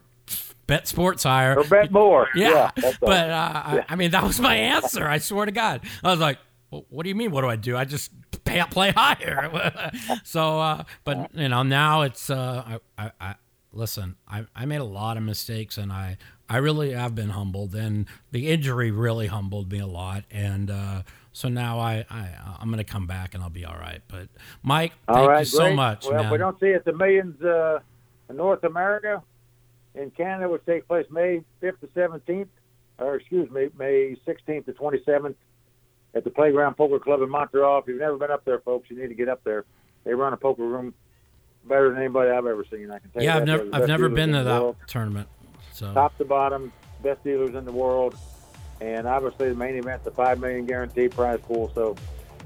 bet 0.68 0.88
sports 0.88 1.24
higher. 1.24 1.58
Or 1.58 1.64
bet 1.64 1.92
more. 1.92 2.28
Yeah, 2.36 2.72
all. 2.84 2.94
but 3.02 3.30
uh, 3.30 3.52
I, 3.66 3.86
I 3.90 3.96
mean, 3.96 4.12
that 4.12 4.24
was 4.24 4.40
my 4.40 4.56
answer. 4.56 5.08
I 5.08 5.18
swear 5.18 5.46
to 5.46 5.52
God, 5.52 5.82
I 6.04 6.12
was 6.12 6.20
like, 6.20 6.38
well, 6.72 6.86
"What 6.90 7.04
do 7.04 7.10
you 7.10 7.16
mean? 7.16 7.32
What 7.32 7.42
do 7.42 7.48
I 7.48 7.56
do? 7.56 7.78
I 7.78 7.86
just 7.86 8.12
pay 8.44 8.64
play 8.70 8.92
higher." 8.92 9.92
so, 10.24 10.60
uh, 10.60 10.84
but 11.04 11.34
you 11.36 11.50
know, 11.50 11.64
now 11.64 12.02
it's. 12.02 12.30
Uh, 12.30 12.80
I, 12.98 13.04
I, 13.06 13.12
I 13.22 13.36
listen. 13.76 14.16
I, 14.28 14.46
I 14.56 14.66
made 14.66 14.82
a 14.82 14.86
lot 14.86 15.18
of 15.18 15.24
mistakes, 15.24 15.78
and 15.78 15.92
I, 15.92 16.18
I 16.50 16.58
really 16.58 16.92
have 16.94 17.14
been 17.14 17.30
humbled, 17.30 17.76
and 17.76 18.08
the 18.32 18.50
injury 18.50 18.92
really 18.92 19.28
humbled 19.28 19.72
me 19.72 19.80
a 19.80 19.88
lot, 19.88 20.24
and. 20.32 20.72
Uh, 20.72 21.02
so 21.36 21.50
now 21.50 21.80
I, 21.80 22.06
I 22.10 22.30
I'm 22.62 22.70
gonna 22.70 22.86
come 22.86 23.08
back 23.08 23.34
and 23.34 23.44
I'll 23.44 23.50
be 23.50 23.66
all 23.66 23.76
right. 23.76 24.02
But 24.08 24.30
Mike, 24.64 24.94
thank 25.06 25.18
All 25.20 25.28
right, 25.28 25.40
you 25.40 25.46
so 25.46 25.64
great. 25.64 25.76
much, 25.76 26.06
Well, 26.08 26.24
man. 26.24 26.32
we 26.32 26.38
don't 26.38 26.58
see 26.62 26.68
it, 26.68 26.86
the 26.86 26.94
millions 26.94 27.42
uh, 27.42 27.80
in 28.30 28.38
North 28.38 28.64
America, 28.64 29.22
in 29.96 30.12
Canada, 30.12 30.48
which 30.50 30.66
take 30.66 30.88
place 30.88 31.06
May 31.12 31.42
5th 31.62 31.82
to 31.82 31.88
17th, 31.88 32.48
or 33.00 33.18
excuse 33.18 33.52
me, 33.52 33.68
May 33.78 34.16
16th 34.26 34.66
to 34.68 34.72
27th, 34.72 35.36
at 36.14 36.24
the 36.24 36.30
Playground 36.30 36.76
Poker 36.78 37.00
Club 37.00 37.22
in 37.22 37.30
Montreal. 37.30 37.80
If 37.80 37.88
you've 37.88 38.00
never 38.00 38.18
been 38.18 38.32
up 38.32 38.46
there, 38.46 38.60
folks, 38.60 38.90
you 38.90 38.98
need 38.98 39.10
to 39.10 39.14
get 39.14 39.28
up 39.28 39.44
there. 39.44 39.66
They 40.06 40.14
run 40.14 40.32
a 40.32 40.38
poker 40.38 40.66
room 40.66 40.94
better 41.68 41.90
than 41.90 42.00
anybody 42.00 42.32
I've 42.32 42.46
ever 42.46 42.66
seen. 42.70 42.92
I 42.92 43.00
can 43.00 43.10
tell 43.12 43.22
you. 43.22 43.30
yeah. 43.30 43.38
I've 43.38 43.46
never 43.46 43.68
I've 43.74 43.88
never 43.88 44.10
been 44.10 44.32
to 44.34 44.44
that 44.44 44.62
world. 44.62 44.76
tournament. 44.88 45.28
So 45.74 45.94
top 45.94 46.18
to 46.20 46.26
bottom, 46.26 46.72
best 47.04 47.24
dealers 47.24 47.56
in 47.56 47.66
the 47.66 47.72
world, 47.72 48.16
and 48.82 49.08
obviously 49.08 49.50
the 49.50 49.56
main 49.56 49.76
event, 49.76 50.04
the 50.04 50.12
five 50.12 50.40
million 50.40 50.66
guaranteed 50.66 51.12
prize 51.12 51.40
pool. 51.42 51.72
So, 51.76 51.96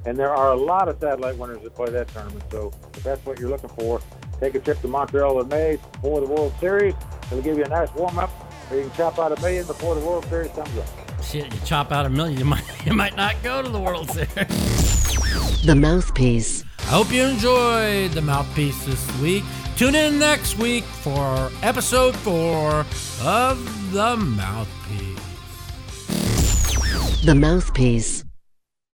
and 0.05 0.17
there 0.17 0.34
are 0.34 0.51
a 0.51 0.55
lot 0.55 0.88
of 0.88 0.99
satellite 0.99 1.38
winners 1.38 1.61
that 1.63 1.76
play 1.76 1.89
that 1.91 2.07
tournament. 2.09 2.43
So, 2.51 2.72
if 2.95 3.03
that's 3.03 3.24
what 3.26 3.39
you're 3.39 3.49
looking 3.49 3.70
for, 3.70 4.01
take 4.39 4.55
a 4.55 4.59
trip 4.59 4.82
to 4.82 4.88
Montreal 4.88 5.41
in 5.41 5.47
May 5.47 5.78
before 5.93 6.22
the 6.22 6.28
World 6.28 6.53
Series. 6.59 6.95
It'll 7.28 7.41
give 7.43 7.57
you 7.57 7.65
a 7.65 7.70
nice 7.70 7.93
warm 7.93 8.17
up. 8.17 8.32
You 8.72 8.82
can 8.82 8.91
chop 8.93 9.20
out 9.20 9.38
a 9.38 9.41
million 9.41 9.65
before 9.67 9.95
the 9.95 10.01
World 10.01 10.26
Series 10.26 10.51
comes 10.51 10.76
up. 10.78 11.24
shit, 11.24 11.53
you 11.53 11.59
chop 11.65 11.91
out 11.91 12.05
a 12.05 12.09
million, 12.09 12.38
you 12.39 12.45
might 12.45 12.63
you 12.86 12.93
might 12.93 13.15
not 13.15 13.36
go 13.43 13.61
to 13.61 13.70
the 13.70 13.80
World 13.80 14.09
Series. 14.09 15.63
The 15.65 15.76
Mouthpiece. 15.76 16.63
I 16.89 16.93
hope 16.93 17.13
you 17.13 17.21
enjoyed 17.21 18.13
the 18.13 18.21
mouthpiece 18.23 18.83
this 18.83 19.21
week. 19.21 19.43
Tune 19.75 19.93
in 19.93 20.17
next 20.17 20.57
week 20.57 20.83
for 20.83 21.51
episode 21.61 22.15
four 22.15 22.83
of 23.21 23.91
the 23.91 24.17
mouthpiece. 24.17 25.19
The 27.23 27.35
Mouthpiece. 27.35 28.23